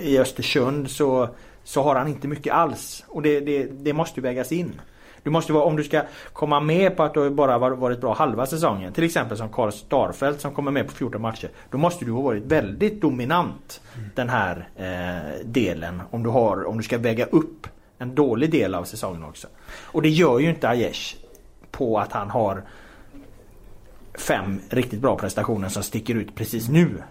I 0.00 0.18
Östersund 0.18 0.90
så, 0.90 1.28
så 1.64 1.82
har 1.82 1.96
han 1.96 2.08
inte 2.08 2.28
mycket 2.28 2.54
alls. 2.54 3.04
Och 3.08 3.22
det, 3.22 3.40
det, 3.40 3.64
det 3.64 3.92
måste 3.92 4.20
vägas 4.20 4.52
in. 4.52 4.80
Du 5.22 5.30
måste 5.30 5.52
vara, 5.52 5.64
om 5.64 5.76
du 5.76 5.84
ska 5.84 6.02
komma 6.32 6.60
med 6.60 6.96
på 6.96 7.02
att 7.02 7.14
du 7.14 7.30
bara 7.30 7.58
varit 7.58 8.00
bra 8.00 8.14
halva 8.14 8.46
säsongen. 8.46 8.92
Till 8.92 9.04
exempel 9.04 9.36
som 9.36 9.48
Karl 9.48 9.70
Starfelt 9.70 10.40
som 10.40 10.54
kommer 10.54 10.70
med 10.70 10.86
på 10.86 10.92
14 10.92 11.22
matcher. 11.22 11.50
Då 11.70 11.78
måste 11.78 12.04
du 12.04 12.12
ha 12.12 12.22
varit 12.22 12.44
väldigt 12.44 13.00
dominant 13.00 13.80
mm. 13.96 14.10
den 14.14 14.28
här 14.28 14.68
eh, 14.76 15.46
delen. 15.46 16.02
Om 16.10 16.22
du, 16.22 16.30
har, 16.30 16.64
om 16.64 16.76
du 16.76 16.82
ska 16.82 16.98
väga 16.98 17.24
upp 17.24 17.66
en 17.98 18.14
dålig 18.14 18.50
del 18.50 18.74
av 18.74 18.84
säsongen 18.84 19.24
också. 19.24 19.48
Och 19.82 20.02
det 20.02 20.08
gör 20.08 20.38
ju 20.38 20.50
inte 20.50 20.68
Aiesh 20.68 21.16
på 21.70 21.98
att 21.98 22.12
han 22.12 22.30
har 22.30 22.62
fem 24.14 24.60
riktigt 24.70 25.00
bra 25.00 25.16
prestationer 25.16 25.68
som 25.68 25.82
sticker 25.82 26.14
ut 26.14 26.34
precis 26.34 26.68
nu. 26.68 27.02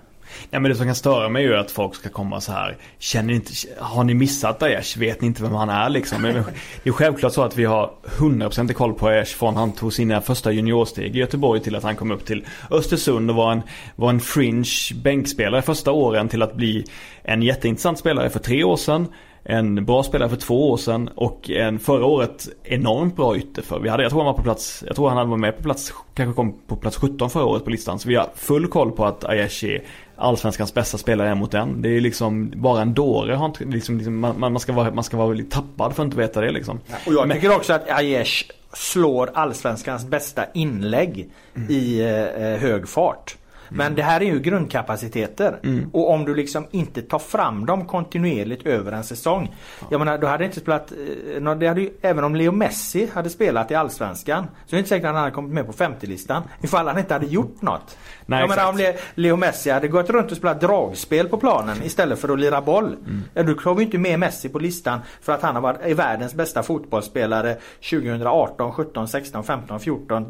Ja, 0.50 0.60
men 0.60 0.72
det 0.72 0.78
som 0.78 0.86
kan 0.86 0.96
störa 0.96 1.30
mig 1.30 1.44
är 1.44 1.48
ju 1.48 1.56
att 1.56 1.72
folk 1.72 1.96
ska 1.96 2.10
komma 2.10 2.42
så 2.42 2.52
här. 2.52 2.78
Känner 3.00 3.34
inte, 3.34 3.52
har 3.78 4.04
ni 4.04 4.14
missat 4.14 4.60
Daesh? 4.60 5.00
Vet 5.00 5.22
ni 5.22 5.28
inte 5.28 5.42
vem 5.42 5.54
han 5.54 5.70
är 5.70 5.90
liksom? 5.90 6.22
Men 6.22 6.44
det 6.84 6.90
är 6.90 6.94
självklart 6.94 7.34
så 7.34 7.42
att 7.42 7.58
vi 7.58 7.66
har 7.66 7.92
100% 8.04 8.74
koll 8.74 8.94
på 8.94 9.10
Daesh 9.10 9.38
från 9.38 9.56
han 9.56 9.72
tog 9.72 9.94
sina 9.94 10.22
första 10.22 10.52
juniorsteg 10.52 11.16
i 11.16 11.20
Göteborg 11.20 11.62
till 11.62 11.76
att 11.76 11.84
han 11.84 11.96
kom 11.96 12.12
upp 12.12 12.26
till 12.26 12.46
Östersund 12.72 13.30
och 13.30 13.36
var 13.36 13.52
en, 13.52 13.62
var 13.96 14.10
en 14.10 14.20
fringe 14.20 14.94
bänkspelare 14.96 15.62
första 15.62 15.92
åren 15.92 16.30
till 16.30 16.42
att 16.42 16.56
bli 16.56 16.86
en 17.24 17.42
jätteintressant 17.42 18.00
spelare 18.00 18.30
för 18.30 18.40
tre 18.40 18.64
år 18.64 18.78
sedan 18.78 19.08
en 19.50 19.86
bra 19.86 20.04
spelare 20.04 20.30
för 20.30 20.36
två 20.36 20.72
år 20.72 20.78
sedan 20.78 21.10
och 21.16 21.50
en 21.50 21.80
förra 21.80 22.06
året 22.06 22.48
enormt 22.64 23.16
bra 23.16 23.38
ytter 23.38 23.62
för. 23.62 23.80
Vi 23.80 23.90
hade, 23.90 24.04
jag 24.04 24.10
tror 24.10 24.20
han 24.20 24.26
var 24.26 24.38
på 24.38 24.44
plats, 24.44 24.84
jag 24.88 24.96
tror 24.96 25.10
han 25.10 25.18
hade 25.18 25.30
varit 25.30 25.40
med 25.40 25.58
på 25.58 25.64
plats, 25.64 25.94
kanske 26.14 26.36
kom 26.36 26.60
på 26.68 26.76
plats 26.76 26.98
17 26.98 27.30
förra 27.30 27.46
året 27.46 27.64
på 27.64 27.70
listan. 27.70 28.00
Så 28.00 28.10
vi 28.10 28.16
har 28.16 28.30
full 28.36 28.68
koll 28.68 28.92
på 28.92 29.06
att 29.06 29.26
Aiesh 29.26 29.66
är 29.66 29.84
allsvenskans 30.16 30.74
bästa 30.74 30.98
spelare 30.98 31.36
mot 31.36 31.52
den. 31.52 31.82
Det 31.82 31.90
är 31.90 32.02
liksom 32.02 32.54
bara 32.56 32.82
en 32.82 32.94
dåre. 32.94 33.36
Har 33.36 33.46
inte, 33.46 33.66
liksom, 33.66 33.98
liksom, 33.98 34.20
man, 34.20 34.40
man, 34.40 34.60
ska 34.60 34.74
vara, 34.74 34.92
man 34.92 35.04
ska 35.04 35.18
vara 35.18 35.38
tappad 35.50 35.96
för 35.96 36.04
att 36.04 36.06
inte 36.06 36.18
veta 36.18 36.42
det 36.42 36.52
liksom. 36.52 36.80
Och 37.06 37.14
jag 37.14 37.32
tycker 37.32 37.56
också 37.56 37.74
att 37.74 37.90
Aiesh 37.90 38.52
slår 38.74 39.30
allsvenskans 39.34 40.06
bästa 40.06 40.46
inlägg 40.54 41.30
mm. 41.56 41.72
i 41.72 42.02
eh, 42.02 42.62
hög 42.62 42.90
fart. 42.90 43.36
Men 43.70 43.96
det 43.96 44.04
här 44.04 44.22
är 44.22 44.26
ju 44.26 44.40
grundkapaciteter. 44.40 45.60
Mm. 45.64 45.90
Och 45.94 46.12
om 46.12 46.26
du 46.26 46.36
liksom 46.36 46.68
inte 46.72 47.02
tar 47.02 47.20
fram 47.20 47.66
dem 47.66 47.86
kontinuerligt 47.86 48.66
över 48.66 48.92
en 48.92 49.04
säsong. 49.04 49.56
Jag 49.90 50.00
menar, 50.00 50.18
då 50.18 50.28
hade 50.28 50.46
inte 50.46 50.60
spelat... 50.60 50.92
Eh, 50.92 51.56
det 51.56 51.68
hade 51.68 51.82
ju, 51.82 51.90
även 52.02 52.24
om 52.24 52.36
Leo 52.36 52.52
Messi 52.52 53.10
hade 53.14 53.30
spelat 53.30 53.72
i 53.72 53.76
Allsvenskan 53.76 54.48
så 54.66 54.76
är 54.76 54.78
det 54.78 54.78
inte 54.78 54.90
säkert 54.90 55.06
att 55.06 55.14
han 55.14 55.24
hade 55.24 55.36
kommit 55.36 55.54
med 55.54 55.66
på 55.66 55.74
50-listan. 55.74 56.44
Ifall 56.62 56.88
han 56.88 57.00
inte 57.00 57.14
hade 57.14 57.26
gjort 57.26 57.62
något. 57.62 57.98
Nej, 58.30 58.40
jag 58.40 58.50
menar 58.50 58.70
om 58.70 58.94
Leo 59.16 59.36
Messi 59.36 59.70
hade 59.70 59.88
gått 59.88 60.10
runt 60.10 60.32
och 60.32 60.38
spelat 60.38 60.62
dragspel 60.62 61.30
på 61.30 61.38
planen 61.38 61.84
istället 61.84 62.20
för 62.20 62.30
att 62.34 62.40
lira 62.40 62.62
boll. 62.62 62.86
Mm. 62.86 63.48
Då 63.48 63.54
kommer 63.54 63.78
vi 63.78 63.84
inte 63.84 63.98
med 63.98 64.20
Messi 64.20 64.50
på 64.50 64.60
listan 64.60 65.00
för 65.22 65.34
att 65.34 65.42
han 65.42 65.56
har 65.56 65.62
varit 65.62 65.98
världens 65.98 66.34
bästa 66.34 66.64
fotbollsspelare 66.64 67.58
2018, 67.90 68.72
17, 68.72 69.08
16, 69.08 69.44
15, 69.44 69.80
14, 69.80 70.26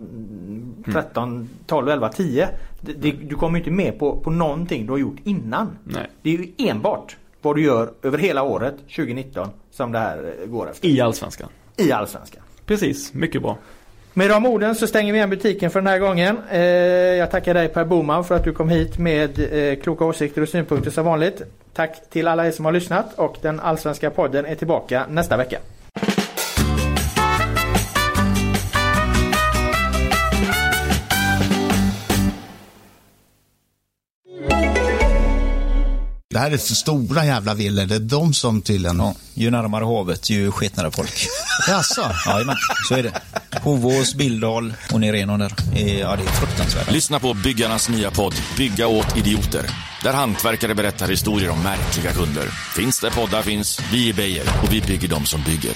13, 0.93 1.29
mm. 1.29 1.49
12, 1.65 1.89
11, 1.89 2.09
10. 2.09 2.49
Det, 2.81 2.93
det, 2.93 3.11
du 3.11 3.35
kommer 3.35 3.59
inte 3.59 3.71
med 3.71 3.99
på, 3.99 4.19
på 4.19 4.31
någonting 4.31 4.85
du 4.85 4.91
har 4.91 4.99
gjort 4.99 5.19
innan. 5.23 5.77
Nej. 5.83 6.09
Det 6.21 6.29
är 6.29 6.37
ju 6.37 6.47
enbart 6.57 7.17
vad 7.41 7.55
du 7.55 7.63
gör 7.63 7.93
över 8.01 8.17
hela 8.17 8.43
året 8.43 8.75
2019 8.77 9.47
som 9.71 9.91
det 9.91 9.99
här 9.99 10.33
eh, 10.41 10.47
går 10.49 10.69
efter. 10.69 10.87
I 10.87 11.01
Allsvenskan. 11.01 11.49
I 11.77 11.91
Allsvenskan. 11.91 12.43
Precis, 12.65 13.13
mycket 13.13 13.41
bra. 13.41 13.57
Med 14.13 14.29
de 14.29 14.45
orden 14.45 14.75
så 14.75 14.87
stänger 14.87 15.13
vi 15.13 15.17
igen 15.17 15.29
butiken 15.29 15.71
för 15.71 15.81
den 15.81 15.87
här 15.87 15.99
gången. 15.99 16.37
Eh, 16.51 16.59
jag 16.59 17.31
tackar 17.31 17.53
dig 17.53 17.67
Per 17.67 17.85
Boman 17.85 18.23
för 18.23 18.35
att 18.35 18.43
du 18.43 18.53
kom 18.53 18.69
hit 18.69 18.97
med 18.97 19.39
eh, 19.39 19.79
kloka 19.79 20.05
åsikter 20.05 20.41
och 20.41 20.49
synpunkter 20.49 20.91
som 20.91 21.05
vanligt. 21.05 21.41
Tack 21.73 22.09
till 22.09 22.27
alla 22.27 22.47
er 22.47 22.51
som 22.51 22.65
har 22.65 22.71
lyssnat 22.71 23.13
och 23.15 23.37
den 23.41 23.59
allsvenska 23.59 24.09
podden 24.09 24.45
är 24.45 24.55
tillbaka 24.55 25.05
nästa 25.09 25.37
vecka. 25.37 25.59
Det 36.39 36.43
här 36.43 36.51
är 36.51 36.57
för 36.57 36.75
stora 36.75 37.25
jävla 37.25 37.53
villor. 37.53 37.85
Det 37.85 37.95
är 37.95 37.99
de 37.99 38.33
som 38.33 38.61
tydligen... 38.61 38.97
Ja, 38.97 39.15
ju 39.33 39.51
närmare 39.51 39.85
havet, 39.85 40.29
ju 40.29 40.51
sketnare 40.51 40.91
folk. 40.91 41.27
Jaså? 41.67 42.11
Jajamän, 42.25 42.55
så 42.87 42.95
är 42.95 43.03
det. 43.03 43.21
Hovås, 43.61 44.15
Bildal 44.15 44.73
och 44.93 44.99
ner 44.99 45.13
igenom 45.13 45.39
där. 45.39 45.53
Ja, 45.75 46.15
det 46.15 46.23
är 46.23 46.31
fruktansvärt. 46.39 46.91
Lyssna 46.91 47.19
på 47.19 47.33
byggarnas 47.33 47.89
nya 47.89 48.11
podd 48.11 48.35
Bygga 48.57 48.87
åt 48.87 49.17
idioter. 49.17 49.65
Där 50.03 50.13
hantverkare 50.13 50.75
berättar 50.75 51.07
historier 51.07 51.49
om 51.49 51.63
märkliga 51.63 52.11
kunder. 52.11 52.45
Finns 52.75 52.99
där 52.99 53.09
poddar 53.09 53.41
finns, 53.41 53.81
vi 53.91 54.09
är 54.09 54.13
Beijer 54.13 54.45
och 54.63 54.73
vi 54.73 54.81
bygger 54.81 55.07
dem 55.07 55.25
som 55.25 55.43
bygger. 55.43 55.71